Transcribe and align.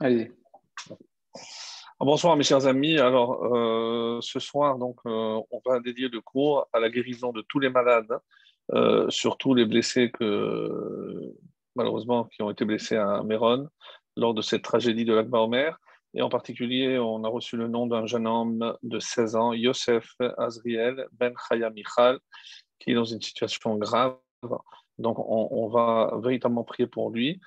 Allez. 0.00 0.32
Bonsoir 2.00 2.36
mes 2.36 2.42
chers 2.42 2.66
amis. 2.66 2.98
Alors 2.98 3.44
euh, 3.44 4.18
ce 4.20 4.40
soir, 4.40 4.76
donc, 4.76 4.98
euh, 5.06 5.40
on 5.50 5.60
va 5.64 5.78
dédier 5.78 6.08
le 6.08 6.20
cours 6.20 6.66
à 6.72 6.80
la 6.80 6.90
guérison 6.90 7.30
de 7.30 7.42
tous 7.42 7.60
les 7.60 7.70
malades, 7.70 8.18
euh, 8.72 9.08
surtout 9.08 9.54
les 9.54 9.64
blessés 9.64 10.10
que 10.10 11.32
malheureusement 11.76 12.24
qui 12.24 12.42
ont 12.42 12.50
été 12.50 12.64
blessés 12.64 12.96
à 12.96 13.22
Méron 13.22 13.68
lors 14.16 14.34
de 14.34 14.42
cette 14.42 14.62
tragédie 14.62 15.04
de 15.04 15.14
l'Akba 15.14 15.38
Omer. 15.38 15.78
Et 16.12 16.22
en 16.22 16.28
particulier, 16.28 16.98
on 16.98 17.22
a 17.22 17.28
reçu 17.28 17.56
le 17.56 17.68
nom 17.68 17.86
d'un 17.86 18.06
jeune 18.06 18.26
homme 18.26 18.76
de 18.82 18.98
16 18.98 19.36
ans, 19.36 19.52
Yosef 19.52 20.16
Azriel 20.38 21.06
Ben 21.12 21.34
Chaya 21.48 21.70
Michal, 21.70 22.18
qui 22.80 22.90
est 22.90 22.94
dans 22.94 23.04
une 23.04 23.22
situation 23.22 23.76
grave. 23.76 24.16
Donc, 24.98 25.18
on, 25.18 25.68
va 25.68 26.12
véritablement 26.22 26.62
prier 26.62 26.86
pour 26.86 27.10
lui. 27.10 27.40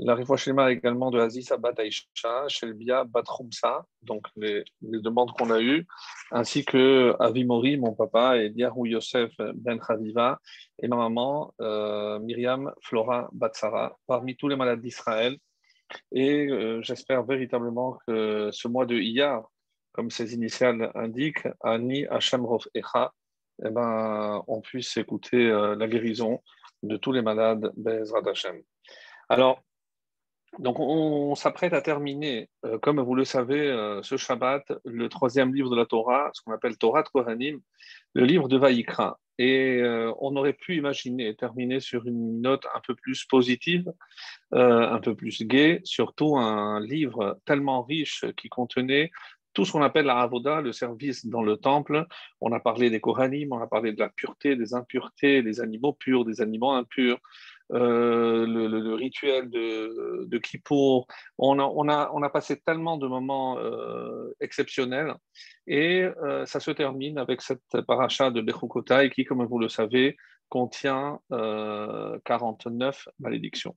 La 0.00 0.16
Shlema 0.36 0.72
également 0.72 1.12
de 1.12 1.20
Aziz 1.20 1.52
Abad 1.52 1.78
Aisha, 1.78 2.48
Shelbia 2.48 3.04
Batrumsa, 3.04 3.86
donc 4.02 4.26
les, 4.34 4.64
demandes 4.82 5.30
qu'on 5.32 5.50
a 5.50 5.60
eues, 5.60 5.86
ainsi 6.32 6.64
que 6.64 7.14
Avimori, 7.20 7.76
mon 7.76 7.94
papa, 7.94 8.38
et 8.38 8.50
Diarou 8.50 8.86
Yosef 8.86 9.30
Ben 9.54 9.78
Khadiva, 9.78 10.40
et 10.82 10.88
ma 10.88 10.96
maman, 10.96 11.54
euh, 11.60 12.18
Myriam 12.18 12.72
Flora 12.82 13.28
Batsara, 13.32 13.96
parmi 14.08 14.36
tous 14.36 14.48
les 14.48 14.56
malades 14.56 14.80
d'Israël. 14.80 15.38
Et 16.10 16.48
euh, 16.48 16.82
j'espère 16.82 17.22
véritablement 17.22 17.96
que 18.06 18.50
ce 18.50 18.66
mois 18.66 18.86
de 18.86 18.96
Iyar, 18.96 19.48
comme 19.92 20.10
ses 20.10 20.34
initiales 20.34 20.90
indiquent, 20.96 21.46
Ani 21.60 22.04
Hashem 22.06 22.44
Echa, 22.74 23.12
eh 23.64 23.70
ben, 23.70 24.42
on 24.48 24.60
puisse 24.60 24.96
écouter 24.96 25.48
euh, 25.50 25.76
la 25.76 25.86
guérison 25.86 26.42
de 26.82 26.96
tous 26.96 27.12
les 27.12 27.22
malades 27.22 27.72
Bezrat 27.76 28.28
Hashem. 28.28 28.60
Alors, 29.28 29.62
donc 30.58 30.78
on, 30.78 31.34
s'apprête 31.34 31.72
à 31.72 31.80
terminer, 31.80 32.48
euh, 32.64 32.78
comme 32.78 33.00
vous 33.00 33.14
le 33.14 33.24
savez, 33.24 33.60
euh, 33.60 34.02
ce 34.02 34.16
Shabbat, 34.16 34.72
le 34.84 35.08
troisième 35.08 35.54
livre 35.54 35.70
de 35.70 35.76
la 35.76 35.86
Torah, 35.86 36.30
ce 36.32 36.42
qu'on 36.42 36.52
appelle 36.52 36.76
Torah 36.78 37.02
Kohanim, 37.02 37.60
le 38.14 38.24
livre 38.24 38.48
de 38.48 38.56
Vaïkra. 38.56 39.18
Et 39.38 39.80
euh, 39.80 40.12
on 40.20 40.36
aurait 40.36 40.52
pu 40.52 40.76
imaginer 40.76 41.34
terminer 41.34 41.80
sur 41.80 42.06
une 42.06 42.40
note 42.40 42.66
un 42.74 42.80
peu 42.86 42.94
plus 42.94 43.24
positive, 43.24 43.92
un 44.52 45.00
peu 45.00 45.16
plus 45.16 45.42
gaie, 45.42 45.80
surtout 45.82 46.36
un 46.36 46.80
livre 46.80 47.40
tellement 47.44 47.82
riche 47.82 48.24
qui 48.36 48.48
contenait 48.48 49.10
tout 49.54 49.64
ce 49.64 49.72
qu'on 49.72 49.82
appelle 49.82 50.06
la 50.06 50.18
avoda, 50.18 50.60
le 50.60 50.72
service 50.72 51.26
dans 51.26 51.42
le 51.42 51.56
temple. 51.56 52.06
On 52.40 52.52
a 52.52 52.60
parlé 52.60 52.90
des 52.90 53.00
Kohanim, 53.00 53.52
on 53.52 53.60
a 53.60 53.66
parlé 53.66 53.92
de 53.92 54.00
la 54.00 54.08
pureté, 54.08 54.56
des 54.56 54.74
impuretés, 54.74 55.42
des 55.42 55.60
animaux 55.60 55.92
purs, 55.92 56.24
des 56.24 56.40
animaux 56.40 56.72
impurs, 56.72 57.18
euh, 57.72 58.46
le, 58.46 58.94
rituel 58.94 59.48
de, 59.48 60.26
de 60.26 60.38
Kippour. 60.38 61.06
On 61.38 61.58
a, 61.58 62.30
passé 62.30 62.60
tellement 62.60 62.98
de 62.98 63.06
moments 63.06 63.58
euh, 63.58 64.34
exceptionnels 64.40 65.14
et 65.66 66.02
euh, 66.22 66.44
ça 66.46 66.60
se 66.60 66.70
termine 66.70 67.18
avec 67.18 67.40
cette 67.40 67.80
paracha 67.86 68.30
de 68.30 68.40
Bechukotai 68.40 69.10
qui, 69.10 69.24
comme 69.24 69.44
vous 69.44 69.58
le 69.58 69.68
savez, 69.68 70.16
contient 70.48 71.20
49 71.30 73.08
malédictions. 73.18 73.76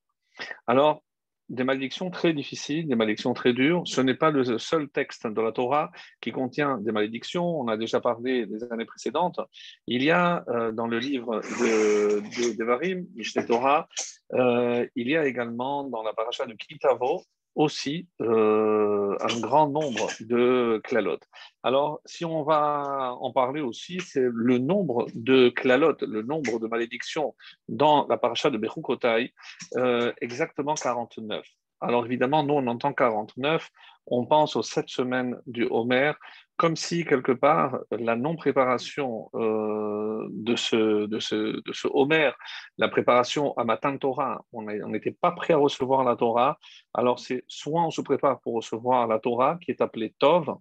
Alors, 0.68 1.02
des 1.50 1.64
malédictions 1.64 2.09
très 2.09 2.34
difficiles, 2.34 2.88
des 2.88 2.95
malédictions 2.95 3.34
très 3.34 3.53
dures. 3.53 3.84
Ce 3.86 4.02
n'est 4.02 4.16
pas 4.16 4.31
le 4.31 4.58
seul 4.58 4.90
texte 4.90 5.28
de 5.28 5.42
la 5.42 5.52
Torah 5.52 5.92
qui 6.22 6.31
contient 6.31 6.78
des 6.78 6.92
malédictions. 6.92 7.59
On 7.59 7.67
a 7.67 7.78
déjà 7.78 8.02
parlé 8.02 8.45
des 8.45 8.64
années 8.72 8.86
précédentes. 8.86 9.39
Il 9.88 10.04
y 10.04 10.12
a 10.12 10.44
euh, 10.50 10.72
dans 10.72 10.88
le 10.88 11.00
livre 11.00 11.42
de, 11.42 12.20
de 12.20 13.08
Mishneh 13.16 13.45
Torah, 13.45 13.88
euh, 14.34 14.86
il 14.95 15.09
y 15.09 15.16
a 15.16 15.26
également 15.26 15.84
dans 15.86 16.04
la 16.04 16.14
paracha 16.14 16.45
de 16.45 16.54
Kitavo 16.54 17.23
aussi 17.58 18.08
euh, 18.22 19.18
un 19.20 19.40
grand 19.40 19.68
nombre 19.68 20.10
de 20.20 20.80
klalotes. 20.84 21.28
Alors, 21.64 22.00
si 22.06 22.24
on 22.24 22.44
va 22.44 23.18
en 23.20 23.32
parler 23.32 23.62
aussi, 23.62 24.00
c'est 24.00 24.28
le 24.32 24.60
nombre 24.60 25.08
de 25.16 25.50
klalotes, 25.50 26.04
le 26.04 26.22
nombre 26.22 26.60
de 26.60 26.67
malédictions 26.67 27.36
dans 27.67 28.06
la 28.08 28.17
paracha 28.17 28.52
de 28.52 28.60
Bechukotai, 28.60 29.34
euh, 29.76 30.14
exactement 30.22 30.76
49. 30.76 31.44
Alors 31.82 32.06
évidemment, 32.06 32.44
nous, 32.44 32.54
on 32.54 32.67
entend 32.67 32.94
49, 32.94 33.70
on 34.06 34.26
pense 34.28 34.56
aux 34.56 34.64
sept 34.64 34.90
semaines 34.90 35.36
du 35.48 35.67
Homer, 35.70 36.14
comme 36.58 36.76
si, 36.76 37.06
quelque 37.06 37.32
part, 37.32 37.80
la 37.92 38.16
non-préparation 38.16 39.30
euh, 39.36 40.28
de, 40.32 40.56
ce, 40.56 41.06
de, 41.06 41.88
Homer, 41.90 42.32
la 42.78 42.90
préparation 42.90 43.56
à 43.58 43.64
Matan 43.64 43.98
Torah, 43.98 44.44
on 44.52 44.64
n'était 44.64 45.12
pas 45.12 45.32
prêt 45.32 45.54
à 45.54 45.58
recevoir 45.58 46.04
la 46.04 46.16
Torah, 46.16 46.58
alors 46.94 47.20
c'est 47.20 47.44
soit 47.48 47.84
on 47.84 47.92
se 47.92 48.02
prépare 48.02 48.42
pour 48.42 48.56
recevoir 48.56 49.08
la 49.08 49.20
Torah, 49.20 49.58
qui 49.62 49.72
est 49.72 49.82
appelée 49.82 50.16
Tov, 50.17 50.56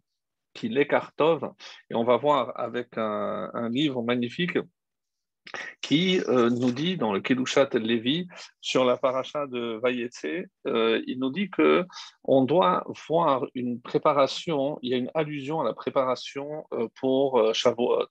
qui 0.53 0.69
l'écarte 0.69 1.17
Tov, 1.17 1.51
et 1.91 1.95
on 1.95 2.05
va 2.05 2.19
voir 2.19 2.53
avec 2.57 2.97
un 2.97 3.69
livre 3.71 4.03
magnifique 4.03 4.59
qui 5.81 6.21
euh, 6.29 6.51
nous 6.51 6.73
dit 6.73 6.97
dans 6.97 7.13
le 7.13 7.21
Kedushat 7.21 7.71
Levi 7.75 8.27
sur 8.61 8.85
la 8.85 8.97
paracha 8.97 9.47
de 9.47 9.79
Vayetse, 9.83 10.47
euh, 10.67 11.03
il 11.07 11.19
nous 11.19 11.31
dit 11.31 11.51
que 11.51 11.85
on 12.25 12.45
doit 12.45 12.85
voir 13.09 13.47
une 13.55 13.81
préparation, 13.81 14.79
il 14.83 14.91
y 14.91 14.95
a 14.95 14.97
une 14.97 15.11
allusion 15.15 15.61
à 15.61 15.65
la 15.65 15.75
préparation 15.75 16.67
euh, 16.73 16.89
pour 16.99 17.55
Shavuot. 17.55 18.07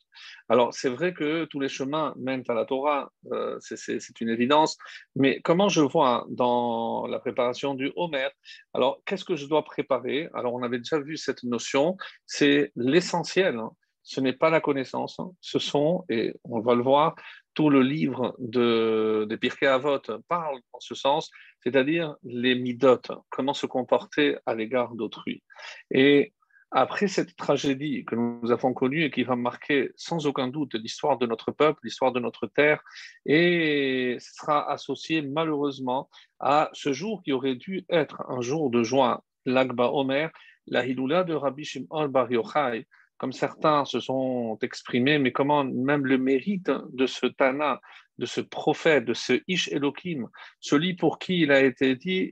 Alors 0.50 0.74
c'est 0.74 0.90
vrai 0.90 1.14
que 1.14 1.46
tous 1.46 1.60
les 1.60 1.70
chemins 1.70 2.14
mènent 2.18 2.44
à 2.48 2.54
la 2.54 2.66
Torah, 2.66 3.12
c'est 3.60 4.22
une 4.22 4.30
évidence, 4.30 4.78
mais 5.16 5.42
comment 5.42 5.70
je 5.70 5.82
vois 5.82 6.26
dans 6.30 7.08
la 7.08 7.20
préparation 7.20 7.74
du 7.74 7.92
Homer? 7.96 8.30
Alors 8.74 9.02
qu'est-ce 9.06 9.26
que 9.26 9.36
je 9.36 9.48
dois 9.48 9.64
préparer? 9.64 10.30
Alors 10.34 10.54
on 10.54 10.64
avait 10.64 10.78
déjà 10.78 11.00
vu 11.00 11.18
cette 11.18 11.44
notion, 11.44 11.98
c'est 12.26 12.72
l'essentiel. 12.76 13.58
Hein 13.58 13.72
ce 14.06 14.22
n'est 14.22 14.34
pas 14.34 14.52
la 14.52 14.62
connaissance, 14.62 15.20
hein. 15.20 15.32
ce 15.42 15.58
sont, 15.58 16.06
et 16.10 16.36
on 16.44 16.60
va 16.60 16.76
le 16.76 16.84
voir, 16.84 17.16
tout 17.56 17.72
le 17.72 17.82
livre 17.82 18.36
de, 18.38 19.26
des 19.28 19.38
Pirkei 19.38 19.66
Avot 19.66 20.00
parle 20.28 20.60
en 20.74 20.80
ce 20.80 20.94
sens, 20.94 21.32
c'est-à-dire 21.64 22.16
les 22.24 22.54
midot, 22.54 23.02
comment 23.30 23.56
se 23.56 23.66
comporter 23.66 24.38
à 24.46 24.54
l'égard 24.54 24.94
d'autrui. 24.94 25.42
Et 25.90 26.34
après 26.70 27.08
cette 27.08 27.36
tragédie 27.36 28.06
que 28.06 28.16
nous 28.16 28.52
avons 28.52 28.74
connue 28.74 29.06
et 29.06 29.10
qui 29.10 29.24
va 29.24 29.36
marquer 29.36 29.92
sans 29.96 30.28
aucun 30.28 30.50
doute 30.50 30.76
l'histoire 30.76 31.18
de 31.18 31.26
notre 31.26 31.52
peuple, 31.52 31.80
l'histoire 31.84 32.12
de 32.12 32.20
notre 32.20 32.46
terre, 32.46 32.82
et 33.26 34.18
sera 34.20 34.72
associé 34.72 35.24
malheureusement 35.24 36.10
à 36.40 36.70
ce 36.74 36.94
jour 36.94 37.24
qui 37.24 37.32
aurait 37.32 37.56
dû 37.56 37.86
être 37.90 38.24
un 38.30 38.42
jour 38.42 38.70
de 38.70 38.84
joie, 38.84 39.24
l'Agba 39.46 39.90
Omer, 39.90 40.30
la 40.68 40.86
Hiloula 40.86 41.24
de 41.24 41.34
Rabbi 41.34 41.64
Shimon 41.64 42.08
Bar 42.10 42.32
Yochai, 42.32 42.86
comme 43.18 43.32
certains 43.32 43.86
se 43.86 44.00
sont 44.00 44.58
exprimés, 44.62 45.20
mais 45.20 45.32
comment 45.32 45.64
même 45.64 46.06
le 46.06 46.18
mérite 46.18 46.72
de 46.94 47.06
ce 47.06 47.26
Tana, 47.28 47.80
de 48.18 48.26
ce 48.26 48.42
prophète, 48.42 49.06
de 49.06 49.14
ce 49.14 49.42
Ish 49.48 49.70
Elohim, 49.70 50.28
celui 50.60 50.96
pour 50.96 51.20
qui 51.20 51.42
il 51.42 51.52
a 51.52 51.62
été 51.62 51.96
dit 51.96 52.32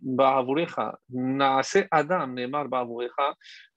Naase 1.09 1.87
Adam, 1.91 2.35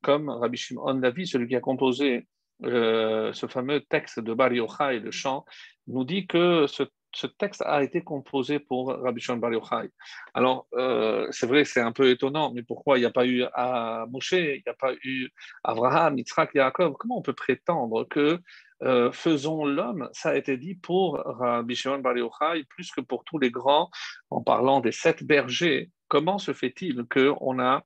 comme 0.03 0.29
Rabbi 0.29 0.57
Shimon 0.57 0.95
Davi, 0.95 1.27
celui 1.27 1.49
qui 1.49 1.57
a 1.57 1.61
composé 1.61 2.27
euh, 2.65 3.33
ce 3.33 3.47
fameux 3.47 3.81
texte 3.83 4.21
de 4.21 4.33
Bar 4.33 4.53
Yochai, 4.53 5.01
le 5.01 5.11
chant, 5.11 5.45
nous 5.89 6.05
dit 6.05 6.27
que 6.27 6.67
ce 6.67 6.85
ce 7.17 7.27
texte 7.27 7.63
a 7.65 7.83
été 7.83 8.03
composé 8.03 8.59
pour 8.59 8.89
Rabbi 8.93 9.21
Shimon 9.21 9.39
Bar 9.39 9.53
Yochai. 9.53 9.91
Alors, 10.35 10.67
euh, 10.75 11.27
c'est 11.31 11.47
vrai, 11.47 11.65
c'est 11.65 11.81
un 11.81 11.93
peu 11.93 12.11
étonnant, 12.11 12.53
mais 12.53 12.63
pourquoi 12.63 12.99
il 12.99 13.01
n'y 13.01 13.07
a 13.07 13.11
pas 13.11 13.27
eu 13.27 13.45
à 13.55 14.05
Moshe, 14.11 14.33
il 14.33 14.63
n'y 14.65 14.71
a 14.71 14.75
pas 14.75 14.93
eu 15.03 15.31
Abraham, 15.65 16.19
Yitzhak, 16.19 16.55
Yaakov? 16.55 16.95
Comment 16.99 17.19
on 17.19 17.23
peut 17.23 17.33
prétendre 17.33 18.05
que 18.05 18.39
euh, 18.83 19.11
faisons 19.13 19.65
l'homme, 19.65 20.11
ça 20.13 20.31
a 20.31 20.37
été 20.37 20.59
dit 20.59 20.75
pour 20.75 21.17
Rabbi 21.25 21.75
Shimon 21.75 22.01
Bar 22.01 22.17
Yochai 22.19 22.65
plus 22.69 22.91
que 22.91 23.01
pour 23.01 23.25
tous 23.25 23.39
les 23.39 23.51
grands, 23.51 23.89
en 24.31 24.43
parlant 24.43 24.81
des 24.81 24.93
sept 24.93 25.25
bergers? 25.25 25.91
Comment 26.09 26.39
se 26.39 26.53
fait-il 26.53 27.05
qu'on 27.07 27.59
a 27.59 27.83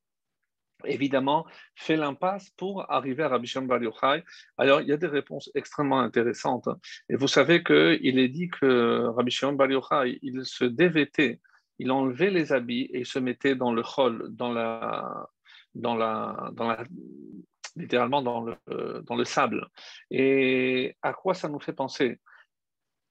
évidemment, 0.85 1.47
fait 1.75 1.97
l'impasse 1.97 2.51
pour 2.51 2.91
arriver 2.91 3.23
à 3.23 3.29
Rabbi 3.29 3.47
Shimon 3.47 3.67
Bar 3.67 3.83
Yochai. 3.83 4.25
Alors, 4.59 4.81
il 4.81 4.89
y 4.89 4.93
a 4.93 4.97
des 4.97 5.07
réponses 5.07 5.51
extrêmement 5.55 6.01
intéressantes. 6.01 6.69
Et 7.09 7.17
vous 7.17 7.29
savez 7.29 7.63
qu'il 7.63 8.19
est 8.19 8.29
dit 8.29 8.49
que 8.49 9.07
Rabbi 9.17 9.31
Shimon 9.31 9.55
Bar 9.55 9.71
Yochai, 9.71 10.19
il 10.23 10.45
se 10.45 10.65
dévêtait, 10.65 11.41
il 11.79 11.91
enlevait 11.91 12.31
les 12.31 12.53
habits 12.53 12.89
et 12.93 13.01
il 13.01 13.07
se 13.07 13.19
mettait 13.19 13.55
dans 13.55 13.73
le 13.73 13.83
la, 13.83 15.29
dans 15.75 15.95
la, 15.95 16.51
dans 16.53 16.69
la, 16.69 16.85
littéralement 17.77 18.23
dans 18.23 18.43
le, 18.43 18.57
dans 19.07 19.17
le 19.17 19.25
sable. 19.25 19.69
Et 20.11 20.97
à 21.03 21.13
quoi 21.13 21.35
ça 21.35 21.49
nous 21.49 21.61
fait 21.61 21.73
penser? 21.73 22.21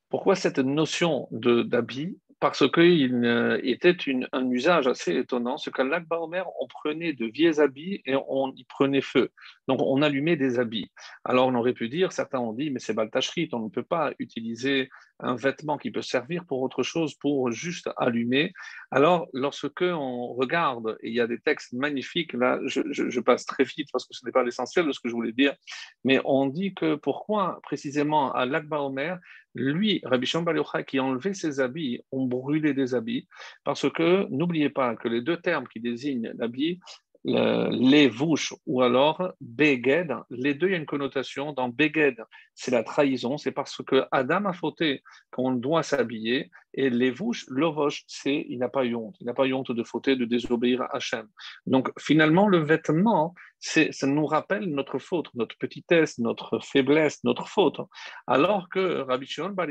Pourquoi 0.10 0.36
cette 0.36 0.60
notion 0.60 1.27
d'habit 1.31 2.18
parce 2.39 2.69
qu'il 2.71 3.25
euh, 3.25 3.59
était 3.63 3.95
un 4.31 4.50
usage 4.50 4.88
assez 4.88 5.15
étonnant, 5.15 5.57
c'est 5.57 5.74
qu'à 5.74 5.83
l'Akba 5.83 6.19
Omer, 6.19 6.45
on 6.62 6.68
prenait 6.68 7.13
de 7.13 7.25
vieux 7.25 7.59
habits 7.59 8.01
et 8.06 8.15
on 8.15 8.53
y 8.56 8.63
prenait 8.63 9.01
feu. 9.01 9.31
Donc 9.68 9.81
on 9.81 10.01
allumait 10.01 10.38
des 10.38 10.57
habits. 10.57 10.89
Alors 11.25 11.47
on 11.47 11.56
aurait 11.56 11.74
pu 11.74 11.89
dire, 11.89 12.13
certains 12.13 12.39
ont 12.39 12.53
dit, 12.53 12.71
mais 12.71 12.80
c'est 12.80 12.94
Baltachrit, 12.94 13.50
on 13.51 13.59
ne 13.59 13.69
peut 13.69 13.83
pas 13.83 14.13
utiliser 14.19 14.89
un 15.19 15.36
vêtement 15.36 15.77
qui 15.77 15.91
peut 15.91 16.01
servir 16.01 16.45
pour 16.45 16.62
autre 16.62 16.81
chose, 16.81 17.13
pour 17.15 17.51
juste 17.51 17.89
allumer. 17.97 18.53
Alors, 18.91 19.27
lorsque 19.33 19.81
on 19.81 20.33
regarde, 20.33 20.97
il 21.03 21.13
y 21.13 21.19
a 21.19 21.27
des 21.27 21.39
textes 21.39 21.74
magnifiques, 21.74 22.33
là, 22.33 22.59
je, 22.65 23.19
passe 23.19 23.45
très 23.45 23.63
vite 23.63 23.89
parce 23.91 24.06
que 24.06 24.15
ce 24.15 24.25
n'est 24.25 24.31
pas 24.31 24.44
l'essentiel 24.44 24.88
de 24.88 24.91
ce 24.91 25.00
que 25.00 25.09
je 25.09 25.13
voulais 25.13 25.31
dire, 25.31 25.56
mais 26.03 26.19
on 26.25 26.47
dit 26.47 26.74
que 26.74 26.95
pourquoi 26.95 27.59
précisément 27.62 28.33
à 28.33 28.45
l'Akba 28.45 28.81
Omer, 28.81 29.19
lui, 29.53 30.01
Rabbi 30.03 30.25
Shimon 30.25 30.45
qui 30.88 31.00
enlevait 31.00 31.33
ses 31.33 31.59
habits, 31.59 32.01
ont 32.12 32.25
brûlé 32.25 32.74
des 32.74 32.95
habits, 32.95 33.27
parce 33.63 33.89
que 33.91 34.27
n'oubliez 34.30 34.69
pas 34.69 34.95
que 34.95 35.07
les 35.07 35.21
deux 35.21 35.38
termes 35.38 35.68
qui 35.68 35.80
désignent 35.80 36.31
l'habit, 36.38 36.80
les 37.25 38.07
vouches 38.07 38.54
ou 38.66 38.81
alors 38.81 39.33
beged, 39.42 40.16
les 40.30 40.54
deux, 40.54 40.68
il 40.68 40.71
y 40.71 40.75
a 40.75 40.77
une 40.77 40.86
connotation. 40.86 41.54
Dans 41.54 41.69
beged, 41.69 42.24
c'est 42.56 42.71
la 42.71 42.83
trahison, 42.83 43.38
c'est 43.38 43.51
parce 43.51 43.81
que 43.86 44.06
Adam 44.12 44.45
a 44.45 44.54
fauté 44.54 45.04
qu'on 45.31 45.51
doit 45.51 45.83
s'habiller, 45.83 46.50
et 46.74 46.89
les 46.89 47.12
vouches, 47.12 47.45
l'ovoche, 47.50 48.04
c'est 48.07 48.45
il 48.48 48.60
n'a 48.60 48.69
pas 48.69 48.86
eu 48.86 48.95
honte, 48.95 49.16
il 49.19 49.25
n'a 49.25 49.33
pas 49.33 49.45
eu 49.45 49.54
honte 49.54 49.71
de 49.71 49.83
fauter, 49.83 50.16
de 50.16 50.25
désobéir 50.25 50.81
à 50.83 50.95
Hachem. 50.95 51.27
Donc 51.66 51.92
finalement, 52.00 52.48
le 52.48 52.60
vêtement, 52.60 53.33
ça 53.60 54.07
nous 54.07 54.25
rappelle 54.25 54.65
notre 54.65 55.00
faute, 55.00 55.30
notre 55.33 55.57
petitesse, 55.57 56.19
notre 56.19 56.60
faiblesse, 56.60 57.24
notre 57.24 57.48
faute. 57.48 57.81
Alors 58.27 58.69
que 58.69 59.01
Rabbi 59.01 59.25
Shimon 59.25 59.50
Bar 59.50 59.68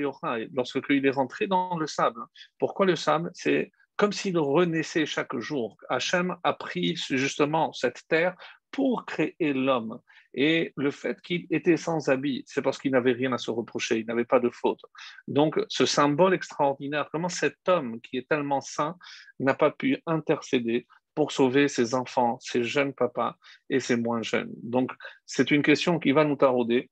lorsqu'il 0.53 1.06
est 1.06 1.11
rentré 1.11 1.47
dans 1.47 1.79
le 1.79 1.87
sable, 1.87 2.21
pourquoi 2.59 2.85
le 2.85 2.97
sable? 2.97 3.31
C'est 3.33 3.71
comme 3.99 4.12
s'il 4.12 4.39
renaissait 4.39 5.05
chaque 5.05 5.37
jour. 5.39 5.77
Hachem 5.91 6.37
a 6.45 6.55
pris 6.55 6.97
justement 6.97 7.73
cette 7.73 8.06
terre 8.09 8.35
pour 8.71 9.05
créer 9.05 9.53
l'homme. 9.53 10.00
Et 10.35 10.73
le 10.77 10.91
fait 10.91 11.21
qu'il 11.21 11.47
était 11.50 11.77
sans 11.77 12.09
habit, 12.09 12.45
c'est 12.47 12.62
parce 12.62 12.79
qu'il 12.79 12.93
n'avait 12.93 13.12
rien 13.12 13.33
à 13.33 13.39
se 13.39 13.50
reprocher, 13.50 13.99
il 13.99 14.06
n'avait 14.06 14.25
pas 14.25 14.39
de 14.39 14.50
faute. 14.50 14.81
Donc, 15.27 15.59
ce 15.69 15.85
symbole 15.85 16.35
extraordinaire, 16.35 17.09
comment 17.11 17.29
cet 17.29 17.56
homme 17.69 18.00
qui 18.00 18.19
est 18.19 18.29
tellement 18.29 18.61
saint 18.61 18.97
n'a 19.41 19.55
pas 19.55 19.73
pu 19.73 19.99
intercéder 20.06 20.87
pour 21.15 21.33
sauver 21.33 21.67
ses 21.67 21.94
enfants, 21.94 22.39
ses 22.41 22.62
jeunes 22.62 22.94
papas 22.94 23.37
et 23.69 23.81
ses 23.81 23.97
moins 23.97 24.23
jeunes? 24.23 24.53
Donc, 24.62 24.93
c'est 25.27 25.51
une 25.51 25.62
question 25.62 25.99
qui 25.99 26.12
va 26.12 26.25
nous 26.25 26.37
tarauder. 26.37 26.89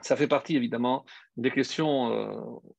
Ça 0.00 0.14
fait 0.14 0.28
partie 0.28 0.56
évidemment 0.56 1.06
des 1.38 1.52
questions 1.52 2.12
euh, 2.12 2.32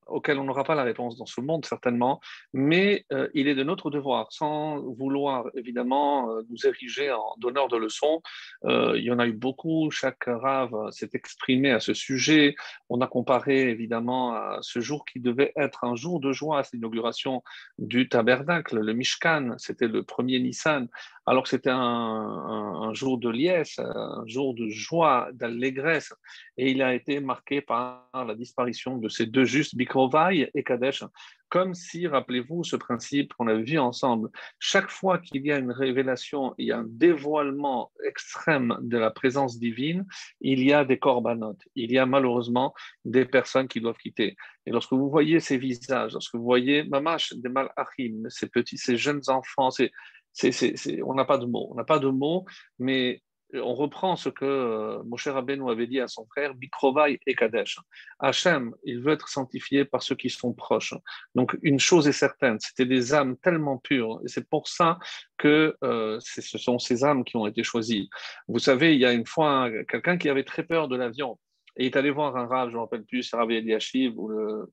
auxquelles 0.06 0.38
on 0.38 0.44
n'aura 0.44 0.66
pas 0.66 0.76
la 0.76 0.84
réponse 0.84 1.18
dans 1.18 1.26
ce 1.26 1.40
monde, 1.40 1.66
certainement, 1.66 2.20
mais 2.54 3.06
euh, 3.14 3.30
il 3.34 3.48
est 3.48 3.56
de 3.56 3.64
notre 3.64 3.90
devoir, 3.90 4.32
sans 4.32 4.82
vouloir 4.82 5.46
évidemment 5.56 6.30
euh, 6.30 6.42
nous 6.50 6.68
ériger 6.68 7.12
en 7.12 7.36
donneur 7.38 7.70
de 7.70 7.78
leçons. 7.78 8.22
il 8.66 9.04
y 9.04 9.12
en 9.12 9.20
a 9.20 9.28
eu 9.28 9.32
beaucoup, 9.32 9.90
chaque 9.92 10.26
rave 10.26 10.76
s'est 10.92 11.12
exprimé 11.14 11.72
à 11.72 11.80
ce 11.80 11.94
sujet. 11.94 12.56
On 12.90 13.00
a 13.00 13.08
comparé 13.08 13.70
évidemment 13.70 14.34
à 14.34 14.60
ce 14.62 14.82
jour 14.82 15.06
qui 15.06 15.20
devait 15.22 15.54
être 15.56 15.86
un 15.86 15.96
jour 15.96 16.20
de 16.20 16.34
joie, 16.34 16.64
c'est 16.64 16.76
l'inauguration 16.76 17.44
du 17.78 18.10
tabernacle, 18.10 18.80
le 18.80 18.94
Mishkan, 18.94 19.56
c'était 19.58 19.88
le 19.88 20.04
premier 20.04 20.40
Nissan, 20.40 20.90
alors 21.26 21.44
que 21.44 21.50
c'était 21.50 21.70
un, 21.70 21.78
un, 21.78 22.94
jour 22.94 23.20
de 23.20 23.30
liesse, 23.30 23.80
un 23.80 24.26
jour 24.26 24.54
de 24.54 24.68
joie, 24.68 25.30
d'allégresse, 25.34 26.14
et 26.58 26.72
il 26.72 26.82
a 26.82 26.94
été 26.94 27.20
marqué 27.20 27.62
par 27.62 28.10
la 28.14 28.34
de 28.56 29.10
ces 29.10 29.26
deux 29.26 29.46
justes, 29.46 29.76
Bikrovai 29.76 30.50
et 30.54 30.64
Kadesh, 30.64 31.04
comme 31.50 31.74
si, 31.74 32.08
rappelez-vous, 32.08 32.64
ce 32.64 32.76
principe 32.76 33.34
qu'on 33.34 33.48
a 33.48 33.56
vu 33.56 33.80
ensemble, 33.80 34.30
chaque 34.60 34.90
fois 34.90 35.18
qu'il 35.18 35.46
y 35.46 35.52
a 35.52 35.58
une 35.58 35.72
révélation, 35.72 36.54
il 36.58 36.68
y 36.68 36.72
a 36.72 36.80
un 36.80 36.86
dévoilement 36.88 37.92
extrême 38.06 38.78
de 38.82 38.98
la 38.98 39.10
présence 39.10 39.58
divine, 39.60 40.06
il 40.42 40.64
y 40.64 40.74
a 40.74 40.86
des 40.86 41.00
corbanotes, 41.00 41.62
il 41.76 41.92
y 41.92 41.98
a 41.98 42.06
malheureusement 42.06 42.74
des 43.04 43.26
personnes 43.26 43.68
qui 43.68 43.82
doivent 43.82 43.98
quitter. 43.98 44.36
Et 44.66 44.72
lorsque 44.72 44.94
vous 44.94 45.10
voyez 45.10 45.40
ces 45.40 45.58
visages, 45.58 46.14
lorsque 46.14 46.36
vous 46.36 46.44
voyez 46.44 46.84
Mamash, 46.84 47.34
des 47.34 47.50
malachim, 47.50 48.26
ces 48.30 48.48
petits, 48.48 48.78
ces 48.78 48.98
jeunes 48.98 49.22
enfants, 49.28 49.70
on 49.72 51.14
n'a 51.16 51.26
pas 51.26 51.38
de 51.40 51.46
mots, 51.46 51.70
on 51.72 51.76
n'a 51.76 51.84
pas 51.84 52.00
de 52.00 52.08
mots, 52.08 52.46
mais 52.78 53.22
on 53.54 53.74
reprend 53.74 54.16
ce 54.16 54.30
que 54.30 54.46
euh, 54.46 55.04
Moshe 55.04 55.28
Rabbeinu 55.28 55.70
avait 55.70 55.88
dit 55.88 56.00
à 56.00 56.08
son 56.08 56.26
frère, 56.26 56.54
Bikrovai 56.54 57.20
et 57.26 57.36
Kadesh. 57.36 57.80
Hachem, 58.20 58.76
il 58.84 59.02
veut 59.02 59.14
être 59.14 59.28
sanctifié 59.28 59.86
par 59.86 60.04
ceux 60.04 60.16
qui 60.16 60.30
sont 60.30 60.54
proches. 60.54 60.94
Donc, 61.36 61.58
une 61.62 61.80
chose 61.80 62.08
est 62.08 62.14
certaine, 62.14 62.60
c'était 62.60 62.86
des 62.86 63.14
âmes 63.14 63.38
tellement 63.38 63.78
pures, 63.78 64.22
et 64.24 64.28
c'est 64.28 64.48
pour 64.48 64.68
ça 64.68 65.00
que 65.38 65.76
euh, 65.84 66.20
ce 66.22 66.58
sont 66.58 66.80
ces 66.80 67.04
âmes 67.04 67.24
qui 67.24 67.38
ont 67.38 67.48
été 67.48 67.64
choisies. 67.64 68.10
Vous 68.48 68.60
savez, 68.60 68.94
il 68.94 69.00
y 69.00 69.06
a 69.06 69.14
une 69.14 69.26
fois 69.26 69.70
quelqu'un 69.88 70.18
qui 70.18 70.30
avait 70.30 70.44
très 70.44 70.64
peur 70.64 70.88
de 70.88 70.96
l'avion, 70.96 71.40
et 71.76 71.84
il 71.84 71.86
est 71.88 71.98
allé 71.98 72.12
voir 72.12 72.36
un 72.36 72.46
rave, 72.46 72.70
je 72.70 72.74
ne 72.74 72.78
me 72.78 72.84
rappelle 72.84 73.06
plus, 73.06 73.24
c'est 73.24 73.38
Rav 73.38 73.50
Eliashiv 73.50 74.18
ou 74.18 74.28
le 74.28 74.72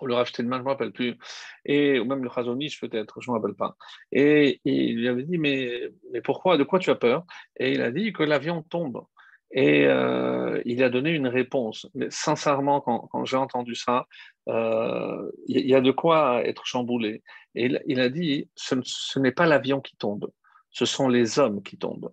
ou 0.00 0.06
le 0.06 0.14
Rav 0.14 0.30
je 0.34 0.42
ne 0.42 0.48
me 0.48 0.90
plus, 0.90 1.16
et, 1.64 1.98
ou 1.98 2.04
même 2.04 2.22
le 2.22 2.30
Chazonish 2.30 2.80
peut-être, 2.80 3.20
je 3.20 3.30
ne 3.30 3.38
me 3.38 3.54
pas. 3.54 3.76
Et, 4.12 4.60
il 4.64 4.96
lui 4.96 5.08
avait 5.08 5.24
dit, 5.24 5.38
mais, 5.38 5.90
mais 6.12 6.20
pourquoi, 6.20 6.56
de 6.56 6.64
quoi 6.64 6.78
tu 6.78 6.90
as 6.90 6.96
peur? 6.96 7.24
Et 7.58 7.72
il 7.72 7.82
a 7.82 7.90
dit 7.90 8.12
que 8.12 8.22
l'avion 8.22 8.62
tombe. 8.62 9.04
Et 9.52 9.86
euh, 9.86 10.60
il 10.64 10.82
a 10.82 10.90
donné 10.90 11.10
une 11.10 11.28
réponse. 11.28 11.88
Mais 11.94 12.08
sincèrement, 12.10 12.80
quand, 12.80 13.24
j'ai 13.24 13.36
entendu 13.36 13.74
ça, 13.74 14.06
euh, 14.48 15.30
il 15.46 15.66
y 15.66 15.74
a 15.74 15.80
de 15.80 15.92
quoi 15.92 16.44
être 16.44 16.66
chamboulé. 16.66 17.22
Et 17.54 17.70
il, 17.86 18.00
a 18.00 18.08
dit, 18.10 18.50
ce 18.54 19.18
n'est 19.18 19.32
pas 19.32 19.46
l'avion 19.46 19.80
qui 19.80 19.96
tombe, 19.96 20.30
ce 20.70 20.84
sont 20.84 21.08
les 21.08 21.38
hommes 21.38 21.62
qui 21.62 21.78
tombent. 21.78 22.12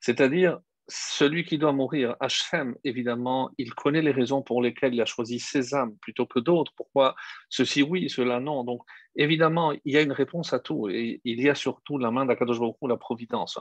C'est-à-dire, 0.00 0.60
celui 0.88 1.44
qui 1.44 1.58
doit 1.58 1.72
mourir, 1.72 2.16
Hachem, 2.18 2.74
évidemment, 2.82 3.50
il 3.58 3.74
connaît 3.74 4.00
les 4.00 4.10
raisons 4.10 4.42
pour 4.42 4.62
lesquelles 4.62 4.94
il 4.94 5.00
a 5.02 5.04
choisi 5.04 5.38
ces 5.38 5.74
âmes 5.74 5.94
plutôt 6.00 6.24
que 6.26 6.38
d'autres. 6.38 6.72
Pourquoi 6.76 7.14
ceci 7.50 7.82
oui, 7.82 8.08
cela 8.08 8.40
non. 8.40 8.64
Donc, 8.64 8.80
évidemment, 9.14 9.72
il 9.72 9.92
y 9.92 9.98
a 9.98 10.00
une 10.00 10.12
réponse 10.12 10.54
à 10.54 10.60
tout. 10.60 10.88
Et 10.88 11.20
il 11.24 11.40
y 11.42 11.50
a 11.50 11.54
surtout 11.54 11.98
la 11.98 12.10
main 12.10 12.24
d'Akadosh 12.24 12.58
Baruch 12.58 12.76
la 12.82 12.96
providence. 12.96 13.58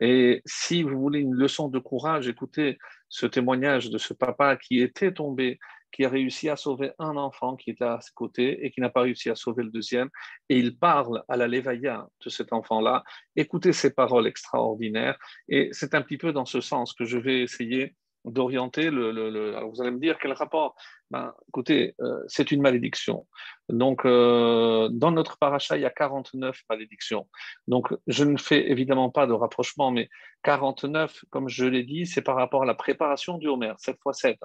Et 0.00 0.40
si 0.46 0.84
vous 0.84 1.00
voulez 1.00 1.18
une 1.18 1.34
leçon 1.34 1.68
de 1.68 1.80
courage, 1.80 2.28
écoutez 2.28 2.78
ce 3.08 3.26
témoignage 3.26 3.90
de 3.90 3.98
ce 3.98 4.14
papa 4.14 4.56
qui 4.56 4.80
était 4.80 5.12
tombé 5.12 5.58
qui 5.92 6.04
a 6.04 6.08
réussi 6.08 6.48
à 6.48 6.56
sauver 6.56 6.92
un 6.98 7.16
enfant 7.16 7.56
qui 7.56 7.70
était 7.70 7.84
à 7.84 8.00
ses 8.00 8.12
côtés 8.14 8.64
et 8.64 8.70
qui 8.70 8.80
n'a 8.80 8.90
pas 8.90 9.02
réussi 9.02 9.30
à 9.30 9.34
sauver 9.34 9.62
le 9.62 9.70
deuxième. 9.70 10.10
Et 10.48 10.58
il 10.58 10.76
parle 10.76 11.22
à 11.28 11.36
la 11.36 11.48
Lévaïa 11.48 12.06
de 12.24 12.30
cet 12.30 12.52
enfant-là. 12.52 13.04
Écoutez 13.36 13.72
ces 13.72 13.94
paroles 13.94 14.26
extraordinaires. 14.26 15.18
Et 15.48 15.68
c'est 15.72 15.94
un 15.94 16.02
petit 16.02 16.18
peu 16.18 16.32
dans 16.32 16.46
ce 16.46 16.60
sens 16.60 16.92
que 16.92 17.04
je 17.04 17.18
vais 17.18 17.42
essayer 17.42 17.94
d'orienter 18.24 18.90
le, 18.90 19.56
Alors 19.56 19.70
vous 19.70 19.80
allez 19.80 19.90
me 19.90 20.00
dire 20.00 20.18
quel 20.20 20.32
rapport 20.32 20.76
ben, 21.10 21.34
Écoutez, 21.48 21.94
euh, 22.00 22.22
c'est 22.26 22.50
une 22.50 22.60
malédiction. 22.60 23.26
Donc, 23.68 24.04
euh, 24.04 24.88
dans 24.90 25.10
notre 25.10 25.38
paracha, 25.38 25.76
il 25.76 25.82
y 25.82 25.86
a 25.86 25.90
49 25.90 26.62
malédictions. 26.68 27.28
Donc, 27.66 27.94
je 28.06 28.24
ne 28.24 28.36
fais 28.36 28.70
évidemment 28.70 29.10
pas 29.10 29.26
de 29.26 29.32
rapprochement, 29.32 29.90
mais 29.90 30.08
49, 30.44 31.24
comme 31.30 31.48
je 31.48 31.64
l'ai 31.64 31.82
dit, 31.82 32.06
c'est 32.06 32.22
par 32.22 32.36
rapport 32.36 32.62
à 32.62 32.66
la 32.66 32.74
préparation 32.74 33.38
du 33.38 33.48
Homer, 33.48 33.72
7 33.78 33.98
fois 34.02 34.12
7. 34.12 34.38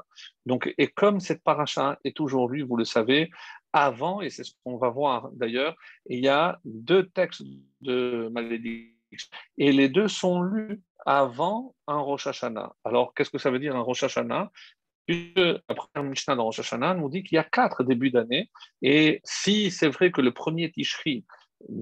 Donc, 0.45 0.73
et 0.77 0.87
comme 0.87 1.19
cette 1.19 1.43
paracha 1.43 1.99
est 2.03 2.15
toujours 2.15 2.49
lue, 2.49 2.63
vous 2.63 2.77
le 2.77 2.85
savez, 2.85 3.29
avant, 3.73 4.21
et 4.21 4.29
c'est 4.29 4.43
ce 4.43 4.53
qu'on 4.63 4.77
va 4.77 4.89
voir 4.89 5.29
d'ailleurs, 5.33 5.75
il 6.07 6.19
y 6.19 6.27
a 6.27 6.59
deux 6.63 7.07
textes 7.07 7.43
de 7.81 8.29
malédiction. 8.31 8.93
Et 9.57 9.71
les 9.71 9.89
deux 9.89 10.07
sont 10.07 10.41
lus 10.41 10.81
avant 11.05 11.75
un 11.87 11.99
Rosh 11.99 12.27
Hashanah. 12.27 12.73
Alors, 12.83 13.13
qu'est-ce 13.13 13.29
que 13.29 13.37
ça 13.37 13.51
veut 13.51 13.59
dire 13.59 13.75
un 13.75 13.81
Rosh 13.81 14.03
Hashanah? 14.03 14.51
Puisque 15.05 15.37
la 15.95 16.03
Mishnah 16.03 16.35
de 16.35 16.41
Rosh 16.41 16.59
Hashanah 16.59 16.93
nous 16.93 17.09
dit 17.09 17.23
qu'il 17.23 17.35
y 17.35 17.39
a 17.39 17.43
quatre 17.43 17.83
débuts 17.83 18.11
d'année, 18.11 18.49
et 18.81 19.19
si 19.23 19.69
c'est 19.71 19.89
vrai 19.89 20.11
que 20.11 20.21
le 20.21 20.31
premier 20.31 20.71
Tishri, 20.71 21.25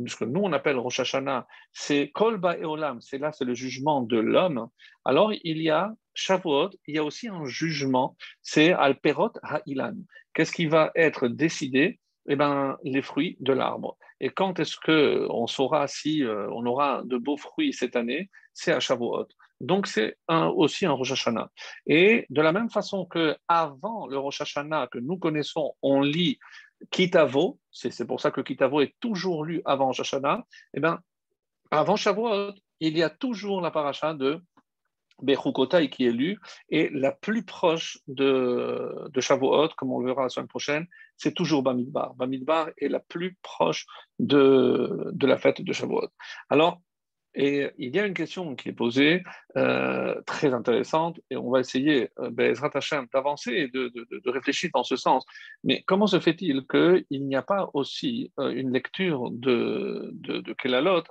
ce 0.08 0.16
que 0.16 0.26
nous 0.26 0.42
on 0.42 0.54
appelle 0.54 0.78
Rosh 0.78 1.00
Hashanah, 1.00 1.48
c'est 1.72 2.10
Kolba 2.12 2.58
et 2.58 2.66
Olam, 2.66 3.00
c'est 3.02 3.18
là, 3.18 3.32
c'est 3.32 3.46
le 3.46 3.54
jugement 3.54 4.02
de 4.02 4.18
l'homme, 4.18 4.68
alors 5.06 5.34
il 5.34 5.62
y 5.62 5.70
a 5.70 5.94
Shavuot, 6.14 6.72
il 6.88 6.96
y 6.96 6.98
a 6.98 7.04
aussi 7.04 7.28
un 7.28 7.46
jugement, 7.46 8.16
c'est 8.42 8.74
Alperot 8.74 9.34
Ha'ilan. 9.44 9.96
Qu'est-ce 10.34 10.52
qui 10.52 10.66
va 10.66 10.92
être 10.96 11.28
décidé? 11.28 12.00
Eh 12.28 12.36
ben, 12.36 12.78
les 12.84 13.02
fruits 13.02 13.36
de 13.40 13.52
l'arbre. 13.52 13.98
Et 14.20 14.30
quand 14.30 14.60
est-ce 14.60 14.78
qu'on 14.78 15.48
saura 15.48 15.88
si 15.88 16.24
euh, 16.24 16.48
on 16.52 16.66
aura 16.68 17.02
de 17.04 17.18
beaux 17.18 17.38
fruits 17.38 17.74
cette 17.74 17.96
année? 17.96 18.30
C'est 18.54 18.72
à 18.72 18.80
Shavuot. 18.80 19.28
Donc 19.62 19.88
c'est 19.88 20.18
aussi 20.28 20.86
un 20.86 20.92
Rosh 20.92 21.12
Hashanah. 21.12 21.50
Et 21.86 22.26
de 22.30 22.42
la 22.42 22.52
même 22.52 22.70
façon 22.70 23.06
que 23.06 23.38
avant 23.48 24.08
le 24.08 24.18
Rosh 24.18 24.42
Hashanah 24.42 24.88
que 24.88 24.98
nous 25.00 25.18
connaissons, 25.18 25.76
on 25.82 26.02
lit 26.02 26.40
Kitavo, 26.90 27.60
c'est 27.72 28.08
pour 28.08 28.20
ça 28.20 28.32
que 28.32 28.42
Kitavo 28.42 28.82
est 28.82 28.96
toujours 29.00 29.46
lu 29.46 29.62
avant 29.66 29.88
Rosh 29.88 30.02
Hashanah, 30.02 30.44
eh 30.74 30.80
ben, 30.80 31.00
avant 31.70 31.96
Shavuot, 31.96 32.54
il 32.80 32.98
y 32.98 33.04
a 33.04 33.10
toujours 33.10 33.62
la 33.62 33.72
paracha 33.72 34.14
de 34.14 34.42
Bechukotai 35.22 35.90
qui 35.90 36.06
est 36.06 36.12
lu, 36.12 36.40
et 36.70 36.90
la 36.90 37.12
plus 37.12 37.46
proche 37.46 38.00
de, 38.08 39.08
de 39.10 39.22
Shavuot, 39.22 39.70
comme 39.78 39.92
on 39.92 40.00
le 40.00 40.08
verra 40.08 40.24
la 40.24 40.30
semaine 40.30 40.48
prochaine, 40.48 40.88
c'est 41.16 41.34
toujours 41.34 41.62
Bamidbar. 41.62 42.16
Bamidbar 42.16 42.70
est 42.78 42.88
la 42.88 43.00
plus 43.00 43.38
proche 43.44 43.86
de, 44.18 45.12
de 45.12 45.28
la 45.28 45.38
fête 45.38 45.62
de 45.62 45.72
Shavuot. 45.72 46.10
Alors, 46.50 46.82
Et 47.34 47.70
il 47.78 47.96
y 47.96 48.00
a 48.00 48.06
une 48.06 48.14
question 48.14 48.56
qui 48.56 48.70
est 48.70 48.74
posée, 48.74 49.24
euh, 49.56 50.22
très 50.26 50.54
intéressante, 50.54 51.20
et 51.30 51.38
on 51.38 51.50
va 51.50 51.62
essayer, 51.62 52.10
euh, 52.20 52.30
ben, 52.30 52.54
d'avancer 53.14 53.52
et 53.52 53.68
de, 53.70 53.92
réfléchir 54.26 54.70
dans 54.74 54.84
ce 54.84 54.98
sens. 54.98 55.26
Mais 55.64 55.84
comment 55.88 56.08
se 56.08 56.20
fait-il 56.20 56.66
qu'il 56.68 57.26
n'y 57.26 57.36
a 57.36 57.42
pas 57.42 57.70
aussi 57.74 58.32
euh, 58.40 58.50
une 58.52 58.72
lecture 58.74 59.30
de, 59.32 60.10
de, 60.14 60.42
de 60.42 60.54
Kelalot 60.54 61.04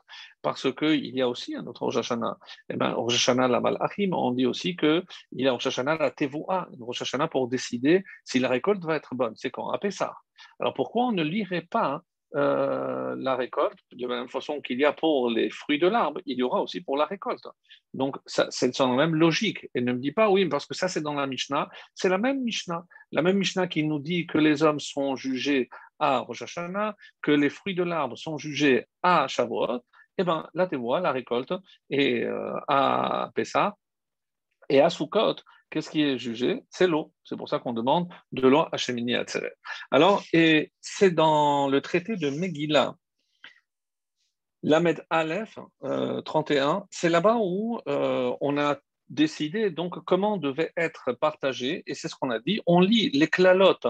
Parce 0.42 0.72
qu'il 0.74 1.06
y 1.06 1.22
a 1.22 1.28
aussi 1.28 1.54
un 1.54 1.66
autre 1.66 1.84
Rosh 1.84 1.96
Hashanah? 1.96 2.36
Eh 2.68 2.76
bien, 2.76 2.92
Rosh 2.92 3.14
Hashanah 3.14 3.48
la 3.48 3.60
Malachim, 3.60 4.12
on 4.12 4.32
dit 4.32 4.46
aussi 4.46 4.76
qu'il 4.76 5.02
y 5.32 5.48
a 5.48 5.52
Rosh 5.52 5.68
Hashanah 5.68 5.96
la 5.96 6.10
Tevoa, 6.10 6.68
une 6.74 6.82
Rosh 6.82 7.00
Hashanah 7.02 7.28
pour 7.28 7.48
décider 7.48 8.04
si 8.24 8.38
la 8.40 8.48
récolte 8.48 8.84
va 8.84 8.96
être 8.96 9.14
bonne. 9.14 9.34
C'est 9.36 9.50
quand? 9.50 9.70
On 9.72 9.90
ça. 9.90 10.16
Alors 10.58 10.74
pourquoi 10.74 11.06
on 11.06 11.12
ne 11.12 11.22
lirait 11.22 11.66
pas 11.70 12.02
euh, 12.36 13.16
la 13.18 13.34
récolte, 13.34 13.78
de 13.92 14.06
la 14.06 14.20
même 14.20 14.28
façon 14.28 14.60
qu'il 14.60 14.78
y 14.78 14.84
a 14.84 14.92
pour 14.92 15.30
les 15.30 15.50
fruits 15.50 15.78
de 15.78 15.88
l'arbre, 15.88 16.20
il 16.26 16.38
y 16.38 16.42
aura 16.42 16.62
aussi 16.62 16.80
pour 16.80 16.96
la 16.96 17.04
récolte. 17.04 17.46
Donc, 17.92 18.16
c'est 18.26 18.78
dans 18.78 18.90
la 18.90 19.06
même 19.06 19.16
logique. 19.16 19.68
Et 19.74 19.80
ne 19.80 19.92
me 19.92 19.98
dis 19.98 20.12
pas, 20.12 20.30
oui, 20.30 20.48
parce 20.48 20.66
que 20.66 20.74
ça, 20.74 20.88
c'est 20.88 21.00
dans 21.00 21.14
la 21.14 21.26
Mishnah. 21.26 21.68
C'est 21.94 22.08
la 22.08 22.18
même 22.18 22.42
Mishnah. 22.42 22.84
La 23.10 23.22
même 23.22 23.38
Mishnah 23.38 23.66
qui 23.66 23.82
nous 23.82 23.98
dit 23.98 24.26
que 24.26 24.38
les 24.38 24.62
hommes 24.62 24.80
sont 24.80 25.16
jugés 25.16 25.68
à 25.98 26.18
Rosh 26.20 26.42
Hashanah, 26.42 26.96
que 27.20 27.32
les 27.32 27.50
fruits 27.50 27.74
de 27.74 27.82
l'arbre 27.82 28.16
sont 28.16 28.38
jugés 28.38 28.86
à 29.02 29.26
Shavuot. 29.26 29.80
Eh 30.18 30.24
bien, 30.24 30.48
là, 30.54 30.66
tu 30.66 30.76
vois, 30.76 31.00
la 31.00 31.12
récolte 31.12 31.52
est 31.90 32.22
euh, 32.22 32.54
à 32.68 33.30
Pessah 33.34 33.76
et 34.68 34.80
à 34.80 34.88
Sukkot 34.88 35.36
qu'est-ce 35.70 35.90
qui 35.90 36.02
est 36.02 36.18
jugé? 36.18 36.62
C'est 36.70 36.86
l'eau. 36.86 37.12
C'est 37.24 37.36
pour 37.36 37.48
ça 37.48 37.58
qu'on 37.58 37.72
demande 37.72 38.08
de 38.32 38.46
l'eau 38.46 38.64
à 38.70 38.76
Shemini. 38.76 39.14
Alors, 39.90 40.22
et 40.32 40.72
c'est 40.80 41.10
dans 41.10 41.68
le 41.68 41.80
traité 41.80 42.16
de 42.16 42.30
Megillah, 42.30 42.94
Lamed 44.62 45.04
Aleph 45.08 45.58
31, 46.24 46.76
euh, 46.76 46.80
c'est 46.90 47.08
là-bas 47.08 47.38
où 47.40 47.80
euh, 47.88 48.34
on 48.40 48.58
a 48.58 48.76
décidé 49.08 49.70
donc 49.70 50.04
comment 50.04 50.36
devait 50.36 50.72
être 50.76 51.12
partagé, 51.12 51.82
et 51.86 51.94
c'est 51.94 52.08
ce 52.08 52.14
qu'on 52.14 52.30
a 52.30 52.38
dit. 52.40 52.60
On 52.66 52.80
lit 52.80 53.10
les 53.10 53.26
clalotes 53.26 53.86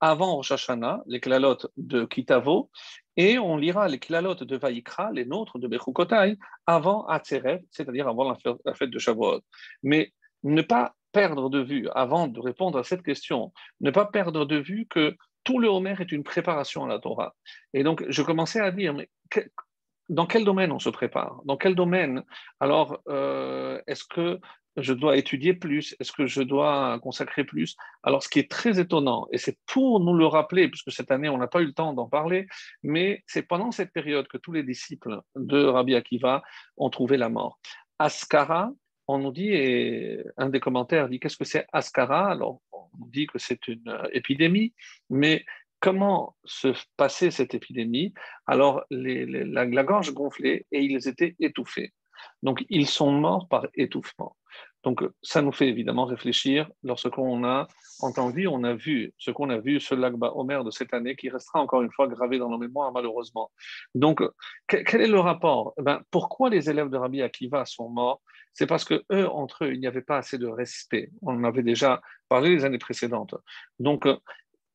avant 0.00 0.36
Rosh 0.36 0.52
Hashanah, 0.52 1.02
les 1.06 1.20
clalotes 1.20 1.66
de 1.76 2.04
Kitavo, 2.04 2.70
et 3.16 3.38
on 3.38 3.56
lira 3.56 3.88
les 3.88 3.98
clalotes 3.98 4.44
de 4.44 4.56
Vaïkra, 4.56 5.10
les 5.12 5.26
nôtres 5.26 5.58
de 5.58 5.68
Bechukotai, 5.68 6.38
avant 6.66 7.06
Atzeret, 7.06 7.62
c'est-à-dire 7.70 8.08
avant 8.08 8.30
la 8.64 8.74
fête 8.74 8.90
de 8.90 8.98
Shavuot. 8.98 9.40
Mais 9.82 10.12
ne 10.42 10.62
pas 10.62 10.94
perdre 11.12 11.50
de 11.50 11.60
vue, 11.60 11.88
avant 11.94 12.28
de 12.28 12.40
répondre 12.40 12.78
à 12.78 12.84
cette 12.84 13.02
question, 13.02 13.52
ne 13.80 13.90
pas 13.90 14.06
perdre 14.06 14.44
de 14.44 14.56
vue 14.56 14.86
que 14.88 15.16
tout 15.44 15.58
le 15.58 15.68
Homer 15.68 15.94
est 16.00 16.12
une 16.12 16.24
préparation 16.24 16.84
à 16.84 16.88
la 16.88 16.98
Torah. 16.98 17.34
Et 17.72 17.82
donc, 17.82 18.04
je 18.08 18.22
commençais 18.22 18.60
à 18.60 18.70
dire, 18.70 18.94
mais 18.94 19.08
dans 20.08 20.26
quel 20.26 20.44
domaine 20.44 20.72
on 20.72 20.78
se 20.78 20.90
prépare? 20.90 21.40
Dans 21.44 21.56
quel 21.56 21.74
domaine? 21.74 22.24
Alors, 22.58 23.00
euh, 23.08 23.80
est-ce 23.86 24.04
que 24.04 24.38
je 24.76 24.92
dois 24.92 25.16
étudier 25.16 25.54
plus? 25.54 25.96
Est-ce 25.98 26.12
que 26.12 26.26
je 26.26 26.42
dois 26.42 26.98
consacrer 27.00 27.44
plus? 27.44 27.76
Alors, 28.02 28.22
ce 28.22 28.28
qui 28.28 28.38
est 28.38 28.50
très 28.50 28.78
étonnant, 28.80 29.26
et 29.32 29.38
c'est 29.38 29.58
pour 29.66 30.00
nous 30.00 30.14
le 30.14 30.26
rappeler, 30.26 30.68
puisque 30.68 30.92
cette 30.92 31.10
année, 31.10 31.28
on 31.28 31.38
n'a 31.38 31.48
pas 31.48 31.62
eu 31.62 31.66
le 31.66 31.72
temps 31.72 31.92
d'en 31.92 32.08
parler, 32.08 32.46
mais 32.82 33.22
c'est 33.26 33.42
pendant 33.42 33.70
cette 33.70 33.92
période 33.92 34.28
que 34.28 34.38
tous 34.38 34.52
les 34.52 34.62
disciples 34.62 35.20
de 35.36 35.64
Rabbi 35.64 35.94
Akiva 35.94 36.42
ont 36.76 36.90
trouvé 36.90 37.16
la 37.16 37.28
mort. 37.28 37.58
Askara, 37.98 38.70
on 39.10 39.18
nous 39.18 39.32
dit, 39.32 39.48
et 39.48 40.24
un 40.36 40.48
des 40.48 40.60
commentaires 40.60 41.08
dit 41.08 41.20
qu'est-ce 41.20 41.36
que 41.36 41.44
c'est 41.44 41.66
Ascara? 41.72 42.30
Alors, 42.30 42.60
on 42.72 42.86
nous 42.98 43.10
dit 43.10 43.26
que 43.26 43.38
c'est 43.38 43.68
une 43.68 43.88
euh, 43.88 44.08
épidémie, 44.12 44.74
mais 45.08 45.44
comment 45.80 46.36
se 46.44 46.68
passait 46.96 47.30
cette 47.30 47.54
épidémie? 47.54 48.12
Alors, 48.46 48.84
la, 48.90 49.64
la, 49.64 49.84
gorge 49.84 50.12
gonflée 50.12 50.66
et 50.72 50.80
ils 50.80 51.08
étaient 51.08 51.36
étouffés. 51.40 51.92
Donc, 52.42 52.64
ils 52.68 52.86
sont 52.86 53.12
morts 53.12 53.48
par 53.48 53.66
étouffement. 53.74 54.36
Donc, 54.82 55.02
ça 55.22 55.42
nous 55.42 55.52
fait 55.52 55.68
évidemment 55.68 56.06
réfléchir 56.06 56.70
lorsqu'on 56.82 57.44
a 57.44 57.68
entendu, 58.00 58.46
on 58.46 58.64
a 58.64 58.72
vu 58.72 59.12
ce 59.18 59.30
qu'on 59.30 59.50
a 59.50 59.58
vu, 59.58 59.78
ce 59.78 59.94
Lagba 59.94 60.32
Omer 60.34 60.64
de 60.64 60.70
cette 60.70 60.94
année 60.94 61.16
qui 61.16 61.28
restera 61.28 61.60
encore 61.60 61.82
une 61.82 61.92
fois 61.92 62.08
gravé 62.08 62.38
dans 62.38 62.48
nos 62.48 62.58
mémoires, 62.58 62.90
malheureusement. 62.92 63.50
Donc, 63.94 64.22
quel 64.66 65.02
est 65.02 65.06
le 65.06 65.20
rapport? 65.20 65.74
Eh 65.78 65.82
ben, 65.82 66.00
Pourquoi 66.10 66.48
les 66.48 66.70
élèves 66.70 66.88
de 66.88 66.96
Rabbi 66.96 67.20
Akiva 67.22 67.64
sont 67.66 67.90
morts? 67.90 68.22
C'est 68.54 68.66
parce 68.66 68.84
que 68.84 69.04
eux, 69.12 69.28
entre 69.28 69.66
eux, 69.66 69.74
il 69.74 69.80
n'y 69.80 69.86
avait 69.86 70.02
pas 70.02 70.16
assez 70.16 70.38
de 70.38 70.46
respect. 70.46 71.10
On 71.22 71.34
en 71.34 71.44
avait 71.44 71.62
déjà 71.62 72.00
parlé 72.28 72.50
les 72.50 72.64
années 72.64 72.78
précédentes. 72.78 73.34
Donc, 73.78 74.08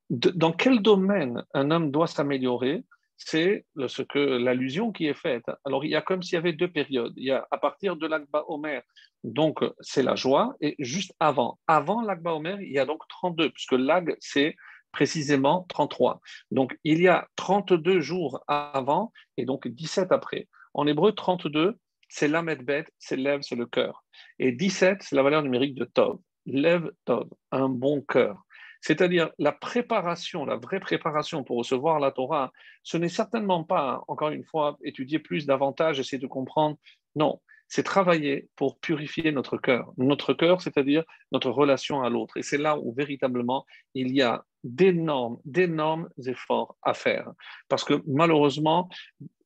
dans 0.10 0.52
quel 0.52 0.82
domaine 0.82 1.44
un 1.54 1.72
homme 1.72 1.92
doit 1.92 2.08
s'améliorer 2.08 2.84
c'est 3.17 3.65
ce 3.88 4.01
que 4.01 4.19
l'allusion 4.19 4.91
qui 4.91 5.07
est 5.07 5.13
faite. 5.13 5.45
Alors, 5.65 5.86
il 5.86 5.91
y 5.91 5.95
a 5.95 6.01
comme 6.01 6.22
s'il 6.22 6.36
y 6.36 6.38
avait 6.38 6.53
deux 6.53 6.72
périodes. 6.72 7.13
Il 7.15 7.25
y 7.25 7.31
a 7.31 7.48
à 7.51 7.57
partir 7.57 7.95
de 7.95 8.07
l'Akba 8.07 8.43
Omer, 8.48 8.81
donc 9.24 9.60
c'est 9.79 10.03
la 10.03 10.15
joie, 10.15 10.55
et 10.62 10.75
juste 10.79 11.13
avant. 11.19 11.60
Avant 11.67 12.01
l'Akba 12.01 12.34
Omer, 12.34 12.62
il 12.62 12.72
y 12.72 12.79
a 12.79 12.86
donc 12.86 13.01
32, 13.10 13.50
puisque 13.51 13.74
l'Ag, 13.74 14.15
c'est 14.19 14.55
précisément 14.91 15.65
33. 15.69 16.22
Donc, 16.51 16.77
il 16.84 17.01
y 17.01 17.07
a 17.07 17.27
32 17.36 18.00
jours 18.00 18.43
avant 18.48 19.12
et 19.36 19.45
donc 19.45 19.67
17 19.67 20.12
après. 20.12 20.48
En 20.74 20.88
hébreu, 20.88 21.12
32, 21.12 21.77
c'est 22.07 22.27
l'Amed 22.27 22.63
c'est 22.98 23.17
l'Ev, 23.17 23.41
c'est 23.41 23.55
le 23.55 23.65
cœur. 23.65 24.05
Et 24.39 24.51
17, 24.51 25.03
c'est 25.03 25.15
la 25.15 25.24
valeur 25.24 25.43
numérique 25.43 25.75
de 25.75 25.86
Tov. 25.86 26.19
L'Ev 26.45 26.91
Tov, 27.03 27.27
un 27.51 27.67
bon 27.67 28.01
cœur. 28.01 28.45
C'est-à-dire 28.86 29.32
la 29.39 29.51
préparation, 29.51 30.46
la 30.46 30.58
vraie 30.58 30.80
préparation 30.80 31.44
pour 31.44 31.58
recevoir 31.58 32.00
la 32.00 32.12
Torah, 32.12 32.51
ce 32.84 32.98
n'est 32.98 33.10
certainement 33.10 33.63
pas, 33.63 34.04
encore 34.08 34.30
une 34.30 34.44
fois, 34.44 34.77
étudier 34.84 35.18
plus 35.18 35.48
davantage, 35.48 36.00
essayer 36.00 36.20
de 36.20 36.27
comprendre. 36.27 36.77
Non, 37.15 37.42
c'est 37.68 37.82
travailler 37.82 38.48
pour 38.56 38.77
purifier 38.77 39.32
notre 39.32 39.58
cœur. 39.58 39.92
Notre 39.98 40.36
cœur, 40.36 40.62
c'est-à-dire 40.62 41.04
notre 41.32 41.50
relation 41.50 42.04
à 42.04 42.12
l'autre. 42.12 42.38
Et 42.38 42.44
c'est 42.44 42.60
là 42.60 42.77
où 42.77 42.94
véritablement 42.94 43.65
il 43.96 44.15
y 44.15 44.22
a 44.22 44.46
d'énormes, 44.63 45.39
d'énormes 45.46 46.08
efforts 46.24 46.75
à 46.84 46.94
faire. 46.94 47.32
Parce 47.68 47.84
que 47.84 48.04
malheureusement, 48.06 48.88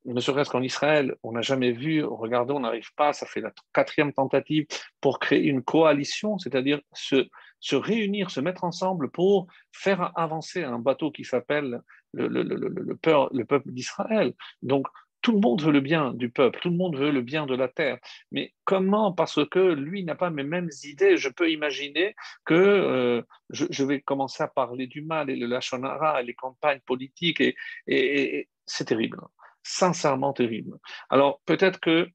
ne 0.03 0.19
serait-ce 0.19 0.49
qu'en 0.49 0.63
Israël, 0.63 1.15
on 1.23 1.31
n'a 1.31 1.41
jamais 1.41 1.71
vu, 1.71 2.03
regardez, 2.03 2.51
on 2.51 2.59
n'arrive 2.59 2.93
pas, 2.97 3.13
ça 3.13 3.25
fait 3.25 3.39
la 3.39 3.53
quatrième 3.71 4.11
tentative 4.11 4.65
pour 4.99 5.19
créer 5.19 5.45
une 5.45 5.63
coalition, 5.63 6.37
c'est-à-dire 6.39 6.81
se, 6.91 7.29
se 7.59 7.75
réunir, 7.75 8.31
se 8.31 8.39
mettre 8.39 8.63
ensemble 8.63 9.09
pour 9.09 9.47
faire 9.71 10.11
avancer 10.17 10.63
un 10.63 10.79
bateau 10.79 11.11
qui 11.11 11.23
s'appelle 11.23 11.81
le, 12.13 12.27
le, 12.27 12.43
le, 12.43 12.55
le, 12.55 13.45
peuple 13.45 13.71
d'Israël. 13.71 14.33
Donc, 14.61 14.87
tout 15.21 15.33
le 15.33 15.39
monde 15.39 15.61
veut 15.61 15.71
le 15.71 15.81
bien 15.81 16.13
du 16.13 16.29
peuple, 16.29 16.59
tout 16.61 16.69
le 16.69 16.77
monde 16.77 16.97
veut 16.97 17.11
le 17.11 17.21
bien 17.21 17.45
de 17.45 17.55
la 17.55 17.67
terre. 17.67 17.97
Mais 18.31 18.53
comment? 18.63 19.11
Parce 19.11 19.45
que 19.49 19.73
lui 19.73 20.03
n'a 20.03 20.15
pas 20.15 20.29
mes 20.29 20.43
mêmes 20.43 20.69
idées. 20.83 21.17
Je 21.17 21.29
peux 21.29 21.51
imaginer 21.51 22.15
que 22.45 22.53
euh, 22.53 23.21
je, 23.49 23.83
vais 23.83 23.99
commencer 23.99 24.43
à 24.43 24.47
parler 24.47 24.87
du 24.87 25.01
mal 25.01 25.29
et 25.29 25.35
le 25.35 25.45
lachonara 25.45 26.21
et 26.21 26.25
les 26.25 26.35
campagnes 26.35 26.79
politiques 26.85 27.41
et, 27.41 27.55
et 27.87 28.49
c'est 28.65 28.85
terrible, 28.85 29.19
sincèrement 29.63 30.31
terrible. 30.31 30.77
Alors 31.09 31.41
peut-être 31.45 31.79
que 31.79 32.07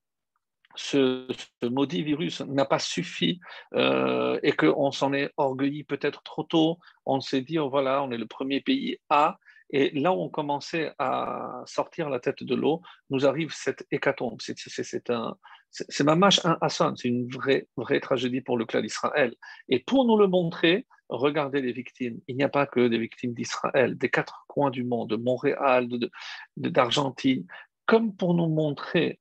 ce, 0.74 1.26
maudit 1.62 2.02
virus 2.02 2.40
n'a 2.40 2.64
pas 2.64 2.78
suffi 2.78 3.40
euh, 3.74 4.38
et 4.42 4.52
qu'on 4.52 4.92
s'en 4.92 5.12
est 5.12 5.30
orgueilli 5.36 5.84
peut-être 5.84 6.22
trop 6.22 6.42
tôt. 6.42 6.78
On 7.06 7.20
s'est 7.20 7.42
dit, 7.42 7.58
oh, 7.58 7.70
voilà, 7.70 8.02
on 8.02 8.10
est 8.10 8.18
le 8.18 8.26
premier 8.26 8.60
pays 8.60 8.98
à. 9.08 9.38
Et 9.70 9.90
là 9.98 10.12
où 10.12 10.20
on 10.20 10.28
commençait 10.28 10.92
à 10.98 11.62
sortir 11.66 12.10
la 12.10 12.20
tête 12.20 12.44
de 12.44 12.54
l'eau, 12.54 12.82
nous 13.10 13.26
arrive 13.26 13.52
cette 13.52 13.86
hécatombe. 13.90 14.40
C'est 14.40 15.10
un, 15.10 15.36
c'est 15.70 16.04
mâche 16.04 16.44
un 16.44 16.56
Hassan, 16.60 16.96
c'est 16.96 17.08
une 17.08 17.28
vraie, 17.28 17.66
vraie 17.76 18.00
tragédie 18.00 18.40
pour 18.40 18.56
le 18.56 18.66
clan 18.66 18.82
d'Israël. 18.82 19.34
Et 19.68 19.80
pour 19.80 20.04
nous 20.04 20.16
le 20.16 20.28
montrer, 20.28 20.86
regardez 21.08 21.60
les 21.60 21.72
victimes. 21.72 22.20
Il 22.28 22.36
n'y 22.36 22.44
a 22.44 22.48
pas 22.48 22.66
que 22.66 22.86
des 22.88 22.98
victimes 22.98 23.34
d'Israël, 23.34 23.96
des 23.96 24.10
quatre 24.10 24.44
coins 24.48 24.70
du 24.70 24.84
monde, 24.84 25.10
de 25.10 25.16
Montréal, 25.16 25.88
d'Argentine, 26.56 27.46
comme 27.86 28.14
pour 28.14 28.34
nous 28.34 28.48
montrer 28.48 29.18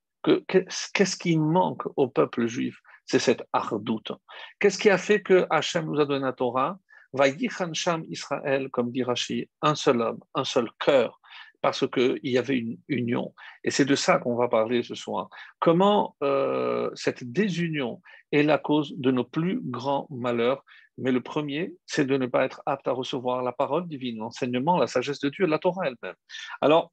qu'est-ce 0.48 1.18
qui 1.18 1.38
manque 1.38 1.84
au 1.96 2.08
peuple 2.08 2.48
juif? 2.48 2.80
C'est 3.06 3.20
cette 3.20 3.44
ardoute. 3.52 4.12
Qu'est-ce 4.60 4.78
qui 4.78 4.90
a 4.90 4.98
fait 4.98 5.22
que 5.22 5.46
Hachem 5.50 5.86
nous 5.86 6.00
a 6.00 6.06
donné 6.06 6.24
la 6.26 6.34
Torah? 6.34 6.78
Va 7.12 7.26
Sham 7.74 8.04
Israël, 8.10 8.70
comme 8.70 8.92
dit 8.92 9.04
Rashi, 9.04 9.48
un 9.62 9.76
seul 9.76 10.02
homme, 10.02 10.20
un 10.34 10.44
seul 10.44 10.70
cœur, 10.80 11.20
parce 11.62 11.88
qu'il 11.88 12.20
y 12.24 12.40
avait 12.40 12.58
une 12.58 12.80
union. 12.88 13.36
Et 13.64 13.70
c'est 13.70 13.86
de 13.86 13.96
ça 13.96 14.18
qu'on 14.18 14.36
va 14.36 14.48
parler 14.48 14.82
ce 14.82 14.96
soir. 14.96 15.30
Comment 15.60 16.16
euh, 16.24 16.90
cette 16.96 17.24
désunion 17.32 18.02
est 18.34 18.44
la 18.44 18.58
cause 18.58 18.94
de 18.98 19.12
nos 19.12 19.24
plus 19.24 19.62
grands 19.64 20.08
malheurs. 20.10 20.66
Mais 20.98 21.12
le 21.12 21.22
premier, 21.22 21.74
c'est 21.86 22.06
de 22.06 22.18
ne 22.18 22.26
pas 22.26 22.46
être 22.46 22.62
apte 22.66 22.88
à 22.88 22.92
recevoir 22.92 23.44
la 23.44 23.52
parole 23.52 23.88
divine, 23.88 24.18
l'enseignement, 24.18 24.78
la 24.78 24.88
sagesse 24.88 25.20
de 25.20 25.30
Dieu, 25.30 25.46
la 25.46 25.60
Torah 25.60 25.88
elle-même. 25.88 26.16
Alors, 26.60 26.92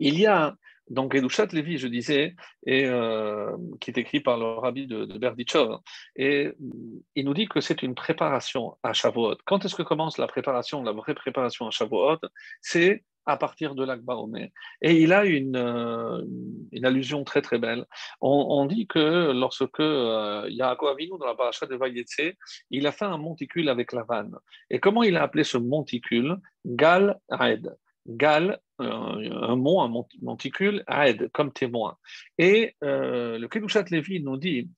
il 0.00 0.18
y 0.18 0.26
a 0.26 0.54
donc, 0.90 1.14
Edouchat 1.14 1.46
Lévi, 1.52 1.78
je 1.78 1.88
disais, 1.88 2.34
euh, 2.68 3.56
qui 3.80 3.90
est 3.90 3.98
écrit 3.98 4.20
par 4.20 4.38
le 4.38 4.44
rabbi 4.44 4.86
de, 4.86 5.04
de 5.04 5.18
et 6.16 6.52
il 7.14 7.24
nous 7.24 7.34
dit 7.34 7.48
que 7.48 7.60
c'est 7.60 7.82
une 7.82 7.94
préparation 7.94 8.76
à 8.82 8.92
Shavuot. 8.92 9.36
Quand 9.44 9.64
est-ce 9.64 9.74
que 9.74 9.82
commence 9.82 10.18
la 10.18 10.26
préparation, 10.26 10.82
la 10.82 10.92
vraie 10.92 11.14
préparation 11.14 11.66
à 11.66 11.70
Shavuot? 11.70 12.18
C'est 12.60 13.04
à 13.26 13.36
partir 13.36 13.74
de 13.74 13.84
l'Akba. 13.84 14.16
Et 14.80 15.02
il 15.02 15.12
a 15.12 15.26
une, 15.26 15.56
euh, 15.56 16.24
une, 16.72 16.86
allusion 16.86 17.24
très 17.24 17.42
très 17.42 17.58
belle. 17.58 17.84
On, 18.22 18.64
dit 18.64 18.86
que 18.86 19.32
lorsque 19.32 19.80
euh, 19.80 20.46
Yaakov 20.48 20.96
dans 21.18 21.26
la 21.26 21.34
paracha 21.34 21.66
de 21.66 21.76
Vayetse, 21.76 22.34
il 22.70 22.86
a 22.86 22.92
fait 22.92 23.04
un 23.04 23.18
monticule 23.18 23.68
avec 23.68 23.92
la 23.92 24.02
vanne. 24.02 24.34
Et 24.70 24.80
comment 24.80 25.02
il 25.02 25.16
a 25.16 25.22
appelé 25.22 25.44
ce 25.44 25.58
monticule? 25.58 26.38
Gal 26.64 27.20
Aed. 27.30 27.76
Gal, 28.08 28.58
euh, 28.80 29.48
un 29.48 29.56
mot, 29.56 29.80
un 29.80 29.92
monticule, 30.22 30.82
Aed, 30.88 31.30
comme 31.32 31.52
témoin. 31.52 31.96
Et 32.38 32.74
euh, 32.82 33.38
le 33.38 33.48
Kedushat 33.48 33.84
Levi 33.90 34.22
nous 34.22 34.36
dit 34.36 34.70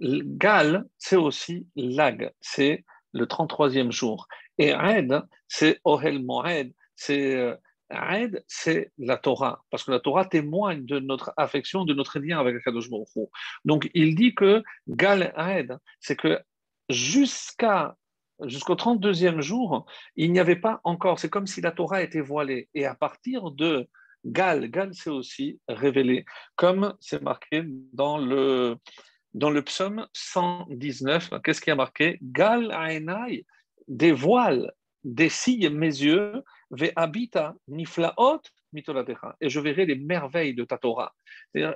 Gal, 0.00 0.84
c'est 0.98 1.16
aussi 1.16 1.66
Lag, 1.76 2.32
c'est 2.40 2.84
le 3.12 3.26
33e 3.26 3.90
jour. 3.90 4.26
Et 4.58 4.68
Aed, 4.68 5.22
c'est 5.48 5.80
Ohel 5.84 6.22
Moed, 6.22 6.72
c'est 6.94 7.36
euh, 7.36 7.56
Aed, 7.90 8.44
c'est 8.48 8.92
la 8.98 9.16
Torah, 9.16 9.64
parce 9.70 9.84
que 9.84 9.90
la 9.90 10.00
Torah 10.00 10.26
témoigne 10.26 10.84
de 10.84 10.98
notre 10.98 11.32
affection, 11.36 11.84
de 11.84 11.94
notre 11.94 12.18
lien 12.18 12.38
avec 12.38 12.62
Kadosh 12.62 12.90
Baruch 12.90 13.08
Donc 13.64 13.90
il 13.94 14.14
dit 14.14 14.34
que 14.34 14.62
Gal 14.88 15.32
Aed, 15.36 15.78
c'est 16.00 16.16
que 16.16 16.40
jusqu'à 16.88 17.96
jusqu'au 18.46 18.74
32e 18.74 19.40
jour, 19.40 19.86
il 20.16 20.32
n'y 20.32 20.40
avait 20.40 20.56
pas 20.56 20.80
encore, 20.84 21.18
c'est 21.18 21.30
comme 21.30 21.46
si 21.46 21.60
la 21.60 21.72
Torah 21.72 22.02
était 22.02 22.20
voilée. 22.20 22.68
Et 22.74 22.86
à 22.86 22.94
partir 22.94 23.50
de 23.50 23.88
Gal, 24.24 24.70
Gal 24.70 24.90
c'est 24.94 25.10
aussi 25.10 25.60
révélé, 25.68 26.24
comme 26.56 26.94
c'est 27.00 27.22
marqué 27.22 27.64
dans 27.92 28.18
le, 28.18 28.76
dans 29.34 29.50
le 29.50 29.62
psaume 29.62 30.06
119. 30.12 31.30
Qu'est-ce 31.42 31.60
qui 31.60 31.70
a 31.70 31.74
marqué? 31.74 32.18
Gal 32.22 32.72
Aenai 32.72 33.44
dévoile, 33.88 34.72
dessille 35.02 35.68
mes 35.70 35.86
yeux, 35.86 36.42
ve 36.70 36.90
habita 36.96 37.54
niflaot 37.68 38.40
et 39.40 39.48
je 39.48 39.60
verrai 39.60 39.86
les 39.86 39.94
merveilles 39.94 40.54
de 40.54 40.64
ta 40.64 40.78
Torah. 40.78 41.14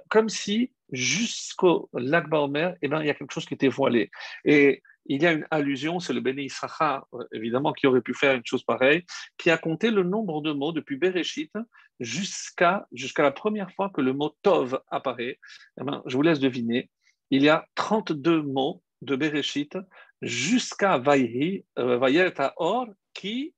Comme 0.09 0.29
si 0.29 0.73
jusqu'au 0.91 1.89
lac 1.93 2.33
Omer, 2.33 2.77
eh 2.83 2.89
ben, 2.89 3.01
il 3.01 3.07
y 3.07 3.11
a 3.11 3.15
quelque 3.15 3.33
chose 3.33 3.47
qui 3.47 3.55
était 3.55 3.69
voilé. 3.69 4.11
Et 4.45 4.83
il 5.09 5.23
y 5.23 5.27
a 5.27 5.33
une 5.33 5.47
allusion, 5.51 6.01
c'est 6.01 6.13
le 6.13 6.21
Béni 6.21 6.45
Israël, 6.45 7.01
évidemment, 7.33 7.73
qui 7.73 7.87
aurait 7.87 8.03
pu 8.03 8.15
faire 8.15 8.35
une 8.35 8.45
chose 8.45 8.63
pareille, 8.63 9.05
qui 9.39 9.51
a 9.51 9.57
compté 9.57 9.91
le 9.91 10.03
nombre 10.03 10.43
de 10.43 10.53
mots 10.53 10.73
depuis 10.73 10.97
Bereshit 10.97 11.51
jusqu'à 11.99 12.87
la 13.19 13.31
première 13.31 13.73
fois 13.73 13.91
que 13.91 14.03
le 14.03 14.13
mot 14.13 14.37
Tov 14.43 14.81
apparaît. 14.91 15.39
Eh 15.81 15.85
ben, 15.85 16.03
je 16.07 16.17
vous 16.17 16.23
laisse 16.23 16.41
deviner. 16.41 16.91
Il 17.31 17.43
y 17.43 17.49
a 17.49 17.67
32 17.75 18.43
mots 18.43 18.83
de 19.01 19.17
Bereshit 19.17 19.79
jusqu'à 20.21 20.99
Vayhi, 20.99 21.65
euh, 21.79 22.51
Or, 22.57 22.87
qui 23.15 23.55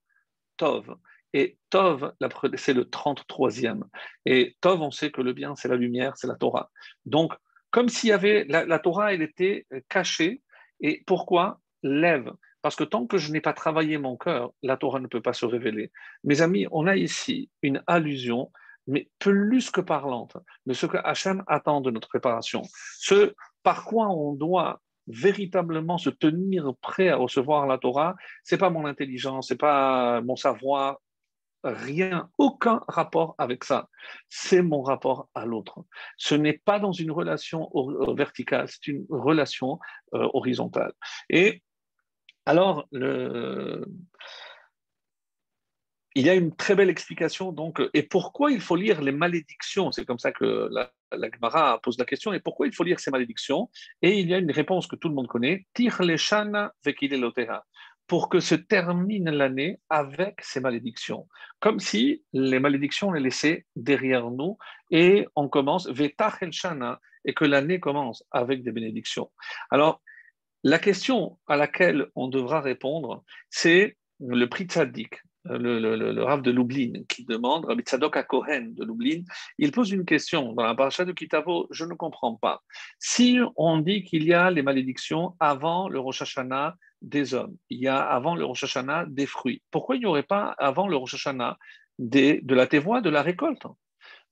Tov. 0.56 0.96
Et 1.32 1.58
Tov, 1.68 2.12
c'est 2.56 2.74
le 2.74 2.84
33e. 2.84 3.82
Et 4.24 4.56
Tov, 4.60 4.80
on 4.82 4.90
sait 4.90 5.10
que 5.10 5.20
le 5.20 5.32
bien, 5.32 5.56
c'est 5.56 5.68
la 5.68 5.76
lumière, 5.76 6.16
c'est 6.16 6.26
la 6.26 6.36
Torah. 6.36 6.70
Donc, 7.06 7.34
comme 7.70 7.88
s'il 7.88 8.10
y 8.10 8.12
avait, 8.12 8.44
la 8.48 8.78
Torah, 8.80 9.14
elle 9.14 9.22
était 9.22 9.66
cachée, 9.88 10.42
et 10.80 11.02
pourquoi 11.06 11.60
Lève? 11.82 12.32
Parce 12.62 12.76
que 12.76 12.84
tant 12.84 13.06
que 13.06 13.16
je 13.16 13.32
n'ai 13.32 13.40
pas 13.40 13.54
travaillé 13.54 13.96
mon 13.96 14.16
cœur, 14.16 14.52
la 14.62 14.76
Torah 14.76 15.00
ne 15.00 15.06
peut 15.06 15.22
pas 15.22 15.32
se 15.32 15.46
révéler. 15.46 15.90
Mes 16.24 16.42
amis, 16.42 16.66
on 16.72 16.86
a 16.86 16.96
ici 16.96 17.48
une 17.62 17.82
allusion, 17.86 18.50
mais 18.86 19.08
plus 19.18 19.70
que 19.70 19.80
parlante, 19.80 20.36
de 20.66 20.74
ce 20.74 20.86
que 20.86 20.98
Hachem 20.98 21.42
attend 21.46 21.80
de 21.80 21.90
notre 21.90 22.08
préparation. 22.08 22.62
Ce 22.98 23.34
par 23.62 23.84
quoi 23.84 24.08
on 24.08 24.34
doit 24.34 24.80
véritablement 25.06 25.98
se 25.98 26.10
tenir 26.10 26.72
prêt 26.80 27.08
à 27.08 27.16
recevoir 27.16 27.66
la 27.66 27.78
Torah, 27.78 28.14
c'est 28.44 28.58
pas 28.58 28.70
mon 28.70 28.86
intelligence, 28.86 29.48
c'est 29.48 29.56
pas 29.56 30.20
mon 30.20 30.36
savoir, 30.36 30.98
rien, 31.64 32.30
aucun 32.38 32.82
rapport 32.88 33.34
avec 33.38 33.64
ça. 33.64 33.88
C'est 34.28 34.62
mon 34.62 34.82
rapport 34.82 35.28
à 35.34 35.44
l'autre. 35.46 35.84
Ce 36.16 36.34
n'est 36.34 36.58
pas 36.58 36.78
dans 36.78 36.92
une 36.92 37.10
relation 37.10 37.70
euh, 37.74 38.14
verticale, 38.14 38.68
c'est 38.68 38.88
une 38.88 39.06
relation 39.08 39.78
euh, 40.14 40.28
horizontale. 40.32 40.92
Et 41.28 41.62
alors, 42.46 42.88
il 46.14 46.26
y 46.26 46.30
a 46.30 46.34
une 46.34 46.54
très 46.54 46.74
belle 46.74 46.90
explication. 46.90 47.52
Donc, 47.52 47.80
et 47.94 48.02
pourquoi 48.02 48.50
il 48.50 48.60
faut 48.60 48.76
lire 48.76 49.00
les 49.00 49.12
malédictions? 49.12 49.92
C'est 49.92 50.04
comme 50.04 50.18
ça 50.18 50.32
que 50.32 50.68
la, 50.70 50.90
Gemara 51.12 51.80
pose 51.82 51.98
la 51.98 52.04
question. 52.04 52.32
Et 52.32 52.40
pourquoi 52.40 52.66
il 52.66 52.74
faut 52.74 52.82
lire 52.82 52.98
ces 52.98 53.10
malédictions? 53.10 53.70
Et 54.02 54.18
il 54.18 54.28
y 54.28 54.34
a 54.34 54.38
une 54.38 54.50
réponse 54.50 54.86
que 54.86 54.96
tout 54.96 55.08
le 55.08 55.14
monde 55.14 55.28
connaît. 55.28 55.66
Les 55.78 56.16
pour 58.10 58.28
que 58.28 58.40
se 58.40 58.56
termine 58.56 59.30
l'année 59.30 59.78
avec 59.88 60.40
ces 60.42 60.58
malédictions. 60.58 61.28
Comme 61.60 61.78
si 61.78 62.24
les 62.32 62.58
malédictions 62.58 63.12
les 63.12 63.20
laissaient 63.20 63.66
derrière 63.76 64.32
nous 64.32 64.58
et 64.90 65.28
on 65.36 65.48
commence, 65.48 65.88
et 67.24 67.34
que 67.34 67.44
l'année 67.44 67.78
commence 67.78 68.24
avec 68.32 68.64
des 68.64 68.72
bénédictions. 68.72 69.30
Alors, 69.70 70.02
la 70.64 70.80
question 70.80 71.38
à 71.46 71.54
laquelle 71.54 72.08
on 72.16 72.26
devra 72.26 72.60
répondre, 72.60 73.22
c'est 73.48 73.96
le 74.18 74.46
prix 74.46 74.64
tzaddik, 74.64 75.22
le, 75.44 75.78
le, 75.78 76.12
le, 76.12 76.22
Rav 76.22 76.42
de 76.42 76.50
Lublin, 76.50 76.92
qui 77.08 77.24
demande, 77.24 77.64
Rabbi 77.64 77.82
Tzadok 77.82 78.16
à 78.16 78.22
Kohen 78.22 78.74
de 78.74 78.84
Lublin, 78.84 79.22
il 79.58 79.72
pose 79.72 79.90
une 79.90 80.04
question 80.04 80.52
dans 80.52 80.64
la 80.64 80.74
paracha 80.74 81.04
de 81.04 81.12
Kitavo, 81.12 81.66
je 81.70 81.84
ne 81.84 81.94
comprends 81.94 82.34
pas. 82.34 82.62
Si 82.98 83.38
on 83.56 83.78
dit 83.78 84.04
qu'il 84.04 84.24
y 84.24 84.34
a 84.34 84.50
les 84.50 84.62
malédictions 84.62 85.36
avant 85.40 85.88
le 85.88 85.98
Rosh 85.98 86.22
Hashanah 86.22 86.76
des 87.02 87.34
hommes, 87.34 87.56
il 87.70 87.78
y 87.78 87.88
a 87.88 88.00
avant 88.00 88.34
le 88.34 88.44
Rosh 88.44 88.64
Hashanah 88.64 89.06
des 89.08 89.26
fruits. 89.26 89.62
Pourquoi 89.70 89.96
il 89.96 90.00
n'y 90.00 90.06
aurait 90.06 90.22
pas 90.22 90.54
avant 90.58 90.88
le 90.88 90.96
Rosh 90.96 91.14
Hashanah 91.14 91.56
de 91.98 92.54
la 92.54 92.66
tévoie, 92.66 93.00
de 93.00 93.10
la 93.10 93.22
récolte? 93.22 93.66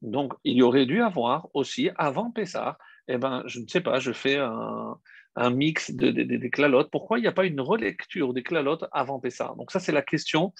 Donc, 0.02 0.34
il 0.44 0.56
y 0.56 0.62
aurait 0.62 0.86
dû 0.86 1.02
avoir 1.02 1.48
aussi 1.54 1.90
avant 1.96 2.30
Pessah, 2.30 2.78
eh 3.08 3.18
ben, 3.18 3.42
je 3.46 3.60
ne 3.60 3.66
sais 3.66 3.80
pas, 3.80 3.98
je 3.98 4.12
fais 4.12 4.36
un, 4.36 4.98
un 5.38 5.50
mix 5.50 5.92
de, 5.92 6.10
des 6.10 6.50
clalotes. 6.50 6.90
Pourquoi 6.90 7.18
il 7.18 7.22
n'y 7.22 7.28
a 7.28 7.32
pas 7.32 7.46
une 7.46 7.60
relecture 7.60 8.34
des 8.34 8.42
clalotes 8.42 8.84
avant 8.92 9.20
Pessah? 9.20 9.54
Donc 9.56 9.70
ça, 9.70 9.78
c'est 9.78 9.92
la 9.92 10.02
question, 10.02 10.52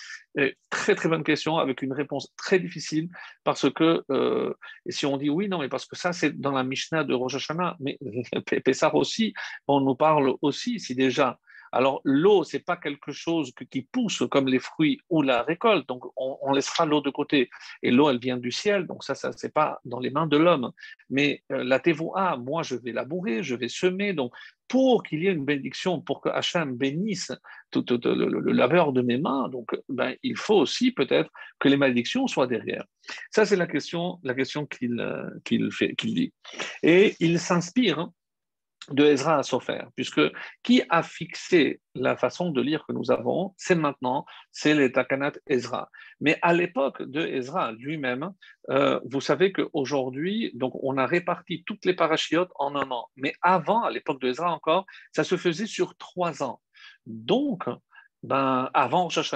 très 0.70 0.94
très 0.94 1.08
bonne 1.08 1.24
question, 1.24 1.58
avec 1.58 1.82
une 1.82 1.92
réponse 1.92 2.32
très 2.36 2.60
difficile, 2.60 3.08
parce 3.42 3.70
que, 3.72 4.04
euh, 4.10 4.54
si 4.88 5.04
on 5.04 5.16
dit 5.16 5.30
oui, 5.30 5.48
non, 5.48 5.58
mais 5.58 5.68
parce 5.68 5.84
que 5.84 5.96
ça, 5.96 6.12
c'est 6.12 6.40
dans 6.40 6.52
la 6.52 6.62
Mishnah 6.62 7.02
de 7.02 7.12
Rosh 7.12 7.34
Hashanah, 7.34 7.76
mais 7.80 7.98
Pessah 8.64 8.94
aussi, 8.94 9.34
on 9.66 9.80
nous 9.80 9.96
parle 9.96 10.34
aussi, 10.42 10.78
si 10.78 10.94
déjà 10.94 11.38
alors 11.72 12.00
l'eau, 12.04 12.44
c'est 12.44 12.64
pas 12.64 12.76
quelque 12.76 13.12
chose 13.12 13.52
qui 13.70 13.82
pousse 13.82 14.22
comme 14.30 14.48
les 14.48 14.58
fruits 14.58 15.00
ou 15.10 15.22
la 15.22 15.42
récolte, 15.42 15.88
donc 15.88 16.04
on, 16.16 16.52
laissera 16.52 16.86
l'eau 16.86 17.00
de 17.00 17.10
côté. 17.10 17.50
Et 17.82 17.90
l'eau, 17.90 18.08
elle 18.10 18.18
vient 18.18 18.36
du 18.36 18.50
ciel, 18.50 18.86
donc 18.86 19.04
ça, 19.04 19.14
ça 19.14 19.30
c'est 19.36 19.52
pas 19.52 19.80
dans 19.84 20.00
les 20.00 20.10
mains 20.10 20.26
de 20.26 20.36
l'homme. 20.36 20.72
Mais 21.10 21.42
euh, 21.52 21.62
la 21.64 21.78
tevoa, 21.78 22.36
moi, 22.36 22.62
je 22.62 22.74
vais 22.74 22.92
labourer, 22.92 23.42
je 23.42 23.54
vais 23.54 23.68
semer, 23.68 24.12
donc 24.12 24.32
pour 24.68 25.02
qu'il 25.02 25.22
y 25.22 25.28
ait 25.28 25.32
une 25.32 25.44
bénédiction, 25.44 26.00
pour 26.00 26.20
que 26.20 26.28
Hachem 26.28 26.76
bénisse 26.76 27.32
tout, 27.70 27.84
le, 27.88 28.52
labeur 28.52 28.92
de 28.92 29.02
mes 29.02 29.18
mains, 29.18 29.48
donc 29.48 29.70
ben, 29.88 30.14
il 30.22 30.36
faut 30.36 30.56
aussi 30.56 30.92
peut-être 30.92 31.30
que 31.58 31.68
les 31.68 31.76
malédictions 31.76 32.26
soient 32.26 32.46
derrière. 32.46 32.84
Ça, 33.30 33.46
c'est 33.46 33.56
la 33.56 33.66
question, 33.66 34.18
la 34.22 34.34
question 34.34 34.66
qu'il 34.66 35.00
euh, 35.00 35.30
dit. 36.04 36.32
Et 36.82 37.14
il 37.20 37.40
s'inspire 37.40 37.98
hein, 37.98 38.12
de 38.90 39.04
Ezra 39.04 39.38
à 39.38 39.42
Sofer, 39.42 39.82
puisque 39.94 40.20
qui 40.62 40.82
a 40.88 41.02
fixé 41.02 41.80
la 41.94 42.16
façon 42.16 42.50
de 42.50 42.60
lire 42.60 42.84
que 42.86 42.92
nous 42.92 43.10
avons, 43.10 43.54
c'est 43.56 43.74
maintenant, 43.74 44.24
c'est 44.52 44.74
les 44.74 44.92
Takanat 44.92 45.32
Ezra. 45.46 45.90
Mais 46.20 46.38
à 46.42 46.52
l'époque 46.52 47.02
de 47.02 47.20
Ezra 47.20 47.72
lui-même, 47.72 48.30
euh, 48.70 49.00
vous 49.04 49.20
savez 49.20 49.52
qu'aujourd'hui, 49.52 50.52
donc 50.54 50.72
on 50.82 50.96
a 50.96 51.06
réparti 51.06 51.64
toutes 51.64 51.84
les 51.84 51.94
parachiotes 51.94 52.50
en 52.56 52.76
un 52.76 52.90
an. 52.90 53.08
Mais 53.16 53.32
avant, 53.42 53.82
à 53.82 53.90
l'époque 53.90 54.20
de 54.20 54.28
Ezra 54.28 54.52
encore, 54.52 54.86
ça 55.12 55.24
se 55.24 55.36
faisait 55.36 55.66
sur 55.66 55.96
trois 55.96 56.42
ans. 56.42 56.60
Donc, 57.06 57.64
ben, 58.22 58.70
avant 58.74 59.04
Rosh 59.04 59.34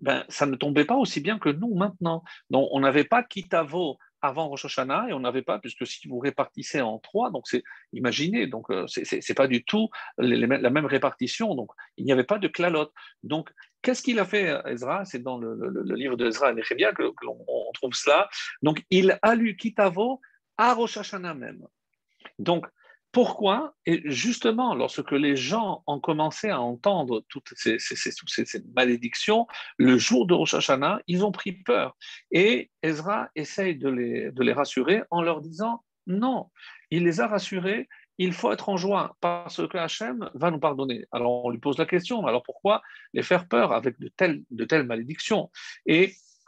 ben, 0.00 0.24
ça 0.28 0.46
ne 0.46 0.56
tombait 0.56 0.84
pas 0.84 0.96
aussi 0.96 1.20
bien 1.20 1.38
que 1.38 1.48
nous 1.48 1.74
maintenant. 1.74 2.24
Donc, 2.50 2.68
on 2.72 2.80
n'avait 2.80 3.04
pas 3.04 3.22
Kitavo 3.22 3.98
avant 4.22 4.48
Rosh 4.48 4.64
Hashanah 4.64 5.08
et 5.08 5.12
on 5.12 5.20
n'avait 5.20 5.42
pas, 5.42 5.58
puisque 5.58 5.86
si 5.86 6.08
vous 6.08 6.18
répartissez 6.18 6.80
en 6.80 6.98
trois, 6.98 7.30
donc 7.30 7.48
c'est, 7.48 7.62
imaginez, 7.92 8.46
donc 8.46 8.70
euh, 8.70 8.86
c'est 8.86 9.34
pas 9.34 9.48
du 9.48 9.64
tout 9.64 9.90
la 10.18 10.70
même 10.70 10.86
répartition, 10.86 11.54
donc 11.54 11.70
il 11.96 12.04
n'y 12.04 12.12
avait 12.12 12.24
pas 12.24 12.38
de 12.38 12.48
clalote. 12.48 12.92
Donc 13.22 13.50
qu'est-ce 13.82 14.02
qu'il 14.02 14.18
a 14.18 14.24
fait 14.24 14.56
Ezra? 14.66 15.04
C'est 15.04 15.22
dans 15.22 15.38
le, 15.38 15.82
livre 15.94 16.16
de 16.16 16.26
Ezra 16.26 16.52
et 16.52 16.54
Nehemia 16.54 16.92
que, 16.92 17.10
que 17.10 17.26
l'on 17.26 17.44
trouve 17.74 17.94
cela. 17.94 18.28
Donc 18.62 18.84
il 18.90 19.18
a 19.20 19.34
lu 19.34 19.56
Kitavo 19.56 20.20
à 20.56 20.74
Rosh 20.74 20.96
Hashanah 20.96 21.34
même. 21.34 21.66
Donc 22.38 22.66
pourquoi? 23.12 23.74
Et 23.84 24.00
justement, 24.06 24.74
lorsque 24.74 25.12
les 25.12 25.36
gens 25.36 25.84
ont 25.86 26.00
commencé 26.00 26.48
à 26.48 26.60
entendre 26.60 27.22
toutes 27.28 27.52
ces, 27.56 27.76
malédictions, 28.74 29.46
le 29.76 29.98
jour 29.98 30.26
de 30.26 30.32
Rosh 30.32 30.54
Hashanah, 30.54 31.00
ils 31.06 31.22
ont 31.22 31.30
pris 31.30 31.52
peur. 31.52 31.94
Et 32.30 32.70
Ezra 32.82 33.28
essaye 33.36 33.76
de 33.76 33.88
les, 33.90 34.52
rassurer 34.52 35.02
en 35.10 35.22
leur 35.22 35.42
disant 35.42 35.84
non, 36.06 36.50
il 36.90 37.04
les 37.04 37.20
a 37.20 37.28
rassurés, 37.28 37.88
il 38.18 38.32
faut 38.32 38.50
être 38.50 38.70
en 38.70 38.76
joie 38.76 39.16
parce 39.20 39.66
que 39.68 39.76
Hachem 39.76 40.30
va 40.34 40.50
nous 40.50 40.58
pardonner. 40.58 41.04
Alors 41.12 41.44
on 41.44 41.50
lui 41.50 41.58
pose 41.58 41.78
la 41.78 41.86
question, 41.86 42.26
alors 42.26 42.42
pourquoi 42.42 42.82
les 43.12 43.22
faire 43.22 43.46
peur 43.46 43.72
avec 43.72 44.00
de 44.00 44.08
telles, 44.08 44.86
malédictions? 44.86 45.50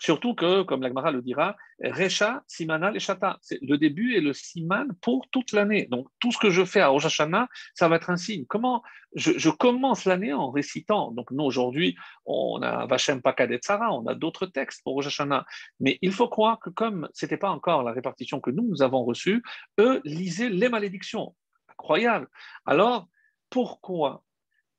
Surtout 0.05 0.35
que, 0.35 0.61
comme 0.65 0.83
l'Agmara 0.83 1.11
le 1.11 1.23
dira, 1.23 1.57
Recha, 1.83 2.43
Simana, 2.47 2.91
les 2.91 3.01
Chata, 3.01 3.39
c'est 3.41 3.59
le 3.63 3.79
début 3.79 4.15
et 4.15 4.21
le 4.21 4.35
Siman 4.35 4.93
pour 5.01 5.27
toute 5.31 5.53
l'année. 5.53 5.87
Donc 5.91 6.09
tout 6.21 6.31
ce 6.31 6.37
que 6.37 6.51
je 6.51 6.63
fais 6.63 6.81
à 6.81 6.89
Rosh 6.89 7.07
Hashanah, 7.07 7.49
ça 7.73 7.89
va 7.89 7.97
être 7.97 8.11
un 8.11 8.19
signe. 8.19 8.45
Comment 8.45 8.83
je, 9.15 9.49
commence 9.49 10.05
l'année 10.05 10.35
en 10.35 10.51
récitant. 10.51 11.11
Donc 11.13 11.31
nous 11.31 11.45
aujourd'hui, 11.45 11.97
on 12.27 12.61
a 12.61 12.85
Vachem 12.85 13.23
Pakadet 13.23 13.61
Sarah, 13.63 13.95
on 13.95 14.07
a 14.07 14.15
d'autres 14.15 14.45
textes 14.45 14.83
pour 14.85 14.93
Rosh 14.93 15.07
Hashanah. 15.07 15.47
Mais 15.81 15.99
il 16.03 16.13
faut 16.13 16.29
croire 16.29 16.59
que 16.61 16.69
comme 16.69 17.09
ce 17.15 17.25
n'était 17.25 17.39
pas 17.39 17.49
encore 17.49 17.83
la 17.83 17.93
répartition 17.93 18.41
que 18.41 18.51
nous, 18.51 18.69
nous 18.69 18.83
avons 18.83 19.05
reçue, 19.05 19.43
eux 19.81 20.03
lisaient 20.05 20.51
les 20.51 20.69
malédictions. 20.69 21.35
Incroyable. 21.71 22.29
Alors, 22.67 23.09
pourquoi? 23.49 24.23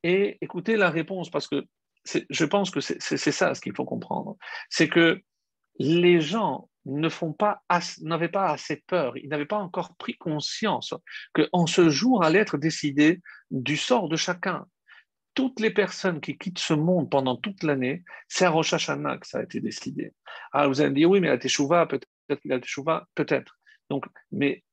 Et 0.04 0.38
écoutez 0.40 0.76
la 0.76 0.92
réponse, 0.92 1.32
parce 1.32 1.48
que 1.48 1.66
je 2.30 2.46
pense 2.46 2.72
que 2.72 2.80
c'est 2.80 3.18
ça 3.18 3.56
ce 3.56 3.62
qu'il 3.62 3.76
faut 3.76 3.86
comprendre. 3.86 4.38
C'est 4.70 4.90
que 4.90 5.22
les 5.80 6.22
gens 6.22 6.70
ne 6.86 7.10
pas, 7.34 7.64
n'avaient 8.02 8.30
pas 8.30 8.52
assez 8.52 8.84
peur, 8.88 9.18
ils 9.18 9.28
n'avaient 9.30 9.46
pas 9.46 9.58
encore 9.58 9.96
pris 9.96 10.16
conscience 10.18 10.94
qu'en 11.34 11.66
ce 11.66 11.90
jour 11.90 12.24
allait 12.24 12.40
être 12.40 12.58
décidé 12.58 13.22
du 13.52 13.76
sort 13.76 14.08
de 14.08 14.16
chacun. 14.16 14.66
Toutes 15.34 15.60
les 15.60 15.72
personnes 15.72 16.22
qui 16.22 16.38
quittent 16.38 16.60
ce 16.60 16.74
monde 16.74 17.10
pendant 17.10 17.36
toute 17.36 17.64
l'année, 17.64 18.04
c'est 18.30 18.46
à 18.46 18.52
Rosh 18.52 18.74
Hashanah 18.74 19.18
que 19.18 19.28
ça 19.28 19.40
a 19.40 19.44
été 19.44 19.60
décidé. 19.60 20.14
Alors 20.54 20.70
vous 20.70 20.80
allez 20.80 20.92
me 20.92 20.96
dire, 20.96 21.10
oui, 21.10 21.20
mais 21.20 21.28
la 21.28 21.38
Teshuvah, 21.38 21.88
peut-être 21.88 22.08
la 22.46 22.60
Teshuvah, 22.60 23.08
peut-être. 23.16 23.60
Mais 24.32 24.64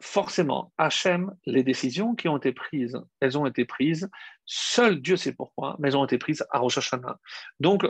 forcément, 0.00 0.72
Hachem, 0.78 1.34
les 1.46 1.62
décisions 1.62 2.14
qui 2.14 2.28
ont 2.28 2.36
été 2.36 2.52
prises, 2.52 3.00
elles 3.20 3.38
ont 3.38 3.46
été 3.46 3.64
prises, 3.64 4.10
seul 4.44 5.00
Dieu 5.00 5.16
sait 5.16 5.32
pourquoi, 5.32 5.76
mais 5.78 5.88
elles 5.88 5.96
ont 5.96 6.04
été 6.04 6.18
prises 6.18 6.44
à 6.50 6.58
Rosh 6.58 6.78
Hashanah. 6.78 7.18
Donc, 7.60 7.86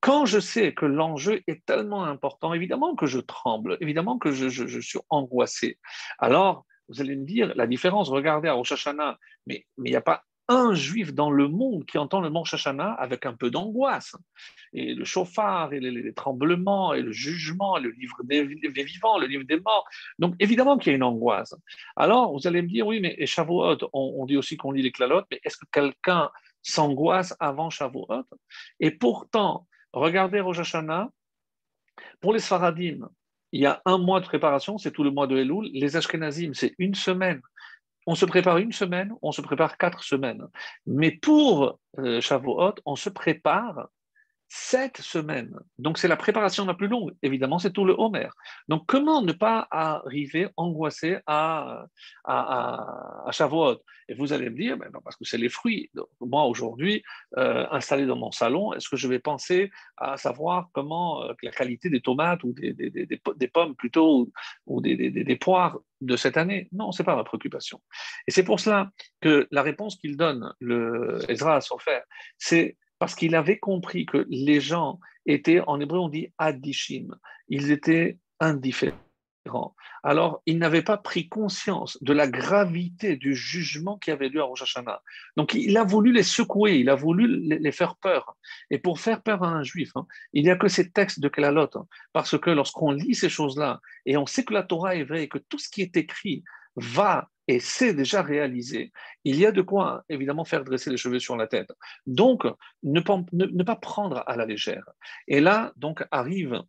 quand 0.00 0.26
je 0.26 0.38
sais 0.38 0.74
que 0.74 0.84
l'enjeu 0.84 1.42
est 1.46 1.64
tellement 1.64 2.04
important, 2.04 2.52
évidemment 2.52 2.94
que 2.94 3.06
je 3.06 3.20
tremble, 3.20 3.78
évidemment 3.80 4.18
que 4.18 4.32
je, 4.32 4.80
suis 4.80 4.98
angoissé. 5.08 5.78
Alors, 6.18 6.66
vous 6.88 7.00
allez 7.00 7.16
me 7.16 7.24
dire, 7.24 7.52
la 7.54 7.66
différence, 7.66 8.10
regardez 8.10 8.48
à 8.48 8.52
Rosh 8.52 8.72
Hashanah, 8.72 9.18
mais 9.46 9.64
il 9.78 9.84
n'y 9.84 9.96
a 9.96 10.02
pas 10.02 10.24
un 10.48 10.74
juif 10.74 11.14
dans 11.14 11.30
le 11.30 11.48
monde 11.48 11.86
qui 11.86 11.98
entend 11.98 12.20
le 12.20 12.30
mot 12.30 12.44
Shashana 12.44 12.92
avec 12.92 13.26
un 13.26 13.34
peu 13.34 13.50
d'angoisse. 13.50 14.14
Et 14.72 14.94
le 14.94 15.04
chauffard, 15.04 15.72
et 15.72 15.80
les, 15.80 16.12
tremblements, 16.12 16.94
et 16.94 17.02
le 17.02 17.12
jugement, 17.12 17.78
le 17.78 17.90
livre 17.90 18.16
des, 18.24 18.42
vivants, 18.44 19.18
le 19.18 19.26
livre 19.26 19.44
des 19.44 19.60
morts. 19.60 19.86
Donc 20.18 20.34
évidemment 20.40 20.76
qu'il 20.76 20.90
y 20.90 20.92
a 20.94 20.96
une 20.96 21.02
angoisse. 21.02 21.54
Alors 21.96 22.32
vous 22.32 22.46
allez 22.46 22.62
me 22.62 22.68
dire, 22.68 22.86
oui, 22.86 23.00
mais 23.00 23.24
Shavuot, 23.24 23.78
on, 23.92 24.24
dit 24.26 24.36
aussi 24.36 24.56
qu'on 24.56 24.72
lit 24.72 24.82
les 24.82 24.92
clalotes, 24.92 25.26
mais 25.30 25.40
est-ce 25.44 25.56
que 25.56 25.66
quelqu'un 25.72 26.30
s'angoisse 26.62 27.34
avant 27.40 27.70
Shavuot? 27.70 28.24
Et 28.80 28.90
pourtant, 28.90 29.66
regardez 29.92 30.40
Rosh 30.40 30.58
Hashanah, 30.58 31.08
pour 32.20 32.32
les 32.32 32.40
Sfaradim, 32.40 33.08
il 33.54 33.60
y 33.60 33.66
a 33.66 33.80
un 33.84 33.98
mois 33.98 34.18
de 34.18 34.24
préparation, 34.24 34.78
c'est 34.78 34.90
tout 34.90 35.04
le 35.04 35.12
mois 35.12 35.28
de 35.28 35.36
Elul. 35.36 35.70
Les 35.72 35.96
Ashkenazim, 35.96 36.54
c'est 36.54 36.74
une 36.78 36.96
semaine 36.96 37.40
on 38.06 38.14
se 38.14 38.24
prépare 38.24 38.58
une 38.58 38.72
semaine, 38.72 39.12
on 39.22 39.32
se 39.32 39.40
prépare 39.40 39.76
quatre 39.78 40.02
semaines. 40.02 40.46
Mais 40.86 41.10
pour 41.10 41.78
euh, 41.98 42.20
Shavuot, 42.20 42.74
on 42.84 42.96
se 42.96 43.08
prépare 43.08 43.88
sept 44.56 44.98
semaines. 44.98 45.58
Donc 45.78 45.98
c'est 45.98 46.06
la 46.06 46.16
préparation 46.16 46.64
la 46.64 46.74
plus 46.74 46.86
longue. 46.86 47.12
Évidemment, 47.22 47.58
c'est 47.58 47.72
tout 47.72 47.84
le 47.84 47.92
Homer. 47.98 48.28
Donc 48.68 48.84
comment 48.86 49.20
ne 49.20 49.32
pas 49.32 49.66
arriver 49.68 50.46
angoissé 50.56 51.18
à, 51.26 51.86
à, 52.24 53.30
Et 54.08 54.14
vous 54.14 54.32
allez 54.32 54.50
me 54.50 54.56
dire, 54.56 54.76
ben 54.76 54.90
non, 54.94 55.00
parce 55.02 55.16
que 55.16 55.24
c'est 55.24 55.38
les 55.38 55.48
fruits. 55.48 55.90
moi, 56.20 56.44
aujourd'hui, 56.44 57.02
euh, 57.36 57.66
installé 57.72 58.06
dans 58.06 58.14
mon 58.14 58.30
salon, 58.30 58.72
est-ce 58.74 58.88
que 58.88 58.96
je 58.96 59.08
vais 59.08 59.18
penser 59.18 59.72
à 59.96 60.16
savoir 60.16 60.68
comment 60.72 61.24
euh, 61.24 61.32
la 61.42 61.50
qualité 61.50 61.90
des 61.90 62.00
tomates 62.00 62.44
ou 62.44 62.52
des, 62.52 62.72
des, 62.72 62.90
des, 62.90 63.06
des 63.06 63.48
pommes 63.48 63.74
plutôt 63.74 64.30
ou, 64.66 64.80
des, 64.80 65.36
poires 65.36 65.80
de 66.00 66.14
cette 66.16 66.36
année? 66.36 66.68
Non, 66.70 66.92
ce 66.92 67.02
n'est 67.02 67.06
pas 67.06 67.16
ma 67.16 67.24
préoccupation. 67.24 67.80
Et 68.28 68.30
c'est 68.30 68.44
pour 68.44 68.60
cela 68.60 68.92
que 69.20 69.48
la 69.50 69.62
réponse 69.62 69.96
qu'il 69.96 70.16
donne, 70.16 70.54
le 70.60 71.18
Ezra 71.28 71.60
frère, 71.60 72.04
c'est 72.38 72.76
parce 72.98 73.14
qu'il 73.14 73.34
avait 73.34 73.58
compris 73.58 74.06
que 74.06 74.26
les 74.28 74.60
gens 74.60 75.00
étaient, 75.26 75.60
en 75.66 75.80
hébreu 75.80 75.98
on 75.98 76.08
dit 76.08 76.32
adishim, 76.38 77.08
ils 77.48 77.70
étaient 77.70 78.18
indifférents. 78.40 78.98
Alors, 80.02 80.42
il 80.46 80.58
n'avait 80.58 80.82
pas 80.82 80.96
pris 80.96 81.28
conscience 81.28 81.98
de 82.02 82.12
la 82.12 82.26
gravité 82.26 83.16
du 83.16 83.34
jugement 83.34 83.98
qui 83.98 84.10
avait 84.10 84.28
lieu 84.28 84.40
à 84.40 84.44
Rosh 84.44 84.62
Hashanah. 84.62 85.02
Donc, 85.36 85.54
il 85.54 85.76
a 85.76 85.84
voulu 85.84 86.12
les 86.12 86.22
secouer, 86.22 86.78
il 86.78 86.88
a 86.88 86.94
voulu 86.94 87.26
les 87.58 87.72
faire 87.72 87.96
peur. 87.96 88.36
Et 88.70 88.78
pour 88.78 89.00
faire 89.00 89.22
peur 89.22 89.42
à 89.42 89.48
un 89.48 89.62
juif, 89.62 89.90
hein, 89.96 90.06
il 90.32 90.44
n'y 90.44 90.50
a 90.50 90.56
que 90.56 90.68
ces 90.68 90.90
textes 90.90 91.20
de 91.20 91.28
Kelalot, 91.28 91.68
hein, 91.74 91.86
parce 92.12 92.38
que 92.38 92.50
lorsqu'on 92.50 92.92
lit 92.92 93.14
ces 93.14 93.28
choses-là, 93.28 93.80
et 94.06 94.16
on 94.16 94.26
sait 94.26 94.44
que 94.44 94.54
la 94.54 94.62
Torah 94.62 94.96
est 94.96 95.04
vraie, 95.04 95.28
que 95.28 95.38
tout 95.38 95.58
ce 95.58 95.68
qui 95.68 95.82
est 95.82 95.96
écrit 95.96 96.42
va 96.76 97.30
et 97.46 97.60
c'est 97.60 97.94
déjà 97.94 98.22
réalisé, 98.22 98.92
il 99.24 99.36
y 99.36 99.46
a 99.46 99.52
de 99.52 99.62
quoi 99.62 100.04
évidemment 100.08 100.44
faire 100.44 100.64
dresser 100.64 100.90
les 100.90 100.96
cheveux 100.96 101.18
sur 101.18 101.36
la 101.36 101.46
tête. 101.46 101.72
Donc, 102.06 102.44
ne 102.82 103.00
pas, 103.00 103.76
prendre 103.76 104.22
à 104.26 104.36
la 104.36 104.46
légère. 104.46 104.84
Et 105.28 105.40
là, 105.40 105.72
donc, 105.76 106.04
arrive 106.10 106.62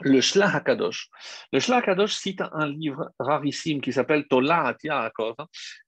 le 0.00 0.20
Shlah 0.20 0.56
HaKadosh. 0.56 1.08
Le 1.52 1.60
Shlah 1.60 1.76
HaKadosh 1.76 2.14
cite 2.14 2.42
un 2.52 2.66
livre 2.66 3.12
rarissime 3.20 3.80
qui 3.80 3.92
s'appelle 3.92 4.26
Tola 4.26 4.76
Yaakov, 4.82 5.36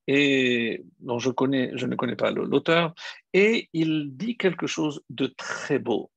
et 0.07 0.85
dont 1.01 1.19
je, 1.19 1.31
connais, 1.31 1.73
je 1.75 1.87
ne 1.87 1.97
connais 1.97 2.15
pas 2.15 2.31
l'auteur, 2.31 2.95
et 3.33 3.69
il 3.73 4.17
dit 4.17 4.37
quelque 4.37 4.69
chose 4.69 5.03
de 5.11 5.27
très 5.27 5.81
beau. 5.81 6.13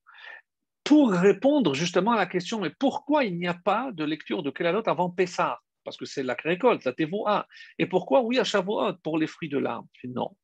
Pour 0.84 1.12
répondre 1.12 1.73
justement 1.73 2.12
à 2.12 2.17
la 2.17 2.28
question, 2.28 2.60
mais 2.60 2.71
pourquoi 2.78 3.23
il 3.23 3.38
n'y 3.38 3.47
a 3.47 3.56
pas 3.56 3.91
de 3.91 4.04
lecture 4.04 4.43
de 4.43 4.52
Kelalot 4.52 4.88
avant 4.88 5.10
Pessah? 5.10 5.60
Parce 5.89 5.97
que 5.97 6.06
c'est 6.06 6.21
la 6.21 6.36
récolte, 6.36 6.86
la 6.86 6.93
tevoa. 6.93 7.47
Et 7.80 7.88
pourquoi? 7.88 8.21
Oui 8.21 8.38
à 8.38 8.43
Shavuot 8.43 8.93
pour 9.02 9.17
les 9.17 9.25
fruits 9.25 9.49
de 9.49 9.58
l'arbre 9.58 9.88
Non. 10.04 10.38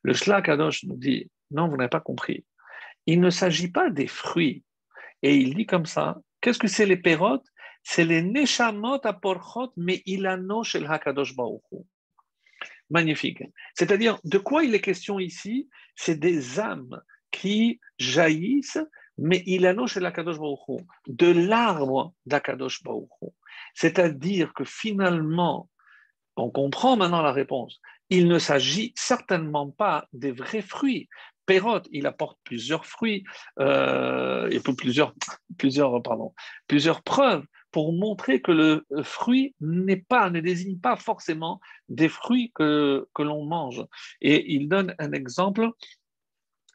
Le 0.00 0.14
Shlach 0.14 0.46
Kadosh 0.46 0.84
nous 0.84 0.96
dit 0.96 1.30
non, 1.50 1.68
vous 1.68 1.76
n'avez 1.76 1.90
pas 1.90 2.00
compris. 2.00 2.46
Il 3.04 3.20
ne 3.20 3.28
s'agit 3.28 3.70
pas 3.70 3.90
des 3.90 4.06
fruits. 4.06 4.64
Et 5.22 5.36
il 5.36 5.54
dit 5.54 5.66
comme 5.66 5.84
ça 5.84 6.16
qu'est-ce 6.40 6.58
que 6.58 6.66
c'est 6.66 6.86
les 6.86 6.96
pérotes? 6.96 7.46
C'est 7.82 8.06
les 8.06 8.22
neshamot 8.22 9.00
aporchot 9.04 9.70
mais 9.76 10.02
ilano 10.06 10.64
shel 10.64 10.86
hakadosh 10.86 11.36
baruchu. 11.36 11.84
Magnifique. 12.88 13.42
C'est-à-dire, 13.74 14.18
de 14.24 14.38
quoi 14.38 14.64
il 14.64 14.74
est 14.74 14.80
question 14.80 15.18
ici? 15.18 15.68
C'est 15.94 16.18
des 16.18 16.58
âmes 16.58 17.02
qui 17.30 17.80
jaillissent, 17.98 18.78
mais 19.18 19.42
ilano 19.44 19.86
shel 19.86 20.06
hakadosh 20.06 20.38
baruchu, 20.38 20.86
de 21.06 21.30
l'arbre 21.30 22.14
d'akadosh 22.24 22.82
baruchu. 22.82 23.26
C'est-à-dire 23.74 24.52
que 24.54 24.64
finalement, 24.64 25.68
on 26.36 26.50
comprend 26.50 26.96
maintenant 26.96 27.22
la 27.22 27.32
réponse. 27.32 27.80
Il 28.10 28.28
ne 28.28 28.38
s'agit 28.38 28.92
certainement 28.96 29.70
pas 29.70 30.06
des 30.12 30.32
vrais 30.32 30.62
fruits. 30.62 31.08
Pérote, 31.46 31.88
il 31.92 32.06
apporte 32.06 32.38
plusieurs 32.44 32.86
fruits 32.86 33.24
euh, 33.60 34.48
et 34.50 34.60
plusieurs, 34.60 35.14
plusieurs, 35.58 36.02
plusieurs 36.66 37.02
preuves 37.02 37.44
pour 37.70 37.92
montrer 37.92 38.40
que 38.40 38.52
le 38.52 38.86
fruit 39.02 39.54
n'est 39.60 39.96
pas, 39.96 40.30
ne 40.30 40.40
désigne 40.40 40.78
pas 40.78 40.96
forcément 40.96 41.60
des 41.88 42.08
fruits 42.08 42.50
que, 42.54 43.08
que 43.14 43.22
l'on 43.22 43.44
mange. 43.44 43.84
Et 44.20 44.54
il 44.54 44.68
donne 44.68 44.94
un 44.98 45.12
exemple 45.12 45.70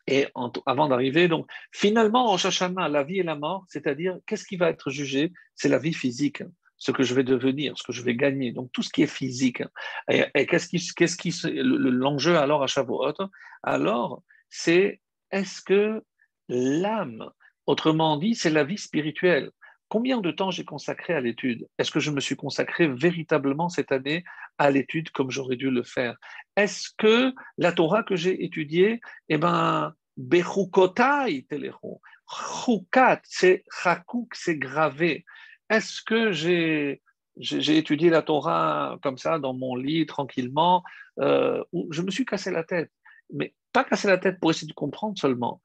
et 0.08 0.28
avant 0.66 0.90
d'arriver, 0.90 1.28
donc 1.28 1.50
finalement, 1.72 2.32
en 2.32 2.38
Shashana, 2.38 2.90
la 2.90 3.04
vie 3.04 3.20
et 3.20 3.24
la 3.24 3.36
mort, 3.36 3.66
c'est-à-dire 3.70 4.18
qu'est-ce 4.26 4.46
qui 4.46 4.58
va 4.58 4.70
être 4.70 4.90
jugé? 4.90 5.32
C'est 5.56 5.70
la 5.70 5.78
vie 5.78 5.94
physique 5.94 6.44
ce 6.82 6.92
que 6.92 7.04
je 7.04 7.14
vais 7.14 7.24
devenir, 7.24 7.78
ce 7.78 7.84
que 7.84 7.94
je 7.94 8.02
vais 8.02 8.16
gagner, 8.16 8.52
donc 8.52 8.72
tout 8.72 8.82
ce 8.82 8.90
qui 8.90 9.04
est 9.04 9.14
physique. 9.22 9.62
Et, 10.10 10.48
qu'est-ce 10.48 10.68
qui, 10.68 10.80
qu'est-ce 10.96 11.16
qui, 11.16 11.32
l'enjeu 11.54 12.38
alors 12.38 12.64
à 12.64 12.68
Shavuot? 12.68 13.14
Alors, 13.62 14.24
c'est 14.50 15.00
est-ce 15.30 15.62
que 15.62 16.04
l'âme, 16.50 17.30
autrement 17.68 18.18
dit, 18.18 18.34
c'est 18.34 18.50
la 18.50 18.64
vie 18.64 18.80
spirituelle? 18.80 19.52
Combien 19.90 20.22
de 20.22 20.32
temps 20.32 20.50
j'ai 20.50 20.66
consacré 20.66 21.14
à 21.14 21.22
l'étude? 21.22 21.68
Est-ce 21.78 21.92
que 21.92 22.00
je 22.00 22.10
me 22.10 22.20
suis 22.20 22.36
consacré 22.36 22.88
véritablement 22.88 23.70
cette 23.70 23.92
année 23.92 24.24
à 24.58 24.72
l'étude 24.72 25.12
comme 25.12 25.30
j'aurais 25.30 25.58
dû 25.58 25.70
le 25.70 25.84
faire? 25.84 26.16
Est-ce 26.56 26.90
que 26.98 27.32
la 27.60 27.74
Torah 27.74 28.02
que 28.02 28.16
j'ai 28.16 28.44
étudiée, 28.44 29.02
eh 29.30 29.38
ben, 29.38 29.94
Bechukotai 30.18 31.46
Chukat, 32.28 33.22
c'est 33.24 33.66
Chakuk, 33.84 34.34
c'est 34.34 34.58
gravé. 34.58 35.26
Est-ce 35.72 36.02
que 36.02 36.34
j'ai 36.34 37.02
étudié 37.78 38.10
la 38.10 38.22
Torah 38.22 39.00
comme 39.02 39.18
ça 39.18 39.40
dans 39.40 39.54
mon 39.54 39.76
lit 39.76 40.06
tranquillement, 40.06 40.84
euh, 41.20 41.64
je 41.92 42.02
me 42.02 42.12
suis 42.12 42.26
cassé 42.26 42.52
la 42.52 42.66
tête, 42.66 42.92
mais 43.34 43.56
pas 43.72 43.86
cassé 43.86 44.10
la 44.10 44.18
tête 44.18 44.40
pour 44.42 44.52
essayer 44.52 44.68
de 44.68 44.74
comprendre 44.74 45.18
seulement, 45.18 45.62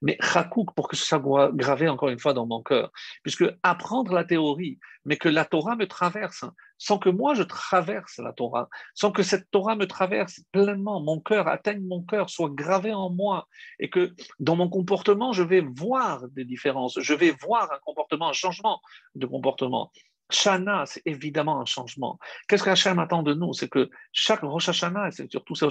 mais 0.00 0.16
chakouk 0.20 0.74
pour 0.74 0.88
que 0.88 0.96
ça 0.96 1.20
soit 1.20 1.50
gravé 1.52 1.88
encore 1.88 2.08
une 2.08 2.18
fois 2.18 2.34
dans 2.34 2.46
mon 2.46 2.62
cœur. 2.62 2.90
Puisque 3.22 3.44
apprendre 3.62 4.12
la 4.12 4.24
théorie, 4.24 4.78
mais 5.04 5.16
que 5.16 5.28
la 5.28 5.44
Torah 5.44 5.76
me 5.76 5.86
traverse, 5.86 6.44
sans 6.78 6.98
que 6.98 7.08
moi 7.08 7.34
je 7.34 7.42
traverse 7.42 8.18
la 8.18 8.32
Torah, 8.32 8.68
sans 8.94 9.12
que 9.12 9.22
cette 9.22 9.50
Torah 9.50 9.76
me 9.76 9.86
traverse 9.86 10.40
pleinement, 10.52 11.00
mon 11.00 11.20
cœur 11.20 11.48
atteigne 11.48 11.86
mon 11.86 12.02
cœur, 12.02 12.30
soit 12.30 12.50
gravé 12.50 12.92
en 12.92 13.10
moi, 13.10 13.48
et 13.78 13.90
que 13.90 14.14
dans 14.40 14.56
mon 14.56 14.68
comportement, 14.68 15.32
je 15.32 15.42
vais 15.42 15.60
voir 15.60 16.28
des 16.28 16.44
différences, 16.44 16.98
je 17.00 17.14
vais 17.14 17.34
voir 17.42 17.70
un 17.72 17.78
comportement, 17.84 18.28
un 18.28 18.32
changement 18.32 18.80
de 19.14 19.26
comportement. 19.26 19.90
Shana, 20.30 20.86
c'est 20.86 21.02
évidemment 21.04 21.60
un 21.60 21.64
changement. 21.66 22.18
Qu'est-ce 22.48 22.64
qu'Hachem 22.64 22.98
attend 22.98 23.22
de 23.22 23.34
nous? 23.34 23.52
C'est 23.52 23.68
que 23.68 23.90
chaque 24.12 24.40
Rosh 24.40 24.68
Hashanah, 24.68 25.08
et 25.08 25.10
c'est 25.12 25.30
surtout 25.30 25.54
ça, 25.54 25.68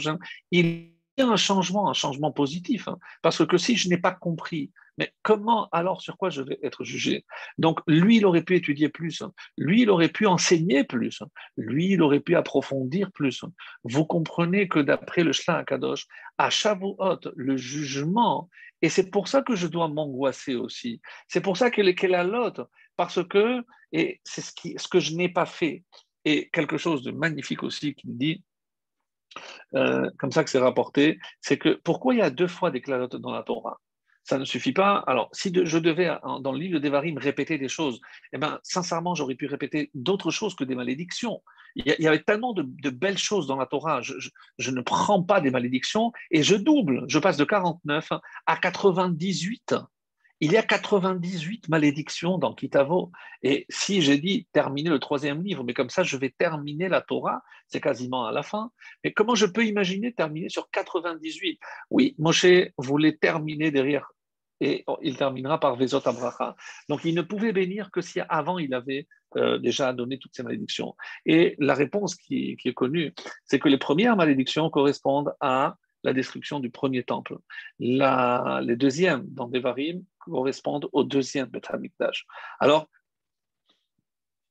il 0.51 0.93
un 1.19 1.35
changement, 1.35 1.89
un 1.89 1.93
changement 1.93 2.31
positif. 2.31 2.87
Hein. 2.87 2.97
parce 3.21 3.45
que 3.45 3.57
si 3.57 3.75
je 3.75 3.89
n'ai 3.89 3.97
pas 3.97 4.11
compris, 4.11 4.71
mais 4.97 5.13
comment 5.21 5.69
alors 5.71 6.01
sur 6.01 6.17
quoi 6.17 6.29
je 6.29 6.41
vais 6.41 6.59
être 6.63 6.83
jugé? 6.83 7.25
Donc 7.57 7.79
lui, 7.87 8.17
il 8.17 8.25
aurait 8.25 8.43
pu 8.43 8.55
étudier 8.55 8.89
plus, 8.89 9.21
hein. 9.21 9.33
lui, 9.57 9.81
il 9.81 9.89
aurait 9.89 10.09
pu 10.09 10.25
enseigner 10.25 10.83
plus, 10.83 11.21
hein. 11.21 11.27
lui, 11.57 11.91
il 11.91 12.01
aurait 12.01 12.19
pu 12.19 12.35
approfondir 12.35 13.11
plus. 13.11 13.43
Vous 13.83 14.05
comprenez 14.05 14.67
que 14.67 14.79
d'après 14.79 15.23
le 15.23 15.33
Shla 15.33 15.63
Kadosh, 15.63 16.07
à 16.37 16.49
Shavuot, 16.49 17.19
le 17.35 17.57
jugement, 17.57 18.49
et 18.81 18.89
c'est 18.89 19.11
pour 19.11 19.27
ça 19.27 19.41
que 19.41 19.55
je 19.55 19.67
dois 19.67 19.87
m'angoisser 19.87 20.55
aussi, 20.55 21.01
c'est 21.27 21.41
pour 21.41 21.57
ça 21.57 21.71
qu'elle 21.71 21.87
est 21.87 22.03
la 22.03 22.23
lotte, 22.23 22.61
parce 22.97 23.23
que, 23.27 23.63
et 23.91 24.21
c'est 24.23 24.41
ce, 24.41 24.51
ce 24.77 24.87
que 24.87 24.99
je 24.99 25.15
n'ai 25.15 25.29
pas 25.29 25.45
fait, 25.45 25.83
et 26.25 26.49
quelque 26.49 26.77
chose 26.77 27.03
de 27.03 27.11
magnifique 27.11 27.63
aussi 27.63 27.95
qui 27.95 28.07
dit, 28.07 28.43
euh, 29.75 30.09
comme 30.17 30.31
ça 30.31 30.43
que 30.43 30.49
c'est 30.49 30.59
rapporté, 30.59 31.19
c'est 31.41 31.57
que 31.57 31.79
pourquoi 31.83 32.13
il 32.13 32.17
y 32.19 32.21
a 32.21 32.29
deux 32.29 32.47
fois 32.47 32.71
des 32.71 32.81
clalotes 32.81 33.15
dans 33.15 33.31
la 33.31 33.43
Torah? 33.43 33.79
Ça 34.23 34.37
ne 34.37 34.45
suffit 34.45 34.71
pas. 34.71 35.03
Alors, 35.07 35.29
si 35.33 35.51
je 35.51 35.77
devais, 35.79 36.11
dans 36.41 36.51
le 36.51 36.59
livre 36.59 36.75
de 36.75 36.83
Devarim, 36.83 37.17
répéter 37.17 37.57
des 37.57 37.67
choses, 37.67 37.99
eh 38.33 38.37
ben, 38.37 38.59
sincèrement, 38.61 39.15
j'aurais 39.15 39.35
pu 39.35 39.47
répéter 39.47 39.89
d'autres 39.95 40.29
choses 40.29 40.55
que 40.55 40.63
des 40.63 40.75
malédictions. 40.75 41.41
Il 41.75 41.85
y, 41.87 42.07
avait 42.07 42.21
tellement 42.21 42.53
de, 42.53 42.89
belles 42.89 43.17
choses 43.17 43.47
dans 43.47 43.55
la 43.55 43.65
Torah. 43.65 44.01
Je, 44.01 44.13
je, 44.57 44.71
ne 44.71 44.81
prends 44.81 45.23
pas 45.23 45.41
des 45.41 45.49
malédictions 45.49 46.11
et 46.29 46.43
je 46.43 46.55
double. 46.55 47.05
Je 47.07 47.17
passe 47.17 47.37
de 47.37 47.45
49 47.45 48.09
à 48.45 48.57
98 48.57 49.73
il 50.41 50.51
y 50.51 50.57
a 50.57 50.63
98 50.63 51.69
malédictions 51.69 52.39
dans 52.39 52.53
Kitavo. 52.53 53.11
Et 53.43 53.67
si 53.69 54.01
j'ai 54.01 54.17
dit 54.17 54.47
terminer 54.51 54.89
le 54.89 54.99
troisième 54.99 55.43
livre, 55.43 55.63
mais 55.63 55.75
comme 55.75 55.91
ça, 55.91 56.01
je 56.01 56.17
vais 56.17 56.33
terminer 56.35 56.89
la 56.89 57.01
Torah, 57.01 57.43
c'est 57.67 57.79
quasiment 57.79 58.25
à 58.25 58.31
la 58.31 58.41
fin. 58.41 58.71
Mais 59.03 59.13
comment 59.13 59.35
je 59.35 59.45
peux 59.45 59.65
imaginer 59.65 60.13
terminer 60.13 60.49
sur 60.49 60.69
98 60.71 61.59
Oui, 61.91 62.15
Moshe 62.17 62.47
voulait 62.77 63.15
terminer 63.15 63.69
derrière, 63.69 64.11
et 64.61 64.83
il 65.03 65.15
terminera 65.15 65.59
par 65.59 65.75
Vezot 65.75 66.07
Abraha. 66.07 66.55
Donc 66.89 67.05
il 67.05 67.13
ne 67.13 67.21
pouvait 67.21 67.53
bénir 67.53 67.91
que 67.91 68.01
si 68.01 68.19
avant 68.29 68.57
il 68.57 68.73
avait 68.73 69.07
euh, 69.35 69.59
déjà 69.59 69.93
donné 69.93 70.17
toutes 70.17 70.35
ces 70.35 70.43
malédictions. 70.43 70.95
Et 71.25 71.55
la 71.59 71.75
réponse 71.75 72.15
qui 72.15 72.57
est 72.63 72.73
connue, 72.73 73.13
c'est 73.45 73.59
que 73.59 73.69
les 73.69 73.77
premières 73.77 74.15
malédictions 74.15 74.69
correspondent 74.69 75.33
à 75.39 75.77
la 76.03 76.13
destruction 76.13 76.59
du 76.59 76.69
premier 76.69 77.03
temple. 77.03 77.37
les 77.79 78.75
deuxièmes 78.75 79.25
dans 79.27 79.47
Devarim 79.47 80.03
correspondent 80.19 80.89
au 80.93 81.03
deuxième 81.03 81.47
Beth 81.47 81.71
Alors, 82.59 82.87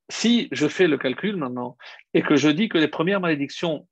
si 0.09 0.49
je 0.53 0.67
fais 0.67 0.89
le 0.89 0.99
calcul 0.99 1.37
maintenant 1.37 1.77
et 2.15 2.23
que 2.23 2.37
je 2.37 2.49
dis 2.49 2.69
que 2.69 2.79
les 2.79 2.89
premières 2.89 3.21
malédictions, 3.21 3.87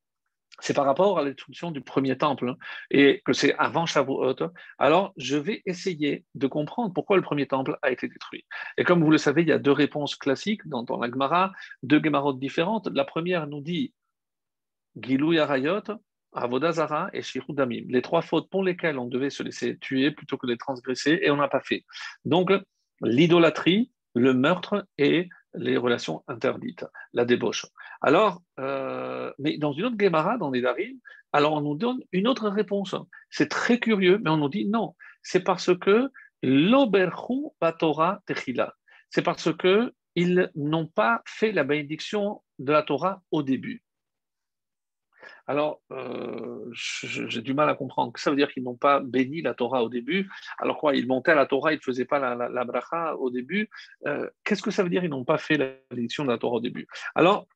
c'est 0.60 0.74
par 0.74 0.84
rapport 0.84 1.18
à 1.18 1.22
la 1.22 1.30
destruction 1.30 1.70
du 1.70 1.80
premier 1.80 2.18
temple 2.18 2.54
et 2.90 3.22
que 3.24 3.32
c'est 3.32 3.54
avant 3.58 3.86
Shavuot, 3.86 4.34
alors 4.78 5.12
je 5.16 5.36
vais 5.36 5.62
essayer 5.66 6.24
de 6.34 6.46
comprendre 6.48 6.92
pourquoi 6.92 7.16
le 7.16 7.22
premier 7.22 7.46
temple 7.46 7.78
a 7.82 7.92
été 7.92 8.08
détruit. 8.08 8.44
Et 8.76 8.84
comme 8.84 9.02
vous 9.04 9.10
le 9.10 9.18
savez, 9.18 9.42
il 9.42 9.48
y 9.48 9.52
a 9.52 9.58
deux 9.58 9.72
réponses 9.72 10.16
classiques 10.16 10.66
dans, 10.66 10.84
la 10.98 11.08
Gemara, 11.08 11.52
deux 11.84 12.02
Gemarotes 12.02 12.40
différentes. 12.40 12.88
La 12.92 13.04
première 13.04 13.46
nous 13.46 13.60
dit 13.60 13.94
Gilou 15.00 15.32
Yarayot, 15.32 15.82
Avodazara 16.32 17.10
et 17.12 17.22
Shirudamim, 17.22 17.84
les 17.88 18.02
trois 18.02 18.22
fautes 18.22 18.50
pour 18.50 18.62
lesquelles 18.62 18.98
on 18.98 19.06
devait 19.06 19.30
se 19.30 19.42
laisser 19.42 19.78
tuer 19.78 20.10
plutôt 20.10 20.36
que 20.36 20.46
de 20.46 20.54
transgresser, 20.54 21.20
et 21.22 21.30
on 21.30 21.36
n'a 21.36 21.48
pas 21.48 21.60
fait. 21.60 21.84
Donc, 22.24 22.50
l'idolâtrie, 23.00 23.90
le 24.14 24.34
meurtre 24.34 24.86
et 24.98 25.28
les 25.54 25.76
relations 25.76 26.22
interdites, 26.28 26.84
la 27.12 27.24
débauche. 27.24 27.66
Alors, 28.00 28.42
euh, 28.58 29.32
mais 29.38 29.58
dans 29.58 29.72
une 29.72 29.86
autre 29.86 29.96
Gemara, 29.98 30.36
dans 30.36 30.50
les 30.50 30.60
Darim, 30.60 30.98
alors 31.32 31.54
on 31.54 31.60
nous 31.60 31.74
donne 31.74 32.00
une 32.12 32.28
autre 32.28 32.48
réponse. 32.48 32.94
C'est 33.30 33.48
très 33.48 33.78
curieux, 33.78 34.18
mais 34.22 34.30
on 34.30 34.36
nous 34.36 34.48
dit 34.48 34.66
non. 34.66 34.94
C'est 35.22 35.42
parce 35.42 35.76
que 35.78 36.10
l'oberhu 36.42 37.50
Torah 37.78 38.20
techila. 38.26 38.74
C'est 39.10 39.22
parce 39.22 39.54
que 39.54 39.92
ils 40.14 40.50
n'ont 40.56 40.86
pas 40.86 41.22
fait 41.26 41.52
la 41.52 41.64
bénédiction 41.64 42.42
de 42.58 42.72
la 42.72 42.82
Torah 42.82 43.22
au 43.30 43.42
début. 43.42 43.82
Alors, 45.46 45.80
euh, 45.92 46.70
j'ai 46.72 47.42
du 47.42 47.54
mal 47.54 47.68
à 47.68 47.74
comprendre. 47.74 48.12
Ça 48.16 48.30
veut 48.30 48.36
dire 48.36 48.52
qu'ils 48.52 48.62
n'ont 48.62 48.76
pas 48.76 49.00
béni 49.00 49.42
la 49.42 49.54
Torah 49.54 49.82
au 49.82 49.88
début. 49.88 50.30
Alors 50.58 50.78
quoi 50.78 50.94
Ils 50.94 51.06
montaient 51.06 51.32
à 51.32 51.36
la 51.36 51.46
Torah, 51.46 51.72
ils 51.72 51.76
ne 51.76 51.82
faisaient 51.82 52.04
pas 52.04 52.18
la, 52.18 52.64
bracha 52.64 53.16
au 53.16 53.30
début. 53.30 53.68
Euh, 54.06 54.28
qu'est-ce 54.44 54.62
que 54.62 54.70
ça 54.70 54.82
veut 54.82 54.90
dire 54.90 55.04
Ils 55.04 55.10
n'ont 55.10 55.24
pas 55.24 55.38
fait 55.38 55.56
la 55.56 55.70
bénédiction 55.90 56.24
de 56.24 56.30
la 56.30 56.38
Torah 56.38 56.56
au 56.56 56.60
début? 56.60 56.86
Alors, 57.14 57.46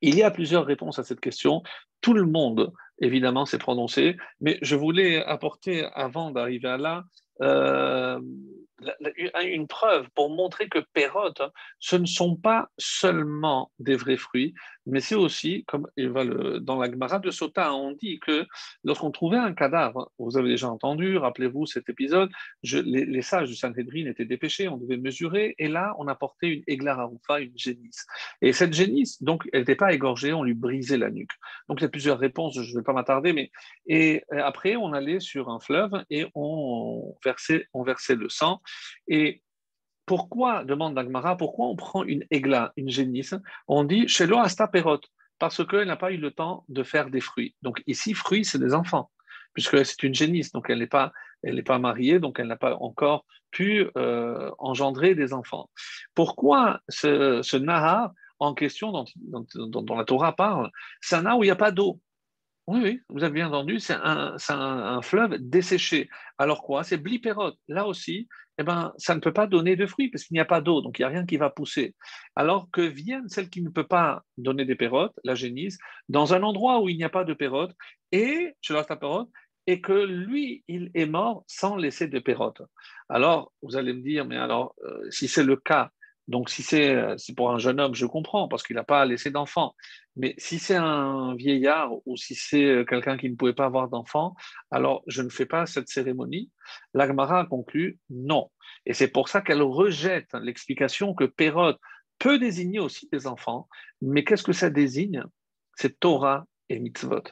il 0.00 0.16
y 0.16 0.22
a 0.22 0.30
plusieurs 0.30 0.66
réponses 0.66 0.98
à 0.98 1.04
cette 1.04 1.20
question. 1.20 1.62
Tout 2.00 2.12
le 2.12 2.26
monde, 2.26 2.72
évidemment, 2.98 3.46
s'est 3.46 3.58
prononcé, 3.58 4.16
mais 4.40 4.58
je 4.60 4.76
voulais 4.76 5.24
apporter, 5.24 5.86
avant 5.94 6.30
d'arriver 6.30 6.68
à 6.68 6.76
là, 6.76 7.04
euh, 7.40 8.20
une 9.42 9.66
preuve 9.66 10.08
pour 10.14 10.30
montrer 10.30 10.68
que 10.68 10.80
Pérote, 10.92 11.40
hein, 11.40 11.50
ce 11.78 11.96
ne 11.96 12.06
sont 12.06 12.36
pas 12.36 12.68
seulement 12.78 13.70
des 13.78 13.94
vrais 13.94 14.16
fruits, 14.16 14.54
mais 14.86 15.00
c'est 15.00 15.14
aussi, 15.14 15.64
comme 15.64 15.88
dans 15.96 16.78
la 16.78 16.90
Gemara 16.90 17.18
de 17.18 17.30
Sota, 17.30 17.72
on 17.74 17.92
dit 17.92 18.20
que 18.20 18.46
lorsqu'on 18.82 19.10
trouvait 19.10 19.38
un 19.38 19.54
cadavre, 19.54 20.10
vous 20.18 20.36
avez 20.36 20.50
déjà 20.50 20.68
entendu, 20.68 21.16
rappelez-vous 21.16 21.66
cet 21.66 21.88
épisode, 21.88 22.30
les, 22.62 23.22
sages 23.22 23.48
du 23.48 23.56
Sanhedrin 23.56 24.06
étaient 24.06 24.24
dépêchés, 24.24 24.68
on 24.68 24.76
devait 24.76 24.98
mesurer, 24.98 25.54
et 25.58 25.68
là, 25.68 25.94
on 25.98 26.08
apportait 26.08 26.48
une 26.48 26.62
Eglaroufa, 26.66 27.40
une 27.40 27.56
génisse. 27.56 28.06
Et 28.42 28.52
cette 28.52 28.74
génisse, 28.74 29.22
donc, 29.22 29.48
elle 29.52 29.60
n'était 29.60 29.76
pas 29.76 29.94
égorgée, 29.94 30.32
on 30.32 30.42
lui 30.42 30.54
brisait 30.54 30.98
la 30.98 31.10
nuque. 31.10 31.32
Donc, 31.68 31.80
il 31.80 31.84
y 31.84 31.86
a 31.86 31.90
plusieurs 31.90 32.18
réponses, 32.18 32.60
je 32.60 32.72
ne 32.72 32.80
vais 32.80 32.84
pas 32.84 32.92
m'attarder, 32.92 33.32
mais 33.32 33.50
et 33.86 34.22
après, 34.30 34.76
on 34.76 34.92
allait 34.92 35.20
sur 35.20 35.48
un 35.48 35.60
fleuve 35.60 35.92
et 36.10 36.26
on 36.34 37.16
versait, 37.24 37.66
on 37.72 37.82
versait 37.82 38.16
le 38.16 38.28
sang. 38.28 38.60
Et 39.08 39.42
pourquoi, 40.06 40.64
demande 40.64 40.94
Dagmara, 40.94 41.36
pourquoi 41.36 41.66
on 41.66 41.76
prend 41.76 42.04
une 42.04 42.24
égla, 42.30 42.72
une 42.76 42.90
génisse 42.90 43.34
On 43.68 43.84
dit 43.84 44.06
chez 44.08 44.28
asta 44.36 44.68
perot, 44.68 45.00
parce 45.38 45.66
qu'elle 45.66 45.86
n'a 45.86 45.96
pas 45.96 46.12
eu 46.12 46.18
le 46.18 46.30
temps 46.30 46.64
de 46.68 46.82
faire 46.82 47.10
des 47.10 47.20
fruits. 47.20 47.54
Donc 47.62 47.82
ici, 47.86 48.14
fruits, 48.14 48.44
c'est 48.44 48.58
des 48.58 48.74
enfants, 48.74 49.10
puisque 49.54 49.84
c'est 49.84 50.02
une 50.02 50.14
génisse, 50.14 50.52
donc 50.52 50.68
elle 50.68 50.78
n'est 50.78 50.86
pas, 50.86 51.12
mariée, 51.78 52.18
donc 52.18 52.38
elle 52.38 52.48
n'a 52.48 52.56
pas 52.56 52.76
encore 52.76 53.24
pu 53.50 53.88
euh, 53.96 54.50
engendrer 54.58 55.14
des 55.14 55.32
enfants. 55.32 55.70
Pourquoi 56.14 56.80
ce, 56.88 57.40
ce 57.42 57.56
en 58.40 58.54
question 58.54 58.92
dont, 59.16 59.96
la 59.96 60.04
Torah 60.04 60.34
parle, 60.34 60.70
c'est 61.00 61.16
un 61.16 61.34
où 61.34 61.44
il 61.44 61.46
n'y 61.46 61.50
a 61.50 61.56
pas 61.56 61.70
d'eau 61.70 62.00
oui, 62.66 62.80
oui, 62.82 63.00
vous 63.10 63.22
avez 63.22 63.34
bien 63.34 63.48
entendu, 63.48 63.78
c'est 63.78 63.94
un, 63.94 65.02
fleuve 65.02 65.36
desséché. 65.38 66.08
Alors 66.38 66.62
quoi 66.62 66.82
C'est 66.82 66.96
blipérote. 66.96 67.58
Là 67.68 67.86
aussi, 67.86 68.26
eh 68.58 68.62
ben, 68.62 68.94
ça 68.96 69.14
ne 69.14 69.20
peut 69.20 69.34
pas 69.34 69.46
donner 69.46 69.76
de 69.76 69.84
fruits 69.86 70.08
parce 70.10 70.24
qu'il 70.24 70.34
n'y 70.34 70.40
a 70.40 70.46
pas 70.46 70.62
d'eau, 70.62 70.80
donc 70.80 70.98
il 70.98 71.02
n'y 71.02 71.06
a 71.06 71.08
rien 71.08 71.26
qui 71.26 71.36
va 71.36 71.50
pousser. 71.50 71.94
Alors 72.36 72.70
que 72.70 72.80
vienne 72.80 73.28
celle 73.28 73.50
qui 73.50 73.60
ne 73.60 73.68
peut 73.68 73.86
pas 73.86 74.22
donner 74.38 74.64
des 74.64 74.76
pérotes, 74.76 75.12
la 75.24 75.34
génisse, 75.34 75.76
dans 76.08 76.32
un 76.32 76.42
endroit 76.42 76.80
où 76.80 76.88
il 76.88 76.96
n'y 76.96 77.04
a 77.04 77.10
pas 77.10 77.24
de 77.24 77.34
pérotes, 77.34 77.74
et, 78.12 78.54
je 78.62 78.72
la 78.72 78.84
pérote, 78.84 79.28
et 79.66 79.80
que 79.80 79.92
lui, 79.92 80.64
il 80.68 80.90
est 80.94 81.06
mort 81.06 81.44
sans 81.46 81.76
laisser 81.76 82.08
de 82.08 82.18
pérotes. 82.18 82.62
Alors, 83.10 83.52
vous 83.62 83.76
allez 83.76 83.92
me 83.92 84.02
dire, 84.02 84.24
mais 84.24 84.36
alors, 84.36 84.74
euh, 84.84 85.10
si 85.10 85.28
c'est 85.28 85.44
le 85.44 85.56
cas, 85.56 85.90
donc, 86.26 86.48
si 86.48 86.62
c'est 86.62 87.16
pour 87.36 87.50
un 87.50 87.58
jeune 87.58 87.80
homme, 87.80 87.94
je 87.94 88.06
comprends, 88.06 88.48
parce 88.48 88.62
qu'il 88.62 88.76
n'a 88.76 88.84
pas 88.84 89.04
laissé 89.04 89.30
d'enfant. 89.30 89.74
Mais 90.16 90.34
si 90.38 90.58
c'est 90.58 90.76
un 90.76 91.34
vieillard 91.34 91.90
ou 92.06 92.16
si 92.16 92.34
c'est 92.34 92.84
quelqu'un 92.88 93.18
qui 93.18 93.28
ne 93.28 93.36
pouvait 93.36 93.52
pas 93.52 93.66
avoir 93.66 93.88
d'enfant, 93.88 94.34
alors 94.70 95.02
je 95.06 95.22
ne 95.22 95.28
fais 95.28 95.44
pas 95.44 95.66
cette 95.66 95.88
cérémonie. 95.88 96.50
L'Agmara 96.94 97.40
a 97.40 97.46
conclu 97.46 97.98
non. 98.08 98.50
Et 98.86 98.94
c'est 98.94 99.08
pour 99.08 99.28
ça 99.28 99.42
qu'elle 99.42 99.62
rejette 99.62 100.30
l'explication 100.40 101.14
que 101.14 101.24
Pérode 101.24 101.78
peut 102.18 102.38
désigner 102.38 102.78
aussi 102.78 103.08
des 103.12 103.26
enfants. 103.26 103.68
Mais 104.00 104.24
qu'est-ce 104.24 104.44
que 104.44 104.52
ça 104.52 104.70
désigne? 104.70 105.24
C'est 105.76 105.98
Torah 106.00 106.46
et 106.68 106.78
mitzvot. 106.78 107.24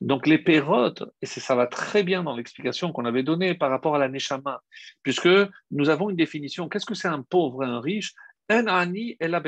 Donc 0.00 0.26
les 0.26 0.38
pérotes, 0.38 1.04
et 1.22 1.26
ça 1.26 1.54
va 1.54 1.66
très 1.66 2.02
bien 2.02 2.22
dans 2.22 2.36
l'explication 2.36 2.92
qu'on 2.92 3.04
avait 3.04 3.22
donnée 3.22 3.54
par 3.54 3.70
rapport 3.70 3.94
à 3.94 3.98
la 3.98 4.08
neshama, 4.08 4.60
puisque 5.02 5.28
nous 5.70 5.88
avons 5.88 6.10
une 6.10 6.16
définition. 6.16 6.68
Qu'est-ce 6.68 6.86
que 6.86 6.94
c'est 6.94 7.08
un 7.08 7.22
pauvre 7.22 7.64
et 7.64 7.66
un 7.66 7.80
riche? 7.80 8.14
Un 8.48 8.66
ani 8.66 9.16
et 9.20 9.28
la 9.28 9.42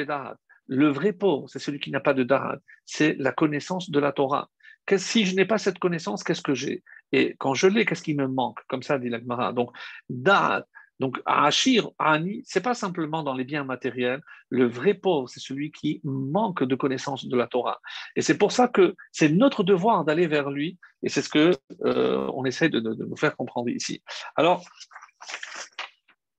Le 0.66 0.88
vrai 0.88 1.12
pauvre, 1.12 1.48
c'est 1.48 1.58
celui 1.58 1.80
qui 1.80 1.90
n'a 1.90 2.00
pas 2.00 2.14
de 2.14 2.24
darat. 2.24 2.58
C'est 2.84 3.14
la 3.18 3.32
connaissance 3.32 3.90
de 3.90 3.98
la 3.98 4.12
Torah. 4.12 4.48
si 4.96 5.24
je 5.24 5.36
n'ai 5.36 5.44
pas 5.44 5.58
cette 5.58 5.78
connaissance, 5.78 6.24
qu'est-ce 6.24 6.42
que 6.42 6.54
j'ai? 6.54 6.82
Et 7.12 7.36
quand 7.38 7.54
je 7.54 7.66
l'ai, 7.66 7.84
qu'est-ce 7.84 8.02
qui 8.02 8.14
me 8.14 8.26
manque? 8.26 8.58
Comme 8.68 8.82
ça 8.82 8.98
dit 8.98 9.08
l'Agmara. 9.08 9.52
Donc, 9.52 9.70
Da'at, 10.08 10.66
donc, 10.98 11.20
Achir, 11.26 11.90
Ani, 11.98 12.42
c'est 12.44 12.62
pas 12.62 12.74
simplement 12.74 13.22
dans 13.22 13.34
les 13.34 13.44
biens 13.44 13.64
matériels. 13.64 14.20
Le 14.50 14.66
vrai 14.66 14.94
pauvre, 14.94 15.28
c'est 15.28 15.40
celui 15.40 15.70
qui 15.70 16.00
manque 16.02 16.64
de 16.64 16.74
connaissance 16.74 17.26
de 17.26 17.36
la 17.36 17.46
Torah. 17.46 17.80
Et 18.16 18.22
c'est 18.22 18.36
pour 18.36 18.50
ça 18.50 18.66
que 18.66 18.96
c'est 19.12 19.28
notre 19.28 19.62
devoir 19.62 20.04
d'aller 20.04 20.26
vers 20.26 20.50
lui. 20.50 20.78
Et 21.04 21.08
c'est 21.08 21.22
ce 21.22 21.28
que 21.28 21.52
euh, 21.84 22.28
on 22.34 22.44
essaie 22.44 22.68
de, 22.68 22.80
nous 22.80 23.16
faire 23.16 23.36
comprendre 23.36 23.68
ici. 23.68 24.02
Alors, 24.34 24.64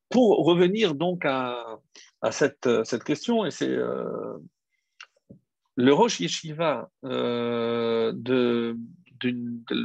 pour 0.10 0.46
revenir 0.46 0.94
donc 0.94 1.24
à, 1.26 1.80
cette, 2.32 2.68
cette, 2.84 3.06
question, 3.06 3.46
et 3.46 3.52
c'est 3.52 3.70
euh, 3.70 4.38
le 5.76 5.94
Rosh 5.94 6.20
Yeshiva 6.20 6.90
euh, 7.06 8.12
de 8.14 8.76
de, 9.20 9.32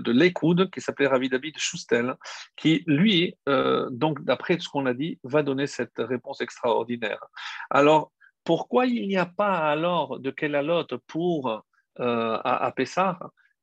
de 0.00 0.64
qui 0.66 0.80
s'appelait 0.80 1.06
Ravi 1.06 1.28
David 1.28 1.58
Schustel, 1.58 2.14
qui 2.56 2.84
lui, 2.86 3.36
euh, 3.48 3.88
donc 3.90 4.22
d'après 4.24 4.58
ce 4.58 4.68
qu'on 4.68 4.86
a 4.86 4.94
dit, 4.94 5.18
va 5.24 5.42
donner 5.42 5.66
cette 5.66 5.98
réponse 5.98 6.40
extraordinaire. 6.40 7.24
Alors, 7.70 8.12
pourquoi 8.44 8.86
il 8.86 9.08
n'y 9.08 9.16
a 9.16 9.26
pas 9.26 9.56
alors 9.56 10.20
de 10.20 10.30
Kelalot 10.30 10.86
pour 11.06 11.64
euh, 12.00 12.38
à, 12.44 12.66
à 12.66 12.74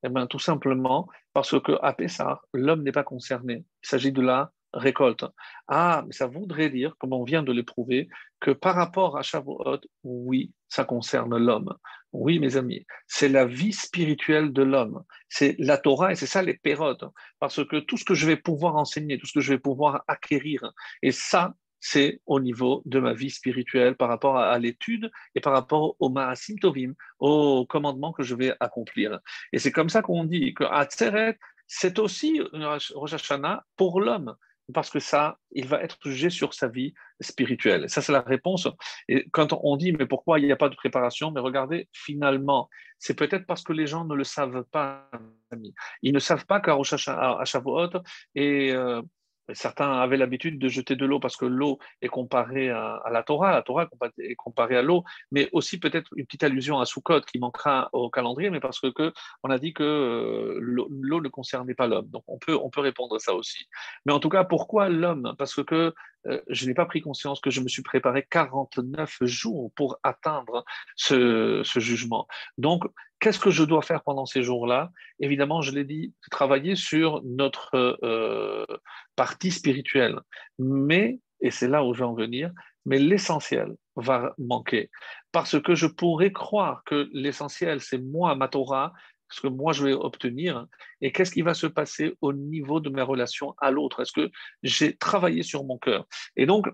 Eh 0.04 0.08
bien, 0.08 0.26
tout 0.26 0.40
simplement 0.40 1.08
parce 1.32 1.60
que 1.60 1.72
à 1.82 1.92
Pessah, 1.92 2.40
l'homme 2.52 2.82
n'est 2.82 2.92
pas 2.92 3.04
concerné. 3.04 3.64
Il 3.82 3.88
s'agit 3.88 4.12
de 4.12 4.22
la 4.22 4.50
récolte. 4.72 5.24
Ah, 5.68 6.02
mais 6.06 6.12
ça 6.12 6.26
voudrait 6.26 6.70
dire, 6.70 6.96
comme 6.98 7.12
on 7.12 7.24
vient 7.24 7.42
de 7.42 7.52
l'éprouver, 7.52 8.08
que 8.40 8.50
par 8.50 8.74
rapport 8.74 9.16
à 9.16 9.22
Shavuot, 9.22 9.80
oui, 10.02 10.52
ça 10.68 10.84
concerne 10.84 11.36
l'homme. 11.36 11.74
Oui, 12.12 12.38
mes 12.38 12.56
amis, 12.56 12.84
c'est 13.06 13.28
la 13.28 13.46
vie 13.46 13.72
spirituelle 13.72 14.52
de 14.52 14.62
l'homme. 14.62 15.02
C'est 15.30 15.56
la 15.58 15.78
Torah 15.78 16.12
et 16.12 16.14
c'est 16.14 16.26
ça 16.26 16.42
les 16.42 16.54
pérodes. 16.54 17.10
Parce 17.38 17.64
que 17.64 17.80
tout 17.80 17.96
ce 17.96 18.04
que 18.04 18.14
je 18.14 18.26
vais 18.26 18.36
pouvoir 18.36 18.76
enseigner, 18.76 19.18
tout 19.18 19.26
ce 19.26 19.32
que 19.32 19.40
je 19.40 19.52
vais 19.52 19.58
pouvoir 19.58 20.04
acquérir, 20.08 20.72
et 21.00 21.10
ça, 21.10 21.54
c'est 21.80 22.20
au 22.26 22.38
niveau 22.38 22.82
de 22.84 23.00
ma 23.00 23.14
vie 23.14 23.30
spirituelle 23.30 23.96
par 23.96 24.08
rapport 24.08 24.36
à, 24.36 24.58
l'étude 24.58 25.10
et 25.34 25.40
par 25.40 25.52
rapport 25.52 25.96
au 25.98 26.10
Maasim 26.10 26.56
Tovim, 26.60 26.94
au 27.18 27.66
commandement 27.66 28.12
que 28.12 28.22
je 28.22 28.34
vais 28.34 28.54
accomplir. 28.60 29.18
Et 29.52 29.58
c'est 29.58 29.72
comme 29.72 29.88
ça 29.88 30.02
qu'on 30.02 30.24
dit 30.24 30.54
que 30.54 30.64
Atzeret, 30.64 31.38
c'est 31.66 31.98
aussi 31.98 32.40
Rosh 32.52 33.14
Hashanah 33.14 33.64
pour 33.76 34.00
l'homme 34.00 34.36
parce 34.72 34.90
que 34.90 35.00
ça, 35.00 35.38
il 35.50 35.66
va 35.66 35.82
être 35.82 35.98
jugé 36.04 36.30
sur 36.30 36.54
sa 36.54 36.68
vie 36.68 36.94
spirituelle. 37.20 37.88
Ça, 37.88 38.00
c'est 38.00 38.12
la 38.12 38.20
réponse. 38.20 38.68
Et 39.08 39.26
quand 39.32 39.52
on 39.62 39.76
dit, 39.76 39.92
mais 39.92 40.06
pourquoi 40.06 40.38
il 40.38 40.46
n'y 40.46 40.52
a 40.52 40.56
pas 40.56 40.68
de 40.68 40.76
préparation 40.76 41.30
Mais 41.30 41.40
regardez, 41.40 41.88
finalement, 41.92 42.68
c'est 42.98 43.14
peut-être 43.14 43.46
parce 43.46 43.62
que 43.62 43.72
les 43.72 43.86
gens 43.86 44.04
ne 44.04 44.14
le 44.14 44.24
savent 44.24 44.64
pas. 44.70 45.10
Ils 46.02 46.12
ne 46.12 46.18
savent 46.18 46.46
pas 46.46 46.60
qu'à 46.60 46.76
Shavuot, 46.82 47.90
et 48.34 48.72
euh, 48.72 49.02
Certains 49.52 49.92
avaient 49.92 50.16
l'habitude 50.16 50.58
de 50.58 50.68
jeter 50.68 50.96
de 50.96 51.04
l'eau 51.04 51.18
parce 51.20 51.36
que 51.36 51.44
l'eau 51.44 51.78
est 52.00 52.08
comparée 52.08 52.70
à, 52.70 53.02
la 53.10 53.22
Torah, 53.22 53.52
la 53.52 53.62
Torah 53.62 53.88
est 54.18 54.34
comparée 54.36 54.76
à 54.76 54.82
l'eau, 54.82 55.04
mais 55.30 55.48
aussi 55.52 55.78
peut-être 55.78 56.10
une 56.16 56.26
petite 56.26 56.44
allusion 56.44 56.78
à 56.78 56.86
Sukkot 56.86 57.22
qui 57.22 57.38
manquera 57.38 57.88
au 57.92 58.08
calendrier, 58.08 58.50
mais 58.50 58.60
parce 58.60 58.80
que, 58.80 59.12
on 59.42 59.50
a 59.50 59.58
dit 59.58 59.72
que 59.72 59.82
euh, 59.82 60.58
l'eau 60.60 61.20
ne 61.20 61.28
concernait 61.28 61.74
pas 61.74 61.86
l'homme. 61.86 62.08
Donc 62.08 62.24
on 62.28 62.38
peut, 62.38 62.56
on 62.56 62.70
peut 62.70 62.80
répondre 62.80 63.16
à 63.16 63.18
ça 63.18 63.34
aussi. 63.34 63.66
Mais 64.06 64.12
en 64.12 64.20
tout 64.20 64.28
cas, 64.28 64.44
pourquoi 64.44 64.88
l'homme? 64.88 65.34
Parce 65.38 65.62
que 65.62 65.92
euh, 66.26 66.40
je 66.48 66.66
n'ai 66.66 66.74
pas 66.74 66.86
pris 66.86 67.00
conscience 67.00 67.40
que 67.40 67.50
je 67.50 67.60
me 67.60 67.68
suis 67.68 67.82
préparé 67.82 68.26
49 68.30 69.18
jours 69.22 69.72
pour 69.74 69.98
atteindre 70.02 70.64
ce, 70.96 71.62
jugement. 71.76 72.26
Donc, 72.58 72.84
qu'est-ce 73.22 73.38
que 73.38 73.50
je 73.50 73.62
dois 73.62 73.82
faire 73.82 74.02
pendant 74.02 74.26
ces 74.26 74.42
jours-là? 74.42 74.90
Évidemment, 75.20 75.62
je 75.62 75.70
l'ai 75.70 75.84
dit, 75.84 76.12
travailler 76.32 76.74
sur 76.74 77.22
notre 77.24 77.96
euh, 78.02 78.66
partie 79.14 79.52
spirituelle. 79.52 80.18
Mais, 80.58 81.20
et 81.40 81.52
c'est 81.52 81.68
là 81.68 81.84
où 81.84 81.94
je 81.94 82.00
vais 82.00 82.04
en 82.04 82.14
venir, 82.14 82.50
mais 82.84 82.98
l'essentiel 82.98 83.76
va 83.94 84.34
manquer. 84.38 84.90
Parce 85.30 85.60
que 85.62 85.76
je 85.76 85.86
pourrais 85.86 86.32
croire 86.32 86.82
que 86.84 87.08
l'essentiel, 87.12 87.80
c'est 87.80 88.02
moi, 88.02 88.34
ma 88.34 88.48
Torah, 88.48 88.92
ce 89.30 89.40
que 89.40 89.48
moi 89.48 89.72
je 89.72 89.84
vais 89.84 89.92
obtenir 89.92 90.66
et 91.00 91.12
qu'est-ce 91.12 91.30
qui 91.30 91.42
va 91.42 91.54
se 91.54 91.68
passer 91.68 92.14
au 92.20 92.32
niveau 92.32 92.80
de 92.80 92.90
mes 92.90 93.02
relations 93.02 93.54
à 93.58 93.70
l'autre? 93.70 94.02
Est-ce 94.02 94.12
que 94.12 94.30
j'ai 94.64 94.96
travaillé 94.96 95.44
sur 95.44 95.64
mon 95.64 95.78
cœur? 95.78 96.06
Et 96.36 96.44
donc, 96.44 96.66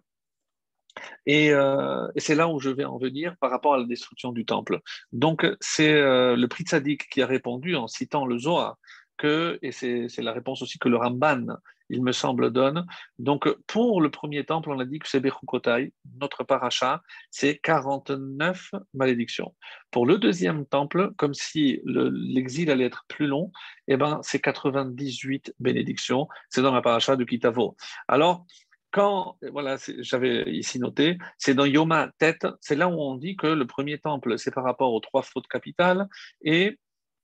euh, 1.29 2.09
et, 2.15 2.21
c'est 2.21 2.35
là 2.35 2.49
où 2.49 2.61
je 2.61 2.71
vais 2.71 2.85
en 2.85 2.99
venir 2.99 3.37
par 3.41 3.51
rapport 3.51 3.75
à 3.75 3.79
la 3.79 3.85
destruction 3.85 4.33
du 4.33 4.45
temple. 4.45 4.81
Donc, 5.13 5.47
c'est 5.61 5.93
euh, 5.93 6.37
le 6.37 6.49
prix 6.49 6.65
Tzadik 6.65 7.09
qui 7.09 7.23
a 7.23 7.27
répondu 7.27 7.77
en 7.77 7.87
citant 7.87 8.27
le 8.27 8.39
Zohar 8.39 8.77
que, 9.17 9.59
et 9.63 9.73
c'est 9.73 10.09
la 10.19 10.33
réponse 10.33 10.63
aussi 10.63 10.79
que 10.79 10.89
le 10.89 10.97
Ramban 10.97 11.59
il 11.91 12.03
me 12.03 12.13
semble, 12.13 12.53
donne. 12.53 12.87
Donc, 13.19 13.49
pour 13.67 14.01
le 14.01 14.11
premier 14.11 14.45
temple, 14.45 14.71
on 14.71 14.79
a 14.79 14.85
dit 14.85 14.99
que 14.99 15.09
c'est 15.09 15.21
Bechukotai, 15.21 15.93
notre 16.21 16.45
paracha, 16.45 17.03
c'est 17.31 17.59
49 17.59 18.73
malédictions. 18.95 19.55
Pour 19.91 20.07
le 20.07 20.19
deuxième 20.19 20.67
temple, 20.67 21.13
comme 21.17 21.35
si 21.35 21.81
l'exil 21.85 22.71
allait 22.71 22.85
être 22.85 23.05
plus 23.09 23.27
long, 23.27 23.53
eh 23.87 23.97
ben, 23.97 24.21
c'est 24.23 24.41
98 24.41 25.55
bénédictions. 25.61 26.29
C'est 26.51 26.63
dans 26.63 26.75
la 26.75 26.83
paracha 26.83 27.17
de 27.17 27.25
Kitavo. 27.25 27.77
Alors, 28.07 28.45
quand, 28.91 29.37
voilà, 29.53 29.77
j'avais 29.99 30.51
ici 30.51 30.79
noté, 30.79 31.19
c'est 31.37 31.55
dans 31.55 31.67
Yoma 31.67 32.11
Tête, 32.19 32.47
c'est 32.61 32.77
là 32.77 32.89
où 32.89 33.01
on 33.01 33.17
dit 33.17 33.37
que 33.37 33.47
le 33.47 33.67
premier 33.67 33.99
temple, 33.99 34.39
c'est 34.39 34.55
par 34.55 34.65
rapport 34.65 34.93
aux 34.93 35.01
trois 35.01 35.23
fautes 35.23 35.49
capitales, 35.49 36.09
et 36.43 36.79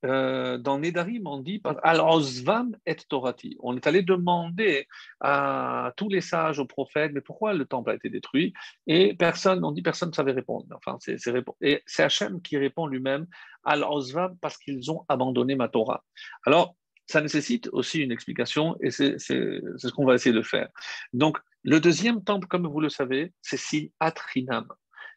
euh, 0.04 0.58
dans 0.58 0.78
Nedarim, 0.78 1.26
on 1.26 1.38
dit 1.38 1.62
Al-Ozvam 1.82 2.76
et 2.84 2.96
Torati. 2.96 3.56
On 3.60 3.74
est 3.74 3.86
allé 3.86 4.02
demander 4.02 4.86
à 5.20 5.92
tous 5.96 6.08
les 6.10 6.20
sages, 6.20 6.58
aux 6.58 6.66
prophètes, 6.66 7.12
mais 7.14 7.22
pourquoi 7.22 7.54
le 7.54 7.64
temple 7.64 7.90
a 7.90 7.94
été 7.94 8.10
détruit 8.10 8.52
Et 8.86 9.14
personne, 9.14 9.64
on 9.64 9.72
dit 9.72 9.82
personne 9.82 10.10
ne 10.10 10.14
savait 10.14 10.32
répondre. 10.32 10.66
Enfin, 10.74 10.98
c'est, 11.00 11.16
et 11.62 11.82
c'est 11.86 12.02
Hachem 12.02 12.42
qui 12.42 12.58
répond 12.58 12.86
lui-même 12.86 13.26
Al-Ozvam 13.64 14.36
parce 14.40 14.58
qu'ils 14.58 14.90
ont 14.90 15.06
abandonné 15.08 15.54
ma 15.54 15.68
Torah. 15.68 16.04
Alors, 16.44 16.76
ça 17.06 17.20
nécessite 17.20 17.68
aussi 17.72 18.00
une 18.00 18.12
explication 18.12 18.76
et 18.80 18.90
c'est, 18.90 19.18
ce 19.18 19.88
qu'on 19.88 20.06
va 20.06 20.14
essayer 20.14 20.34
de 20.34 20.42
faire. 20.42 20.68
Donc, 21.12 21.38
le 21.62 21.80
deuxième 21.80 22.22
temple, 22.22 22.46
comme 22.46 22.66
vous 22.66 22.80
le 22.80 22.88
savez, 22.88 23.32
c'est 23.42 23.56
Si 23.56 23.92
Atrinam. 24.00 24.66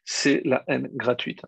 C'est 0.04 0.40
la 0.44 0.64
haine 0.68 0.88
gratuite. 0.94 1.42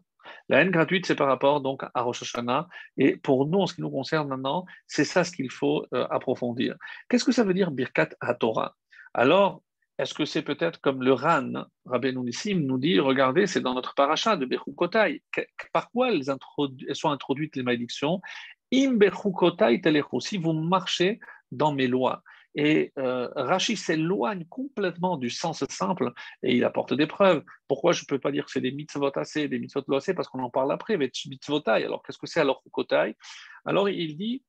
La 0.49 0.61
haine 0.61 0.71
gratuite, 0.71 1.07
c'est 1.07 1.15
par 1.15 1.29
rapport 1.29 1.61
donc 1.61 1.83
à 1.95 2.03
Rosh 2.03 2.23
Hashanah. 2.23 2.69
Et 2.99 3.17
pour 3.17 3.47
nous, 3.47 3.61
en 3.61 3.67
ce 3.67 3.75
qui 3.75 3.81
nous 3.81 3.91
concerne 3.91 4.29
maintenant, 4.29 4.67
c'est 4.87 5.05
ça 5.05 5.25
ce 5.25 5.33
qu'il 5.33 5.51
faut 5.51 5.87
euh, 5.95 6.07
approfondir. 6.11 6.77
Qu'est-ce 7.09 7.25
que 7.25 7.33
ça 7.33 7.45
veut 7.45 7.55
dire 7.55 7.71
Birkat 7.71 8.11
HaTorah? 8.21 8.77
Alors, 9.15 9.63
est-ce 10.01 10.15
que 10.15 10.25
c'est 10.25 10.41
peut-être 10.41 10.81
comme 10.81 11.03
le 11.03 11.13
Ran, 11.13 11.67
Rabbi 11.85 12.17
Nissim 12.17 12.61
nous 12.61 12.79
dit, 12.79 12.99
regardez, 13.01 13.47
c'est 13.47 13.61
dans 13.61 13.75
notre 13.75 13.95
paracha 13.95 14.35
de 14.35 14.47
Bechukotai. 14.47 15.23
Par 15.75 15.91
quoi 15.91 16.11
sont 16.95 17.11
introduites 17.11 17.55
les 17.55 17.63
malédictions? 17.63 18.23
Si 20.21 20.39
vous 20.39 20.53
marchez 20.53 21.21
dans 21.51 21.73
mes 21.73 21.87
lois. 21.87 22.23
Et 22.55 22.93
euh, 22.99 23.29
Rachid 23.37 23.77
s'éloigne 23.77 24.45
complètement 24.47 25.17
du 25.17 25.31
sens 25.31 25.65
simple 25.69 26.13
et 26.43 26.57
il 26.57 26.65
apporte 26.65 26.95
des 26.95 27.07
preuves. 27.07 27.45
Pourquoi 27.69 27.93
je 27.93 28.03
ne 28.03 28.07
peux 28.07 28.19
pas 28.19 28.33
dire 28.33 28.45
que 28.45 28.51
c'est 28.51 28.61
des 28.61 28.73
mitzvot 28.73 29.13
assez, 29.17 29.47
des 29.47 29.59
mitzvot 29.59 29.83
Parce 29.83 30.29
qu'on 30.29 30.43
en 30.43 30.51
parle 30.51 30.73
après, 30.73 30.97
mais 30.97 31.11
mitzvotai. 31.29 31.85
Alors 31.85 32.03
qu'est-ce 32.03 32.19
que 32.19 32.27
c'est 32.27 32.41
alors 32.41 32.63
kotai 32.73 33.17
Alors 33.65 33.89
il 33.89 34.17
dit 34.17 34.43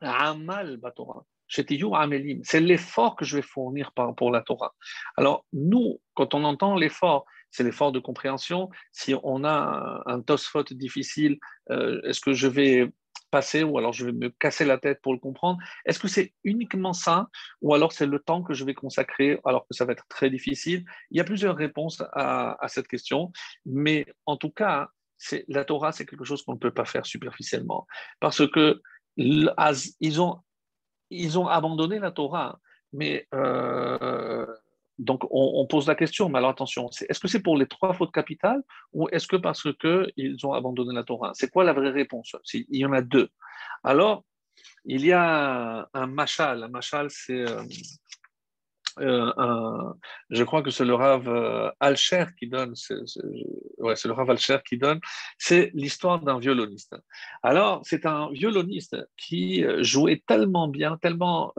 Amal 0.00 0.76
Batora. 0.76 1.24
C'est 1.48 2.60
l'effort 2.60 3.16
que 3.16 3.24
je 3.24 3.36
vais 3.36 3.42
fournir 3.42 3.92
pour 4.16 4.30
la 4.30 4.40
Torah. 4.40 4.72
Alors, 5.16 5.44
nous, 5.52 6.00
quand 6.14 6.32
on 6.32 6.44
entend 6.44 6.76
l'effort, 6.76 7.24
c'est 7.50 7.64
l'effort 7.64 7.90
de 7.90 7.98
compréhension. 7.98 8.70
Si 8.92 9.14
on 9.24 9.42
a 9.42 10.00
un, 10.06 10.20
tosfot 10.20 10.62
difficile, 10.70 11.38
euh, 11.70 12.00
est-ce 12.04 12.20
que 12.20 12.34
je 12.34 12.46
vais 12.46 12.92
passer 13.30 13.62
ou 13.62 13.78
alors 13.78 13.92
je 13.92 14.06
vais 14.06 14.12
me 14.12 14.28
casser 14.28 14.64
la 14.64 14.78
tête 14.78 15.00
pour 15.02 15.12
le 15.12 15.18
comprendre. 15.18 15.58
Est-ce 15.84 15.98
que 15.98 16.08
c'est 16.08 16.34
uniquement 16.44 16.92
ça 16.92 17.28
ou 17.62 17.74
alors 17.74 17.92
c'est 17.92 18.06
le 18.06 18.18
temps 18.18 18.42
que 18.42 18.54
je 18.54 18.64
vais 18.64 18.74
consacrer 18.74 19.40
alors 19.44 19.66
que 19.66 19.74
ça 19.74 19.84
va 19.84 19.92
être 19.92 20.06
très 20.08 20.30
difficile? 20.30 20.84
Il 21.10 21.18
y 21.18 21.20
a 21.20 21.24
plusieurs 21.24 21.56
réponses 21.56 22.02
à, 22.12 22.56
cette 22.68 22.88
question, 22.88 23.32
mais 23.64 24.06
en 24.26 24.36
tout 24.36 24.50
cas, 24.50 24.88
la 25.48 25.64
Torah, 25.64 25.92
c'est 25.92 26.06
quelque 26.06 26.24
chose 26.24 26.42
qu'on 26.42 26.54
ne 26.54 26.58
peut 26.58 26.72
pas 26.72 26.84
faire 26.84 27.06
superficiellement 27.06 27.86
parce 28.20 28.48
que 28.48 28.80
ils 29.16 30.20
ont 30.20 31.46
abandonné 31.48 31.98
la 31.98 32.10
Torah, 32.10 32.58
mais 32.92 33.26
euh, 33.34 34.46
donc, 35.00 35.24
on, 35.30 35.66
pose 35.66 35.88
la 35.88 35.94
question, 35.94 36.28
mais 36.28 36.38
alors 36.38 36.50
attention, 36.50 36.90
est-ce 37.08 37.18
que 37.18 37.26
c'est 37.26 37.42
pour 37.42 37.56
les 37.56 37.66
trois 37.66 37.94
fautes 37.94 38.12
capitales 38.12 38.62
ou 38.92 39.08
est-ce 39.08 39.26
que 39.26 39.36
parce 39.36 39.66
qu'ils 39.80 40.46
ont 40.46 40.52
abandonné 40.52 40.94
la 40.94 41.04
Torah? 41.04 41.30
C'est 41.32 41.48
quoi 41.48 41.64
la 41.64 41.72
vraie 41.72 41.90
réponse? 41.90 42.36
Il 42.52 42.76
y 42.76 42.84
en 42.84 42.92
a 42.92 43.00
deux. 43.00 43.30
Alors, 43.82 44.24
il 44.84 45.06
y 45.06 45.12
a 45.12 45.88
un 45.94 46.06
machal. 46.06 46.64
Un 46.64 46.68
machal, 46.68 47.08
c'est. 47.08 47.48
Euh, 47.48 47.62
euh, 48.98 49.92
je 50.30 50.42
crois 50.44 50.62
que 50.62 50.70
c'est 50.70 50.84
le 50.84 50.94
Rav 50.94 51.28
euh, 51.28 51.70
Alcher 51.80 52.26
qui 52.38 52.48
donne, 52.48 52.74
c'est, 52.74 52.94
le 52.94 54.12
Rav 54.12 54.30
Alcher 54.30 54.58
qui 54.66 54.78
donne, 54.78 55.00
c'est 55.38 55.70
l'histoire 55.74 56.20
d'un 56.20 56.38
violoniste. 56.38 56.96
Alors, 57.42 57.80
c'est 57.84 58.06
un 58.06 58.30
violoniste 58.32 58.96
qui 59.16 59.64
euh, 59.64 59.82
jouait 59.82 60.22
tellement 60.26 60.68
bien, 60.68 60.96
tellement 60.96 61.52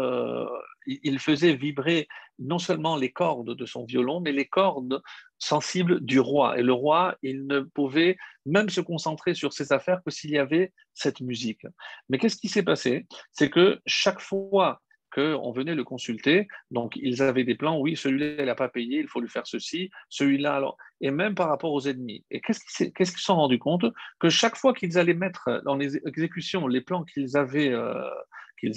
il 0.87 1.19
faisait 1.19 1.53
vibrer 1.53 2.07
non 2.39 2.57
seulement 2.57 2.95
les 2.95 3.11
cordes 3.11 3.55
de 3.55 3.65
son 3.67 3.85
violon, 3.85 4.19
mais 4.19 4.31
les 4.31 4.47
cordes 4.47 5.01
sensibles 5.37 5.99
du 6.01 6.19
roi. 6.19 6.57
Et 6.57 6.63
le 6.63 6.73
roi, 6.73 7.15
il 7.21 7.45
ne 7.45 7.59
pouvait 7.59 8.17
même 8.45 8.69
se 8.69 8.81
concentrer 8.81 9.35
sur 9.35 9.53
ses 9.53 9.71
affaires 9.71 10.01
que 10.03 10.11
s'il 10.11 10.31
y 10.31 10.39
avait 10.39 10.73
cette 10.95 11.21
musique. 11.21 11.65
Mais 12.09 12.17
qu'est-ce 12.17 12.37
qui 12.37 12.49
s'est 12.49 12.63
passé? 12.63 13.05
C'est 13.31 13.51
que 13.51 13.79
chaque 13.85 14.19
fois 14.19 14.81
qu'on 15.13 15.51
venait 15.51 15.75
le 15.75 15.83
consulter. 15.83 16.47
Donc, 16.71 16.95
ils 16.95 17.21
avaient 17.21 17.43
des 17.43 17.55
plans, 17.55 17.79
oui, 17.79 17.95
celui-là, 17.95 18.35
il 18.39 18.45
n'a 18.45 18.55
pas 18.55 18.69
payé, 18.69 18.99
il 18.99 19.07
faut 19.07 19.19
lui 19.19 19.29
faire 19.29 19.45
ceci, 19.45 19.89
celui-là, 20.09 20.55
alors, 20.55 20.77
et 21.01 21.11
même 21.11 21.35
par 21.35 21.49
rapport 21.49 21.73
aux 21.73 21.81
ennemis. 21.81 22.23
Et 22.31 22.41
qu'est-ce 22.41 22.83
qu'ils 22.83 23.05
se 23.05 23.19
sont 23.19 23.35
rendus 23.35 23.59
compte? 23.59 23.85
Que 24.19 24.29
chaque 24.29 24.55
fois 24.55 24.73
qu'ils 24.73 24.97
allaient 24.97 25.13
mettre 25.13 25.61
dans 25.65 25.75
les 25.75 25.97
exécutions 26.07 26.67
les 26.67 26.81
plans 26.81 27.03
qu'ils 27.03 27.37
avaient, 27.37 27.69
euh, 27.69 28.09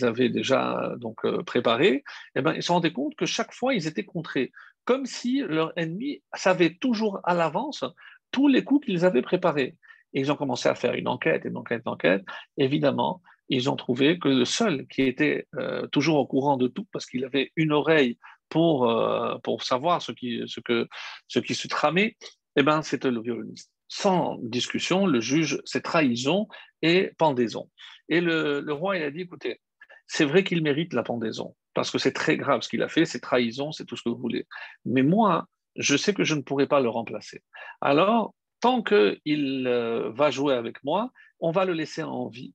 avaient 0.02 0.30
déjà 0.30 0.94
donc, 0.98 1.24
euh, 1.24 1.42
préparés, 1.42 2.04
eh 2.34 2.42
ben, 2.42 2.54
ils 2.54 2.62
se 2.62 2.72
rendaient 2.72 2.92
compte 2.92 3.14
que 3.16 3.26
chaque 3.26 3.52
fois, 3.52 3.74
ils 3.74 3.86
étaient 3.86 4.04
contrés, 4.04 4.52
comme 4.84 5.06
si 5.06 5.40
leur 5.40 5.72
ennemi 5.76 6.22
savait 6.34 6.74
toujours 6.74 7.20
à 7.24 7.34
l'avance 7.34 7.84
tous 8.30 8.48
les 8.48 8.64
coups 8.64 8.86
qu'ils 8.86 9.04
avaient 9.04 9.22
préparés. 9.22 9.76
Et 10.12 10.20
ils 10.20 10.30
ont 10.30 10.36
commencé 10.36 10.68
à 10.68 10.74
faire 10.74 10.94
une 10.94 11.08
enquête, 11.08 11.44
une 11.44 11.56
enquête, 11.56 11.82
une 11.84 11.92
enquête. 11.92 12.24
Évidemment, 12.56 13.20
ils 13.48 13.70
ont 13.70 13.76
trouvé 13.76 14.18
que 14.18 14.28
le 14.28 14.44
seul 14.44 14.86
qui 14.86 15.02
était 15.02 15.46
euh, 15.56 15.86
toujours 15.88 16.16
au 16.16 16.26
courant 16.26 16.56
de 16.56 16.68
tout, 16.68 16.86
parce 16.92 17.06
qu'il 17.06 17.24
avait 17.24 17.52
une 17.56 17.72
oreille 17.72 18.18
pour, 18.48 18.90
euh, 18.90 19.36
pour 19.42 19.62
savoir 19.62 20.02
ce 20.02 20.12
qui, 20.12 20.42
ce, 20.46 20.60
que, 20.60 20.88
ce 21.28 21.38
qui 21.38 21.54
se 21.54 21.68
tramait, 21.68 22.16
eh 22.56 22.62
ben, 22.62 22.82
c'était 22.82 23.10
le 23.10 23.20
violoniste. 23.20 23.70
Sans 23.88 24.38
discussion, 24.42 25.06
le 25.06 25.20
juge, 25.20 25.60
c'est 25.64 25.82
trahison 25.82 26.48
et 26.82 27.10
pendaison. 27.18 27.70
Et 28.08 28.20
le, 28.20 28.60
le 28.60 28.72
roi, 28.72 28.96
il 28.96 29.02
a 29.02 29.10
dit, 29.10 29.22
écoutez, 29.22 29.60
c'est 30.06 30.24
vrai 30.24 30.44
qu'il 30.44 30.62
mérite 30.62 30.92
la 30.92 31.02
pendaison, 31.02 31.54
parce 31.74 31.90
que 31.90 31.98
c'est 31.98 32.12
très 32.12 32.36
grave 32.36 32.62
ce 32.62 32.68
qu'il 32.68 32.82
a 32.82 32.88
fait, 32.88 33.04
c'est 33.04 33.20
trahison, 33.20 33.72
c'est 33.72 33.84
tout 33.84 33.96
ce 33.96 34.02
que 34.02 34.08
vous 34.08 34.18
voulez. 34.18 34.46
Mais 34.84 35.02
moi, 35.02 35.46
je 35.76 35.96
sais 35.96 36.14
que 36.14 36.24
je 36.24 36.34
ne 36.34 36.42
pourrai 36.42 36.66
pas 36.66 36.80
le 36.80 36.88
remplacer. 36.88 37.42
Alors, 37.80 38.34
tant 38.60 38.82
qu'il 38.82 39.64
euh, 39.66 40.10
va 40.12 40.30
jouer 40.30 40.54
avec 40.54 40.82
moi, 40.84 41.10
on 41.40 41.50
va 41.50 41.64
le 41.64 41.72
laisser 41.72 42.02
en 42.02 42.28
vie 42.28 42.54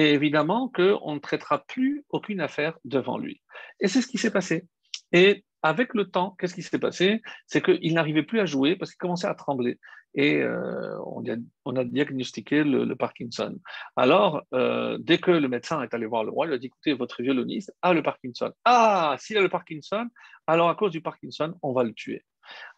et 0.00 0.14
évidemment 0.14 0.70
qu'on 0.74 1.14
ne 1.14 1.18
traitera 1.18 1.58
plus 1.66 2.04
aucune 2.08 2.40
affaire 2.40 2.78
devant 2.86 3.18
lui. 3.18 3.42
Et 3.80 3.88
c'est 3.88 4.00
ce 4.00 4.06
qui 4.06 4.16
s'est 4.16 4.30
passé. 4.30 4.64
Et 5.12 5.44
avec 5.62 5.92
le 5.92 6.06
temps, 6.06 6.36
qu'est-ce 6.38 6.54
qui 6.54 6.62
s'est 6.62 6.78
passé? 6.78 7.20
C'est 7.46 7.62
qu'il 7.62 7.92
n'arrivait 7.92 8.22
plus 8.22 8.40
à 8.40 8.46
jouer 8.46 8.76
parce 8.76 8.92
qu'il 8.92 8.98
commençait 8.98 9.26
à 9.26 9.34
trembler. 9.34 9.78
Et 10.14 10.36
euh, 10.36 10.98
on, 11.04 11.76
a, 11.76 11.84
diagnostiqué 11.84 12.64
le, 12.64 12.96
Parkinson. 12.96 13.58
Alors, 13.94 14.42
euh, 14.54 14.96
dès 14.98 15.18
que 15.18 15.32
le 15.32 15.48
médecin 15.48 15.82
est 15.82 15.92
allé 15.92 16.06
voir 16.06 16.24
le 16.24 16.30
roi, 16.30 16.46
il 16.46 16.52
a 16.54 16.58
dit 16.58 16.66
écoutez, 16.66 16.94
votre 16.94 17.22
violoniste 17.22 17.70
a 17.82 17.92
le 17.92 18.02
Parkinson. 18.02 18.52
Ah, 18.64 19.16
s'il 19.18 19.36
a 19.36 19.42
le 19.42 19.50
Parkinson, 19.50 20.08
alors 20.46 20.70
à 20.70 20.76
cause 20.76 20.92
du 20.92 21.02
Parkinson, 21.02 21.54
on 21.62 21.74
va 21.74 21.84
le 21.84 21.92
tuer. 21.92 22.24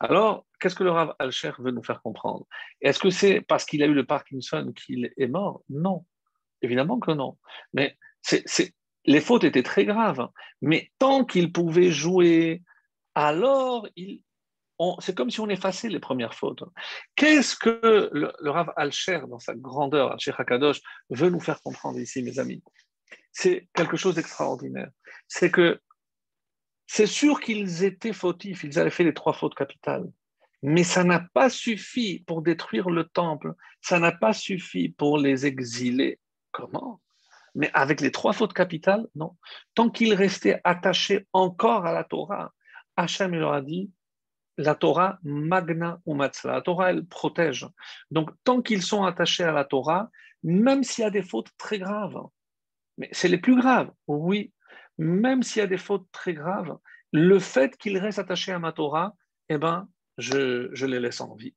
Alors, 0.01 0.45
qu'est-ce 0.59 0.75
que 0.75 0.85
le 0.85 0.91
Rav 0.91 1.15
Alcher 1.21 1.53
veut 1.61 1.71
nous 1.71 1.85
faire 1.85 2.03
comprendre? 2.03 2.47
Est-ce 2.81 2.99
que 2.99 3.11
c'est 3.11 3.41
parce 3.43 3.65
qu'il 3.65 3.83
a 3.85 3.87
eu 3.87 3.95
le 3.95 4.05
Parkinson 4.05 4.73
qu'il 4.75 5.13
est 5.17 5.29
mort? 5.29 5.63
Non. 5.71 6.05
Évidemment 6.63 6.99
que 6.99 7.13
non. 7.13 7.37
Mais 7.73 7.97
les 9.05 9.21
fautes 9.21 9.45
étaient 9.45 9.63
très 9.63 9.85
graves. 9.85 10.29
Mais 10.61 10.91
tant 10.99 11.25
qu'il 11.25 11.53
pouvait 11.53 11.91
jouer, 11.91 12.63
alors 13.15 13.89
c'est 15.01 15.15
comme 15.15 15.31
si 15.31 15.41
on 15.41 15.49
effaçait 15.49 15.89
les 15.89 16.01
premières 16.01 16.35
fautes. 16.35 16.65
Qu'est-ce 17.15 17.57
que 17.57 18.11
le, 18.13 18.51
Rav 18.51 18.73
Alcher, 18.77 19.21
dans 19.29 19.39
sa 19.39 19.55
grandeur, 19.55 20.13
Alcher 20.13 20.33
Hakadosh, 20.37 20.81
veut 21.11 21.31
nous 21.31 21.41
faire 21.41 21.61
comprendre 21.61 21.99
ici, 21.99 22.23
mes 22.23 22.39
amis? 22.39 22.63
C'est 23.33 23.69
quelque 23.75 23.97
chose 23.97 24.15
d'extraordinaire. 24.15 24.91
C'est 25.29 25.51
que 25.51 25.81
c'est 26.87 27.07
sûr 27.07 27.41
qu'ils 27.41 27.85
étaient 27.85 28.13
fautifs, 28.13 28.65
ils 28.65 28.79
avaient 28.79 28.91
fait 28.91 29.05
les 29.05 29.15
trois 29.15 29.33
fautes 29.33 29.55
capitales. 29.55 30.11
Mais 30.63 30.85
ça 30.85 31.05
n'a 31.05 31.25
pas 31.33 31.51
suffi 31.51 32.23
pour 32.27 32.43
détruire 32.43 32.91
le 32.91 33.05
temple, 33.05 33.55
ça 33.81 33.99
n'a 33.99 34.13
pas 34.13 34.33
suffi 34.33 34.91
pour 34.91 35.19
les 35.19 35.47
exiler, 35.47 36.21
Comment? 36.53 37.01
Mais 37.55 37.71
avec 37.75 38.01
les 38.01 38.13
trois 38.13 38.33
fautes 38.33 38.55
capitales, 38.55 39.07
non. 39.15 39.37
Tant 39.75 39.91
qu'ils 39.91 40.15
restaient 40.15 40.61
attachés 40.65 41.27
encore 41.33 41.85
à 41.87 41.93
la 41.93 42.05
Torah, 42.05 42.53
Hachem 42.97 43.35
leur 43.35 43.53
a 43.53 43.61
dit 43.61 43.91
la 44.59 44.75
Torah 44.75 45.19
magna 45.23 46.01
ou 46.07 46.15
matzla. 46.15 46.53
La 46.55 46.63
Torah, 46.63 46.91
elle 46.91 47.07
protège. 47.07 47.67
Donc, 48.11 48.31
tant 48.45 48.63
qu'ils 48.63 48.83
sont 48.83 49.05
attachés 49.05 49.45
à 49.45 49.53
la 49.53 49.65
Torah, 49.65 50.11
même 50.43 50.83
s'il 50.83 51.03
y 51.03 51.07
a 51.07 51.11
des 51.11 51.23
fautes 51.23 51.51
très 51.59 51.79
graves, 51.79 52.21
mais 52.99 53.09
c'est 53.13 53.29
les 53.29 53.39
plus 53.39 53.57
graves, 53.57 53.91
oui, 54.07 54.53
même 54.99 55.43
s'il 55.43 55.61
y 55.61 55.65
a 55.65 55.67
des 55.67 55.79
fautes 55.79 56.07
très 56.13 56.35
graves, 56.35 56.77
le 57.13 57.39
fait 57.39 57.77
qu'ils 57.77 57.99
restent 57.99 58.19
attachés 58.19 58.53
à 58.53 58.59
ma 58.59 58.73
Torah, 58.73 59.15
eh 59.49 59.59
ben, 59.59 59.89
je, 60.19 60.69
je 60.73 60.87
les 60.87 61.01
laisse 61.01 61.21
en 61.21 61.35
vie. 61.35 61.55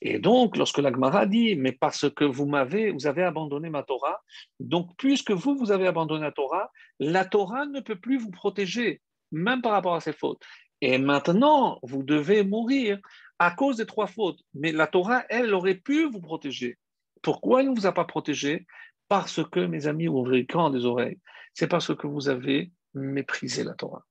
Et 0.00 0.18
donc, 0.18 0.56
lorsque 0.56 0.78
l'Agmara 0.78 1.26
dit, 1.26 1.56
mais 1.56 1.72
parce 1.72 2.10
que 2.10 2.24
vous 2.24 2.46
m'avez, 2.46 2.92
vous 2.92 3.06
avez 3.06 3.22
abandonné 3.22 3.70
ma 3.70 3.82
Torah, 3.82 4.22
donc 4.60 4.90
puisque 4.96 5.30
vous, 5.30 5.56
vous 5.56 5.72
avez 5.72 5.86
abandonné 5.86 6.22
la 6.22 6.32
Torah, 6.32 6.70
la 6.98 7.24
Torah 7.24 7.66
ne 7.66 7.80
peut 7.80 7.96
plus 7.96 8.18
vous 8.18 8.30
protéger, 8.30 9.00
même 9.32 9.62
par 9.62 9.72
rapport 9.72 9.94
à 9.94 10.00
ses 10.00 10.12
fautes. 10.12 10.42
Et 10.80 10.98
maintenant, 10.98 11.78
vous 11.82 12.02
devez 12.02 12.44
mourir 12.44 12.98
à 13.38 13.50
cause 13.50 13.76
des 13.76 13.86
trois 13.86 14.06
fautes. 14.06 14.40
Mais 14.54 14.72
la 14.72 14.86
Torah, 14.86 15.24
elle, 15.28 15.54
aurait 15.54 15.74
pu 15.74 16.04
vous 16.04 16.20
protéger. 16.20 16.78
Pourquoi 17.22 17.60
elle 17.60 17.70
ne 17.70 17.74
vous 17.74 17.86
a 17.86 17.92
pas 17.92 18.04
protégé? 18.04 18.66
Parce 19.08 19.42
que, 19.48 19.60
mes 19.60 19.86
amis, 19.86 20.08
ouvrez 20.08 20.44
grand 20.44 20.70
des 20.70 20.84
oreilles. 20.84 21.18
C'est 21.54 21.68
parce 21.68 21.94
que 21.94 22.06
vous 22.06 22.28
avez 22.28 22.72
méprisé 22.94 23.64
la 23.64 23.74
Torah. 23.74 24.04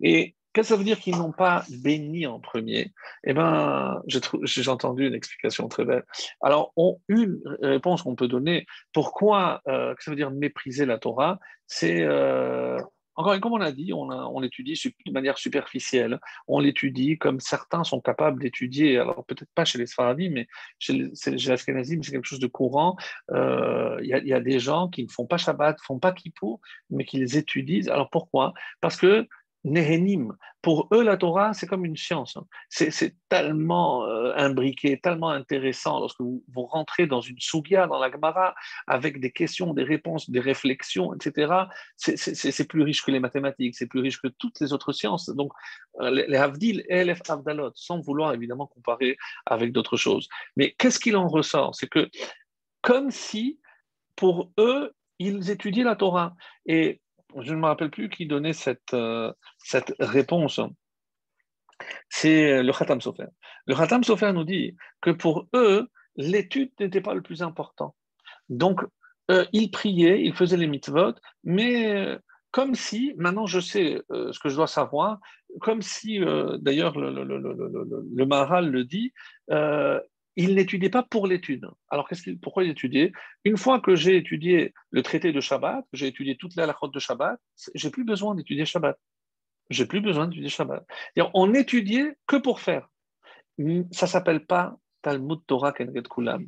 Et 0.00 0.36
Qu'est-ce 0.52 0.68
que 0.68 0.74
ça 0.74 0.78
veut 0.78 0.84
dire 0.84 1.00
qu'ils 1.00 1.16
n'ont 1.16 1.32
pas 1.32 1.64
béni 1.82 2.26
en 2.26 2.38
premier? 2.38 2.92
Eh 3.24 3.32
bien, 3.32 4.02
j'ai 4.06 4.68
entendu 4.68 5.06
une 5.06 5.14
explication 5.14 5.68
très 5.68 5.84
belle. 5.84 6.04
Alors, 6.42 6.72
une 7.08 7.40
réponse 7.62 8.02
qu'on 8.02 8.16
peut 8.16 8.28
donner, 8.28 8.66
pourquoi, 8.92 9.62
euh, 9.66 9.94
que 9.94 10.02
ça 10.02 10.10
veut 10.10 10.16
dire 10.16 10.30
mépriser 10.30 10.84
la 10.84 10.98
Torah 10.98 11.38
C'est, 11.66 12.02
euh, 12.02 12.78
encore 13.14 13.38
comme 13.40 13.52
on 13.52 13.60
a 13.60 13.72
dit, 13.72 13.92
on, 13.92 14.40
l'étudie 14.40 14.80
de 15.06 15.12
manière 15.12 15.38
superficielle. 15.38 16.18
On 16.48 16.60
l'étudie 16.60 17.18
comme 17.18 17.40
certains 17.40 17.84
sont 17.84 18.00
capables 18.00 18.40
d'étudier, 18.40 18.98
alors 18.98 19.24
peut-être 19.26 19.50
pas 19.54 19.64
chez 19.64 19.78
les 19.78 19.86
Sfaradim, 19.86 20.30
mais 20.32 20.48
chez 20.78 20.92
les, 20.94 21.14
chez 21.14 21.38
c'est 21.38 21.74
quelque 21.74 22.24
chose 22.24 22.40
de 22.40 22.46
courant. 22.46 22.96
Euh, 23.30 23.98
il 24.02 24.08
y, 24.08 24.34
a 24.34 24.40
des 24.40 24.58
gens 24.58 24.88
qui 24.88 25.04
ne 25.04 25.10
font 25.10 25.26
pas 25.26 25.36
Shabbat, 25.36 25.76
ne 25.78 25.84
font 25.84 25.98
pas 25.98 26.12
Kippour, 26.12 26.60
mais 26.90 27.04
qui 27.04 27.18
les 27.18 27.36
étudient. 27.36 27.90
Alors 27.92 28.08
pourquoi? 28.10 28.54
Parce 28.80 28.96
que 28.96 29.26
Pour 30.62 30.88
eux, 30.92 31.02
la 31.02 31.16
Torah, 31.16 31.52
c'est 31.54 31.66
comme 31.66 31.84
une 31.84 31.96
science. 31.96 32.36
Hein. 32.36 32.44
C'est 32.68 33.14
tellement 33.28 34.04
euh, 34.06 34.32
imbriqué, 34.36 35.00
tellement 35.00 35.30
intéressant 35.30 36.00
lorsque 36.00 36.20
vous, 36.20 36.42
rentrez 36.54 37.06
dans 37.06 37.20
une 37.20 37.38
sougia, 37.38 37.86
dans 37.86 37.98
la 37.98 38.10
Gemara, 38.10 38.54
avec 38.86 39.20
des 39.20 39.30
questions, 39.30 39.74
des 39.74 39.84
réponses, 39.84 40.30
des 40.30 40.40
réflexions, 40.40 41.14
etc. 41.14 41.52
C'est 41.96 42.68
plus 42.68 42.82
riche 42.82 43.02
que 43.04 43.10
les 43.10 43.20
mathématiques, 43.20 43.76
c'est 43.76 43.86
plus 43.86 44.00
riche 44.00 44.20
que 44.20 44.28
toutes 44.28 44.58
les 44.60 44.72
autres 44.72 44.92
sciences. 44.92 45.28
Donc, 45.28 45.52
euh, 46.00 46.10
les 46.10 46.36
Havdil 46.36 46.84
et 46.88 47.04
les 47.04 47.14
Havdalot, 47.28 47.72
sans 47.74 48.00
vouloir 48.00 48.32
évidemment 48.34 48.66
comparer 48.66 49.16
avec 49.46 49.72
d'autres 49.72 49.96
choses. 49.96 50.28
Mais 50.56 50.74
qu'est-ce 50.78 50.98
qu'il 50.98 51.16
en 51.16 51.28
ressort? 51.28 51.74
C'est 51.74 51.88
que, 51.88 52.08
comme 52.80 53.10
si, 53.10 53.60
pour 54.16 54.52
eux, 54.58 54.92
ils 55.18 55.50
étudiaient 55.50 55.84
la 55.84 55.96
Torah. 55.96 56.34
Et 56.66 57.01
je 57.40 57.54
ne 57.54 57.58
me 57.58 57.66
rappelle 57.66 57.90
plus 57.90 58.08
qui 58.08 58.26
donnait 58.26 58.52
cette, 58.52 58.94
euh, 58.94 59.32
réponse. 59.98 60.60
C'est 62.08 62.62
le 62.62 62.72
Khatam 62.72 63.00
Sofer. 63.00 63.26
Le 63.66 63.74
Khatam 63.74 64.04
Sofer 64.04 64.32
nous 64.32 64.44
dit 64.44 64.76
que 65.00 65.10
pour 65.10 65.48
eux, 65.54 65.88
l'étude 66.16 66.70
n'était 66.78 67.00
pas 67.00 67.14
le 67.14 67.22
plus 67.22 67.42
important. 67.42 67.94
Donc, 68.48 68.80
euh, 69.30 69.44
ils 69.52 69.70
priaient, 69.70 70.22
ils 70.22 70.34
faisaient 70.34 70.56
les 70.56 70.66
mitzvot, 70.66 71.14
mais 71.44 71.94
euh, 71.94 72.18
comme 72.50 72.74
si, 72.74 73.14
maintenant 73.16 73.46
je 73.46 73.60
sais 73.60 74.02
ce 74.10 74.38
que 74.38 74.50
je 74.50 74.56
dois 74.56 74.66
savoir, 74.66 75.18
comme 75.60 75.80
si, 75.80 76.20
d'ailleurs 76.58 76.98
le, 76.98 77.10
le, 77.10 77.24
le, 77.24 78.04
le, 78.14 78.26
Maharal 78.26 78.68
le 78.68 78.84
dit, 78.84 79.14
il 80.36 80.54
n'étudiait 80.54 80.90
pas 80.90 81.02
pour 81.02 81.26
l'étude. 81.26 81.68
Alors, 81.90 82.08
pourquoi 82.40 82.64
il 82.64 82.70
étudiait? 82.70 83.12
Une 83.44 83.56
fois 83.56 83.80
que 83.80 83.94
j'ai 83.94 84.16
étudié 84.16 84.72
le 84.90 85.02
traité 85.02 85.32
de 85.32 85.40
Shabbat, 85.40 85.84
j'ai 85.92 86.06
étudié 86.06 86.36
toute 86.36 86.56
la 86.56 86.66
de 86.66 86.98
Shabbat, 86.98 87.38
j'ai 87.74 87.90
plus 87.90 88.04
besoin 88.04 88.34
d'étudier 88.34 88.64
Shabbat. 88.64 88.98
J'ai 89.70 89.86
plus 89.86 90.00
besoin 90.00 90.26
d'étudier 90.26 90.48
Shabbat. 90.48 90.84
On 91.34 91.54
étudiait 91.54 92.16
que 92.26 92.36
pour 92.36 92.60
faire. 92.60 92.88
Ça 93.90 94.06
s'appelle 94.06 94.46
pas 94.46 94.76
Talmud 95.02 95.40
Torah 95.46 95.72
Kenred 95.72 96.08
Kulam. 96.08 96.46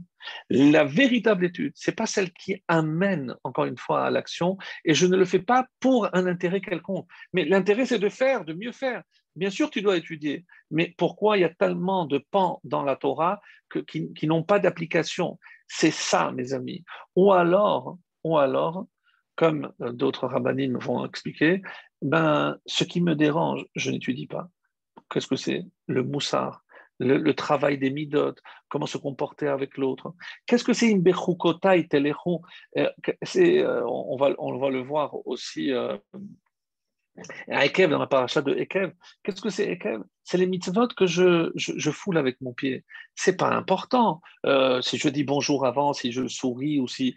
La 0.49 0.85
véritable 0.85 1.47
étude, 1.47 1.73
c'est 1.75 1.95
pas 1.95 2.07
celle 2.07 2.33
qui 2.33 2.63
amène, 2.69 3.35
encore 3.45 3.67
une 3.67 3.77
fois, 3.77 4.07
à 4.07 4.11
l'action, 4.11 4.57
et 4.85 4.95
je 4.95 5.07
ne 5.07 5.17
le 5.17 5.25
fais 5.25 5.41
pas 5.41 5.67
pour 5.81 6.09
un 6.15 6.27
intérêt 6.27 6.61
quelconque. 6.61 7.09
Mais 7.33 7.45
l'intérêt, 7.45 7.85
c'est 7.85 7.99
de 7.99 8.09
faire, 8.09 8.45
de 8.45 8.53
mieux 8.53 8.73
faire. 8.73 9.03
Bien 9.37 9.51
sûr, 9.51 9.71
tu 9.71 9.83
dois 9.83 9.97
étudier, 9.97 10.45
mais 10.71 10.95
pourquoi 10.97 11.37
il 11.37 11.41
y 11.41 11.45
a 11.45 11.55
tellement 11.55 12.07
de 12.07 12.19
pans 12.19 12.61
dans 12.65 12.83
la 12.83 12.97
Torah 12.97 13.41
qui, 13.89 14.27
n'ont 14.27 14.45
pas 14.45 14.61
d'application? 14.61 15.39
C'est 15.67 15.91
ça, 15.91 16.31
mes 16.33 16.53
amis. 16.53 16.85
Ou 17.17 17.33
alors, 17.33 17.99
ou 18.23 18.39
alors, 18.39 18.87
comme 19.35 19.73
d'autres 19.79 20.29
rabbinim 20.29 20.79
vont 20.79 21.05
expliquer, 21.05 21.63
ben, 22.01 22.59
ce 22.67 22.85
qui 22.85 23.01
me 23.01 23.15
dérange, 23.15 23.67
je 23.75 23.91
n'étudie 23.91 24.27
pas. 24.27 24.49
Qu'est-ce 25.11 25.27
que 25.27 25.37
c'est? 25.37 25.65
Le 25.87 26.05
moussard, 26.05 26.65
le, 26.99 27.33
travail 27.33 27.79
des 27.79 27.91
midotes, 27.91 28.41
comment 28.69 28.87
se 28.87 28.99
comporter 28.99 29.49
avec 29.49 29.77
l'autre. 29.77 30.15
Qu'est-ce 30.47 30.65
que 30.65 30.73
c'est 30.73 30.91
une 30.91 31.03
bechukotai 31.03 31.89
euh, 31.93 32.89
euh, 33.37 33.83
on, 33.87 34.17
va, 34.17 34.71
le 34.71 34.81
voir 34.81 35.27
aussi 35.27 35.73
euh, 35.73 35.97
Ekev, 37.49 37.91
dans 37.91 37.99
la 37.99 38.07
paracha 38.07 38.43
de 38.43 38.55
Ekev. 38.55 38.93
Qu'est-ce 39.23 39.41
que 39.41 39.51
c'est 39.51 39.71
Ekev? 39.71 40.03
C'est 40.25 40.39
les 40.39 40.47
mitzvot 40.47 40.89
que 40.89 41.07
je, 41.07 41.53
je, 41.55 41.91
foule 41.91 42.19
avec 42.19 42.41
mon 42.41 42.53
pied. 42.53 42.85
C'est 43.15 43.37
pas 43.37 43.51
important. 43.51 44.21
si 44.81 44.99
je 44.99 45.09
dis 45.09 45.25
bonjour 45.25 45.67
avant, 45.67 45.93
si 45.93 46.13
je 46.13 46.27
souris 46.27 46.81
ou 46.81 46.89
si 46.89 47.17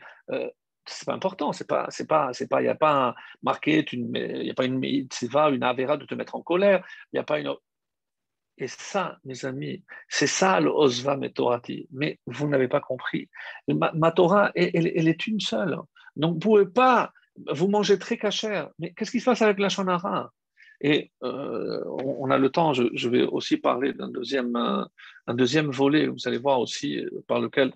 c'est 0.88 1.06
pas 1.06 1.14
important, 1.14 1.52
c'est 1.52 1.68
c'est 1.90 2.08
pas, 2.08 2.34
c'est 2.34 2.48
pas, 2.48 2.62
il 2.62 2.66
n'y 2.66 2.70
a 2.70 2.76
pas 2.76 3.10
un 3.10 3.16
marqué, 3.44 3.86
il 3.92 4.10
n'y 4.10 4.50
a 4.50 4.54
pas 4.54 4.66
une 4.66 4.80
mitzvah, 4.80 5.50
une 5.50 5.64
avéra 5.64 5.98
de 5.98 6.06
te 6.06 6.16
mettre 6.16 6.36
en 6.36 6.42
colère, 6.42 6.86
il 7.14 7.20
a 7.20 7.24
pas 7.24 7.40
une. 7.40 7.54
Et 8.58 8.68
ça, 8.68 9.20
mes 9.24 9.46
amis, 9.46 9.84
c'est 10.10 10.28
ça 10.28 10.60
le 10.60 10.72
Osva 10.72 11.16
Metorati. 11.16 11.88
Mais 11.92 12.20
vous 12.26 12.48
n'avez 12.48 12.68
pas 12.68 12.80
compris. 12.80 13.30
Ma, 13.68 14.12
Torah, 14.12 14.52
elle, 14.56 15.08
est 15.08 15.28
une 15.28 15.40
seule. 15.40 15.78
Donc, 16.16 16.32
vous 16.32 16.36
ne 16.36 16.40
pouvez 16.40 16.66
pas, 16.66 17.12
vous 17.52 17.68
mangez 17.68 18.00
très 18.00 18.18
cachère. 18.18 18.70
Mais 18.80 18.94
qu'est-ce 18.94 19.12
qui 19.12 19.20
se 19.20 19.26
passe 19.26 19.42
avec 19.42 19.60
la 19.60 19.70
Shonara? 19.70 20.32
Et 20.80 21.12
euh, 21.24 21.84
on, 21.86 22.30
a 22.30 22.38
le 22.38 22.50
temps, 22.50 22.74
je, 22.74 23.10
vais 23.10 23.24
aussi 23.24 23.58
parler 23.58 23.94
d'un 23.94 24.10
deuxième, 24.10 24.56
deuxième 25.28 25.72
volet, 25.72 26.06
vous 26.06 26.28
allez 26.28 26.38
voir 26.38 26.60
aussi, 26.60 27.04
par 27.28 27.40
lequel 27.40 27.70
euh, 27.70 27.72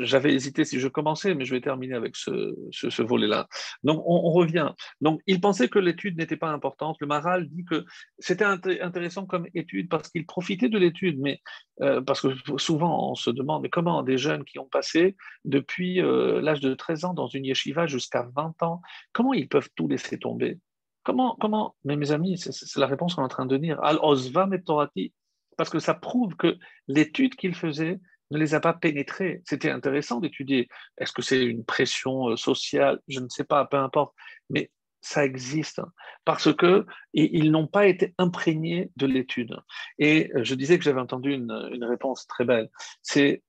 j'avais 0.00 0.32
hésité 0.32 0.64
si 0.64 0.80
je 0.80 0.88
commençais, 0.88 1.34
mais 1.34 1.44
je 1.44 1.54
vais 1.54 1.60
terminer 1.60 1.94
avec 1.94 2.16
ce, 2.16 3.02
volet-là. 3.02 3.46
Donc, 3.82 4.02
on, 4.06 4.30
revient. 4.30 4.70
Donc, 5.00 5.20
il 5.26 5.40
pensait 5.40 5.68
que 5.68 5.78
l'étude 5.78 6.16
n'était 6.16 6.36
pas 6.36 6.50
importante. 6.50 6.96
Le 7.00 7.06
Maral 7.06 7.48
dit 7.48 7.64
que 7.64 7.84
c'était 8.18 8.44
intéressant 8.44 9.26
comme 9.26 9.46
étude 9.54 9.88
parce 9.88 10.08
qu'il 10.08 10.26
profitait 10.26 10.68
de 10.68 10.78
l'étude, 10.78 11.18
mais 11.20 11.40
euh, 11.82 12.00
parce 12.00 12.20
que 12.20 12.28
souvent 12.58 13.10
on 13.10 13.14
se 13.14 13.30
demande 13.30 13.68
comment 13.68 14.02
des 14.02 14.18
jeunes 14.18 14.44
qui 14.44 14.58
ont 14.58 14.68
passé 14.68 15.16
depuis 15.44 16.00
euh, 16.00 16.40
l'âge 16.40 16.60
de 16.60 16.74
13 16.74 17.04
ans 17.04 17.14
dans 17.14 17.26
une 17.26 17.44
yeshiva 17.44 17.86
jusqu'à 17.86 18.28
20 18.34 18.62
ans, 18.62 18.80
comment 19.12 19.34
ils 19.34 19.48
peuvent 19.48 19.68
tout 19.74 19.88
laisser 19.88 20.18
tomber? 20.18 20.58
Comment, 21.02 21.36
comment 21.40 21.76
Mais 21.84 21.96
mes 21.96 22.10
amis, 22.10 22.38
c'est 22.38 22.80
la 22.80 22.86
réponse 22.86 23.14
qu'on 23.14 23.22
est 23.22 23.26
en 23.26 23.28
train 23.28 23.46
de 23.46 23.56
dire. 23.56 23.78
Al 23.82 23.98
osva 24.02 24.46
metorati, 24.46 25.12
parce 25.56 25.70
que 25.70 25.78
ça 25.78 25.94
prouve 25.94 26.34
que 26.36 26.56
l'étude 26.88 27.36
qu'il 27.36 27.54
faisait 27.54 28.00
ne 28.30 28.38
les 28.38 28.54
a 28.54 28.60
pas 28.60 28.74
pénétrés. 28.74 29.42
C'était 29.44 29.70
intéressant 29.70 30.20
d'étudier. 30.20 30.68
Est-ce 30.98 31.12
que 31.12 31.22
c'est 31.22 31.44
une 31.44 31.64
pression 31.64 32.30
euh, 32.30 32.36
sociale? 32.36 33.00
Je 33.08 33.20
ne 33.20 33.28
sais 33.28 33.44
pas, 33.44 33.64
peu 33.66 33.76
importe. 33.76 34.14
Mais 34.50 34.70
ça 35.00 35.24
existe 35.24 35.80
parce 36.24 36.52
que 36.54 36.84
ils 37.14 37.50
n'ont 37.50 37.68
pas 37.68 37.86
été 37.86 38.14
imprégnés 38.18 38.90
de 38.96 39.06
l'étude. 39.06 39.56
Et 39.98 40.32
euh, 40.34 40.42
je 40.42 40.54
disais 40.54 40.78
que 40.78 40.84
j'avais 40.84 41.00
entendu 41.00 41.32
une, 41.32 41.84
réponse 41.84 42.26
très 42.26 42.44
belle. 42.44 42.68
C'est 43.02 43.42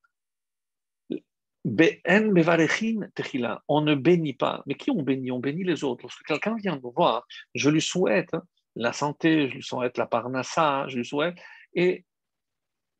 on 3.68 3.80
ne 3.80 3.94
bénit 3.94 4.34
pas. 4.34 4.62
Mais 4.66 4.74
qui 4.74 4.90
on 4.90 5.02
bénit? 5.02 5.32
On 5.32 5.40
bénit 5.40 5.64
les 5.64 5.84
autres. 5.84 6.02
Lorsque 6.02 6.24
quelqu'un 6.24 6.56
vient 6.56 6.78
nous 6.82 6.92
voir, 6.92 7.26
je 7.54 7.68
lui 7.68 7.82
souhaite 7.82 8.30
la 8.76 8.92
santé, 8.92 9.48
je 9.48 9.56
lui 9.56 9.62
souhaite 9.62 9.98
la 9.98 10.06
parnassa, 10.06 10.86
je 10.88 10.98
lui 10.98 11.04
souhaite. 11.04 11.36
Et 11.74 12.04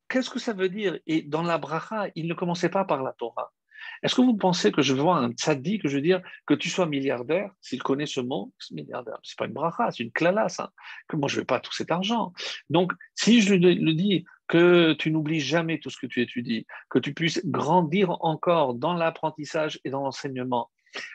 Qu'est-ce 0.09 0.31
que 0.31 0.39
ça 0.39 0.53
veut 0.53 0.69
dire? 0.69 0.99
Et 1.07 1.23
dans 1.23 1.43
la 1.43 1.59
bracha, 1.59 2.07
il 2.15 2.27
ne 2.29 2.35
commençait 2.35 2.71
pas 2.71 2.85
par 2.85 3.03
la 3.03 3.13
Torah. 3.13 3.53
Est-ce 4.03 4.15
que 4.15 4.21
vous 4.21 4.37
pensez 4.37 4.71
que 4.73 4.83
je 4.83 4.95
vois 4.95 5.17
un 5.17 5.33
tzaddik, 5.33 5.83
que 5.83 5.89
je 5.89 5.97
veux 5.97 6.03
dire 6.03 6.23
que 6.47 6.55
tu 6.55 6.69
sois 6.69 6.87
milliardaire, 6.87 7.51
s'il 7.61 7.83
connaît 7.83 8.07
ce 8.07 8.21
mot, 8.21 8.53
milliardaire, 8.71 9.19
c'est 9.23 9.37
pas 9.37 9.47
une 9.47 9.53
bracha, 9.53 9.91
c'est 9.91 10.05
une 10.05 10.13
klala, 10.13 10.49
ça. 10.49 10.73
Que 11.09 11.17
moi, 11.17 11.29
je 11.29 11.37
ne 11.37 11.41
veux 11.41 11.47
pas 11.47 11.61
tout 11.61 11.73
cet 11.73 11.91
argent. 11.91 12.33
Donc, 12.71 12.93
si 13.15 13.41
je 13.41 13.55
lui 13.55 13.95
dis 13.95 14.25
que 14.47 14.95
tu 14.95 15.11
n'oublies 15.11 15.41
jamais 15.41 15.79
tout 15.79 15.91
ce 15.91 15.99
que 15.99 16.07
tu 16.07 16.23
étudies, 16.23 16.67
que 16.89 16.99
tu 16.99 17.13
puisses 17.13 17.45
grandir 17.45 18.17
encore 18.25 18.75
dans 18.75 18.95
l'apprentissage 18.95 19.81
et 19.85 19.91
dans 19.91 20.03
l'enseignement. 20.03 20.71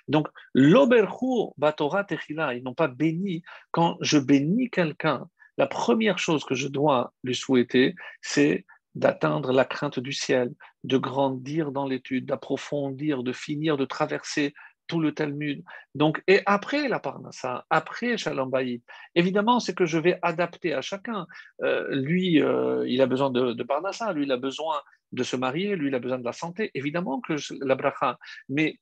Donc, 0.07 0.27
l'oberhu 0.53 1.51
batora 1.57 2.03
techila, 2.03 2.53
ils 2.53 2.63
n'ont 2.63 2.75
pas 2.75 2.87
béni. 2.87 3.41
Quand 3.71 3.97
je 4.01 4.19
bénis 4.19 4.69
quelqu'un, 4.69 5.27
la 5.57 5.67
première 5.67 6.19
chose 6.19 6.43
que 6.45 6.55
je 6.55 6.67
dois 6.67 7.13
lui 7.23 7.35
souhaiter, 7.35 7.95
c'est 8.21 8.65
d'atteindre 8.95 9.51
la 9.51 9.65
crainte 9.65 9.99
du 9.99 10.13
ciel, 10.13 10.53
de 10.83 10.97
grandir 10.97 11.71
dans 11.71 11.87
l'étude, 11.87 12.25
d'approfondir, 12.25 13.23
de 13.23 13.33
finir, 13.33 13.77
de 13.77 13.85
traverser 13.85 14.53
tout 14.87 14.99
le 14.99 15.13
Talmud. 15.13 15.63
Donc, 15.95 16.21
et 16.27 16.41
après 16.45 16.87
la 16.87 16.99
Parnassa, 16.99 17.65
après 17.69 18.17
Shalom 18.17 18.49
Bayit, 18.49 18.83
évidemment, 19.15 19.59
c'est 19.59 19.73
que 19.73 19.85
je 19.85 19.97
vais 19.97 20.19
adapter 20.21 20.73
à 20.73 20.81
chacun. 20.81 21.25
Euh, 21.63 21.87
lui, 21.95 22.41
euh, 22.41 22.83
il 22.87 23.01
a 23.01 23.07
besoin 23.07 23.29
de, 23.29 23.53
de, 23.53 23.63
Parnassa, 23.63 24.13
lui, 24.13 24.23
il 24.25 24.31
a 24.31 24.37
besoin 24.37 24.81
de 25.11 25.23
se 25.23 25.35
marier, 25.35 25.75
lui, 25.75 25.87
il 25.87 25.95
a 25.95 25.99
besoin 25.99 26.19
de 26.19 26.25
la 26.25 26.33
santé. 26.33 26.71
Évidemment 26.73 27.21
que 27.21 27.35
la 27.65 27.75
bracha, 27.75 28.17
mais 28.49 28.79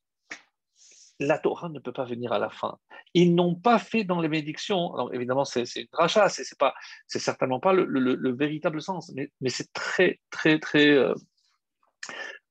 la 1.22 1.38
Torah 1.38 1.68
ne 1.68 1.78
peut 1.78 1.92
pas 1.92 2.04
venir 2.04 2.32
à 2.32 2.38
la 2.38 2.50
fin. 2.50 2.78
Ils 3.14 3.34
n'ont 3.34 3.54
pas 3.54 3.78
fait 3.78 4.04
dans 4.04 4.20
les 4.20 4.28
bénédictions, 4.28 5.10
évidemment 5.10 5.44
c'est 5.44 5.64
une 5.76 5.86
rachat, 5.92 6.28
c'est 6.28 6.58
pas, 6.58 6.74
c'est 7.06 7.18
certainement 7.18 7.60
pas 7.60 7.72
le, 7.72 8.32
véritable 8.34 8.80
sens, 8.80 9.12
mais, 9.14 9.30
c'est 9.48 9.72
très 9.72 10.20
très 10.30 10.58
très, 10.58 10.88
euh, 10.88 11.14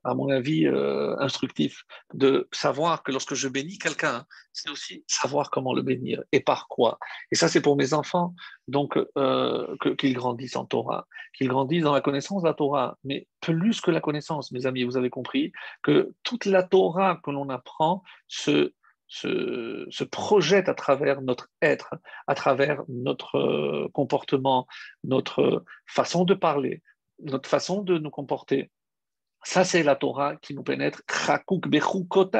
à 0.03 0.13
mon 0.13 0.29
avis, 0.29 0.65
euh, 0.65 1.15
instructif 1.19 1.83
de 2.13 2.47
savoir 2.51 3.03
que 3.03 3.11
lorsque 3.11 3.35
je 3.35 3.47
bénis 3.47 3.77
quelqu'un, 3.77 4.25
c'est 4.53 4.69
aussi 4.69 5.03
savoir 5.07 5.49
comment 5.49 5.73
le 5.73 5.81
bénir 5.81 6.23
et 6.31 6.39
par 6.39 6.67
quoi. 6.67 6.97
Et 7.31 7.35
ça 7.35 7.47
c'est 7.47 7.61
pour 7.61 7.75
mes 7.75 7.93
enfants, 7.93 8.33
donc 8.67 8.97
euh, 9.17 9.75
qu'ils 9.97 10.13
grandissent 10.13 10.55
en 10.55 10.65
Torah, 10.65 11.07
qu'ils 11.37 11.49
grandissent 11.49 11.83
dans 11.83 11.93
la 11.93 12.01
connaissance 12.01 12.41
de 12.43 12.47
la 12.47 12.53
Torah, 12.53 12.97
mais 13.03 13.27
plus 13.39 13.81
que 13.81 13.91
la 13.91 14.01
connaissance, 14.01 14.51
mes 14.51 14.65
amis, 14.65 14.83
vous 14.83 14.97
avez 14.97 15.09
compris 15.09 15.51
que 15.83 16.13
toute 16.23 16.45
la 16.45 16.63
Torah 16.63 17.19
que 17.23 17.31
l'on 17.31 17.49
apprend 17.49 18.03
se 18.27 18.73
se, 19.11 20.03
projette 20.05 20.69
à 20.69 20.73
travers 20.73 21.21
notre 21.21 21.49
être, 21.61 21.95
à 22.27 22.35
travers 22.35 22.83
notre 22.87 23.37
euh, 23.37 23.89
comportement, 23.93 24.67
notre 25.03 25.63
façon 25.85 26.23
de 26.23 26.33
parler, 26.33 26.81
notre 27.19 27.49
façon 27.49 27.81
de 27.81 27.97
nous 27.97 28.09
comporter. 28.09 28.71
Ça, 29.43 29.63
c'est 29.63 29.83
la 29.83 29.95
Torah 29.95 30.35
qui 30.37 30.53
nous 30.53 30.63
pénètre. 30.63 31.01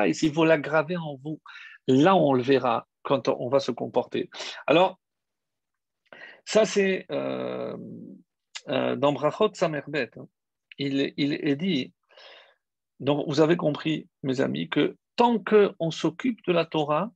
Et 0.05 0.13
s'il 0.13 0.33
faut 0.33 0.45
la 0.45 0.57
graver 0.57 0.97
en 0.97 1.15
vous, 1.15 1.41
là, 1.87 2.15
on 2.15 2.33
le 2.33 2.43
verra 2.43 2.87
quand 3.03 3.27
on 3.27 3.49
va 3.49 3.59
se 3.59 3.71
comporter. 3.71 4.29
Alors, 4.67 4.99
ça, 6.45 6.65
c'est 6.65 7.05
euh, 7.11 7.75
euh, 8.69 8.95
dans 8.95 9.13
Brachot 9.13 9.53
Samerbet. 9.53 10.11
Hein. 10.17 10.27
Il, 10.77 11.13
il 11.17 11.33
est 11.33 11.55
dit, 11.55 11.93
donc 12.99 13.25
vous 13.27 13.41
avez 13.41 13.57
compris, 13.57 14.07
mes 14.23 14.41
amis, 14.41 14.69
que 14.69 14.95
tant 15.15 15.39
qu'on 15.39 15.91
s'occupe 15.91 16.39
de 16.45 16.53
la 16.53 16.65
Torah, 16.65 17.11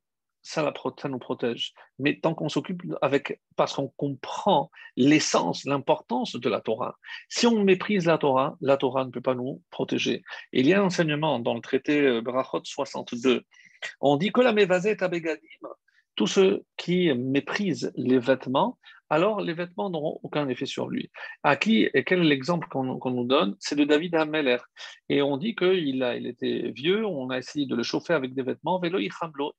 ça, 0.46 0.72
nous 1.10 1.18
protège. 1.18 1.74
Mais 1.98 2.20
tant 2.20 2.36
qu'on 2.36 2.50
s'occupe 2.50 2.84
avec, 3.02 3.41
parce 3.56 3.74
qu'on 3.74 3.88
comprend 3.98 4.70
l'essence, 4.96 5.66
l'importance 5.66 6.36
de 6.36 6.50
la 6.50 6.62
Torah. 6.62 6.98
Si 7.30 7.48
on 7.48 7.64
méprise 7.64 8.06
la 8.06 8.20
Torah, 8.20 8.56
la 8.62 8.78
Torah 8.78 9.06
ne 9.06 9.10
peut 9.10 9.22
pas 9.22 9.34
nous 9.34 9.64
protéger. 9.72 10.22
il 10.54 10.68
y 10.68 10.74
a 10.74 10.82
un 10.82 10.86
enseignement 10.86 11.39
dans 11.39 11.56
le 11.56 11.62
traité 11.62 12.00
euh, 12.00 12.22
Brachot 12.22 12.62
62. 12.64 13.43
On 14.02 14.18
dit 14.18 14.32
que 14.32 14.41
la 14.41 14.54
mévazet 14.54 15.02
abegadim, 15.02 15.41
tous 16.16 16.28
ceux 16.28 16.64
qui 16.78 17.12
méprisent 17.14 17.91
les 17.96 18.20
vêtements, 18.20 18.78
alors 19.10 19.41
les 19.41 19.53
vêtements 19.53 19.89
n'auront 19.89 20.20
aucun 20.24 20.47
effet 20.49 20.66
sur 20.66 20.89
lui. 20.89 21.12
À 21.43 21.56
qui 21.56 21.89
et 21.93 22.03
quel 22.03 22.22
est 22.22 22.26
l'exemple 22.26 22.68
qu'on 22.68 23.12
nous 23.12 23.26
donne? 23.26 23.56
C'est 23.60 23.76
de 23.76 23.84
David 23.84 24.16
Hameler. 24.16 24.58
Et 25.10 25.22
on 25.22 25.38
dit 25.38 25.56
qu'il 25.56 26.03
il 26.18 26.28
était 26.28 26.72
vieux, 26.76 27.06
on 27.06 27.30
a 27.30 27.38
essayé 27.38 27.66
de 27.66 27.76
le 27.76 27.84
chauffer 27.84 28.14
avec 28.14 28.34
des 28.34 28.41
vêtements, 28.41 28.80
vélo 28.80 28.99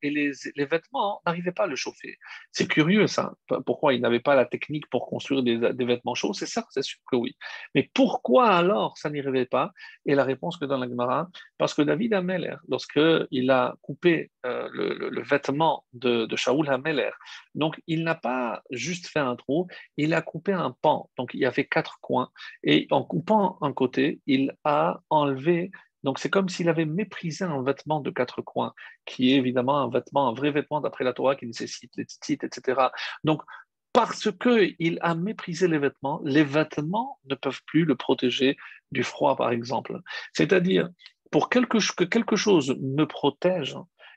et 0.03 0.11
les, 0.11 0.32
les 0.57 0.64
vêtements 0.64 1.20
n'arrivaient 1.24 1.53
pas 1.53 1.64
à 1.64 1.66
le 1.66 1.76
chauffer. 1.76 2.18
C'est 2.51 2.66
curieux 2.66 3.07
ça. 3.07 3.34
Pourquoi 3.64 3.94
il 3.94 4.01
n'avait 4.01 4.20
pas 4.20 4.34
la 4.34 4.44
technique 4.44 4.88
pour 4.90 5.07
construire 5.07 5.42
des, 5.42 5.57
vêtements 5.84 6.14
chauds? 6.14 6.32
C'est 6.32 6.47
ça, 6.47 6.66
c'est 6.70 6.82
sûr 6.82 6.99
que 7.11 7.16
oui. 7.16 7.36
Mais 7.74 7.90
pourquoi 7.94 8.49
alors 8.49 8.99
ça 8.99 9.11
n'y 9.11 9.20
arrivait 9.20 9.47
pas? 9.47 9.72
Et 10.05 10.14
la 10.14 10.24
réponse 10.24 10.57
que 10.57 10.64
donne 10.64 10.80
la 10.80 10.88
Gemara, 10.88 11.28
parce 11.59 11.74
que 11.74 11.82
David 11.82 12.14
Hameler, 12.14 12.57
lorsqu'il 12.68 13.51
a 13.51 13.74
coupé 13.82 14.30
euh, 14.44 14.68
le, 14.72 15.22
vêtement 15.22 15.84
de, 15.92 16.26
de 16.26 16.36
Shaoul 16.36 16.68
Hameler, 16.68 17.11
donc 17.55 17.80
il 17.86 18.05
n'a 18.05 18.14
pas 18.14 18.62
juste 18.70 19.07
fait 19.09 19.20
un 19.20 19.36
il 19.97 20.14
a 20.14 20.22
coupé 20.22 20.53
un 20.53 20.70
pan. 20.70 21.11
Donc 21.16 21.30
il 21.34 21.41
y 21.41 21.47
avait 21.47 21.66
quatre 21.66 21.99
coins. 22.01 22.30
Et 22.62 22.87
en 22.91 23.03
coupant 23.05 23.59
un 23.61 23.72
côté, 23.72 24.20
il 24.26 24.53
a 24.64 25.01
enlevé 25.11 25.70
donc 26.03 26.20
c'est 26.20 26.30
comme 26.30 26.49
s'il 26.49 26.68
avait 26.68 26.84
méprisé 26.84 27.45
un 27.45 27.64
vêtement 27.64 27.99
de 27.99 28.11
quatre 28.11 28.41
coins, 28.41 28.74
qui 29.07 29.32
est 29.32 29.39
évidemment 29.39 29.78
un 29.78 29.91
vêtement, 29.91 30.28
un 30.28 30.34
vrai 30.34 30.53
vêtement 30.53 30.80
d'après 30.80 31.03
la 31.03 31.12
Torah 31.12 31.34
qui 31.34 31.47
nécessite 31.47 31.91
les 31.97 32.05
tzitzit, 32.05 32.45
etc. 32.45 32.80
Donc 33.24 33.43
parce 33.93 34.30
qu'il 34.30 34.99
a 35.01 35.14
méprisé 35.14 35.66
les 35.66 35.78
vêtements, 35.78 36.20
les 36.22 36.45
vêtements 36.45 37.18
ne 37.24 37.34
peuvent 37.34 37.62
plus 37.66 37.84
le 37.84 37.97
protéger 37.97 38.57
du 38.93 39.03
froid, 39.03 39.37
par 39.37 39.51
exemple. 39.51 39.99
C'est-à-dire, 40.34 40.91
pour 41.30 41.49
que 41.49 42.05
quelque 42.05 42.37
chose 42.37 42.76
me 42.80 43.05
protège, 43.05 43.74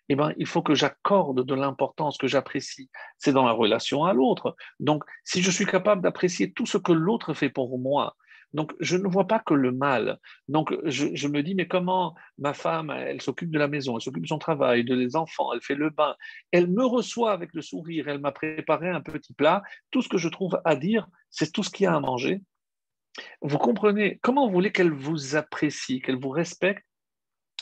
eh 0.09 0.15
ben, 0.15 0.33
il 0.37 0.47
faut 0.47 0.61
que 0.61 0.73
j'accorde 0.73 1.45
de 1.45 1.55
l'importance, 1.55 2.17
que 2.17 2.27
j'apprécie. 2.27 2.89
C'est 3.17 3.33
dans 3.33 3.45
la 3.45 3.51
relation 3.51 4.03
à 4.03 4.13
l'autre. 4.13 4.55
Donc, 4.79 5.03
si 5.23 5.41
je 5.41 5.51
suis 5.51 5.65
capable 5.65 6.01
d'apprécier 6.01 6.51
tout 6.51 6.65
ce 6.65 6.77
que 6.77 6.91
l'autre 6.91 7.33
fait 7.33 7.49
pour 7.49 7.77
moi, 7.77 8.15
donc 8.53 8.73
je 8.79 8.97
ne 8.97 9.07
vois 9.07 9.27
pas 9.27 9.39
que 9.39 9.53
le 9.53 9.71
mal. 9.71 10.17
Donc 10.47 10.75
je, 10.85 11.27
me 11.27 11.43
dis, 11.43 11.55
mais 11.55 11.67
comment 11.67 12.15
ma 12.37 12.53
femme, 12.53 12.89
elle 12.89 13.21
s'occupe 13.21 13.51
de 13.51 13.59
la 13.59 13.67
maison, 13.67 13.95
elle 13.95 14.01
s'occupe 14.01 14.23
de 14.23 14.27
son 14.27 14.39
travail, 14.39 14.83
de 14.83 14.95
les 14.95 15.15
enfants, 15.15 15.53
elle 15.53 15.61
fait 15.61 15.75
le 15.75 15.89
bain, 15.89 16.15
elle 16.51 16.67
me 16.67 16.85
reçoit 16.85 17.31
avec 17.31 17.53
le 17.53 17.61
sourire, 17.61 18.07
elle 18.07 18.19
m'a 18.19 18.31
préparé 18.31 18.89
un 18.89 19.01
petit 19.01 19.33
plat. 19.33 19.61
Tout 19.91 20.01
ce 20.01 20.09
que 20.09 20.17
je 20.17 20.29
trouve 20.29 20.59
à 20.65 20.75
dire, 20.75 21.07
c'est 21.29 21.51
tout 21.51 21.63
ce 21.63 21.69
qu'il 21.69 21.83
y 21.83 21.87
a 21.87 21.95
à 21.95 21.99
manger. 21.99 22.41
Vous 23.41 23.57
comprenez? 23.57 24.19
Comment 24.21 24.47
vous 24.47 24.53
voulez 24.53 24.71
qu'elle 24.71 24.91
vous 24.91 25.35
apprécie, 25.35 26.01
qu'elle 26.01 26.19
vous 26.19 26.29
respecte 26.29 26.83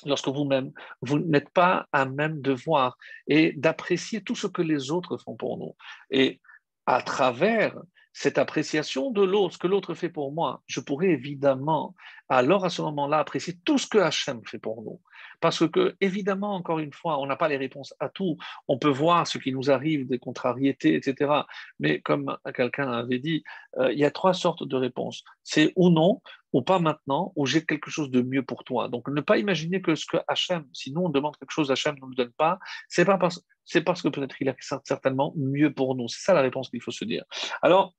lorsque 0.06 0.28
vous-même, 0.28 0.72
vous, 1.02 1.20
n'êtes 1.20 1.50
pas 1.50 1.88
à 1.91 2.06
même 2.06 2.41
de 2.41 2.54
voir 2.54 2.98
et 3.28 3.54
d'apprécier 3.54 4.22
tout 4.22 4.36
ce 4.36 4.48
que 4.48 4.62
les 4.62 4.91
autres 4.91 5.18
font 5.18 5.36
pour 5.36 5.58
nous. 5.58 5.76
Et 6.12 6.41
à 6.86 7.02
travers 7.02 7.76
cette 8.14 8.38
appréciation 8.39 9.12
de 9.12 9.22
l'autre, 9.22 9.54
ce 9.54 9.60
que 9.60 9.68
l'autre 9.68 9.93
fait 9.93 10.10
pour 10.10 10.32
moi, 10.32 10.64
je 10.66 10.80
pourrais 10.80 11.10
évidemment, 11.10 11.93
alors 12.30 12.66
à 12.66 12.70
ce 12.70 12.82
moment-là, 12.82 13.20
apprécier 13.20 13.60
tout 13.64 13.78
ce 13.78 13.86
que 13.86 14.00
Hachem 14.00 14.41
fait 14.45 14.58
pour 14.58 14.82
nous. 14.82 15.00
Parce 15.39 15.68
que, 15.68 15.95
évidemment, 16.01 16.55
encore 16.55 16.80
une 16.80 16.93
fois, 16.93 17.20
on 17.20 17.26
n'a 17.26 17.36
pas 17.36 17.47
les 17.47 17.57
réponses 17.57 17.93
à 17.99 18.09
tout. 18.09 18.38
On 18.68 18.78
peut 18.78 18.89
voir 18.89 19.28
ce 19.28 19.38
qui 19.38 19.51
nous 19.51 19.70
arrive, 19.72 20.07
des 20.07 20.20
contrariétés, 20.20 20.95
etc. 20.95 21.32
Mais 21.80 22.01
comme 22.01 22.38
quelqu'un 22.55 22.91
avait 22.91 23.20
dit, 23.20 23.43
euh, 23.78 23.91
il 23.91 23.99
y 23.99 24.05
a 24.05 24.11
trois 24.11 24.34
sortes 24.34 24.68
de 24.68 24.76
réponses. 24.76 25.24
C'est 25.43 25.74
ou 25.76 25.89
non, 25.89 26.22
ou 26.53 26.61
pas 26.61 26.80
maintenant, 26.80 27.34
ou 27.36 27.45
j'ai 27.45 27.65
quelque 27.65 27.91
chose 27.91 28.09
de 28.09 28.22
mieux 28.22 28.43
pour 28.43 28.63
toi. 28.63 28.89
Donc, 28.89 29.07
ne 29.09 29.22
pas 29.22 29.38
imaginer 29.38 29.82
que 29.82 29.95
ce 29.95 30.05
que 30.05 30.18
Hachem, 30.28 30.65
sinon 30.74 31.05
on 31.05 31.09
demande 31.09 31.38
quelque 31.38 31.51
chose, 31.51 31.72
Hachem 31.72 31.95
ne 31.95 32.01
nous 32.01 32.15
donne 32.15 32.34
pas, 32.34 32.59
c'est 32.89 33.05
pas 33.05 33.18
parce 33.18 34.01
que 34.01 34.07
peut-être 34.07 34.36
il 34.41 34.49
a 34.49 34.55
certainement 34.84 35.34
mieux 35.36 35.74
pour 35.74 35.95
nous. 35.95 36.07
C'est 36.07 36.22
ça 36.22 36.34
la 36.34 36.41
réponse 36.41 36.70
qu'il 36.70 36.82
faut 36.82 36.91
se 36.91 37.05
dire. 37.05 37.24
Alors, 37.61 37.93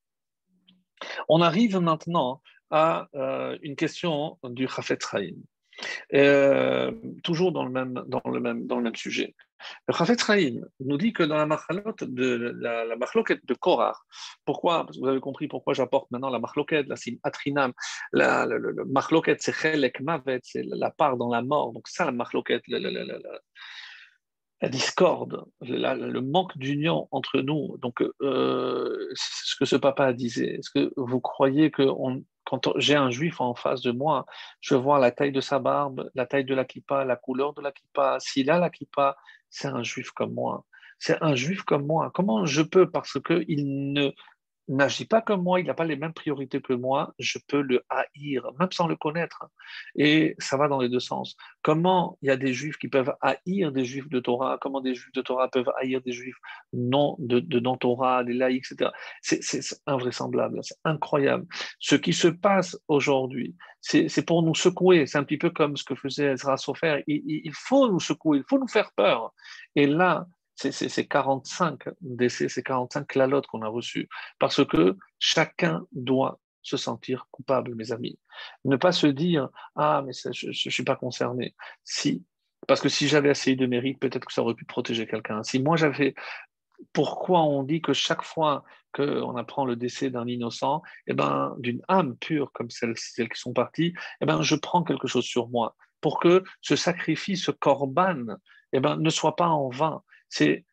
on 1.29 1.41
arrive 1.41 1.79
maintenant 1.79 2.43
à 2.71 3.09
euh, 3.15 3.59
une 3.63 3.77
question 3.77 4.39
du 4.45 4.69
Chafetz 4.69 5.07
Chaim. 5.11 5.37
Euh, 6.15 6.93
toujours 7.23 7.53
dans 7.53 7.65
le, 7.65 7.71
même, 7.71 8.03
dans, 8.07 8.23
le 8.31 8.41
même, 8.41 8.67
dans 8.67 8.77
le 8.77 8.83
même 8.83 8.97
sujet. 8.97 9.35
Le 9.89 9.95
Chafetz 9.95 10.25
Chaim 10.25 10.61
nous 10.81 10.97
dit 10.97 11.13
que 11.13 11.23
dans 11.23 11.37
la 11.37 11.47
machalote 11.47 12.05
de 12.05 12.55
la, 12.61 12.85
pourquoi 14.45 14.87
vous 14.97 15.09
avez 15.09 15.21
compris 15.21 15.49
pourquoi 15.49 15.75
j'apporte 15.75 16.11
maintenant 16.11 16.31
la 16.31 16.39
machloket, 16.39 16.85
la 16.85 16.97
sim 16.97 17.17
atrinam, 17.25 17.73
la, 18.13 18.47
le, 18.47 18.75
c'est 19.39 19.53
chelek 19.53 20.01
mavet, 20.01 20.41
c'est 20.43 20.65
la 20.65 20.91
part 20.91 21.17
dans 21.17 21.31
la 21.31 21.43
mort, 21.43 21.73
donc 21.73 21.89
ça 21.89 22.05
la 22.05 22.13
machloket, 22.13 22.63
la 22.69 24.69
discorde, 24.69 25.45
le 25.61 26.21
manque 26.21 26.57
d'union 26.59 27.09
entre 27.11 27.41
nous. 27.41 27.77
Donc, 27.79 28.03
euh, 28.23 29.09
ce 29.15 29.57
que 29.57 29.65
ce 29.65 29.77
papa 29.77 30.13
disait, 30.13 30.57
est-ce 30.57 30.71
que 30.71 30.93
vous 30.97 31.21
croyez 31.21 31.71
que 31.71 31.83
quand 32.49 32.73
j'ai 32.79 32.95
un 32.95 33.11
juif 33.11 33.43
en 33.43 33.55
face 33.55 33.83
de 33.83 33.93
moi, 33.93 34.25
je 34.63 34.75
vois 34.75 34.99
la 34.99 35.11
taille 35.11 35.33
de 35.33 35.41
sa 35.43 35.59
barbe, 35.59 36.11
la 36.15 36.25
taille 36.25 36.47
de 36.47 36.55
la 36.55 36.65
kippa, 36.65 37.05
la 37.05 37.15
couleur 37.15 37.53
de 37.53 37.61
la 37.61 37.73
kippa, 37.73 38.17
s'il 38.21 38.51
a 38.51 38.59
la 38.59 38.71
kippa, 38.71 39.19
c'est 39.51 39.69
un 39.69 39.83
juif 39.83 40.13
comme 40.13 40.33
moi. 40.33 40.65
C'est 40.99 41.23
un 41.23 41.35
juif 41.35 41.63
comme 41.63 41.85
moi. 41.85 42.11
Comment 42.15 42.47
je 42.47 42.63
peux, 42.63 42.91
parce 42.91 43.19
qu'il 43.21 43.93
ne 43.93 44.13
n'agit 44.69 45.07
pas 45.07 45.23
comme 45.23 45.43
moi, 45.43 45.61
il 45.61 45.67
n'a 45.67 45.75
pas 45.75 45.85
les 45.85 45.97
mêmes 45.97 46.13
priorités 46.13 46.61
que 46.61 46.73
moi, 46.73 47.15
je 47.19 47.39
peux 47.47 47.63
le 47.63 47.83
haïr, 47.89 48.51
même 48.59 48.71
sans 48.73 48.87
le 48.87 48.97
connaître. 48.97 49.47
Et 49.97 50.35
ça 50.39 50.57
va 50.57 50.69
dans 50.69 50.81
les 50.81 50.89
deux 50.89 51.01
sens. 51.01 51.37
Comment 51.63 52.19
il 52.23 52.29
y 52.29 52.31
a 52.31 52.37
des 52.37 52.53
juifs 52.53 52.77
qui 52.77 52.89
peuvent 52.89 53.15
haïr 53.21 53.73
des 53.73 53.85
juifs 53.85 54.09
de 54.09 54.21
Torah, 54.21 54.59
comment 54.61 54.81
des 54.81 54.95
juifs 54.95 55.13
de 55.13 55.23
Torah 55.23 55.49
peuvent 55.49 55.71
haïr 55.79 56.01
des 56.03 56.13
juifs 56.13 56.37
non 56.73 57.17
de, 57.19 57.41
de 57.41 57.61
non-Torah, 57.61 58.25
des 58.25 58.35
laïcs, 58.35 58.67
etc. 58.71 58.91
C'est 59.23 59.61
invraisemblable, 59.87 60.61
c'est 60.63 60.79
incroyable. 60.85 61.47
Ce 61.79 61.95
qui 61.95 62.13
se 62.13 62.29
passe 62.29 62.79
aujourd'hui, 62.89 63.57
c'est 63.81 64.27
pour 64.27 64.43
nous 64.43 64.55
secouer. 64.55 65.07
C'est 65.07 65.19
un 65.19 65.25
petit 65.25 65.39
peu 65.39 65.51
comme 65.51 65.77
ce 65.77 65.85
que 65.85 65.95
faisait 65.95 66.33
Ezra 66.33 66.57
Sofer. 66.57 67.05
Il, 67.07 67.23
il 67.27 67.53
faut 67.55 67.91
nous 67.91 68.01
secouer, 68.01 68.39
il 68.39 68.45
faut 68.49 68.59
nous 68.59 68.69
faire 68.69 68.93
peur. 68.97 69.33
Et 69.77 69.87
là, 69.87 70.27
c'est 70.59 71.07
45 71.07 71.85
décès, 72.01 72.49
c'est 72.49 72.63
45 72.63 73.07
clalotes 73.07 73.47
qu'on 73.47 73.63
a 73.63 73.69
reçus. 73.69 74.09
Parce 74.39 74.65
que 74.65 74.97
chacun 75.19 75.87
doit 75.93 76.41
se 76.63 76.77
sentir 76.77 77.29
coupable, 77.31 77.75
mes 77.75 77.93
amis. 77.93 78.19
Ne 78.65 78.77
pas 78.77 78.93
se 78.93 79.07
dire 79.07 79.49
Ah, 79.77 80.03
mais 80.05 80.13
je 80.13 80.49
ne 80.49 80.53
suis 80.53 80.85
pas 80.85 80.97
concerné. 80.97 81.55
Si, 81.85 82.25
parce 82.67 82.81
que 82.81 82.89
si 82.89 83.09
j'avais 83.09 83.31
assez 83.31 83.55
de 83.57 83.67
mérite, 83.67 84.01
peut-être 84.01 84.27
que 84.27 84.33
ça 84.33 84.43
aurait 84.43 84.55
pu 84.55 84.65
protéger 84.65 85.07
quelqu'un. 85.07 85.43
Si 85.43 85.61
moi 85.61 85.77
j'avais. 85.77 86.15
Pourquoi 86.93 87.43
on 87.43 87.65
dit 87.65 87.83
que 87.83 87.93
chaque 87.93 88.23
fois 88.23 88.63
qu'on 88.93 89.37
apprend 89.37 89.65
le 89.65 89.75
décès 89.75 90.11
d'un 90.11 90.29
innocent, 90.29 90.81
eh 91.09 91.13
ben, 91.13 91.57
d'une 91.59 91.83
âme 91.89 92.17
pure 92.17 92.53
comme 92.53 92.71
celles, 92.71 92.97
celles 92.97 93.29
qui 93.29 93.41
sont 93.41 93.53
parties, 93.53 93.95
eh 94.21 94.27
ben, 94.27 94.43
je 94.43 94.55
prends 94.55 94.85
quelque 94.85 95.09
chose 95.09 95.25
sur 95.25 95.49
moi 95.49 95.75
pour 96.01 96.21
que 96.21 96.45
ce 96.61 96.77
sacrifice, 96.77 97.45
ce 97.45 97.51
corban, 97.51 98.27
eh 98.73 98.79
ben, 98.79 98.97
ne 98.97 99.11
soit 99.11 99.35
pas 99.35 99.49
en 99.49 99.71
vain. 99.71 100.03
C'est 100.29 100.65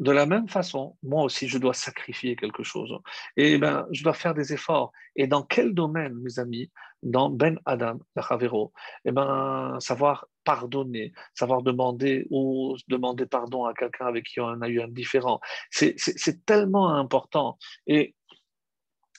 de 0.00 0.10
la 0.10 0.26
même 0.26 0.48
façon, 0.48 0.96
moi 1.02 1.22
aussi, 1.22 1.46
je 1.46 1.58
dois 1.58 1.74
sacrifier 1.74 2.34
quelque 2.34 2.64
chose. 2.64 2.92
Et 3.36 3.58
ben, 3.58 3.86
je 3.92 4.02
dois 4.02 4.12
faire 4.12 4.34
des 4.34 4.52
efforts. 4.52 4.92
Et 5.14 5.26
dans 5.26 5.42
quel 5.42 5.72
domaine, 5.72 6.14
mes 6.14 6.38
amis? 6.38 6.70
Dans 7.02 7.30
Ben 7.30 7.60
Adam, 7.64 7.98
la 8.16 8.22
Chavero. 8.22 8.72
Et 9.04 9.12
ben, 9.12 9.76
savoir 9.78 10.26
pardonner, 10.42 11.12
savoir 11.34 11.62
demander 11.62 12.26
ou 12.30 12.76
demander 12.88 13.26
pardon 13.26 13.66
à 13.66 13.74
quelqu'un 13.74 14.06
avec 14.06 14.24
qui 14.24 14.40
on 14.40 14.60
a 14.62 14.68
eu 14.68 14.80
un 14.80 14.88
différent. 14.88 15.40
C'est 15.70 16.44
tellement 16.44 16.88
important. 16.94 17.58
Et 17.86 18.16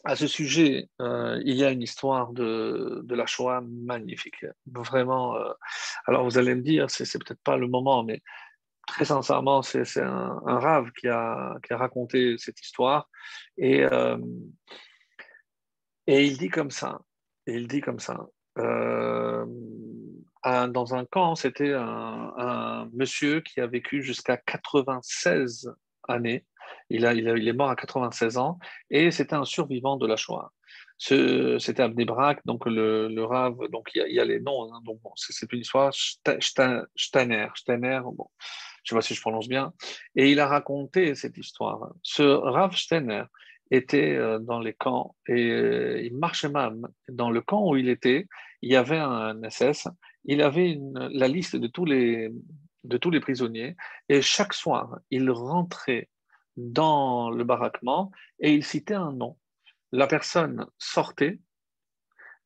à 0.03 0.15
ce 0.15 0.27
sujet, 0.27 0.89
euh, 1.01 1.41
il 1.45 1.55
y 1.55 1.63
a 1.63 1.71
une 1.71 1.81
histoire 1.81 2.31
de, 2.31 3.01
de, 3.03 3.15
la 3.15 3.25
Shoah 3.25 3.61
magnifique. 3.61 4.45
Vraiment. 4.67 5.35
Euh, 5.35 5.51
alors, 6.05 6.23
vous 6.23 6.37
allez 6.37 6.53
me 6.53 6.61
dire, 6.61 6.91
c'est 6.91 7.17
peut-être 7.17 7.41
pas 7.43 7.57
le 7.57 7.67
moment, 7.67 8.03
mais 8.03 8.21
très 8.87 9.05
sincèrement, 9.05 9.61
c'est 9.61 10.01
un, 10.01 10.39
rave 10.45 10.91
qui 10.91 11.07
a, 11.07 11.57
raconté 11.71 12.35
cette 12.37 12.61
histoire. 12.61 13.09
Et, 13.57 13.83
euh, 13.83 14.17
et 16.07 16.25
il 16.25 16.37
dit 16.37 16.49
comme 16.49 16.71
ça, 16.71 16.99
il 17.47 17.67
dit 17.67 17.81
comme 17.81 17.99
ça. 17.99 18.25
Euh, 18.57 19.45
dans 20.45 20.93
un 20.93 21.05
camp, 21.05 21.35
c'était 21.35 21.73
un, 21.73 22.89
monsieur 22.93 23.41
qui 23.41 23.59
a 23.59 23.67
vécu 23.67 24.03
jusqu'à 24.03 24.37
96 24.37 25.71
années. 26.07 26.45
Il, 26.89 27.05
a, 27.05 27.13
il, 27.13 27.47
est 27.47 27.53
mort 27.53 27.69
à 27.69 27.75
96 27.75 28.37
ans 28.37 28.59
et 28.89 29.11
c'était 29.11 29.35
un 29.35 29.45
survivant 29.45 29.97
de 29.97 30.07
la 30.07 30.15
Shoah. 30.15 30.51
C'était 30.97 31.81
Abnebrak, 31.81 32.41
donc 32.45 32.65
le, 32.65 33.07
le 33.07 33.23
Rav, 33.23 33.55
donc 33.71 33.89
il 33.95 34.13
y, 34.13 34.19
a, 34.19 34.25
les 34.25 34.39
noms, 34.39 34.71
hein, 34.71 34.79
donc 34.85 34.99
c'est 35.15 35.51
une 35.51 35.59
histoire, 35.59 35.91
Steiner, 35.93 36.83
Steiner, 36.95 38.01
bon, 38.13 38.27
je 38.85 38.93
ne 38.93 39.01
sais 39.01 39.03
pas 39.03 39.07
si 39.07 39.15
je 39.15 39.21
prononce 39.21 39.49
bien, 39.49 39.73
et 40.15 40.31
il 40.31 40.39
a 40.39 40.47
raconté 40.47 41.15
cette 41.15 41.37
histoire. 41.37 41.93
Ce 42.03 42.21
Rav 42.21 42.75
Steiner 42.75 43.23
était 43.71 44.15
euh, 44.15 44.37
dans 44.37 44.59
les 44.59 44.73
camps 44.73 45.15
et 45.27 45.49
euh, 45.49 46.01
il 46.03 46.15
marchait 46.15 46.49
même. 46.49 46.87
Dans 47.09 47.31
le 47.31 47.41
camp 47.41 47.67
où 47.67 47.75
il 47.75 47.89
était, 47.89 48.27
il 48.61 48.71
y 48.71 48.75
avait 48.75 48.99
un 48.99 49.41
SS, 49.49 49.87
il 50.25 50.41
avait 50.43 50.77
la 50.93 51.27
liste 51.27 51.55
de 51.55 51.67
tous, 51.67 51.85
les, 51.85 52.31
prisonniers 53.21 53.75
et 54.07 54.21
chaque 54.21 54.53
soir, 54.53 54.99
il 55.09 55.29
rentrait 55.31 56.09
dans 56.55 57.31
le 57.31 57.43
baraquement 57.43 58.11
et 58.39 58.53
il 58.53 58.63
citait 58.63 58.93
un 58.93 59.11
nom. 59.11 59.35
La 59.91 60.05
personne 60.05 60.67
sortait 60.77 61.39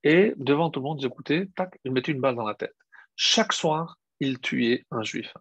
et 0.04 0.34
devant 0.38 0.70
tout 0.70 0.80
le 0.80 0.86
monde, 0.86 1.02
il 1.02 1.08
écoutait, 1.08 1.50
tac, 1.56 1.78
il 1.84 1.92
mettait 1.92 2.14
une 2.14 2.22
balle 2.22 2.36
dans 2.36 2.48
la 2.48 2.56
tête. 2.56 2.76
Chaque 3.18 3.52
soir, 3.52 4.00
il 4.22 4.40
tuait 4.40 4.86
un 4.92 5.04
juif. 5.04 5.34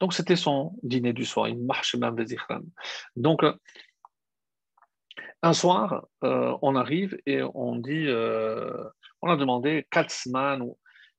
Donc, 0.00 0.14
c'était 0.14 0.36
son 0.36 0.72
dîner 0.82 1.12
du 1.12 1.26
soir. 1.26 1.48
Il 1.48 1.58
marche 1.58 1.94
même 1.94 2.16
Donc, 3.16 3.44
euh, 3.44 3.54
un 5.42 5.52
soir, 5.52 6.06
euh, 6.24 6.56
on 6.62 6.74
arrive 6.74 7.18
et 7.26 7.42
on 7.42 7.76
dit, 7.76 8.06
euh, 8.06 8.82
on 9.20 9.30
a 9.30 9.36
demandé 9.36 9.86
Katzman. 9.90 10.66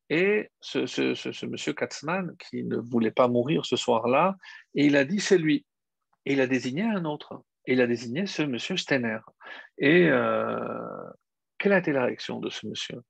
Et 0.09 0.49
ce, 0.59 1.45
monsieur 1.45 1.73
Katzman, 1.73 2.35
qui 2.37 2.63
ne 2.63 2.77
voulait 2.77 3.11
pas 3.11 3.27
mourir 3.27 3.65
ce 3.65 3.75
soir-là, 3.77 4.35
et 4.75 4.87
il 4.87 4.97
a 4.97 5.05
dit 5.05 5.21
c'est 5.21 5.37
lui. 5.37 5.65
Et 6.25 6.33
il 6.33 6.41
a 6.41 6.47
désigné 6.47 6.83
un 6.83 7.05
autre. 7.05 7.43
Et 7.65 7.73
il 7.73 7.81
a 7.81 7.87
désigné 7.87 8.25
ce 8.25 8.41
monsieur 8.41 8.75
Steiner. 8.75 9.19
Et 9.77 10.09
quelle 11.57 11.73
a 11.73 11.77
été 11.77 11.91
la 11.93 12.05
réaction 12.05 12.39
de 12.39 12.49
ce 12.49 12.67
monsieur? 12.67 13.01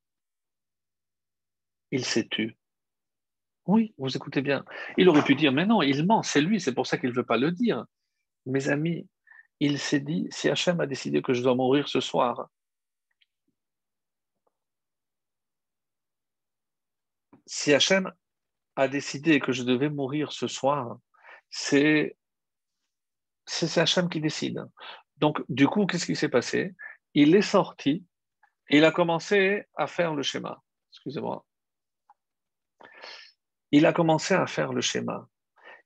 Il 1.91 2.05
s'est 2.05 2.27
tu. 2.29 2.55
Oui, 3.67 3.93
vous 3.97 4.15
écoutez 4.15 4.41
bien. 4.41 4.65
Il 4.97 5.07
aurait 5.07 5.23
pu 5.23 5.35
dire, 5.35 5.51
mais 5.51 5.65
non, 5.65 5.81
il 5.81 6.05
ment, 6.05 6.23
c'est 6.23 6.41
lui, 6.41 6.59
c'est 6.59 6.73
pour 6.73 6.87
ça 6.87 6.97
qu'il 6.97 7.09
ne 7.09 7.15
veut 7.15 7.25
pas 7.25 7.37
le 7.37 7.51
dire. 7.51 7.85
Mes 8.45 8.69
amis, 8.69 9.07
il 9.59 9.77
s'est 9.77 9.99
dit, 9.99 10.27
si 10.31 10.49
Hachem 10.49 10.79
a 10.79 10.87
décidé 10.87 11.21
que 11.21 11.33
je 11.33 11.43
dois 11.43 11.55
mourir 11.55 11.87
ce 11.87 11.99
soir, 11.99 12.49
si 17.45 17.73
Hachem 17.73 18.11
a 18.75 18.87
décidé 18.87 19.39
que 19.39 19.51
je 19.51 19.63
devais 19.63 19.89
mourir 19.89 20.31
ce 20.31 20.47
soir, 20.47 20.97
c'est 21.49 22.15
Hachem 23.75 24.09
qui 24.09 24.21
décide. 24.21 24.65
Donc, 25.17 25.43
du 25.49 25.67
coup, 25.67 25.85
qu'est-ce 25.85 26.07
qui 26.07 26.15
s'est 26.15 26.29
passé? 26.29 26.73
Il 27.13 27.35
est 27.35 27.41
sorti 27.43 28.05
et 28.69 28.77
il 28.77 28.85
a 28.85 28.91
commencé 28.91 29.65
à 29.75 29.85
faire 29.85 30.15
le 30.15 30.23
schéma. 30.23 30.63
Excusez-moi. 30.91 31.45
Il 33.71 33.85
a 33.85 33.93
commencé 33.93 34.33
à 34.33 34.47
faire 34.47 34.73
le 34.73 34.81
schéma. 34.81 35.27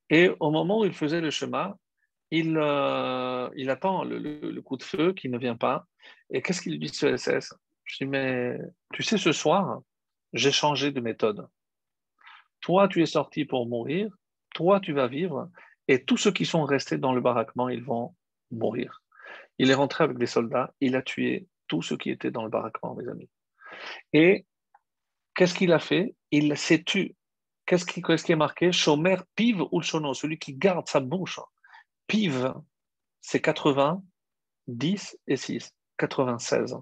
Et 0.10 0.30
au 0.40 0.52
moment 0.52 0.80
où 0.80 0.86
il 0.86 0.94
faisait 0.94 1.22
le 1.22 1.32
schéma, 1.32 1.78
il, 2.32 2.58
euh, 2.58 3.50
attend 3.68 4.04
le, 4.04 4.62
coup 4.62 4.78
de 4.78 4.84
feu 4.84 5.14
qui 5.14 5.30
ne 5.30 5.38
vient 5.38 5.56
pas. 5.56 5.86
Et 6.30 6.42
qu'est-ce 6.42 6.62
qu'il 6.62 6.80
dit 6.80 6.90
ce 6.90 7.16
SS 7.16 7.54
Je 7.84 7.98
dis, 7.98 8.06
mais 8.06 8.58
tu 8.94 9.04
sais, 9.04 9.18
ce 9.18 9.32
soir, 9.32 9.82
j'ai 10.34 10.52
changé 10.52 10.92
de 10.92 11.02
méthode. 11.02 11.48
Toi, 12.62 12.88
tu 12.88 13.02
es 13.02 13.06
sorti 13.06 13.46
pour 13.46 13.68
mourir, 13.68 14.12
toi, 14.54 14.80
tu 14.80 14.94
vas 14.94 15.08
vivre, 15.08 15.50
et 15.88 16.04
tous 16.04 16.18
ceux 16.18 16.32
qui 16.32 16.46
sont 16.46 16.64
restés 16.64 16.98
dans 16.98 17.14
le 17.14 17.22
baraquement, 17.22 17.70
ils 17.70 17.84
vont 17.84 18.16
mourir. 18.52 19.04
Il 19.60 19.70
est 19.70 19.76
rentré 19.76 20.04
avec 20.04 20.18
des 20.18 20.26
soldats, 20.26 20.74
il 20.82 20.96
a 20.96 21.02
tué 21.02 21.48
tous 21.68 21.82
ceux 21.82 21.98
qui 21.98 22.10
étaient 22.10 22.32
dans 22.32 22.44
le 22.44 22.50
baraquement, 22.50 22.96
mes 22.96 23.08
amis. 23.08 23.30
Et 24.14 24.46
qu'est-ce 25.36 25.56
qu'il 25.56 25.72
a 25.74 25.80
fait? 25.80 26.16
Il 26.32 26.58
s'est 26.58 26.84
tué. 26.84 27.16
Qu'est-ce 27.66 27.86
qui, 27.86 28.32
est 28.32 28.36
marqué? 28.36 28.72
Chomer, 28.72 29.18
pive 29.36 29.64
ou 29.72 29.82
chono, 29.82 30.14
celui 30.14 30.38
qui 30.38 30.54
garde 30.54 30.88
sa 30.88 31.00
bouche. 31.00 31.40
Pive, 32.08 32.54
c'est 33.22 33.42
80, 33.42 34.04
10 34.68 35.18
et 35.28 35.36
6, 35.36 35.74
96. 35.98 36.78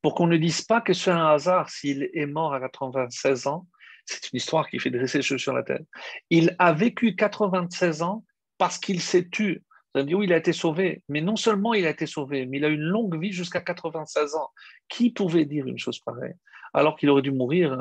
Pour 0.00 0.14
qu'on 0.14 0.26
ne 0.26 0.36
dise 0.36 0.62
pas 0.62 0.80
que 0.80 0.94
c'est 0.94 1.10
un 1.10 1.26
hasard 1.26 1.68
s'il 1.68 2.10
est 2.14 2.26
mort 2.26 2.54
à 2.54 2.60
96 2.60 3.46
ans, 3.46 3.66
c'est 4.06 4.32
une 4.32 4.38
histoire 4.38 4.68
qui 4.68 4.78
fait 4.78 4.90
dresser 4.90 5.18
les 5.18 5.22
cheveux 5.22 5.38
sur 5.38 5.52
la 5.52 5.62
tête. 5.62 5.86
Il 6.30 6.56
a 6.58 6.72
vécu 6.72 7.14
96 7.14 8.02
ans 8.02 8.24
parce 8.58 8.78
qu'il 8.78 9.00
s'est 9.00 9.28
tué. 9.28 9.62
Oui, 9.94 10.24
il 10.24 10.32
a 10.32 10.38
été 10.38 10.52
sauvé. 10.52 11.02
Mais 11.08 11.20
non 11.20 11.36
seulement 11.36 11.74
il 11.74 11.86
a 11.86 11.90
été 11.90 12.06
sauvé, 12.06 12.46
mais 12.46 12.58
il 12.58 12.64
a 12.64 12.68
une 12.68 12.80
longue 12.80 13.20
vie 13.20 13.32
jusqu'à 13.32 13.60
96 13.60 14.34
ans. 14.34 14.50
Qui 14.88 15.10
pouvait 15.10 15.44
dire 15.44 15.66
une 15.66 15.78
chose 15.78 15.98
pareille 16.00 16.34
Alors 16.72 16.96
qu'il 16.96 17.10
aurait 17.10 17.22
dû 17.22 17.32
mourir 17.32 17.76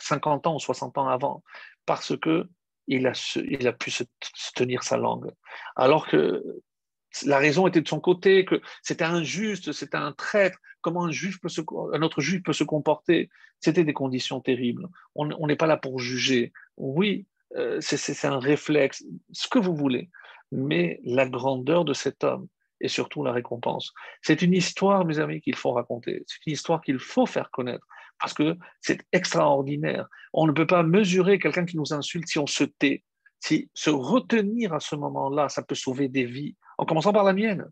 50 0.00 0.46
euh, 0.46 0.50
ans 0.50 0.56
ou 0.56 0.60
60 0.60 0.98
ans 0.98 1.08
avant, 1.08 1.42
parce 1.86 2.16
que 2.16 2.48
il 2.88 3.06
a, 3.06 3.72
pu 3.72 3.90
se, 3.90 4.04
tenir 4.54 4.84
sa 4.84 4.96
langue. 4.96 5.32
Alors 5.74 6.06
que 6.06 6.44
la 7.24 7.38
raison 7.38 7.66
était 7.66 7.80
de 7.80 7.88
son 7.88 7.98
côté, 7.98 8.44
que 8.44 8.60
c'était 8.82 9.04
injuste, 9.04 9.72
c'était 9.72 9.96
un 9.96 10.12
traître. 10.12 10.58
Comment 10.82 11.04
un, 11.04 11.08
autre 11.08 12.20
juif 12.20 12.42
peut 12.44 12.52
se 12.52 12.64
comporter? 12.64 13.28
C'était 13.58 13.82
des 13.82 13.92
conditions 13.92 14.40
terribles. 14.40 14.86
On 15.14 15.46
n'est 15.46 15.56
pas 15.56 15.66
là 15.66 15.76
pour 15.76 15.98
juger. 15.98 16.52
Oui, 16.76 17.26
euh, 17.56 17.78
c'est 17.80 18.24
un 18.26 18.38
réflexe, 18.38 19.04
ce 19.32 19.48
que 19.48 19.58
vous 19.58 19.74
voulez. 19.74 20.10
Mais 20.52 21.00
la 21.04 21.28
grandeur 21.28 21.84
de 21.84 21.92
cet 21.92 22.24
homme 22.24 22.48
et 22.80 22.88
surtout 22.88 23.24
la 23.24 23.32
récompense. 23.32 23.92
C'est 24.22 24.42
une 24.42 24.52
histoire, 24.52 25.04
mes 25.04 25.18
amis, 25.18 25.40
qu'il 25.40 25.56
faut 25.56 25.72
raconter. 25.72 26.24
C'est 26.26 26.46
une 26.46 26.52
histoire 26.52 26.80
qu'il 26.82 26.98
faut 26.98 27.26
faire 27.26 27.50
connaître 27.50 27.86
parce 28.20 28.34
que 28.34 28.56
c'est 28.80 29.00
extraordinaire. 29.12 30.06
On 30.32 30.46
ne 30.46 30.52
peut 30.52 30.66
pas 30.66 30.82
mesurer 30.82 31.38
quelqu'un 31.38 31.64
qui 31.64 31.76
nous 31.76 31.92
insulte 31.92 32.28
si 32.28 32.38
on 32.38 32.46
se 32.46 32.64
tait. 32.64 33.04
Si 33.40 33.70
se 33.74 33.90
retenir 33.90 34.72
à 34.72 34.80
ce 34.80 34.96
moment-là, 34.96 35.48
ça 35.48 35.62
peut 35.62 35.74
sauver 35.74 36.08
des 36.08 36.24
vies, 36.24 36.56
en 36.78 36.86
commençant 36.86 37.12
par 37.12 37.24
la 37.24 37.32
mienne. 37.32 37.70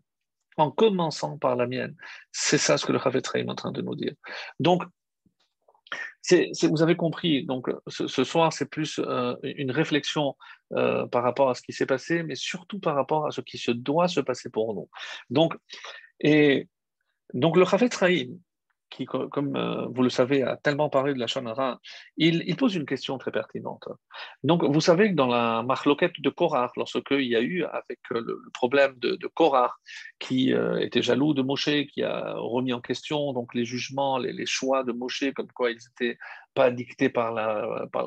En 0.57 0.71
commençant 0.71 1.37
par 1.37 1.55
la 1.55 1.67
mienne. 1.67 1.95
C'est 2.31 2.59
ça 2.59 2.77
ce 2.77 2.85
que 2.85 2.91
le 2.91 2.97
Rav 2.97 3.15
est 3.15 3.49
en 3.49 3.55
train 3.55 3.71
de 3.71 3.81
nous 3.81 3.95
dire. 3.95 4.13
Donc, 4.59 4.83
vous 6.63 6.81
avez 6.81 6.95
compris, 6.95 7.45
donc 7.45 7.69
ce, 7.87 8.23
soir, 8.23 8.53
c'est 8.53 8.69
plus 8.69 8.99
euh, 8.99 9.35
une 9.43 9.71
réflexion 9.71 10.35
euh, 10.73 11.05
par 11.07 11.23
rapport 11.23 11.49
à 11.49 11.55
ce 11.55 11.61
qui 11.61 11.73
s'est 11.73 11.85
passé, 11.85 12.23
mais 12.23 12.35
surtout 12.35 12.79
par 12.79 12.95
rapport 12.95 13.27
à 13.27 13.31
ce 13.31 13.41
qui 13.41 13.57
se 13.57 13.71
doit 13.71 14.07
se 14.07 14.19
passer 14.19 14.49
pour 14.49 14.73
nous. 14.73 14.89
Donc, 15.29 15.55
et, 16.19 16.67
donc 17.33 17.57
le 17.57 17.65
Chafetz 17.65 17.95
qui, 18.95 19.05
comme 19.05 19.55
euh, 19.55 19.87
vous 19.87 20.03
le 20.03 20.09
savez, 20.09 20.41
a 20.41 20.55
tellement 20.55 20.89
parlé 20.89 21.13
de 21.13 21.19
la 21.19 21.27
Shonara, 21.27 21.79
il, 22.17 22.55
pose 22.55 22.75
une 22.75 22.85
question 22.85 23.17
très 23.17 23.31
pertinente. 23.31 23.89
Donc, 24.43 24.63
vous 24.63 24.79
savez 24.79 25.09
que 25.09 25.15
dans 25.15 25.27
la 25.27 25.63
marloquette 25.63 26.19
de 26.19 26.29
Korah, 26.29 26.71
lorsqu'il 26.77 27.25
y 27.25 27.35
a 27.35 27.41
eu 27.41 27.65
avec 27.65 27.99
euh, 28.13 28.21
le, 28.21 28.41
problème 28.53 28.95
de, 28.97 29.27
Korah, 29.27 29.73
qui 30.17 30.53
euh, 30.53 30.79
était 30.79 31.01
jaloux 31.01 31.33
de 31.33 31.41
Moshe, 31.41 31.69
qui 31.91 32.03
a 32.03 32.35
remis 32.37 32.71
en 32.71 32.79
question 32.79 33.33
donc 33.33 33.53
les 33.53 33.65
jugements, 33.65 34.17
les, 34.17 34.45
choix 34.45 34.83
de 34.83 34.93
Moshe, 34.93 35.25
comme 35.35 35.51
quoi 35.51 35.71
ils 35.71 35.79
n'étaient 35.87 36.17
pas 36.53 36.71
dictés 36.71 37.09
par 37.09 37.33
la, 37.33 37.87
par 37.91 38.05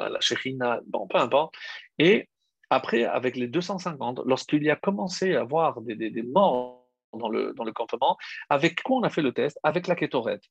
bon, 0.86 1.06
peu 1.06 1.18
importe. 1.18 1.54
Et 1.98 2.28
après, 2.70 3.04
avec 3.04 3.36
les 3.36 3.48
250, 3.48 4.20
lorsqu'il 4.24 4.62
y 4.62 4.70
a 4.70 4.76
commencé 4.76 5.34
à 5.34 5.42
avoir 5.42 5.82
des, 5.82 5.96
des, 5.96 6.22
morts 6.22 6.86
dans 7.12 7.28
le, 7.28 7.52
dans 7.54 7.64
le 7.64 7.72
campement, 7.72 8.16
avec 8.48 8.82
quoi 8.82 8.98
on 8.98 9.02
a 9.02 9.10
fait 9.10 9.22
le 9.22 9.32
test? 9.32 9.58
Avec 9.62 9.86
la 9.86 9.94
kétorette. 9.96 10.44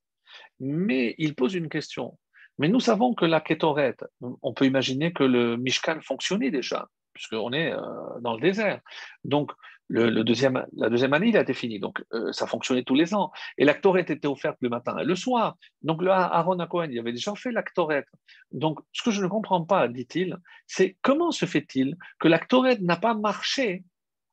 Mais 0.60 1.16
il 1.18 1.36
pose 1.36 1.54
une 1.56 1.70
question. 1.70 2.18
Mais 2.58 2.70
nous 2.70 2.80
savons 2.80 3.14
que 3.14 3.26
la 3.26 3.42
Ketoret, 3.42 3.98
on 4.22 4.54
peut 4.54 4.66
imaginer 4.66 5.14
que 5.14 5.24
le 5.24 5.58
Mishkan 5.58 6.00
fonctionnait 6.02 6.52
déjà, 6.52 6.88
puisqu'on 7.14 7.54
est 7.54 7.72
euh, 7.72 7.80
dans 8.22 8.34
le 8.34 8.42
désert. 8.42 8.82
Donc, 9.24 9.52
la 9.90 10.24
deuxième 10.24 11.14
année, 11.14 11.30
il 11.30 11.38
a 11.38 11.42
été 11.42 11.54
fini. 11.54 11.80
Donc, 11.80 12.04
euh, 12.14 12.32
ça 12.34 12.46
fonctionnait 12.46 12.84
tous 12.84 12.96
les 12.96 13.14
ans. 13.14 13.32
Et 13.58 13.64
l'actoret 13.64 14.02
était 14.02 14.28
offerte 14.28 14.58
le 14.60 14.70
matin 14.70 14.98
et 14.98 15.06
le 15.06 15.16
soir. 15.16 15.56
Donc, 15.82 16.02
le 16.02 16.12
Aaron 16.12 16.58
Cohen, 16.68 16.90
il 16.92 17.00
avait 17.00 17.14
déjà 17.14 17.34
fait 17.36 17.52
l'actoret. 17.52 18.06
Donc, 18.52 18.80
ce 18.92 19.04
que 19.04 19.12
je 19.12 19.24
ne 19.24 19.28
comprends 19.28 19.64
pas, 19.64 19.88
dit-il, 19.88 20.38
c'est 20.66 20.98
comment 21.02 21.32
se 21.32 21.46
fait-il 21.46 21.96
que 22.20 22.28
l'actoret 22.28 22.78
n'a 22.82 22.98
pas 22.98 23.14
marché 23.14 23.84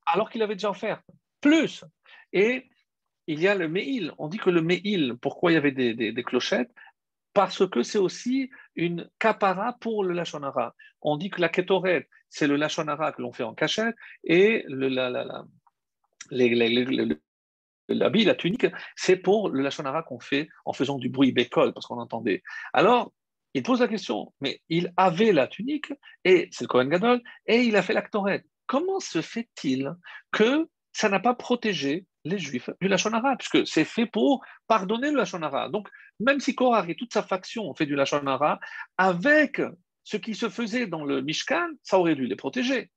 alors 0.07 0.29
qu'il 0.31 0.43
avait 0.43 0.57
déjà 0.57 0.71
offert 0.71 1.03
plus? 1.41 1.85
Et 2.33 2.69
il 3.27 3.41
y 3.41 3.49
a 3.49 3.55
le 3.55 3.69
Meil. 3.69 4.13
On 4.19 4.29
dit 4.29 4.39
que 4.39 4.51
le 4.51 4.63
Meil, 4.63 5.15
pourquoi 5.21 5.51
il 5.51 5.55
y 5.55 5.59
avait 5.59 5.73
des, 5.73 6.23
clochettes? 6.23 6.73
Parce 7.33 7.69
que 7.69 7.83
c'est 7.83 7.99
aussi 7.99 8.51
une 8.77 9.11
capara 9.19 9.77
pour 9.81 10.05
le 10.05 10.15
Lachonara. 10.15 10.75
On 11.03 11.17
dit 11.17 11.31
que 11.31 11.41
la 11.41 11.49
Ketoret, 11.49 12.09
c'est 12.29 12.47
le 12.47 12.57
Lachonara 12.57 13.13
que 13.13 13.23
l'on 13.23 13.33
fait 13.33 13.43
en 13.43 13.55
cachette, 13.55 13.95
et 14.23 14.65
le, 14.69 14.89
la, 14.89 15.11
la, 15.11 15.25
la, 16.31 16.55
la 17.89 18.35
tunique, 18.35 18.67
c'est 18.97 19.17
pour 19.17 19.51
le 19.51 19.63
Lachonara 19.63 20.03
qu'on 20.03 20.21
fait 20.21 20.49
en 20.65 20.73
faisant 20.73 20.99
du 20.99 21.09
bruit 21.09 21.33
bécol, 21.33 21.73
parce 21.73 21.87
qu'on 21.87 21.99
entendait. 21.99 22.43
Alors, 22.73 23.13
il 23.55 23.63
pose 23.63 23.81
la 23.81 23.89
question, 23.89 24.33
mais 24.41 24.61
il 24.69 24.93
avait 24.97 25.33
la 25.33 25.47
tunique, 25.47 25.93
et 26.25 26.49
c'est 26.53 26.65
le 26.65 26.69
Kohen 26.69 26.89
Gadol, 26.89 27.23
et 27.47 27.63
il 27.63 27.77
a 27.77 27.83
fait 27.83 27.95
l'actorette. 27.95 28.45
Comment 28.67 29.01
se 29.01 29.23
fait-il 29.23 29.93
que 30.33 30.69
ça 30.93 31.09
n'a 31.09 31.21
pas 31.21 31.35
protégé 31.35 32.07
les 32.25 32.39
Juifs 32.39 32.71
du 32.81 32.89
Lachonara, 32.89 33.37
puisque 33.37 33.67
c'est 33.67 33.85
fait 33.85 34.07
pour 34.07 34.45
pardonner 34.67 35.11
le 35.11 35.19
Lachonara. 35.19 35.69
Donc, 35.69 35.89
même 36.21 36.41
si 36.41 36.55
Korah 36.55 36.85
et 36.89 36.95
toute 36.95 37.13
sa 37.13 37.23
faction 37.23 37.69
ont 37.69 37.75
fait 37.75 37.87
du 37.87 37.95
Lachonara, 37.95 38.61
avec 38.97 39.61
ce 40.05 40.17
qui 40.17 40.35
se 40.35 40.49
faisait 40.49 40.87
dans 40.87 41.05
le 41.05 41.23
Mishkan, 41.23 41.69
ça 41.83 41.99
aurait 41.99 42.15
dû 42.15 42.27
les 42.27 42.37
protéger. 42.37 42.91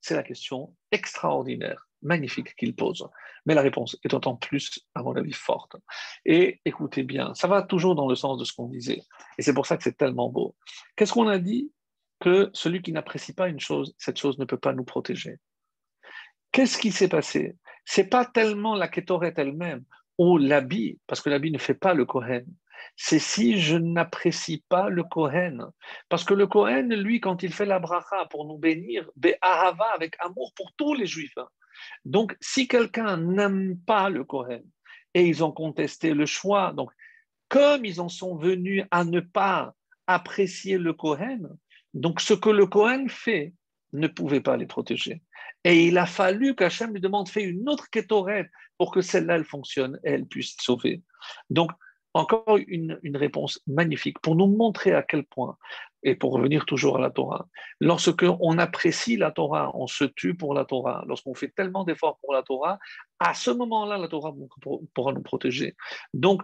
C'est 0.00 0.14
la 0.14 0.22
question 0.22 0.74
extraordinaire, 0.92 1.88
magnifique 2.02 2.54
qu'il 2.56 2.74
pose. 2.74 3.08
Mais 3.46 3.54
la 3.54 3.62
réponse 3.62 3.96
est 4.04 4.14
autant 4.14 4.36
plus, 4.36 4.80
à 4.94 5.02
mon 5.02 5.16
avis, 5.16 5.32
forte. 5.32 5.76
Et 6.24 6.60
écoutez 6.64 7.02
bien, 7.02 7.34
ça 7.34 7.48
va 7.48 7.62
toujours 7.62 7.94
dans 7.94 8.08
le 8.08 8.14
sens 8.14 8.38
de 8.38 8.44
ce 8.44 8.52
qu'on 8.52 8.68
disait. 8.68 9.00
Et 9.38 9.42
c'est 9.42 9.54
pour 9.54 9.66
ça 9.66 9.76
que 9.76 9.82
c'est 9.82 9.96
tellement 9.96 10.28
beau. 10.28 10.54
Qu'est-ce 10.96 11.12
qu'on 11.12 11.28
a 11.28 11.38
dit 11.38 11.72
Que 12.20 12.50
celui 12.52 12.82
qui 12.82 12.92
n'apprécie 12.92 13.32
pas 13.32 13.48
une 13.48 13.60
chose, 13.60 13.94
cette 13.98 14.18
chose 14.18 14.38
ne 14.38 14.44
peut 14.44 14.58
pas 14.58 14.72
nous 14.72 14.84
protéger? 14.84 15.38
Qu'est-ce 16.52 16.78
qui 16.78 16.92
s'est 16.92 17.08
passé? 17.08 17.56
C'est 17.90 18.04
pas 18.04 18.26
tellement 18.26 18.74
la 18.74 18.86
kétoret 18.86 19.32
elle-même 19.38 19.82
ou 20.18 20.36
l'habit, 20.36 20.98
parce 21.06 21.22
que 21.22 21.30
l'habit 21.30 21.50
ne 21.50 21.56
fait 21.56 21.72
pas 21.72 21.94
le 21.94 22.04
Kohen. 22.04 22.44
C'est 22.96 23.18
si 23.18 23.58
je 23.58 23.78
n'apprécie 23.78 24.62
pas 24.68 24.90
le 24.90 25.04
Kohen. 25.04 25.64
Parce 26.10 26.22
que 26.22 26.34
le 26.34 26.46
Kohen, 26.46 26.94
lui, 26.94 27.22
quand 27.22 27.42
il 27.42 27.50
fait 27.50 27.64
la 27.64 27.78
bracha 27.78 28.26
pour 28.28 28.44
nous 28.44 28.58
bénir, 28.58 29.08
Be'ahava, 29.16 29.86
avec 29.94 30.16
amour 30.20 30.52
pour 30.54 30.74
tous 30.76 30.92
les 30.92 31.06
juifs. 31.06 31.38
Hein. 31.38 31.48
Donc, 32.04 32.36
si 32.42 32.68
quelqu'un 32.68 33.16
n'aime 33.16 33.78
pas 33.78 34.10
le 34.10 34.22
Kohen 34.22 34.64
et 35.14 35.24
ils 35.24 35.42
ont 35.42 35.52
contesté 35.52 36.12
le 36.12 36.26
choix, 36.26 36.74
donc, 36.74 36.90
comme 37.48 37.86
ils 37.86 38.02
en 38.02 38.10
sont 38.10 38.36
venus 38.36 38.84
à 38.90 39.04
ne 39.04 39.20
pas 39.20 39.72
apprécier 40.06 40.76
le 40.76 40.92
Kohen, 40.92 41.48
donc 41.94 42.20
ce 42.20 42.34
que 42.34 42.50
le 42.50 42.66
Kohen 42.66 43.08
fait, 43.08 43.54
ne 43.94 44.08
pouvait 44.08 44.42
pas 44.42 44.58
les 44.58 44.66
protéger. 44.66 45.22
Et 45.64 45.86
il 45.86 45.98
a 45.98 46.06
fallu 46.06 46.54
qu'Hachem 46.54 46.92
lui 46.92 47.00
demande 47.00 47.28
fait 47.28 47.42
une 47.42 47.68
autre 47.68 47.90
Ketoret 47.90 48.50
pour 48.78 48.92
que 48.92 49.00
celle-là, 49.00 49.36
elle 49.36 49.44
fonctionne 49.44 49.98
et 50.04 50.10
elle 50.10 50.26
puisse 50.26 50.56
sauver. 50.60 51.02
Donc, 51.50 51.70
encore 52.14 52.58
une, 52.68 52.98
une, 53.02 53.16
réponse 53.16 53.60
magnifique 53.66 54.18
pour 54.20 54.34
nous 54.34 54.46
montrer 54.46 54.92
à 54.92 55.02
quel 55.02 55.24
point, 55.24 55.56
et 56.02 56.14
pour 56.14 56.32
revenir 56.32 56.64
toujours 56.64 56.96
à 56.96 57.00
la 57.00 57.10
Torah, 57.10 57.48
lorsque 57.80 58.24
on 58.40 58.58
apprécie 58.58 59.16
la 59.16 59.30
Torah, 59.30 59.70
on 59.74 59.86
se 59.86 60.04
tue 60.04 60.34
pour 60.34 60.54
la 60.54 60.64
Torah, 60.64 61.04
lorsqu'on 61.06 61.34
fait 61.34 61.48
tellement 61.48 61.84
d'efforts 61.84 62.18
pour 62.20 62.32
la 62.32 62.42
Torah, 62.42 62.78
à 63.18 63.34
ce 63.34 63.50
moment-là, 63.50 63.98
la 63.98 64.08
Torah 64.08 64.32
pourra 64.94 65.12
nous 65.12 65.22
protéger. 65.22 65.76
Donc, 66.14 66.42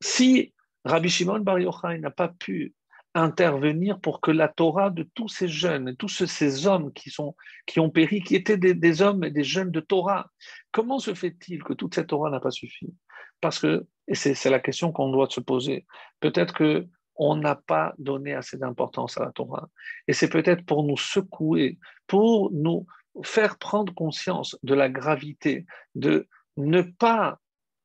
si 0.00 0.54
Rabbi 0.84 1.08
Shimon 1.08 1.40
Bar 1.40 1.58
Yochai 1.58 1.98
n'a 1.98 2.10
pas 2.10 2.28
pu 2.28 2.74
intervenir 3.14 4.00
pour 4.00 4.20
que 4.20 4.30
la 4.30 4.48
Torah 4.48 4.90
de 4.90 5.08
tous 5.14 5.28
ces 5.28 5.48
jeunes, 5.48 5.94
tous 5.96 6.08
ces 6.08 6.66
hommes 6.66 6.92
qui, 6.92 7.10
sont, 7.10 7.34
qui 7.66 7.80
ont 7.80 7.90
péri, 7.90 8.22
qui 8.22 8.34
étaient 8.34 8.56
des, 8.56 9.02
hommes 9.02 9.24
et 9.24 9.30
des 9.30 9.44
jeunes 9.44 9.70
de 9.70 9.80
Torah, 9.80 10.30
comment 10.70 10.98
se 10.98 11.14
fait-il 11.14 11.62
que 11.62 11.74
toute 11.74 11.94
cette 11.94 12.08
Torah 12.08 12.30
n'a 12.30 12.40
pas 12.40 12.50
suffi? 12.50 12.92
Parce 13.40 13.58
que, 13.58 13.86
et 14.08 14.14
c'est 14.14 14.50
la 14.50 14.60
question 14.60 14.92
qu'on 14.92 15.10
doit 15.10 15.28
se 15.28 15.40
poser, 15.40 15.86
peut-être 16.20 16.54
que 16.54 16.86
on 17.16 17.36
n'a 17.36 17.54
pas 17.54 17.92
donné 17.98 18.32
assez 18.32 18.56
d'importance 18.56 19.18
à 19.18 19.24
la 19.24 19.32
Torah. 19.32 19.68
Et 20.08 20.14
c'est 20.14 20.30
peut-être 20.30 20.64
pour 20.64 20.82
nous 20.82 20.96
secouer, 20.96 21.78
pour 22.06 22.50
nous 22.52 22.86
faire 23.22 23.58
prendre 23.58 23.92
conscience 23.92 24.58
de 24.62 24.74
la 24.74 24.88
gravité, 24.88 25.66
de 25.94 26.26
ne 26.56 26.80
pas 26.80 27.38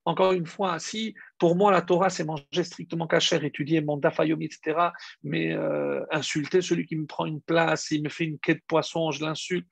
encore 0.07 0.31
une 0.31 0.45
fois, 0.45 0.79
si 0.79 1.15
pour 1.37 1.55
moi 1.55 1.71
la 1.71 1.81
Torah 1.81 2.09
c'est 2.09 2.23
manger 2.23 2.63
strictement 2.63 3.07
cachère, 3.07 3.43
étudier 3.43 3.81
mon 3.81 3.97
dafayom, 3.97 4.41
etc., 4.41 4.89
mais 5.23 5.53
euh, 5.53 6.03
insulter 6.11 6.61
celui 6.61 6.85
qui 6.85 6.95
me 6.95 7.05
prend 7.05 7.25
une 7.25 7.41
place, 7.41 7.91
il 7.91 8.03
me 8.03 8.09
fait 8.09 8.25
une 8.25 8.39
quête 8.39 8.57
de 8.57 8.65
poisson, 8.67 9.11
je 9.11 9.23
l'insulte. 9.23 9.67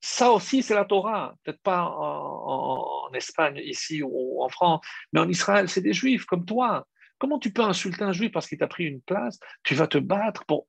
Ça 0.00 0.30
aussi, 0.30 0.62
c'est 0.62 0.74
la 0.74 0.84
Torah. 0.84 1.34
Peut-être 1.42 1.60
pas 1.60 1.82
en, 1.82 3.10
Espagne, 3.14 3.60
ici 3.64 4.02
ou 4.02 4.42
en 4.42 4.48
France, 4.48 4.86
mais 5.12 5.20
en 5.20 5.28
Israël, 5.28 5.68
c'est 5.68 5.80
des 5.80 5.92
juifs 5.94 6.24
comme 6.24 6.44
toi. 6.44 6.86
Comment 7.18 7.38
tu 7.38 7.52
peux 7.52 7.62
insulter 7.62 8.04
un 8.04 8.12
juif 8.12 8.30
parce 8.30 8.46
qu'il 8.46 8.58
t'a 8.58 8.68
pris 8.68 8.84
une 8.84 9.00
place? 9.00 9.40
Tu 9.64 9.74
vas 9.74 9.86
te 9.86 9.98
battre 9.98 10.44
pour. 10.46 10.66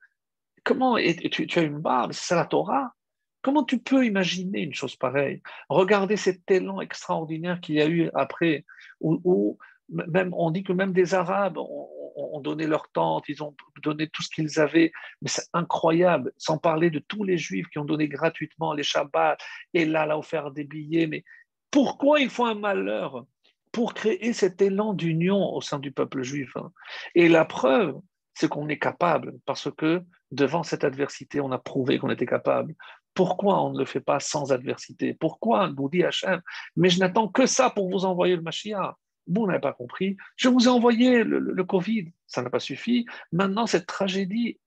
Comment 0.63 0.97
tu 0.97 1.47
as 1.55 1.61
une 1.61 1.79
barbe 1.79 2.13
C'est 2.13 2.35
la 2.35 2.45
Torah? 2.45 2.93
Comment 3.41 3.63
tu 3.63 3.79
peux 3.79 4.05
imaginer 4.05 4.61
une 4.61 4.73
chose 4.73 4.95
pareille? 4.95 5.41
Regardez 5.69 6.17
cet 6.17 6.49
élan 6.51 6.81
extraordinaire 6.81 7.61
qu'il 7.61 7.75
y 7.75 7.81
a 7.81 7.87
eu 7.87 8.09
après, 8.13 8.65
où, 8.99 9.57
même, 9.89 10.33
on 10.33 10.51
dit 10.51 10.63
que 10.63 10.73
même 10.73 10.93
des 10.93 11.13
Arabes 11.13 11.57
ont, 11.57 12.39
donné 12.41 12.67
leur 12.67 12.89
tente, 12.91 13.25
ils 13.27 13.43
ont 13.43 13.53
donné 13.83 14.07
tout 14.07 14.23
ce 14.23 14.29
qu'ils 14.29 14.59
avaient, 14.59 14.91
mais 15.21 15.27
c'est 15.27 15.47
incroyable, 15.53 16.31
sans 16.37 16.57
parler 16.57 16.89
de 16.89 16.99
tous 16.99 17.25
les 17.25 17.37
Juifs 17.37 17.67
qui 17.67 17.79
ont 17.79 17.85
donné 17.85 18.07
gratuitement 18.07 18.73
les 18.73 18.83
Shabbats, 18.83 19.37
et 19.73 19.85
là, 19.85 20.05
là, 20.05 20.17
offert 20.17 20.51
des 20.51 20.63
billets, 20.63 21.07
mais 21.07 21.25
pourquoi 21.69 22.21
il 22.21 22.29
faut 22.29 22.45
un 22.45 22.55
malheur 22.55 23.25
pour 23.71 23.93
créer 23.93 24.33
cet 24.33 24.61
élan 24.61 24.93
d'union 24.93 25.53
au 25.53 25.61
sein 25.61 25.79
du 25.79 25.91
peuple 25.91 26.23
juif 26.23 26.55
hein? 26.55 26.71
Et 27.13 27.27
la 27.27 27.45
preuve, 27.45 27.99
c'est 28.33 28.47
qu'on 28.47 28.69
est 28.69 28.79
capable, 28.79 29.37
parce 29.45 29.69
que 29.75 30.01
devant 30.31 30.63
cette 30.63 30.83
adversité, 30.83 31.41
on 31.41 31.51
a 31.51 31.57
prouvé 31.57 31.99
qu'on 31.99 32.09
était 32.09 32.25
capable. 32.25 32.73
Pourquoi 33.13 33.61
on 33.63 33.73
ne 33.73 33.79
le 33.79 33.85
fait 33.85 33.99
pas 33.99 34.19
sans 34.19 34.51
adversité? 34.51 35.13
Pourquoi 35.13 35.69
nous 35.69 35.89
dit 35.89 36.03
Hachem 36.03 36.41
Mais 36.75 36.89
je 36.89 36.99
n'attends 36.99 37.27
que 37.27 37.45
ça 37.45 37.69
pour 37.69 37.89
vous 37.89 38.05
envoyer 38.05 38.35
le 38.35 38.41
Mashiach. 38.41 38.95
Vous 39.29 39.45
n'avez 39.45 39.59
pas 39.59 39.73
compris. 39.73 40.17
Je 40.35 40.49
vous 40.49 40.65
ai 40.65 40.69
envoyé 40.69 41.23
le, 41.23 41.63
Covid. 41.63 42.11
Ça 42.27 42.41
n'a 42.41 42.49
pas 42.49 42.59
suffi. 42.59 43.05
Maintenant, 43.31 43.67
cette 43.67 43.85
tragédie, 43.85 44.59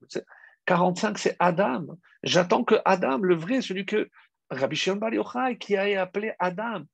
45, 0.67 1.19
c'est 1.19 1.37
Adam. 1.39 1.99
J'attends 2.23 2.65
que 2.65 2.77
Adam, 2.85 3.19
le 3.19 3.35
vrai, 3.35 3.61
celui 3.61 3.85
que 3.85 4.09
Rabbi 4.51 4.77
Shimon 4.77 4.97
Bar 4.97 5.13
Yochai, 5.13 5.59
qui 5.59 5.77
a 5.77 6.01
appelé 6.01 6.33
Adam, 6.39 6.85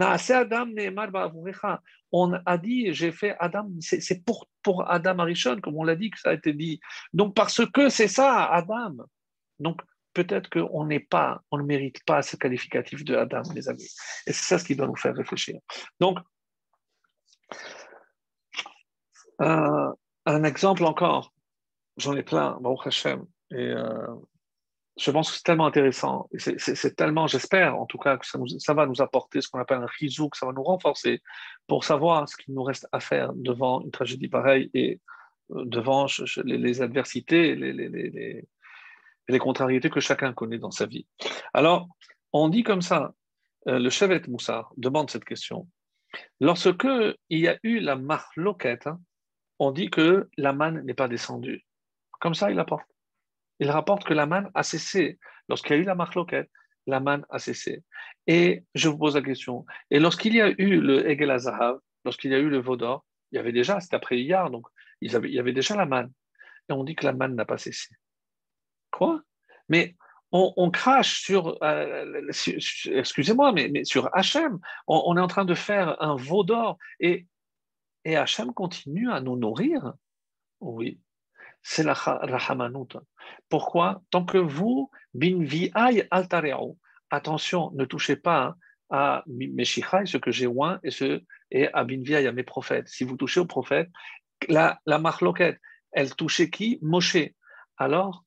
Adam 0.00 0.66
on 2.10 2.32
a 2.44 2.58
dit, 2.58 2.92
j'ai 2.92 3.12
fait 3.12 3.36
Adam, 3.38 3.70
c'est 3.80 4.24
pour, 4.24 4.48
pour 4.62 4.90
Adam 4.90 5.18
Arishon, 5.18 5.60
comme 5.60 5.76
on 5.76 5.84
l'a 5.84 5.96
dit 5.96 6.10
que 6.10 6.18
ça 6.18 6.30
a 6.30 6.34
été 6.34 6.52
dit. 6.52 6.80
Donc, 7.12 7.34
parce 7.34 7.64
que 7.70 7.88
c'est 7.88 8.08
ça, 8.08 8.44
Adam. 8.46 8.96
Donc, 9.58 9.80
peut-être 10.14 10.50
qu'on 10.50 10.86
n'est 10.86 11.00
pas, 11.00 11.42
on 11.50 11.58
ne 11.58 11.62
mérite 11.62 12.04
pas 12.04 12.22
ce 12.22 12.36
qualificatif 12.36 13.04
de 13.04 13.16
Adam, 13.16 13.42
les 13.54 13.68
amis. 13.68 13.90
Et 14.26 14.32
c'est 14.32 14.44
ça 14.44 14.58
ce 14.58 14.64
qui 14.64 14.74
doit 14.76 14.86
nous 14.86 14.96
faire 14.96 15.14
réfléchir. 15.14 15.60
Donc, 16.00 16.18
euh, 19.40 19.92
un 20.26 20.44
exemple 20.44 20.84
encore, 20.84 21.32
j'en 21.96 22.16
ai 22.16 22.22
plein, 22.22 22.58
Baruch 22.60 22.86
Hashem, 22.86 23.24
et 23.50 23.56
euh, 23.56 24.06
je 24.98 25.10
pense 25.10 25.30
que 25.30 25.36
c'est 25.36 25.44
tellement 25.44 25.66
intéressant, 25.66 26.28
c'est 26.36 26.96
tellement, 26.96 27.26
j'espère 27.26 27.78
en 27.78 27.86
tout 27.86 27.98
cas 27.98 28.16
que 28.16 28.26
ça, 28.26 28.74
va 28.74 28.86
nous 28.86 29.00
apporter 29.00 29.40
ce 29.40 29.48
qu'on 29.48 29.60
appelle 29.60 29.78
un 29.78 29.88
rizou, 30.00 30.28
que 30.28 30.36
ça 30.36 30.46
va 30.46 30.52
nous 30.52 30.64
renforcer 30.64 31.22
pour 31.66 31.84
savoir 31.84 32.28
ce 32.28 32.36
qu'il 32.36 32.54
nous 32.54 32.64
reste 32.64 32.88
à 32.90 33.00
faire 33.00 33.32
devant 33.34 33.80
une 33.82 33.92
tragédie 33.92 34.28
pareille 34.28 34.70
et 34.74 35.00
euh, 35.52 35.64
devant 35.64 36.06
les, 36.44 36.82
adversités, 36.82 37.54
les, 37.54 38.44
les 39.28 39.38
contrariétés 39.38 39.88
que 39.88 40.00
chacun 40.00 40.32
connaît 40.32 40.58
dans 40.58 40.72
sa 40.72 40.86
vie. 40.86 41.06
Alors, 41.54 41.88
on 42.32 42.48
dit 42.48 42.64
comme 42.64 42.82
ça, 42.82 43.12
le 43.66 43.90
Chevet 43.90 44.22
Moussar 44.28 44.72
demande 44.76 45.10
cette 45.10 45.24
question. 45.24 45.68
Lorsque 46.40 46.86
il 47.28 47.38
y 47.38 47.48
a 47.48 47.58
eu 47.62 47.80
la 47.80 47.96
marloquette, 47.96 48.86
hein, 48.86 49.00
on 49.58 49.72
dit 49.72 49.90
que 49.90 50.28
la 50.36 50.52
manne 50.52 50.82
n'est 50.84 50.94
pas 50.94 51.08
descendue. 51.08 51.64
Comme 52.20 52.34
ça, 52.34 52.50
il. 52.50 52.64
Il 53.60 53.70
rapporte 53.70 54.04
que 54.04 54.14
la 54.14 54.26
manne 54.26 54.50
a 54.54 54.62
cessé. 54.62 55.18
Lorsqu'il 55.48 55.76
y 55.76 55.78
a 55.78 55.82
eu 55.82 55.84
la 55.84 55.94
marloquette, 55.94 56.50
la 56.86 57.00
manne 57.00 57.24
a 57.30 57.38
cessé. 57.38 57.82
Et 58.26 58.64
je 58.74 58.88
vous 58.88 58.98
pose 58.98 59.16
la 59.16 59.22
question. 59.22 59.66
Et 59.90 59.98
lorsqu'il 59.98 60.34
y 60.34 60.40
a 60.40 60.48
eu 60.48 60.80
le 60.80 61.08
Egel 61.08 61.30
Azahav, 61.30 61.78
lorsqu'il 62.04 62.30
y 62.30 62.34
a 62.34 62.38
eu 62.38 62.48
le 62.48 62.58
Vaudor, 62.58 63.04
il 63.32 63.36
y 63.36 63.38
avait 63.38 63.52
déjà, 63.52 63.80
c'était 63.80 63.96
après 63.96 64.18
hier, 64.18 64.50
donc 64.50 64.66
il 65.00 65.12
y 65.12 65.38
avait 65.38 65.52
déjà 65.52 65.76
la 65.76 65.86
manne. 65.86 66.12
Et 66.68 66.72
on 66.72 66.84
dit 66.84 66.94
que 66.94 67.04
la 67.04 67.12
manne 67.12 67.34
n'a 67.34 67.44
pas 67.44 67.58
cessé. 67.58 67.94
Quoi? 68.90 69.22
Mais 69.68 69.96
on, 70.32 70.70
crache 70.70 71.22
sur, 71.22 71.56
euh, 71.62 72.30
excusez-moi, 72.86 73.52
mais, 73.52 73.84
sur 73.84 74.10
Hachem. 74.14 74.58
On, 74.86 75.16
est 75.16 75.20
en 75.20 75.26
train 75.26 75.44
de 75.44 75.54
faire 75.54 76.00
un 76.02 76.16
veau 76.16 76.44
d'or 76.44 76.78
et, 77.00 77.26
et 78.04 78.16
Hachem 78.16 78.52
continue 78.52 79.10
à 79.10 79.20
nous 79.20 79.36
nourrir. 79.36 79.94
Oui, 80.60 81.00
c'est 81.62 81.82
la 81.82 81.94
rahamanut. 81.94 82.96
Pourquoi? 83.48 84.02
Tant 84.10 84.24
que 84.24 84.38
vous, 84.38 84.90
bin 85.14 85.44
vi'ay 85.44 86.06
altareo, 86.10 86.78
attention, 87.10 87.70
ne 87.74 87.84
touchez 87.84 88.16
pas 88.16 88.56
à 88.90 89.22
mes 89.26 89.64
ce 89.64 90.16
que 90.16 90.30
j'ai 90.30 90.46
oint, 90.46 90.80
et, 90.82 90.90
et 91.50 91.68
à 91.72 91.84
bin 91.84 92.02
à 92.12 92.32
mes 92.32 92.42
prophètes. 92.42 92.88
Si 92.88 93.04
vous 93.04 93.16
touchez 93.16 93.40
aux 93.40 93.46
prophètes, 93.46 93.90
la, 94.48 94.80
la 94.86 94.98
marloquette, 94.98 95.58
elle 95.92 96.14
touchait 96.14 96.50
qui? 96.50 96.78
Moshe. 96.82 97.16
Alors, 97.76 98.24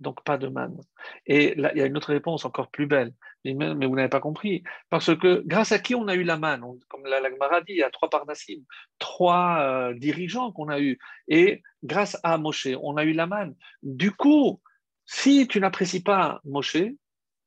donc 0.00 0.24
pas 0.24 0.38
de 0.38 0.48
manne. 0.48 0.80
Et 1.26 1.54
là, 1.54 1.70
il 1.74 1.78
y 1.78 1.82
a 1.82 1.86
une 1.86 1.96
autre 1.96 2.12
réponse 2.12 2.44
encore 2.44 2.70
plus 2.70 2.86
belle, 2.86 3.12
mais, 3.44 3.52
vous 3.52 3.94
n'avez 3.94 4.08
pas 4.08 4.20
compris, 4.20 4.62
parce 4.88 5.14
que 5.16 5.42
grâce 5.46 5.72
à 5.72 5.78
qui 5.78 5.94
on 5.94 6.08
a 6.08 6.14
eu 6.14 6.24
la 6.24 6.36
manne? 6.36 6.62
Comme 6.88 7.04
la 7.04 7.20
Lagmara 7.20 7.60
dit, 7.60 7.72
il 7.72 7.78
y 7.78 7.82
a 7.82 7.90
trois 7.90 8.10
parnassim, 8.10 8.64
trois 8.98 9.60
euh, 9.60 9.94
dirigeants 9.94 10.52
qu'on 10.52 10.68
a 10.68 10.80
eu, 10.80 10.98
et 11.28 11.62
grâce 11.84 12.18
à 12.22 12.38
Moshe, 12.38 12.68
on 12.82 12.96
a 12.96 13.04
eu 13.04 13.12
la 13.12 13.26
manne. 13.26 13.54
Du 13.82 14.10
coup, 14.10 14.60
si 15.04 15.46
tu 15.46 15.60
n'apprécies 15.60 16.02
pas 16.02 16.40
Moshe, 16.44 16.82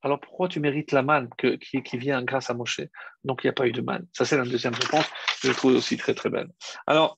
alors 0.04 0.20
pourquoi 0.20 0.49
tu 0.49 0.60
mérites 0.60 0.91
la 0.91 1.01
manne 1.01 1.30
qui, 1.38 1.82
qui, 1.82 1.97
vient 1.97 2.24
grâce 2.24 2.49
à 2.49 2.54
Moshe? 2.54 2.82
Donc 3.24 3.43
il 3.43 3.47
n'y 3.47 3.51
a 3.51 3.54
pas 3.54 3.68
eu 3.68 3.72
de 3.72 3.82
manne. 3.82 4.06
Ça, 4.12 4.26
c'est 4.26 4.38
la 4.38 4.43
deuxième 4.43 4.74
réponse, 4.74 5.08
que 5.41 5.47
je 5.47 5.54
trouve 5.54 5.76
aussi 5.76 5.95
très 5.95 6.14
très 6.14 6.30
belle. 6.30 6.49
Alors, 6.86 7.18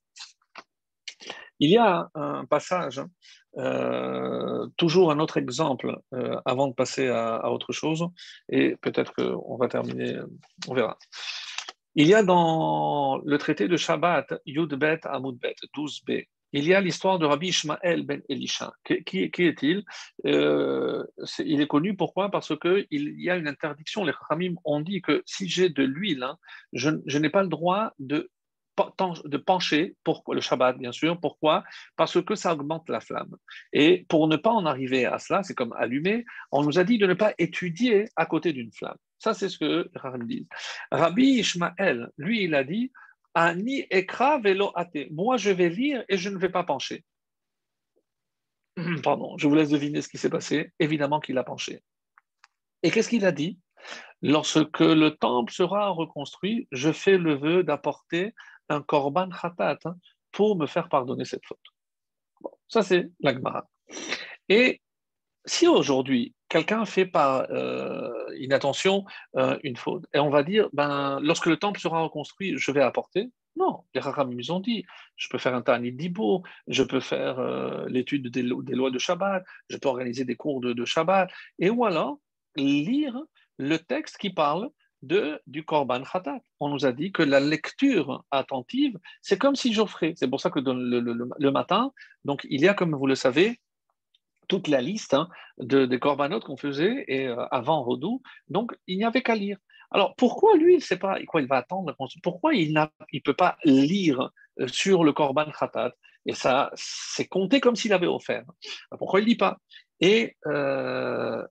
il 1.60 1.70
y 1.70 1.78
a 1.78 2.10
un 2.14 2.46
passage 2.46 3.02
euh, 3.58 4.68
toujours 4.78 5.12
un 5.12 5.20
autre 5.20 5.38
exemple 5.38 5.98
euh, 6.14 6.40
avant 6.46 6.68
de 6.68 6.74
passer 6.74 7.08
à, 7.08 7.52
autre 7.52 7.72
chose, 7.72 8.08
et 8.50 8.76
peut-être 8.82 9.14
qu'on 9.14 9.58
va 9.58 9.68
terminer, 9.68 10.20
on 10.68 10.74
verra. 10.74 10.98
Il 11.96 12.08
y 12.08 12.14
a 12.14 12.24
dans 12.24 13.22
le 13.24 13.38
traité 13.38 13.68
de 13.68 13.78
Shabbat, 13.78 14.34
Yudbet 14.46 15.00
Amudbet, 15.06 15.56
12b, 15.76 16.26
il 16.58 16.66
y 16.66 16.74
a 16.74 16.80
l'histoire 16.80 17.20
de 17.20 17.26
Rabbi 17.26 17.50
Ishmael 17.50 18.04
ben 18.04 18.22
Elisha. 18.30 18.74
Qui, 18.86 19.32
est-il? 19.38 19.84
Euh, 20.26 21.04
Il 21.40 21.60
est 21.60 21.68
connu 21.68 21.98
pourquoi? 21.98 22.32
Parce 22.32 22.58
qu'il 22.58 22.88
y 22.90 23.30
a 23.30 23.36
une 23.36 23.50
interdiction. 23.50 24.06
Les 24.06 24.14
Khamim 24.30 24.56
ont 24.64 24.80
dit 24.80 25.02
que 25.02 25.22
si 25.26 25.50
j'ai 25.50 25.68
de 25.68 25.84
l'huile, 25.84 26.24
hein, 26.24 26.38
je 26.72 27.18
n'ai 27.18 27.30
pas 27.30 27.44
le 27.44 27.50
droit 27.50 27.92
de 28.00 28.32
de 29.26 29.38
pencher, 29.38 29.96
pourquoi, 30.04 30.36
le 30.36 30.42
Shabbat 30.42 30.78
bien 30.78 30.92
sûr, 30.92 31.20
pourquoi? 31.20 31.64
Parce 31.96 32.22
que 32.22 32.36
ça 32.36 32.54
augmente 32.54 32.90
la 32.90 33.00
flamme. 33.00 33.36
Et 33.74 34.06
pour 34.10 34.28
ne 34.28 34.36
pas 34.36 34.52
en 34.52 34.66
arriver 34.66 35.06
à 35.06 35.20
cela, 35.20 35.44
c'est 35.44 35.54
comme 35.54 35.74
allumer, 35.74 36.26
on 36.52 36.64
nous 36.64 36.80
a 36.80 36.84
dit 36.84 36.98
de 36.98 37.08
ne 37.08 37.14
pas 37.14 37.34
étudier 37.38 38.06
à 38.16 38.26
côté 38.26 38.54
d'une 38.54 38.72
flamme. 38.72 38.98
Ça, 39.20 39.34
c'est 39.34 39.50
ce 39.50 39.58
que 39.58 39.90
Rabbi 39.96 40.26
dit. 40.26 40.48
Rabbi 40.92 41.40
Ishmael, 41.40 42.10
lui, 42.18 42.44
il 42.44 42.56
a 42.56 42.64
dit 42.64 42.92
Ani 43.34 43.86
ekra 43.90 44.40
velo 44.40 44.72
ate. 44.76 45.12
Moi, 45.12 45.38
je 45.38 45.52
vais 45.52 45.70
lire 45.70 46.04
et 46.08 46.18
je 46.18 46.30
ne 46.30 46.38
vais 46.38 46.50
pas 46.50 46.64
pencher. 46.64 47.04
Pardon, 49.04 49.38
je 49.38 49.48
vous 49.48 49.56
laisse 49.56 49.70
deviner 49.70 50.02
ce 50.02 50.08
qui 50.08 50.18
s'est 50.18 50.30
passé. 50.30 50.72
Évidemment 50.80 51.20
qu'il 51.20 51.38
a 51.38 51.44
penché. 51.44 51.82
Et 52.84 52.92
qu'est-ce 52.92 53.10
qu'il 53.10 53.26
a 53.26 53.32
dit? 53.32 53.60
Lorsque 54.22 54.80
le 54.80 55.10
temple 55.10 55.54
sera 55.54 55.90
reconstruit, 55.90 56.68
je 56.72 56.92
fais 56.92 57.18
le 57.18 57.36
vœu 57.36 57.64
d'apporter 57.64 58.34
un 58.70 58.82
korban 58.82 59.30
khatat 59.30 59.80
hein, 59.86 59.96
pour 60.32 60.58
me 60.58 60.68
faire 60.68 60.90
pardonner 60.90 61.26
cette 61.26 61.46
faute. 61.46 61.60
ça, 62.68 62.84
c'est 62.84 63.10
l'agmara. 63.20 63.68
Et 64.50 64.82
si 65.46 65.68
aujourd'hui, 65.68 66.34
quelqu'un 66.50 66.86
fait 66.86 67.06
par 67.06 67.50
euh, 67.52 68.12
inattention 68.38 69.06
euh, 69.36 69.58
une 69.64 69.76
faute, 69.76 70.06
et 70.14 70.20
on 70.20 70.30
va 70.30 70.44
dire, 70.44 70.70
ben, 70.74 71.20
lorsque 71.22 71.46
le 71.46 71.58
temple 71.58 71.80
sera 71.80 72.02
reconstruit, 72.02 72.58
je 72.58 72.72
vais 72.72 72.82
apporter? 72.82 73.32
Non, 73.58 73.84
les 73.94 74.02
Raham 74.02 74.34
ils 74.34 74.52
ont 74.52 74.60
dit, 74.60 74.84
je 75.16 75.30
peux 75.30 75.38
faire 75.38 75.56
un 75.56 75.62
Tani 75.62 75.92
d'Ibo, 75.92 76.44
je 76.68 76.84
peux 76.84 77.00
faire 77.00 77.40
euh, 77.40 77.86
l'étude 77.88 78.28
des, 78.28 78.42
lois 78.44 78.92
de 78.92 79.00
Shabbat, 79.00 79.46
je 79.70 79.78
peux 79.78 79.88
organiser 79.88 80.26
des 80.26 80.36
cours 80.36 80.60
de, 80.60 80.74
de 80.74 80.86
Shabbat, 80.86 81.30
et 81.60 81.70
voilà, 81.70 82.14
lire 82.58 83.18
le 83.58 83.78
texte 83.78 84.18
qui 84.18 84.30
parle 84.30 84.70
du 85.06 85.64
Korban 85.66 86.04
Khatat. 86.04 86.40
On 86.60 86.70
nous 86.70 86.86
a 86.86 86.92
dit 86.92 87.12
que 87.12 87.24
la 87.24 87.40
lecture 87.40 88.24
attentive, 88.32 88.98
c'est 89.22 89.38
comme 89.38 89.56
si 89.56 89.74
j'offrais. 89.74 90.14
C'est 90.16 90.30
pour 90.30 90.42
ça 90.42 90.50
que 90.50 90.60
le, 90.60 91.52
matin, 91.52 91.92
donc 92.24 92.46
il 92.50 92.62
y 92.62 92.68
a, 92.68 92.74
comme 92.74 92.96
vous 92.96 93.08
le 93.08 93.16
savez, 93.16 93.60
toute 94.48 94.68
la 94.68 94.82
liste 94.82 95.14
hein, 95.14 95.28
de, 95.58 95.86
des 95.86 96.00
corbanotes 96.00 96.44
qu'on 96.44 96.58
faisait 96.58 97.06
et, 97.08 97.28
euh, 97.28 97.46
avant 97.52 97.84
Rodou. 97.84 98.22
Donc, 98.48 98.76
il 98.88 98.98
n'y 98.98 99.04
avait 99.04 99.24
qu'à 99.24 99.36
lire. 99.36 99.58
Alors, 99.92 100.16
pourquoi 100.16 100.56
lui, 100.56 100.76
il 100.76 100.82
sait 100.82 100.98
pas 100.98 101.18
quoi 101.26 101.42
il 101.42 101.48
va 101.48 101.58
attendre 101.58 101.96
Pourquoi 102.22 102.54
il 102.54 102.74
ne 102.74 102.82
il 103.12 103.22
peut 103.22 103.34
pas 103.34 103.58
lire 103.64 104.30
euh, 104.60 104.68
sur 104.68 105.04
le 105.04 105.14
Korban 105.14 105.52
Khatat? 105.52 105.94
Et 106.26 106.34
ça, 106.34 106.72
c'est 106.76 107.28
compté 107.28 107.60
comme 107.60 107.76
s'il 107.76 107.94
avait 107.94 108.08
offert. 108.08 108.46
Pourquoi 108.98 109.20
il 109.20 109.24
ne 109.24 109.30
lit 109.30 109.38
pas? 109.38 109.58
Et 110.00 110.36
euh, 110.48 111.46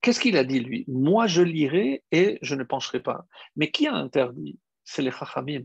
Qu'est-ce 0.00 0.20
qu'il 0.20 0.36
a 0.36 0.44
dit, 0.44 0.60
lui? 0.60 0.84
Moi, 0.88 1.26
je 1.26 1.42
lirai 1.42 2.02
et 2.12 2.38
je 2.42 2.54
ne 2.54 2.64
pencherai 2.64 3.00
pas. 3.00 3.26
Mais 3.56 3.70
qui 3.70 3.86
a 3.86 3.94
interdit? 3.94 4.58
C'est 4.84 5.02
les 5.02 5.10
Chachamim. 5.10 5.64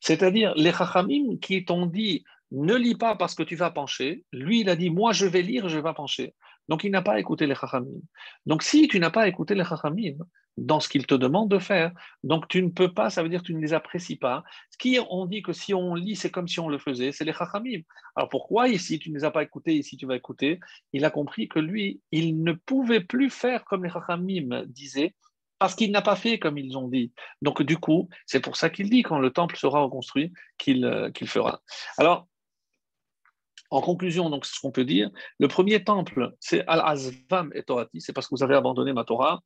C'est-à-dire 0.00 0.54
les 0.56 0.72
Chachamim 0.72 1.38
qui 1.40 1.64
t'ont 1.64 1.86
dit 1.86 2.24
ne 2.50 2.74
lis 2.74 2.94
pas 2.94 3.16
parce 3.16 3.34
que 3.34 3.42
tu 3.42 3.56
vas 3.56 3.70
pencher. 3.70 4.24
Lui, 4.32 4.60
il 4.60 4.68
a 4.68 4.76
dit 4.76 4.90
moi, 4.90 5.12
je 5.12 5.26
vais 5.26 5.42
lire, 5.42 5.68
je 5.68 5.78
vais 5.78 5.94
pencher. 5.94 6.34
Donc, 6.68 6.84
il 6.84 6.90
n'a 6.90 7.02
pas 7.02 7.18
écouté 7.18 7.46
les 7.46 7.54
Chachamim. 7.54 8.00
Donc, 8.46 8.62
si 8.62 8.86
tu 8.88 9.00
n'as 9.00 9.10
pas 9.10 9.28
écouté 9.28 9.54
les 9.54 9.64
Chachamim 9.64 10.16
dans 10.56 10.80
ce 10.80 10.88
qu'il 10.88 11.06
te 11.06 11.14
demande 11.14 11.50
de 11.50 11.58
faire, 11.58 11.92
donc 12.22 12.48
tu 12.48 12.62
ne 12.62 12.68
peux 12.68 12.92
pas, 12.92 13.10
ça 13.10 13.22
veut 13.22 13.28
dire 13.28 13.40
que 13.40 13.46
tu 13.46 13.54
ne 13.54 13.60
les 13.60 13.72
apprécies 13.72 14.16
pas. 14.16 14.44
Ce 14.70 14.78
qui, 14.78 14.98
on 15.10 15.26
dit 15.26 15.42
que 15.42 15.52
si 15.52 15.74
on 15.74 15.94
lit, 15.94 16.16
c'est 16.16 16.30
comme 16.30 16.48
si 16.48 16.60
on 16.60 16.68
le 16.68 16.78
faisait, 16.78 17.12
c'est 17.12 17.24
les 17.24 17.32
Chachamim. 17.32 17.80
Alors, 18.14 18.28
pourquoi 18.28 18.68
ici, 18.68 18.98
tu 18.98 19.10
ne 19.10 19.16
les 19.16 19.24
as 19.24 19.30
pas 19.30 19.42
écoutés, 19.42 19.74
ici, 19.74 19.96
tu 19.96 20.06
vas 20.06 20.16
écouter? 20.16 20.60
Il 20.92 21.04
a 21.04 21.10
compris 21.10 21.48
que 21.48 21.58
lui, 21.58 22.00
il 22.12 22.42
ne 22.42 22.52
pouvait 22.52 23.02
plus 23.02 23.30
faire 23.30 23.64
comme 23.64 23.84
les 23.84 23.90
Chachamim 23.90 24.64
disaient, 24.66 25.14
parce 25.58 25.74
qu'il 25.74 25.90
n'a 25.90 26.02
pas 26.02 26.16
fait 26.16 26.38
comme 26.38 26.58
ils 26.58 26.76
ont 26.76 26.88
dit. 26.88 27.12
Donc, 27.42 27.62
du 27.62 27.78
coup, 27.78 28.08
c'est 28.26 28.40
pour 28.40 28.56
ça 28.56 28.70
qu'il 28.70 28.90
dit, 28.90 29.02
quand 29.02 29.18
le 29.18 29.30
temple 29.30 29.56
sera 29.56 29.80
reconstruit, 29.80 30.32
qu'il 30.58 30.84
euh, 30.84 31.10
fera. 31.24 31.62
Alors, 31.96 32.28
en 33.70 33.80
conclusion, 33.80 34.30
donc, 34.30 34.46
ce 34.46 34.60
qu'on 34.60 34.70
peut 34.70 34.84
dire, 34.84 35.10
le 35.38 35.48
premier 35.48 35.82
temple, 35.82 36.32
c'est 36.38 36.64
Al-Azvam 36.66 37.50
et 37.54 37.62
Torati, 37.62 38.00
c'est 38.00 38.12
parce 38.12 38.28
que 38.28 38.34
vous 38.34 38.42
avez 38.42 38.54
abandonné 38.54 38.92
ma 38.92 39.04
Torah. 39.04 39.42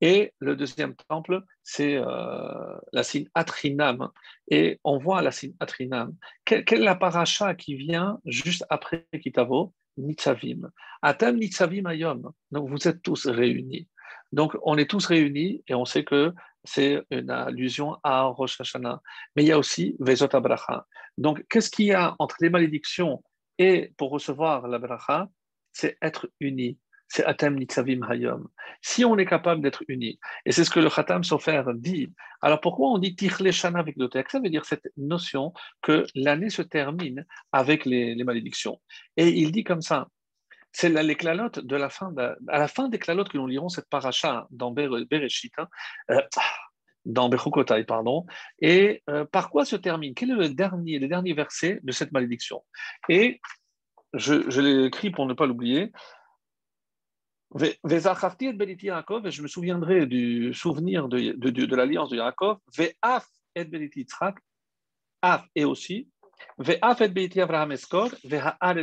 Et 0.00 0.32
le 0.38 0.56
deuxième 0.56 0.94
temple, 1.08 1.42
c'est 1.62 1.96
euh, 1.96 2.78
la 2.92 3.02
signe 3.02 3.28
Atrinam. 3.34 4.10
Et 4.50 4.80
on 4.84 4.98
voit 4.98 5.22
la 5.22 5.30
signe 5.30 5.54
Atrinam. 5.60 6.14
Quelle, 6.44 6.64
est 6.68 6.76
la 6.76 6.94
paracha 6.96 7.54
qui 7.54 7.74
vient 7.74 8.18
juste 8.24 8.64
après 8.70 9.06
Kitavo? 9.22 9.72
Nitzavim. 9.96 10.70
Atam 11.02 11.36
Nitzavim 11.36 11.86
Ayom. 11.86 12.32
Donc 12.50 12.68
vous 12.68 12.88
êtes 12.88 13.00
tous 13.02 13.26
réunis. 13.26 13.88
Donc 14.32 14.56
on 14.62 14.76
est 14.76 14.90
tous 14.90 15.06
réunis 15.06 15.62
et 15.68 15.74
on 15.74 15.84
sait 15.84 16.02
que 16.02 16.32
c'est 16.64 17.00
une 17.10 17.30
allusion 17.30 17.96
à 18.02 18.24
Rosh 18.24 18.60
Hashanah. 18.60 19.00
Mais 19.36 19.44
il 19.44 19.48
y 19.48 19.52
a 19.52 19.58
aussi 19.58 19.94
Vezot 20.00 20.34
Abraha. 20.34 20.86
Donc 21.16 21.44
qu'est-ce 21.48 21.70
qu'il 21.70 21.86
y 21.86 21.92
a 21.92 22.16
entre 22.18 22.36
les 22.40 22.50
malédictions 22.50 23.22
et 23.58 23.92
pour 23.96 24.10
recevoir 24.10 24.66
la 24.68 24.78
bracha, 24.78 25.28
c'est 25.72 25.96
être 26.02 26.28
uni. 26.40 26.78
C'est 27.08 27.24
Atem 27.24 27.56
Nitzavim 27.56 28.02
Hayom. 28.08 28.48
Si 28.82 29.04
on 29.04 29.16
est 29.18 29.26
capable 29.26 29.62
d'être 29.62 29.82
uni, 29.88 30.18
et 30.44 30.52
c'est 30.52 30.64
ce 30.64 30.70
que 30.70 30.80
le 30.80 30.90
Khatam 30.90 31.22
Sofer 31.22 31.62
dit, 31.74 32.12
alors 32.40 32.60
pourquoi 32.60 32.90
on 32.90 32.98
dit 32.98 33.14
Tichle 33.14 33.52
Shana 33.52 33.78
avec 33.78 33.96
le 33.96 34.08
texte 34.08 34.32
Ça 34.32 34.40
veut 34.40 34.50
dire 34.50 34.64
cette 34.64 34.88
notion 34.96 35.52
que 35.82 36.06
l'année 36.14 36.50
se 36.50 36.62
termine 36.62 37.26
avec 37.52 37.84
les, 37.84 38.22
malédictions. 38.24 38.80
Et 39.16 39.28
il 39.28 39.52
dit 39.52 39.64
comme 39.64 39.82
ça 39.82 40.08
c'est 40.72 40.88
les 40.88 41.14
de 41.14 41.76
la 41.76 41.88
fin, 41.88 42.12
à 42.48 42.58
la 42.58 42.66
fin 42.66 42.88
des 42.88 42.98
clalotes 42.98 43.28
que 43.28 43.38
nous 43.38 43.46
lirons 43.46 43.68
cette 43.68 43.88
paracha 43.88 44.48
dans 44.50 44.72
Bereshit, 44.72 45.52
hein, 45.56 45.68
euh, 46.10 46.20
dans 47.04 47.28
Bechukotai, 47.28 47.84
pardon. 47.84 48.26
Et 48.58 49.02
euh, 49.08 49.24
par 49.24 49.50
quoi 49.50 49.64
se 49.64 49.76
termine? 49.76 50.14
Quel 50.14 50.32
est 50.32 50.34
le 50.34 50.48
dernier, 50.48 50.98
le 50.98 51.06
dernier 51.06 51.32
verset 51.32 51.80
de 51.82 51.92
cette 51.92 52.10
malédiction? 52.12 52.64
Et 53.08 53.40
je, 54.14 54.50
je 54.50 54.60
l'ai 54.60 54.86
écrit 54.86 55.10
pour 55.10 55.26
ne 55.26 55.34
pas 55.34 55.46
l'oublier. 55.46 55.92
Et 57.60 59.30
je 59.30 59.42
me 59.42 59.48
souviendrai 59.48 60.06
du 60.06 60.52
souvenir 60.54 61.08
de, 61.08 61.32
de, 61.32 61.76
l'alliance 61.76 62.10
de 62.10 62.16
Yaakov. 62.16 62.58
Ve'af 62.76 63.26
et 63.54 63.70
af 65.22 65.44
et 65.54 65.64
aussi, 65.64 66.08
Abraham 66.58 67.72
Eskor, 67.72 68.10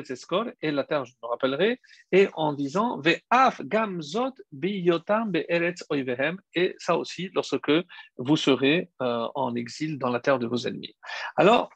Eskor, 0.10 0.46
et 0.62 0.72
la 0.72 0.84
terre, 0.86 1.06
je 1.06 1.14
me 1.22 1.28
rappellerai, 1.28 1.80
et 2.12 2.28
en 2.34 2.54
disant 2.54 3.00
Ve'af 3.00 3.62
Gamzot 3.64 4.34
Biyotam 4.52 5.32
Be'eretz 5.32 5.84
Oivehem, 5.90 6.40
et 6.56 6.76
ça 6.80 6.98
aussi 6.98 7.30
lorsque 7.34 7.72
vous 8.18 8.38
serez 8.38 8.90
euh, 9.02 9.28
en 9.36 9.56
exil 9.56 10.00
dans 10.00 10.10
la 10.10 10.20
terre 10.20 10.40
de 10.40 10.48
vos 10.48 10.66
ennemis. 10.68 10.96
Alors, 11.36 11.70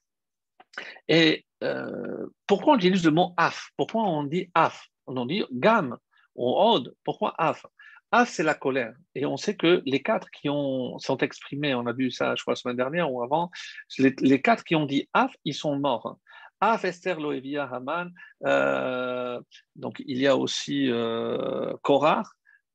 et 1.07 1.45
euh, 1.63 2.27
pourquoi 2.47 2.73
on 2.73 2.77
utilise 2.77 3.05
le 3.05 3.11
mot 3.11 3.33
Af? 3.37 3.69
Pourquoi 3.77 4.03
on 4.03 4.23
dit 4.23 4.49
Af? 4.55 4.87
On 5.07 5.25
dit 5.25 5.43
Gam 5.51 5.97
ou 6.36 6.53
Od. 6.55 6.93
Pourquoi 7.03 7.33
Af? 7.38 7.65
Af, 8.11 8.29
c'est 8.29 8.43
la 8.43 8.53
colère. 8.53 8.93
Et 9.15 9.25
on 9.25 9.38
sait 9.38 9.55
que 9.55 9.81
les 9.86 10.01
quatre 10.01 10.29
qui 10.31 10.49
ont, 10.49 10.99
sont 10.99 11.17
exprimés, 11.17 11.73
on 11.73 11.86
a 11.88 11.93
vu 11.93 12.11
ça, 12.11 12.36
je 12.36 12.41
crois, 12.43 12.53
la 12.53 12.55
semaine 12.55 12.77
dernière 12.77 13.11
ou 13.11 13.21
avant, 13.23 13.51
les, 13.97 14.41
quatre 14.41 14.63
qui 14.63 14.75
ont 14.75 14.86
dit 14.86 15.09
Af, 15.13 15.33
ils 15.43 15.53
sont 15.53 15.77
morts. 15.77 16.17
Af, 16.61 16.86
Esther, 16.86 17.19
Loevia, 17.19 17.65
Haman. 17.65 18.11
Euh, 18.45 19.41
donc, 19.75 20.01
il 20.05 20.17
y 20.17 20.27
a 20.27 20.38
aussi 20.38 20.89
euh, 20.89 21.73
Korah 21.81 22.23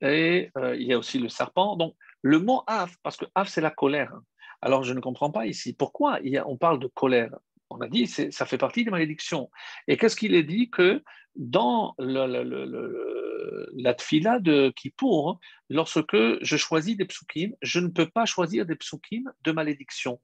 et 0.01 0.51
euh, 0.59 0.77
il 0.77 0.87
y 0.87 0.93
a 0.93 0.99
aussi 0.99 1.19
le 1.19 1.29
serpent. 1.29 1.77
Donc, 1.77 1.95
le 2.23 2.39
mot 2.39 2.63
Af, 2.67 2.95
parce 3.03 3.17
que 3.17 3.25
Af, 3.35 3.49
c'est 3.49 3.61
la 3.61 3.71
colère. 3.71 4.13
Alors, 4.61 4.85
je 4.85 4.93
ne 4.93 5.01
comprends 5.01 5.31
pas 5.31 5.47
ici. 5.47 5.73
Pourquoi 5.73 6.19
on 6.45 6.57
parle 6.59 6.81
de 6.81 6.87
colère? 6.89 7.35
On 7.71 7.81
a 7.81 7.89
dit 7.89 8.07
ça 8.07 8.47
fait 8.47 8.59
partie 8.59 8.85
des 8.85 8.91
malédictions. 8.91 9.51
Et 9.89 9.97
qu'est-ce 9.97 10.17
qu'il 10.17 10.35
est 10.35 10.43
dit 10.43 10.71
que 10.71 11.03
dans 11.37 11.95
la 11.99 12.35
tfila 13.95 14.41
de 14.41 14.73
Kippour, 14.75 15.39
lorsque 15.69 16.17
je 16.43 16.57
choisis 16.57 16.97
des 16.97 17.05
psukim, 17.05 17.55
je 17.63 17.81
ne 17.81 17.89
peux 17.89 18.09
pas 18.09 18.27
choisir 18.27 18.67
des 18.67 18.77
psukim 18.77 19.25
de 19.43 19.53
malédiction. 19.53 20.21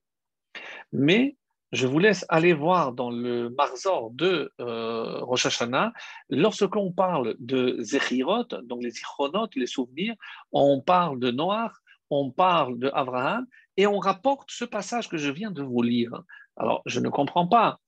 Mais 0.92 1.36
je 1.72 1.86
vous 1.86 1.98
laisse 1.98 2.24
aller 2.28 2.52
voir 2.52 2.92
dans 2.92 3.10
le 3.10 3.50
Marzor 3.50 4.10
de 4.12 4.52
euh, 4.60 5.20
Rosh 5.20 5.46
Hashanah, 5.46 5.92
lorsqu'on 6.30 6.92
parle 6.92 7.36
de 7.38 7.76
Zechirot, 7.80 8.44
donc 8.64 8.82
les 8.82 8.90
Zichronot, 8.90 9.48
les 9.56 9.66
souvenirs, 9.66 10.14
on 10.52 10.80
parle 10.80 11.18
de 11.18 11.30
Noir, 11.30 11.82
on 12.10 12.30
parle 12.30 12.78
de 12.78 12.90
et 13.76 13.86
on 13.86 13.98
rapporte 13.98 14.50
ce 14.50 14.64
passage 14.64 15.08
que 15.08 15.16
je 15.16 15.30
viens 15.30 15.50
de 15.50 15.62
vous 15.62 15.82
lire. 15.82 16.22
Alors, 16.56 16.82
je 16.86 17.00
ne 17.00 17.08
comprends 17.08 17.46
pas. 17.46 17.78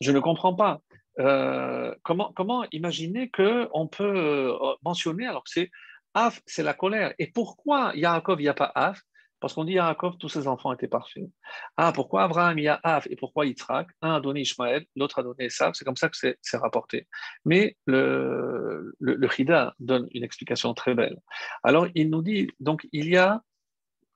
Je 0.00 0.12
ne 0.12 0.20
comprends 0.20 0.54
pas. 0.54 0.80
Euh, 1.18 1.94
comment, 2.02 2.32
comment 2.34 2.64
imaginer 2.72 3.30
qu'on 3.30 3.86
peut 3.86 4.16
euh, 4.16 4.74
mentionner, 4.82 5.26
alors 5.26 5.44
que 5.44 5.50
c'est 5.50 5.70
Af, 6.14 6.40
c'est 6.46 6.62
la 6.62 6.74
colère. 6.74 7.14
Et 7.18 7.30
pourquoi 7.30 7.92
Yaakov, 7.94 8.40
il 8.40 8.44
n'y 8.44 8.48
a 8.48 8.54
pas 8.54 8.72
Af? 8.74 9.00
Parce 9.40 9.54
qu'on 9.54 9.64
dit 9.64 9.72
Yaakov, 9.72 10.18
tous 10.18 10.28
ses 10.28 10.46
enfants 10.46 10.72
étaient 10.72 10.88
parfaits. 10.88 11.28
Ah, 11.76 11.92
pourquoi 11.92 12.22
Abraham, 12.22 12.58
il 12.58 12.64
y 12.64 12.68
a 12.68 12.80
Af 12.82 13.06
et 13.10 13.16
pourquoi 13.16 13.44
Yitzhak? 13.44 13.88
Un 14.00 14.14
a 14.14 14.20
donné 14.20 14.42
Ishmaël, 14.42 14.86
l'autre 14.94 15.18
a 15.18 15.22
donné 15.22 15.46
Esav, 15.46 15.72
c'est 15.74 15.84
comme 15.84 15.96
ça 15.96 16.08
que 16.08 16.16
c'est 16.16 16.56
rapporté. 16.56 17.08
Mais 17.44 17.76
le, 17.86 18.94
le, 19.00 19.14
le 19.14 19.28
Chida 19.28 19.74
donne 19.80 20.06
une 20.12 20.22
explication 20.22 20.74
très 20.74 20.94
belle. 20.94 21.18
Alors, 21.62 21.88
il 21.94 22.08
nous 22.08 22.22
dit, 22.22 22.50
donc, 22.60 22.86
il 22.92 23.08
y 23.08 23.16
a 23.16 23.42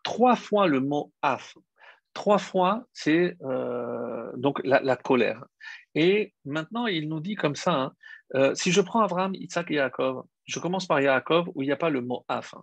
trois 0.04 0.36
fois 0.36 0.66
le 0.66 0.80
mot 0.80 1.12
Af. 1.22 1.56
Trois 2.16 2.38
fois, 2.38 2.86
c'est 2.94 3.36
euh, 3.42 4.32
donc 4.38 4.62
la, 4.64 4.96
colère. 4.96 5.44
Et 5.94 6.32
maintenant, 6.46 6.86
il 6.86 7.10
nous 7.10 7.20
dit 7.20 7.34
comme 7.34 7.54
ça, 7.54 7.74
hein, 7.74 7.92
euh, 8.34 8.54
si 8.54 8.72
je 8.72 8.80
prends 8.80 9.00
Abraham, 9.00 9.34
Isaac 9.34 9.70
et 9.70 9.74
Yaakov, 9.74 10.24
je 10.46 10.58
commence 10.58 10.86
par 10.86 10.98
Yaakov 10.98 11.50
où 11.54 11.60
il 11.60 11.66
n'y 11.66 11.72
a 11.72 11.76
pas 11.76 11.90
le 11.90 12.00
mot 12.00 12.24
af. 12.28 12.54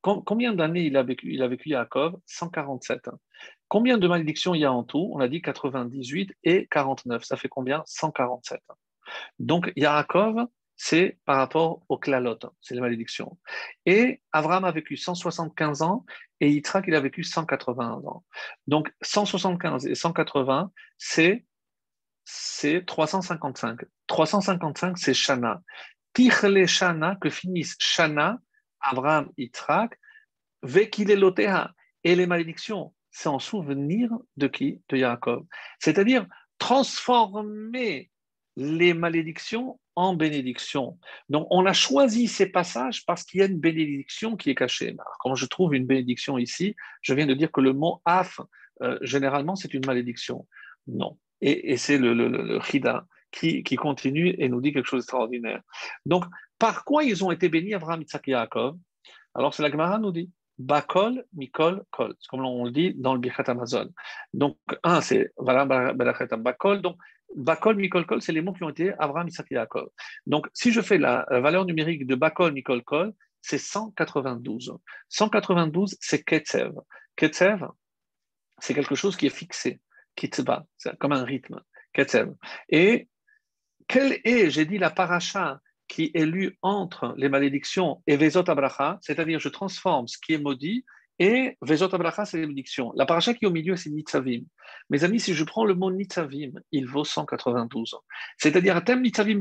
Combien 0.00 0.54
d'années 0.54 0.84
il 0.84 0.96
a 0.96 1.02
vécu, 1.02 1.30
il 1.30 1.42
a 1.42 1.48
vécu 1.48 1.68
Yaakov 1.68 2.16
147. 2.24 3.10
Combien 3.68 3.98
de 3.98 4.08
malédictions 4.08 4.54
il 4.54 4.62
y 4.62 4.64
a 4.64 4.72
en 4.72 4.82
tout? 4.82 5.10
On 5.12 5.20
a 5.20 5.28
dit 5.28 5.42
98 5.42 6.32
et 6.44 6.66
49. 6.70 7.22
Ça 7.22 7.36
fait 7.36 7.50
combien? 7.50 7.82
147. 7.84 8.62
Donc 9.38 9.74
Yaakov, 9.76 10.46
c'est 10.76 11.18
par 11.24 11.36
rapport 11.36 11.84
au 11.88 11.98
clalot, 11.98 12.38
c'est 12.60 12.74
les 12.74 12.80
malédictions. 12.80 13.38
Et 13.86 14.20
Abraham 14.32 14.64
a 14.64 14.72
vécu 14.72 14.96
175 14.96 15.82
ans 15.82 16.04
et 16.40 16.50
Yitzhak, 16.50 16.84
il 16.88 16.94
a 16.94 17.00
vécu 17.00 17.22
180 17.22 18.02
ans. 18.04 18.24
Donc 18.66 18.92
175 19.02 19.86
et 19.86 19.94
180, 19.94 20.72
c'est 20.98 21.44
c'est 22.24 22.84
355. 22.86 23.80
355, 24.06 24.98
c'est 24.98 25.14
Shana. 25.14 25.60
Tichle 26.12 26.66
Shana, 26.66 27.16
que 27.20 27.30
finissent 27.30 27.76
Shana, 27.78 28.38
Abraham, 28.80 29.30
Yitzhak, 29.36 29.98
Vekileloteha. 30.62 31.72
Et 32.04 32.16
les 32.16 32.26
malédictions, 32.26 32.94
c'est 33.10 33.28
en 33.28 33.38
souvenir 33.38 34.10
de 34.36 34.48
qui? 34.48 34.82
De 34.88 34.96
Yaakov. 34.96 35.44
C'est-à-dire 35.78 36.26
transformer 36.58 38.10
les 38.56 38.94
malédictions 38.94 39.80
en 39.96 40.14
bénédiction. 40.14 40.98
Donc, 41.28 41.46
on 41.50 41.66
a 41.66 41.72
choisi 41.72 42.28
ces 42.28 42.46
passages 42.46 43.04
parce 43.04 43.24
qu'il 43.24 43.40
y 43.40 43.42
a 43.42 43.46
une 43.46 43.58
bénédiction 43.58 44.36
qui 44.36 44.50
est 44.50 44.54
cachée. 44.54 44.90
Alors, 44.90 45.16
quand 45.20 45.34
je 45.34 45.46
trouve 45.46 45.74
une 45.74 45.86
bénédiction 45.86 46.38
ici, 46.38 46.76
je 47.02 47.14
viens 47.14 47.26
de 47.26 47.34
dire 47.34 47.52
que 47.52 47.60
le 47.60 47.72
mot 47.72 48.00
af, 48.04 48.40
euh, 48.82 48.98
généralement, 49.02 49.56
c'est 49.56 49.74
une 49.74 49.84
malédiction. 49.86 50.46
Non. 50.86 51.18
Et, 51.40 51.76
c'est 51.76 51.98
le, 51.98 52.14
le, 52.14 52.60
Chida 52.60 53.06
qui, 53.32 53.62
continue 53.76 54.34
et 54.38 54.48
nous 54.48 54.60
dit 54.60 54.72
quelque 54.72 54.86
chose 54.86 55.00
d'extraordinaire. 55.00 55.62
Donc, 56.06 56.24
par 56.58 56.84
quoi 56.84 57.02
ils 57.02 57.24
ont 57.24 57.30
été 57.30 57.48
bénis, 57.48 57.74
Abraham, 57.74 58.02
Isaac 58.02 58.28
et 58.28 58.34
Alors, 58.34 59.54
c'est 59.54 59.62
la 59.62 59.70
Gemara 59.70 59.98
nous 59.98 60.12
dit. 60.12 60.30
Bakol, 60.58 61.24
Mikol, 61.32 61.82
Kol. 61.90 62.14
C'est 62.20 62.28
comme 62.28 62.44
on 62.44 62.66
le 62.66 62.70
dit 62.70 62.94
dans 62.94 63.14
le 63.14 63.20
Birkat 63.20 63.44
Amazon. 63.46 63.90
Donc, 64.32 64.58
un, 64.84 65.00
c'est 65.00 65.32
Bakol. 65.38 66.82
Bakol, 67.36 67.76
Mikol, 67.76 68.06
Kol, 68.06 68.22
c'est 68.22 68.32
les 68.32 68.42
mots 68.42 68.52
qui 68.52 68.62
ont 68.64 68.70
été 68.70 68.92
Abraham, 68.98 69.28
Isaac 69.28 69.46
et 69.50 69.54
Yaakov. 69.54 69.88
Donc, 70.26 70.48
si 70.52 70.72
je 70.72 70.80
fais 70.80 70.98
la 70.98 71.26
valeur 71.30 71.64
numérique 71.64 72.06
de 72.06 72.14
Bakol, 72.14 72.52
Mikol, 72.52 72.82
Kol, 72.82 73.12
c'est 73.40 73.58
192. 73.58 74.76
192, 75.08 75.96
c'est 76.00 76.22
Ketsev. 76.22 76.72
Ketsev, 77.16 77.66
c'est 78.58 78.74
quelque 78.74 78.94
chose 78.94 79.16
qui 79.16 79.26
est 79.26 79.36
fixé. 79.36 79.80
Kitzba, 80.14 80.66
c'est 80.76 80.96
comme 80.98 81.12
un 81.12 81.24
rythme. 81.24 81.60
Ketsev. 81.92 82.34
Et 82.68 83.08
quelle 83.88 84.20
est, 84.24 84.50
j'ai 84.50 84.64
dit, 84.64 84.78
la 84.78 84.90
paracha 84.90 85.60
qui 85.88 86.10
est 86.14 86.24
lue 86.24 86.56
entre 86.62 87.14
les 87.16 87.28
malédictions 87.28 88.02
et 88.06 88.16
Vezot 88.16 88.48
Abracha, 88.48 88.98
c'est-à-dire 89.02 89.40
je 89.40 89.48
transforme 89.48 90.08
ce 90.08 90.16
qui 90.18 90.32
est 90.32 90.38
maudit 90.38 90.84
et 91.22 91.56
Vezot 91.60 91.94
Abracha, 91.94 92.24
c'est 92.24 92.40
bénédiction. 92.40 92.92
La 92.96 93.06
paracha 93.06 93.32
qui 93.32 93.44
est 93.44 93.48
au 93.48 93.52
milieu, 93.52 93.76
c'est 93.76 93.90
Nitzavim. 93.90 94.42
Mes 94.90 95.04
amis, 95.04 95.20
si 95.20 95.34
je 95.34 95.44
prends 95.44 95.64
le 95.64 95.76
mot 95.76 95.92
Nitzavim, 95.92 96.50
il 96.72 96.88
vaut 96.88 97.04
192 97.04 97.94
ans. 97.94 98.02
C'est-à-dire, 98.38 98.76
Atem 98.76 99.02
Nitzavim 99.02 99.38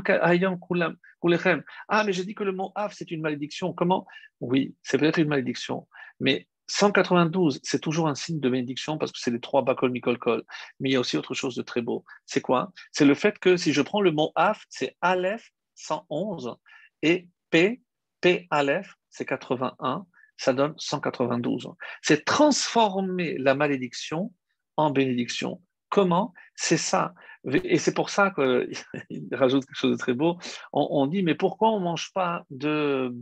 Kulechem. 1.19 1.63
Ah, 1.87 2.03
mais 2.03 2.13
j'ai 2.13 2.23
dit 2.23 2.35
que 2.35 2.43
le 2.43 2.51
mot 2.51 2.71
Av, 2.75 2.93
c'est 2.95 3.09
une 3.09 3.21
malédiction. 3.21 3.73
Comment? 3.73 4.05
Oui, 4.41 4.75
c'est 4.83 4.99
peut-être 4.99 5.17
une 5.17 5.27
malédiction. 5.27 5.87
Mais 6.19 6.47
192, 6.67 7.59
c'est 7.63 7.81
toujours 7.81 8.07
un 8.07 8.13
signe 8.13 8.39
de 8.39 8.47
bénédiction 8.47 8.99
parce 8.99 9.11
que 9.11 9.17
c'est 9.19 9.31
les 9.31 9.39
trois 9.39 9.63
Bakol 9.63 9.89
Mikol 9.89 10.19
Kol. 10.19 10.43
Mais 10.79 10.89
il 10.89 10.93
y 10.93 10.97
a 10.97 10.99
aussi 10.99 11.17
autre 11.17 11.33
chose 11.33 11.55
de 11.55 11.63
très 11.63 11.81
beau. 11.81 12.05
C'est 12.27 12.41
quoi? 12.41 12.71
C'est 12.91 13.05
le 13.05 13.15
fait 13.15 13.39
que 13.39 13.57
si 13.57 13.73
je 13.73 13.81
prends 13.81 14.01
le 14.01 14.11
mot 14.11 14.31
Af, 14.35 14.65
c'est 14.69 14.95
Aleph 15.01 15.51
111 15.73 16.57
et 17.01 17.27
P, 17.49 17.81
P 18.21 18.47
Aleph, 18.51 18.93
c'est 19.09 19.25
81 19.25 20.05
ça 20.41 20.53
donne 20.53 20.73
192. 20.77 21.69
C'est 22.01 22.25
transformer 22.25 23.37
la 23.37 23.53
malédiction 23.53 24.33
en 24.75 24.89
bénédiction. 24.89 25.61
Comment? 25.89 26.33
C'est 26.55 26.77
ça. 26.77 27.13
Et 27.63 27.77
c'est 27.77 27.93
pour 27.93 28.09
ça 28.09 28.31
qu'il 28.31 28.71
rajoute 29.31 29.65
quelque 29.65 29.77
chose 29.77 29.91
de 29.91 29.97
très 29.97 30.15
beau. 30.15 30.39
On, 30.73 31.05
dit, 31.05 31.21
mais 31.21 31.35
pourquoi 31.35 31.69
on 31.69 31.79
ne 31.79 31.83
mange 31.83 32.11
pas 32.13 32.43
de, 32.49 33.13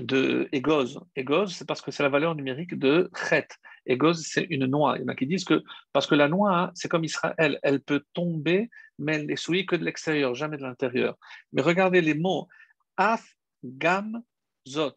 de 0.00 0.48
égose 0.50 1.00
Égose, 1.14 1.54
c'est 1.54 1.68
parce 1.68 1.82
que 1.82 1.92
c'est 1.92 2.02
la 2.02 2.08
valeur 2.08 2.34
numérique 2.34 2.76
de 2.76 3.08
chet. 3.28 3.46
Égose, 3.86 4.26
c'est 4.26 4.46
une 4.50 4.66
noix. 4.66 4.96
Il 4.96 5.02
y 5.02 5.04
en 5.04 5.08
a 5.08 5.14
qui 5.14 5.26
disent 5.26 5.44
que, 5.44 5.62
parce 5.92 6.08
que 6.08 6.16
la 6.16 6.26
noix, 6.26 6.72
c'est 6.74 6.88
comme 6.88 7.04
Israël, 7.04 7.60
elle 7.62 7.80
peut 7.80 8.02
tomber, 8.12 8.70
mais 8.98 9.14
elle 9.14 9.26
n'est 9.26 9.36
souillée 9.36 9.66
que 9.66 9.76
de 9.76 9.84
l'extérieur, 9.84 10.34
jamais 10.34 10.56
de 10.56 10.62
l'intérieur. 10.62 11.16
Mais 11.52 11.62
regardez 11.62 12.00
les 12.00 12.14
mots. 12.14 12.48
Af, 12.96 13.24
gam, 13.62 14.20
zot 14.66 14.96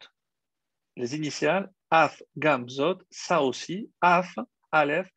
les 0.96 1.16
initiales 1.16 1.70
Af, 1.90 2.22
Gam, 2.36 2.68
Zot, 2.68 2.98
ça 3.10 3.42
aussi, 3.42 3.90
Af, 4.00 4.34
Aleph, 4.70 5.08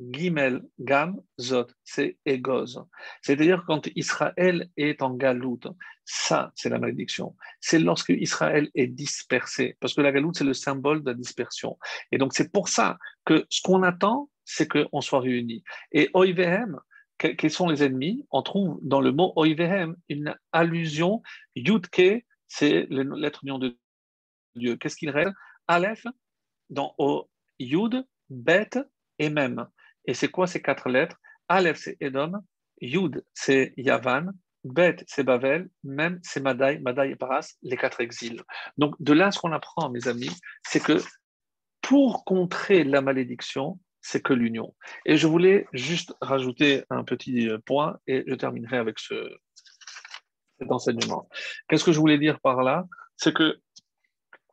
Gimel, 0.00 0.62
Gam, 0.80 1.20
Zot, 1.40 1.68
c'est 1.84 2.18
Egoz. 2.26 2.84
C'est-à-dire 3.22 3.64
quand 3.66 3.88
Israël 3.94 4.68
est 4.76 5.00
en 5.02 5.14
galoute, 5.14 5.68
ça, 6.04 6.50
c'est 6.56 6.68
la 6.68 6.80
malédiction. 6.80 7.36
C'est 7.60 7.78
lorsque 7.78 8.10
Israël 8.10 8.68
est 8.74 8.88
dispersé, 8.88 9.76
parce 9.78 9.94
que 9.94 10.00
la 10.00 10.10
galoute, 10.10 10.36
c'est 10.36 10.44
le 10.44 10.54
symbole 10.54 11.04
de 11.04 11.10
la 11.10 11.14
dispersion. 11.14 11.78
Et 12.10 12.18
donc, 12.18 12.32
c'est 12.34 12.50
pour 12.50 12.68
ça 12.68 12.98
que 13.24 13.46
ce 13.48 13.62
qu'on 13.62 13.84
attend, 13.84 14.30
c'est 14.44 14.68
qu'on 14.68 15.00
soit 15.00 15.20
réunis. 15.20 15.62
Et 15.92 16.10
Oivehem, 16.14 16.80
quels 17.16 17.50
sont 17.50 17.68
les 17.68 17.84
ennemis? 17.84 18.26
On 18.32 18.42
trouve 18.42 18.80
dans 18.82 19.00
le 19.00 19.12
mot 19.12 19.32
Oivehem 19.36 19.94
une 20.08 20.36
allusion, 20.50 21.22
Yudke, 21.54 22.24
c'est 22.48 22.86
l'être 22.90 23.44
union 23.44 23.58
de 23.58 23.78
Dieu. 24.56 24.76
Qu'est-ce 24.76 24.96
qu'il 24.96 25.10
reste 25.10 25.34
Aleph, 25.68 26.06
dans 26.70 26.94
O, 26.98 27.28
Yud, 27.58 28.06
Bet 28.30 28.70
et 29.18 29.30
Mem. 29.30 29.68
Et 30.06 30.14
c'est 30.14 30.28
quoi 30.28 30.46
ces 30.46 30.62
quatre 30.62 30.88
lettres? 30.88 31.16
Aleph, 31.48 31.78
c'est 31.78 31.96
Edom, 32.00 32.42
Yud, 32.80 33.24
c'est 33.34 33.74
Yavan, 33.76 34.32
Bet, 34.64 35.04
c'est 35.06 35.24
Bavel, 35.24 35.68
Mem, 35.82 36.18
c'est 36.22 36.40
Madai, 36.40 36.78
Madai 36.78 37.10
et 37.10 37.16
Paras, 37.16 37.54
les 37.62 37.76
quatre 37.76 38.00
exils. 38.00 38.42
Donc 38.78 38.94
de 39.00 39.12
là, 39.12 39.30
ce 39.30 39.38
qu'on 39.38 39.52
apprend, 39.52 39.90
mes 39.90 40.08
amis, 40.08 40.30
c'est 40.66 40.82
que 40.82 40.98
pour 41.82 42.24
contrer 42.24 42.82
la 42.82 43.02
malédiction, 43.02 43.78
c'est 44.00 44.22
que 44.22 44.32
l'union. 44.32 44.74
Et 45.04 45.16
je 45.16 45.26
voulais 45.26 45.66
juste 45.72 46.14
rajouter 46.20 46.84
un 46.90 47.04
petit 47.04 47.50
point 47.66 47.98
et 48.06 48.24
je 48.26 48.34
terminerai 48.34 48.78
avec 48.78 48.98
ce, 48.98 49.14
cet 50.58 50.70
enseignement. 50.70 51.28
Qu'est-ce 51.68 51.84
que 51.84 51.92
je 51.92 52.00
voulais 52.00 52.18
dire 52.18 52.40
par 52.40 52.62
là? 52.62 52.86
C'est 53.16 53.34
que 53.34 53.60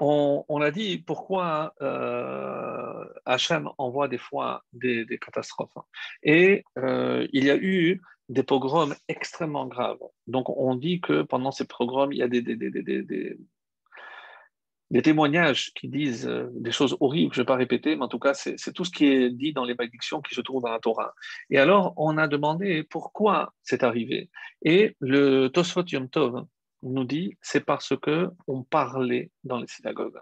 on, 0.01 0.61
a 0.61 0.71
dit 0.71 0.97
pourquoi 0.97 1.73
euh, 1.81 3.05
Hachem 3.25 3.69
envoie 3.77 4.07
des 4.07 4.17
fois 4.17 4.63
des, 4.73 5.05
catastrophes. 5.19 5.77
Et 6.23 6.63
euh, 6.79 7.27
il 7.33 7.45
y 7.45 7.51
a 7.51 7.55
eu 7.55 8.01
des 8.29 8.43
pogroms 8.43 8.95
extrêmement 9.07 9.67
graves. 9.67 9.99
Donc 10.25 10.49
on 10.49 10.75
dit 10.75 11.01
que 11.01 11.21
pendant 11.21 11.51
ces 11.51 11.65
pogroms, 11.65 12.11
il 12.11 12.17
y 12.17 12.23
a 12.23 12.27
des, 12.27 12.41
des, 12.41 13.37
témoignages 15.03 15.71
qui 15.75 15.87
disent 15.87 16.27
euh, 16.27 16.49
des 16.53 16.71
choses 16.71 16.97
horribles, 16.99 17.33
je 17.33 17.39
ne 17.39 17.43
vais 17.43 17.47
pas 17.47 17.55
répéter, 17.55 17.95
mais 17.95 18.03
en 18.03 18.07
tout 18.07 18.19
cas, 18.19 18.33
c'est 18.33 18.73
tout 18.73 18.85
ce 18.85 18.91
qui 18.91 19.05
est 19.05 19.29
dit 19.29 19.53
dans 19.53 19.65
les 19.65 19.75
malédictions 19.75 20.21
qui 20.21 20.33
se 20.33 20.41
trouvent 20.41 20.63
dans 20.63 20.71
la 20.71 20.79
Torah. 20.79 21.13
Et 21.51 21.59
alors, 21.59 21.93
on 21.97 22.17
a 22.17 22.27
demandé 22.27 22.83
pourquoi 22.83 23.53
c'est 23.61 23.83
arrivé. 23.83 24.31
Et 24.63 24.95
le 24.99 25.49
Tosfot 25.49 25.83
Yom 25.83 26.09
Tov, 26.09 26.45
nous 26.83 27.03
dit 27.03 27.37
c'est 27.41 27.65
parce 27.65 27.93
que 27.97 28.29
on 28.47 28.63
parlait 28.63 29.31
dans 29.43 29.57
les 29.57 29.67
synagogues. 29.67 30.19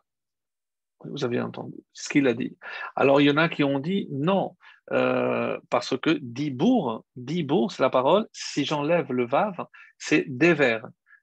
Vous 1.06 1.24
avez 1.24 1.40
entendu 1.40 1.78
ce 1.94 2.10
qu'il 2.10 2.28
a 2.28 2.34
dit. 2.34 2.58
Alors 2.96 3.22
il 3.22 3.28
y 3.28 3.32
en 3.32 3.38
a 3.38 3.48
qui 3.48 3.64
ont 3.64 3.80
dit 3.80 4.08
non, 4.12 4.56
euh, 4.92 5.58
parce 5.70 5.98
que 5.98 6.12
dibour, 6.22 7.06
dibour, 7.16 7.72
c'est 7.72 7.84
la 7.84 7.90
parole. 7.90 8.28
Si 8.34 8.66
j'enlève 8.66 9.12
le 9.12 9.26
vav, 9.26 9.66
c'est 9.98 10.26
déver. 10.28 10.80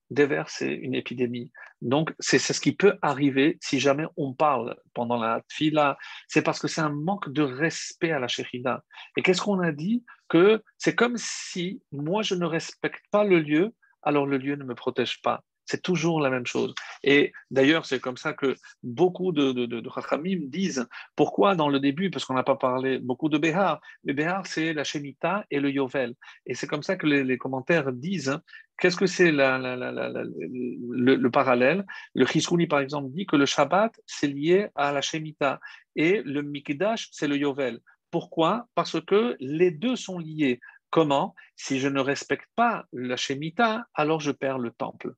Déver, 0.08 0.44
c'est 0.46 0.72
une 0.72 0.94
épidémie. 0.94 1.50
Donc 1.82 2.14
c'est 2.20 2.38
ce 2.38 2.60
qui 2.60 2.72
peut 2.72 2.96
arriver 3.02 3.58
si 3.60 3.80
jamais 3.80 4.06
on 4.16 4.34
parle 4.34 4.76
pendant 4.94 5.18
la 5.18 5.42
fila. 5.50 5.98
C'est 6.28 6.42
parce 6.42 6.60
que 6.60 6.68
c'est 6.68 6.80
un 6.80 6.90
manque 6.90 7.28
de 7.30 7.42
respect 7.42 8.12
à 8.12 8.20
la 8.20 8.28
shérida. 8.28 8.84
Et 9.16 9.22
qu'est-ce 9.22 9.42
qu'on 9.42 9.60
a 9.60 9.72
dit? 9.72 10.04
Que 10.28 10.62
c'est 10.78 10.94
comme 10.94 11.16
si 11.18 11.82
moi 11.92 12.22
je 12.22 12.34
ne 12.34 12.46
respecte 12.46 13.04
pas 13.10 13.24
le 13.24 13.40
lieu 13.40 13.74
alors 14.06 14.24
le 14.24 14.38
lieu 14.38 14.56
ne 14.56 14.64
me 14.64 14.74
protège 14.74 15.20
pas. 15.20 15.42
C'est 15.66 15.82
toujours 15.82 16.20
la 16.20 16.30
même 16.30 16.46
chose. 16.46 16.72
Et 17.02 17.32
d'ailleurs, 17.50 17.86
c'est 17.86 17.98
comme 17.98 18.16
ça 18.16 18.32
que 18.32 18.54
beaucoup 18.84 19.32
de, 19.32 19.50
de, 19.50 20.46
disent 20.46 20.86
pourquoi 21.16 21.56
dans 21.56 21.68
le 21.68 21.80
début, 21.80 22.08
parce 22.08 22.24
qu'on 22.24 22.34
n'a 22.34 22.44
pas 22.44 22.54
parlé 22.54 23.00
beaucoup 23.00 23.28
de 23.28 23.36
Béhar, 23.36 23.80
mais 24.04 24.12
Béhar, 24.12 24.46
c'est 24.46 24.72
la 24.72 24.84
Shemitah 24.84 25.44
et 25.50 25.58
le 25.58 25.72
Yovel. 25.72 26.14
Et 26.46 26.54
c'est 26.54 26.68
comme 26.68 26.84
ça 26.84 26.94
que 26.94 27.08
les, 27.08 27.36
commentaires 27.36 27.92
disent 27.92 28.38
qu'est-ce 28.78 28.96
que 28.96 29.06
c'est 29.06 29.32
le, 29.32 31.28
parallèle? 31.30 31.84
Le 32.14 32.26
Chiskouni, 32.26 32.68
par 32.68 32.78
exemple, 32.78 33.10
dit 33.10 33.26
que 33.26 33.34
le 33.34 33.46
Shabbat, 33.46 33.92
c'est 34.06 34.28
lié 34.28 34.68
à 34.76 34.92
la 34.92 35.00
Shemitah 35.00 35.58
et 35.96 36.22
le 36.24 36.42
Mikdash, 36.42 37.08
c'est 37.10 37.26
le 37.26 37.36
Yovel. 37.36 37.80
Pourquoi? 38.12 38.68
Parce 38.76 39.00
que 39.00 39.36
les 39.40 39.72
deux 39.72 39.96
sont 39.96 40.20
liés. 40.20 40.60
Comment 40.90 41.34
Si 41.56 41.78
je 41.80 41.88
ne 41.88 42.00
respecte 42.00 42.48
pas 42.54 42.84
la 42.92 43.16
Shemitah, 43.16 43.86
alors 43.94 44.20
je 44.20 44.30
perds 44.30 44.58
le 44.58 44.70
temple. 44.70 45.14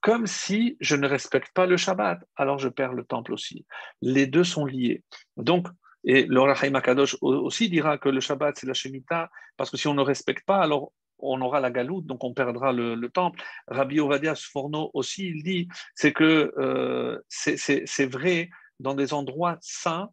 Comme 0.00 0.26
si 0.26 0.76
je 0.80 0.94
ne 0.94 1.06
respecte 1.06 1.52
pas 1.52 1.66
le 1.66 1.76
Shabbat, 1.76 2.20
alors 2.36 2.58
je 2.58 2.68
perds 2.68 2.92
le 2.92 3.04
temple 3.04 3.32
aussi. 3.32 3.66
Les 4.02 4.26
deux 4.26 4.44
sont 4.44 4.64
liés. 4.64 5.02
Donc, 5.36 5.66
et 6.04 6.24
le 6.26 6.40
Akadosh 6.76 7.16
aussi 7.20 7.68
dira 7.68 7.98
que 7.98 8.08
le 8.08 8.20
Shabbat, 8.20 8.56
c'est 8.56 8.66
la 8.66 8.74
Shemitah, 8.74 9.30
parce 9.56 9.70
que 9.70 9.76
si 9.76 9.88
on 9.88 9.94
ne 9.94 10.02
respecte 10.02 10.46
pas, 10.46 10.62
alors 10.62 10.92
on 11.18 11.40
aura 11.40 11.60
la 11.60 11.70
galoute, 11.70 12.06
donc 12.06 12.22
on 12.24 12.34
perdra 12.34 12.72
le, 12.72 13.08
temple. 13.08 13.42
Rabbi 13.68 14.00
Ovadia 14.00 14.34
Sforno 14.34 14.90
aussi, 14.94 15.26
il 15.26 15.42
dit, 15.42 15.68
c'est 15.94 16.12
que 16.12 16.52
euh, 16.58 17.18
c'est 17.28 18.06
vrai 18.06 18.50
dans 18.78 18.94
des 18.94 19.14
endroits 19.14 19.58
saints, 19.60 20.10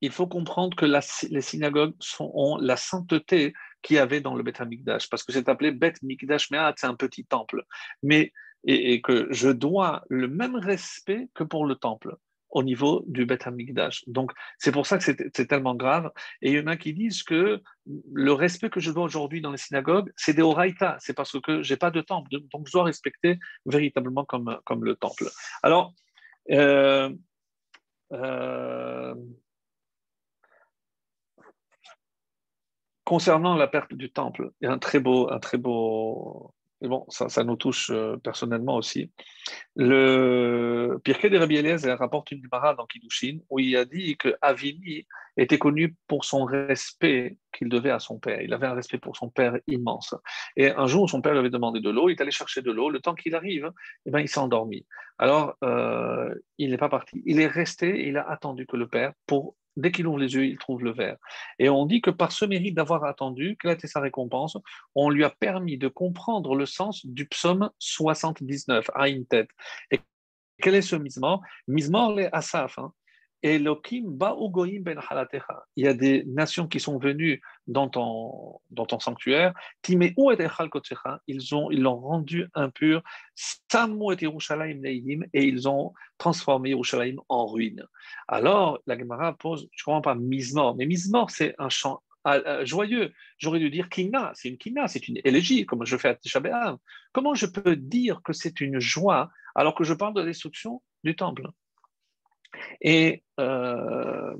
il 0.00 0.10
faut 0.10 0.26
comprendre 0.26 0.76
que 0.76 0.86
les 0.86 1.40
synagogues 1.40 1.94
ont 2.20 2.58
la 2.58 2.76
sainteté 2.76 3.54
qu'il 3.82 3.96
y 3.96 3.98
avait 3.98 4.20
dans 4.20 4.34
le 4.34 4.42
Beth 4.42 4.60
Amikdash, 4.60 5.08
parce 5.08 5.22
que 5.22 5.32
c'est 5.32 5.48
appelé 5.48 5.70
Beth 5.70 6.02
Mikdash 6.02 6.50
Me'at, 6.50 6.74
c'est 6.76 6.86
un 6.86 6.94
petit 6.94 7.24
temple. 7.24 7.64
Mais, 8.02 8.32
et, 8.64 9.00
que 9.00 9.28
je 9.30 9.48
dois 9.48 10.02
le 10.08 10.28
même 10.28 10.56
respect 10.56 11.28
que 11.34 11.44
pour 11.44 11.66
le 11.66 11.76
temple 11.76 12.16
au 12.50 12.62
niveau 12.62 13.04
du 13.06 13.26
Beth 13.26 13.46
Amikdash. 13.46 14.04
Donc, 14.06 14.32
c'est 14.58 14.72
pour 14.72 14.86
ça 14.86 14.98
que 14.98 15.04
c'est 15.04 15.46
tellement 15.46 15.74
grave. 15.74 16.10
Et 16.42 16.52
il 16.52 16.56
y 16.56 16.60
en 16.60 16.66
a 16.68 16.76
qui 16.76 16.94
disent 16.94 17.22
que 17.22 17.60
le 18.12 18.32
respect 18.32 18.70
que 18.70 18.80
je 18.80 18.90
dois 18.90 19.04
aujourd'hui 19.04 19.40
dans 19.40 19.50
les 19.50 19.58
synagogues, 19.58 20.10
c'est 20.16 20.32
des 20.32 20.42
oraïta, 20.42 20.96
c'est 21.00 21.14
parce 21.14 21.38
que 21.40 21.62
je 21.62 21.72
n'ai 21.72 21.76
pas 21.76 21.90
de 21.90 22.00
temple, 22.00 22.30
donc 22.52 22.66
je 22.66 22.72
dois 22.72 22.84
respecter 22.84 23.38
véritablement 23.66 24.24
comme, 24.24 24.58
comme 24.64 24.84
le 24.84 24.96
temple. 24.96 25.26
Alors, 25.62 25.92
euh, 26.50 27.10
euh, 28.12 29.14
concernant 33.06 33.54
la 33.54 33.68
perte 33.68 33.94
du 33.94 34.10
temple, 34.10 34.50
il 34.60 34.66
y 34.66 34.68
a 34.68 34.72
un 34.72 34.78
très 34.78 35.00
beau, 35.00 35.30
un 35.30 35.38
très 35.38 35.56
beau 35.56 36.52
et 36.82 36.88
bon, 36.88 37.06
ça, 37.08 37.42
nous 37.42 37.56
touche 37.56 37.90
euh, 37.90 38.18
personnellement 38.18 38.76
aussi. 38.76 39.10
Le 39.76 41.00
Pirkei 41.04 41.30
de 41.30 41.38
Rabbi 41.38 41.56
Eliezer 41.56 41.98
rapporte 41.98 42.32
une 42.32 42.42
Gemara 42.42 42.74
dans 42.74 42.84
Kiddushin 42.84 43.38
où 43.48 43.58
il 43.58 43.74
a 43.76 43.86
dit 43.86 44.18
que 44.18 44.36
Avini 44.42 45.06
était 45.38 45.58
connu 45.58 45.94
pour 46.06 46.26
son 46.26 46.44
respect 46.44 47.38
qu'il 47.56 47.70
devait 47.70 47.90
à 47.90 47.98
son 47.98 48.18
père. 48.18 48.42
Il 48.42 48.52
avait 48.52 48.66
un 48.66 48.74
respect 48.74 48.98
pour 48.98 49.16
son 49.16 49.30
père 49.30 49.56
immense. 49.66 50.14
Et 50.56 50.70
un 50.70 50.86
jour, 50.86 51.08
son 51.08 51.22
père 51.22 51.32
lui 51.32 51.38
avait 51.38 51.50
demandé 51.50 51.80
de 51.80 51.88
l'eau, 51.88 52.10
il 52.10 52.12
est 52.12 52.20
allé 52.20 52.30
chercher 52.30 52.60
de 52.60 52.70
l'eau. 52.70 52.90
Le 52.90 53.00
temps 53.00 53.14
qu'il 53.14 53.34
arrive, 53.34 53.70
eh 54.04 54.10
ben, 54.10 54.20
il 54.20 54.28
s'est 54.28 54.40
endormi. 54.40 54.84
Alors, 55.16 55.56
euh, 55.64 56.34
il 56.58 56.70
n'est 56.70 56.78
pas 56.78 56.90
parti. 56.90 57.22
Il 57.24 57.40
est 57.40 57.46
resté, 57.46 58.06
il 58.06 58.18
a 58.18 58.28
attendu 58.28 58.66
que 58.66 58.76
le 58.76 58.86
père, 58.86 59.12
pour 59.26 59.56
dès 59.76 59.92
qu'il 59.92 60.06
ouvre 60.06 60.18
les 60.18 60.34
yeux, 60.34 60.46
il 60.46 60.58
trouve 60.58 60.82
le 60.82 60.92
verre. 60.92 61.16
Et 61.58 61.68
on 61.68 61.86
dit 61.86 62.00
que 62.00 62.10
par 62.10 62.32
ce 62.32 62.44
mérite 62.44 62.74
d'avoir 62.74 63.04
attendu, 63.04 63.56
quelle 63.60 63.72
été 63.72 63.86
sa 63.86 64.00
récompense? 64.00 64.58
On 64.94 65.10
lui 65.10 65.24
a 65.24 65.30
permis 65.30 65.78
de 65.78 65.88
comprendre 65.88 66.54
le 66.54 66.66
sens 66.66 67.04
du 67.06 67.26
psaume 67.26 67.70
79, 67.78 68.90
à 68.94 69.08
une 69.08 69.26
tête. 69.26 69.48
Et 69.90 70.00
quel 70.62 70.74
est 70.74 70.82
ce 70.82 70.96
misement? 70.96 71.42
Misement 71.68 72.12
les 72.12 72.28
Asaf. 72.32 72.78
Hein. 72.78 72.92
Ben 73.42 75.00
Il 75.76 75.84
y 75.84 75.88
a 75.88 75.94
des 75.94 76.24
nations 76.24 76.66
qui 76.66 76.80
sont 76.80 76.98
venues 76.98 77.40
dans 77.66 77.88
ton, 77.88 78.60
dans 78.70 78.86
ton 78.86 78.98
sanctuaire. 78.98 79.54
Ils 79.88 81.54
ont, 81.54 81.70
ils 81.70 81.82
l'ont 81.82 81.96
rendu 81.96 82.48
impur. 82.54 83.02
Et 85.34 85.44
ils 85.44 85.68
ont 85.68 85.94
transformé 86.18 86.70
Yerushalayim 86.70 87.16
en 87.28 87.46
ruine. 87.46 87.86
Alors, 88.28 88.80
la 88.86 88.98
Gemara 88.98 89.36
pose, 89.36 89.68
je 89.72 89.82
ne 89.82 89.84
comprends 89.84 90.00
pas, 90.00 90.14
Mizmor. 90.14 90.76
Mais 90.76 90.86
Mizmor, 90.86 91.30
c'est 91.30 91.54
un 91.58 91.68
chant 91.68 92.02
ah, 92.28 92.40
euh, 92.44 92.66
joyeux. 92.66 93.12
J'aurais 93.38 93.60
dû 93.60 93.70
dire 93.70 93.88
kina, 93.88 94.32
c'est 94.34 94.48
une 94.48 94.58
kina, 94.58 94.88
c'est 94.88 95.06
une 95.06 95.20
élégie, 95.22 95.64
comme 95.64 95.86
je 95.86 95.96
fais 95.96 96.08
à 96.08 96.14
Tisha 96.16 96.40
Comment 97.12 97.34
je 97.34 97.46
peux 97.46 97.76
dire 97.76 98.20
que 98.24 98.32
c'est 98.32 98.60
une 98.60 98.80
joie 98.80 99.30
alors 99.54 99.76
que 99.76 99.84
je 99.84 99.94
parle 99.94 100.14
de 100.14 100.22
destruction 100.24 100.82
du 101.04 101.14
temple? 101.14 101.48
Et 102.80 103.22
euh, 103.40 104.34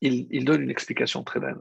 il, 0.00 0.44
donne 0.44 0.62
une 0.62 0.70
explication 0.70 1.24
très 1.24 1.40
belle. 1.40 1.58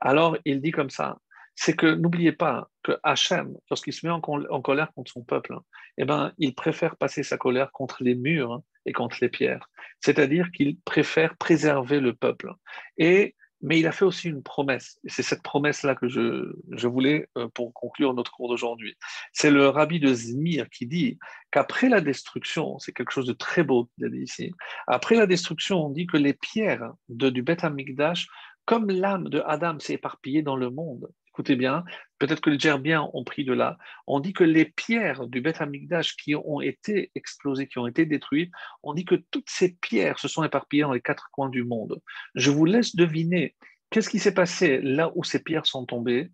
Alors, 0.00 0.36
il 0.44 0.60
dit 0.60 0.70
comme 0.70 0.90
ça, 0.90 1.18
c'est 1.54 1.74
que 1.74 1.86
n'oubliez 1.86 2.32
pas 2.32 2.68
que 2.82 2.92
Hachem, 3.02 3.56
lorsqu'il 3.70 3.92
se 3.92 4.06
met 4.06 4.12
en, 4.12 4.20
colère 4.20 4.92
contre 4.94 5.10
son 5.10 5.24
peuple, 5.24 5.56
eh 5.96 6.04
ben, 6.04 6.32
il 6.38 6.54
préfère 6.54 6.96
passer 6.96 7.22
sa 7.22 7.36
colère 7.36 7.72
contre 7.72 8.04
les 8.04 8.14
murs 8.14 8.62
et 8.86 8.92
contre 8.92 9.18
les 9.20 9.28
pierres. 9.28 9.68
C'est-à-dire 10.00 10.50
qu'il 10.52 10.78
préfère 10.80 11.36
préserver 11.36 11.98
le 12.00 12.14
peuple. 12.14 12.52
Et 12.96 13.34
mais 13.60 13.80
il 13.80 13.86
a 13.86 13.92
fait 13.92 14.04
aussi 14.04 14.28
une 14.28 14.42
promesse. 14.42 15.00
C'est 15.06 15.22
cette 15.22 15.42
promesse-là 15.42 15.94
que 15.94 16.08
je, 16.08 16.86
voulais 16.86 17.28
euh, 17.36 17.48
pour 17.48 17.72
conclure 17.72 18.14
notre 18.14 18.30
cours 18.32 18.48
d'aujourd'hui. 18.48 18.96
C'est 19.32 19.50
le 19.50 19.68
rabbi 19.68 20.00
de 20.00 20.12
Zmir 20.12 20.68
qui 20.70 20.86
dit 20.86 21.18
qu'après 21.50 21.88
la 21.88 22.00
destruction, 22.00 22.78
c'est 22.78 22.92
quelque 22.92 23.12
chose 23.12 23.26
de 23.26 23.32
très 23.32 23.64
beau 23.64 23.88
qu'il 23.94 24.04
a 24.04 24.08
dit 24.08 24.22
ici, 24.22 24.52
après 24.86 25.16
la 25.16 25.26
destruction, 25.26 25.86
on 25.86 25.90
dit 25.90 26.06
que 26.06 26.16
les 26.16 26.34
pierres 26.34 26.92
du 27.08 27.42
Beth 27.42 27.64
Amikdash, 27.64 28.28
comme 28.64 28.90
l'âme 28.90 29.28
de 29.28 29.42
Adam 29.46 29.78
s'est 29.80 29.94
éparpillée 29.94 30.42
dans 30.42 30.56
le 30.56 30.70
monde, 30.70 31.08
écoutez 31.38 31.54
bien, 31.54 31.84
peut-être 32.18 32.40
que 32.40 32.50
les 32.50 32.58
Gerbiens 32.58 33.08
ont 33.12 33.22
pris 33.22 33.44
de 33.44 33.52
là. 33.52 33.78
On 34.08 34.18
dit 34.18 34.32
que 34.32 34.42
les 34.42 34.64
pierres 34.64 35.28
du 35.28 35.40
Beth 35.40 35.60
Amikdash 35.60 36.16
qui 36.16 36.34
ont 36.34 36.60
été 36.60 37.12
explosées, 37.14 37.68
qui 37.68 37.78
ont 37.78 37.86
été 37.86 38.06
détruites, 38.06 38.50
on 38.82 38.92
dit 38.92 39.04
que 39.04 39.14
toutes 39.30 39.48
ces 39.48 39.76
pierres 39.80 40.18
se 40.18 40.26
sont 40.26 40.42
éparpillées 40.42 40.82
dans 40.82 40.92
les 40.92 41.00
quatre 41.00 41.28
coins 41.30 41.48
du 41.48 41.62
monde. 41.62 42.00
Je 42.34 42.50
vous 42.50 42.64
laisse 42.64 42.96
deviner 42.96 43.54
qu'est-ce 43.90 44.10
qui 44.10 44.18
s'est 44.18 44.34
passé 44.34 44.80
là 44.82 45.12
où 45.14 45.22
ces 45.22 45.40
pierres 45.40 45.66
sont 45.66 45.86
tombées? 45.86 46.32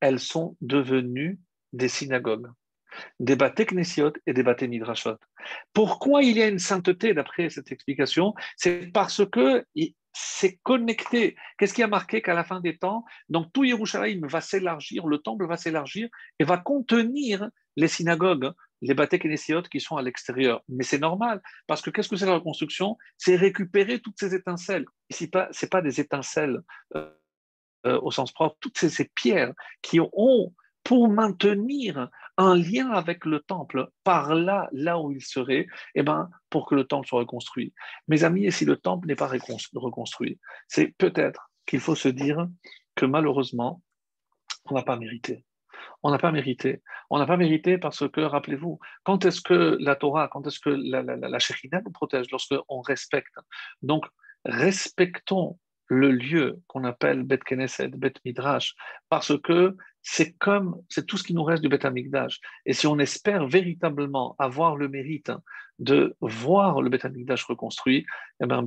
Elles 0.00 0.20
sont 0.20 0.56
devenues 0.62 1.38
des 1.74 1.88
synagogues 1.88 2.48
des 3.20 3.36
bâtés 3.36 3.66
et 4.26 4.32
des 4.32 4.42
bâtés. 4.42 4.70
Pourquoi 5.74 6.22
il 6.22 6.38
y 6.38 6.42
a 6.42 6.48
une 6.48 6.58
sainteté 6.58 7.12
d'après 7.12 7.50
cette 7.50 7.70
explication? 7.70 8.32
C'est 8.56 8.90
parce 8.90 9.22
que 9.26 9.66
c'est 10.18 10.56
connecté. 10.62 11.36
Qu'est-ce 11.58 11.74
qui 11.74 11.82
a 11.82 11.88
marqué 11.88 12.22
qu'à 12.22 12.32
la 12.32 12.42
fin 12.42 12.60
des 12.60 12.78
temps, 12.78 13.04
donc 13.28 13.52
tout 13.52 13.64
Yerushalayim 13.64 14.26
va 14.26 14.40
s'élargir, 14.40 15.06
le 15.06 15.18
temple 15.18 15.46
va 15.46 15.58
s'élargir 15.58 16.08
et 16.38 16.44
va 16.44 16.56
contenir 16.56 17.50
les 17.76 17.88
synagogues, 17.88 18.50
les 18.80 18.94
bâtés 18.94 19.18
Knessiot 19.18 19.62
qui 19.62 19.78
sont 19.78 19.98
à 19.98 20.02
l'extérieur. 20.02 20.62
Mais 20.70 20.84
c'est 20.84 20.98
normal, 20.98 21.42
parce 21.66 21.82
que 21.82 21.90
qu'est-ce 21.90 22.08
que 22.08 22.16
c'est 22.16 22.24
la 22.24 22.36
reconstruction? 22.36 22.96
C'est 23.18 23.36
récupérer 23.36 24.00
toutes 24.00 24.18
ces 24.18 24.34
étincelles. 24.34 24.86
Ici, 25.10 25.30
ce 25.30 25.66
n'est 25.66 25.68
pas 25.68 25.82
des 25.82 26.00
étincelles 26.00 26.62
euh, 26.94 27.10
euh, 27.86 28.00
au 28.00 28.10
sens 28.10 28.32
propre, 28.32 28.56
toutes 28.60 28.78
ces 28.78 29.10
pierres 29.14 29.52
qui 29.82 30.00
ont 30.00 30.54
pour 30.82 31.10
maintenir 31.10 32.08
un 32.38 32.54
lien 32.54 32.90
avec 32.90 33.24
le 33.24 33.40
temple 33.40 33.88
par 34.04 34.34
là, 34.34 34.68
là 34.72 35.00
où 35.00 35.12
il 35.12 35.22
serait, 35.22 35.66
eh 35.94 36.02
ben, 36.02 36.28
pour 36.50 36.66
que 36.66 36.74
le 36.74 36.84
temple 36.84 37.06
soit 37.06 37.20
reconstruit. 37.20 37.72
Mes 38.08 38.24
amis, 38.24 38.46
et 38.46 38.50
si 38.50 38.64
le 38.64 38.76
temple 38.76 39.08
n'est 39.08 39.16
pas 39.16 39.28
reconstruit, 39.28 40.38
c'est 40.68 40.94
peut-être 40.98 41.50
qu'il 41.66 41.80
faut 41.80 41.94
se 41.94 42.08
dire 42.08 42.46
que 42.94 43.06
malheureusement, 43.06 43.82
on 44.66 44.74
n'a 44.74 44.82
pas 44.82 44.96
mérité. 44.96 45.44
On 46.02 46.10
n'a 46.10 46.18
pas 46.18 46.32
mérité. 46.32 46.82
On 47.10 47.18
n'a 47.18 47.26
pas 47.26 47.36
mérité 47.36 47.78
parce 47.78 48.08
que, 48.08 48.20
rappelez-vous, 48.20 48.78
quand 49.04 49.24
est-ce 49.24 49.40
que 49.40 49.76
la 49.80 49.96
Torah, 49.96 50.28
quand 50.28 50.46
est-ce 50.46 50.60
que 50.60 50.70
la, 50.70 51.02
la, 51.02 51.16
la, 51.16 51.38
nous 51.84 51.90
protège 51.92 52.26
Lorsqu'on 52.30 52.80
respecte? 52.80 53.34
Donc, 53.82 54.06
respectons 54.44 55.58
le 55.88 56.10
lieu 56.10 56.60
qu'on 56.66 56.84
appelle 56.84 57.22
Bet 57.22 57.40
Knesset, 57.48 57.88
Bet 57.88 58.14
Midrash, 58.24 58.74
parce 59.08 59.38
que 59.40 59.76
c'est 60.08 60.34
comme, 60.34 60.80
c'est 60.88 61.04
tout 61.04 61.16
ce 61.16 61.24
qui 61.24 61.34
nous 61.34 61.42
reste 61.42 61.64
du 61.64 61.68
Bet 61.68 61.84
Amikdash. 61.84 62.38
Et 62.64 62.74
si 62.74 62.86
on 62.86 62.96
espère 63.00 63.48
véritablement 63.48 64.36
avoir 64.38 64.76
le 64.76 64.88
mérite 64.88 65.32
de 65.80 66.14
voir 66.20 66.80
le 66.80 66.88
Bet 66.90 67.04
Amikdash 67.04 67.42
reconstruit, 67.42 68.06
eh 68.40 68.46
bien, 68.46 68.64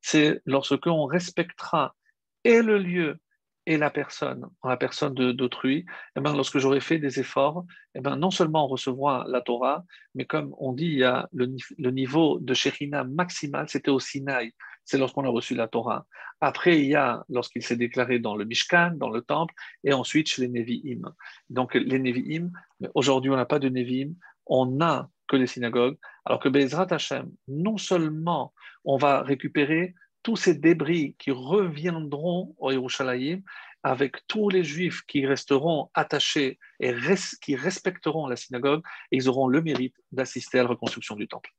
c'est 0.00 0.40
lorsque 0.46 0.86
on 0.86 1.06
respectera 1.06 1.96
et 2.44 2.62
le 2.62 2.78
lieu 2.78 3.18
et 3.66 3.76
la 3.76 3.90
personne, 3.90 4.46
la 4.62 4.76
personne 4.76 5.14
d'autrui, 5.14 5.84
eh 6.16 6.20
bien, 6.20 6.32
lorsque 6.32 6.58
j'aurai 6.58 6.80
fait 6.80 7.00
des 7.00 7.18
efforts, 7.18 7.64
eh 7.96 8.00
bien, 8.00 8.14
non 8.14 8.30
seulement 8.30 8.66
on 8.66 8.68
recevra 8.68 9.24
la 9.26 9.40
Torah, 9.40 9.84
mais 10.14 10.26
comme 10.26 10.54
on 10.58 10.72
dit, 10.72 10.86
il 10.86 10.98
y 10.98 11.04
a 11.04 11.28
le, 11.32 11.56
le 11.76 11.90
niveau 11.90 12.38
de 12.38 12.54
Shekhinah 12.54 13.02
maximal, 13.02 13.68
c'était 13.68 13.90
au 13.90 13.98
Sinaï 13.98 14.54
c'est 14.90 14.98
lorsqu'on 14.98 15.24
a 15.24 15.28
reçu 15.28 15.54
la 15.54 15.68
Torah. 15.68 16.04
Après, 16.40 16.80
il 16.80 16.86
y 16.86 16.96
a 16.96 17.24
lorsqu'il 17.28 17.62
s'est 17.62 17.76
déclaré 17.76 18.18
dans 18.18 18.34
le 18.34 18.44
Mishkan, 18.44 18.92
dans 18.96 19.08
le 19.08 19.22
temple, 19.22 19.54
et 19.84 19.92
ensuite 19.92 20.28
chez 20.28 20.42
les 20.42 20.48
Nevi'im. 20.48 21.14
Donc 21.48 21.74
les 21.74 22.00
Nevi'im, 22.00 22.50
aujourd'hui 22.94 23.30
on 23.30 23.36
n'a 23.36 23.46
pas 23.46 23.60
de 23.60 23.68
Nevi'im, 23.68 24.14
on 24.46 24.66
n'a 24.66 25.08
que 25.28 25.36
les 25.36 25.46
synagogues, 25.46 25.96
alors 26.24 26.40
que 26.40 26.48
Bezrat 26.48 26.88
Hashem, 26.90 27.30
non 27.46 27.76
seulement 27.76 28.52
on 28.84 28.96
va 28.96 29.22
récupérer 29.22 29.94
tous 30.24 30.34
ces 30.34 30.54
débris 30.54 31.14
qui 31.20 31.30
reviendront 31.30 32.56
au 32.58 32.72
Yerushalayim, 32.72 33.42
avec 33.84 34.26
tous 34.26 34.50
les 34.50 34.64
juifs 34.64 35.02
qui 35.06 35.24
resteront 35.24 35.88
attachés 35.94 36.58
et 36.80 36.92
qui 37.40 37.54
respecteront 37.54 38.26
la 38.26 38.36
synagogue, 38.36 38.82
ils 39.12 39.28
auront 39.28 39.46
le 39.46 39.62
mérite 39.62 39.96
d'assister 40.10 40.58
à 40.58 40.64
la 40.64 40.70
reconstruction 40.70 41.14
du 41.14 41.28
temple. 41.28 41.50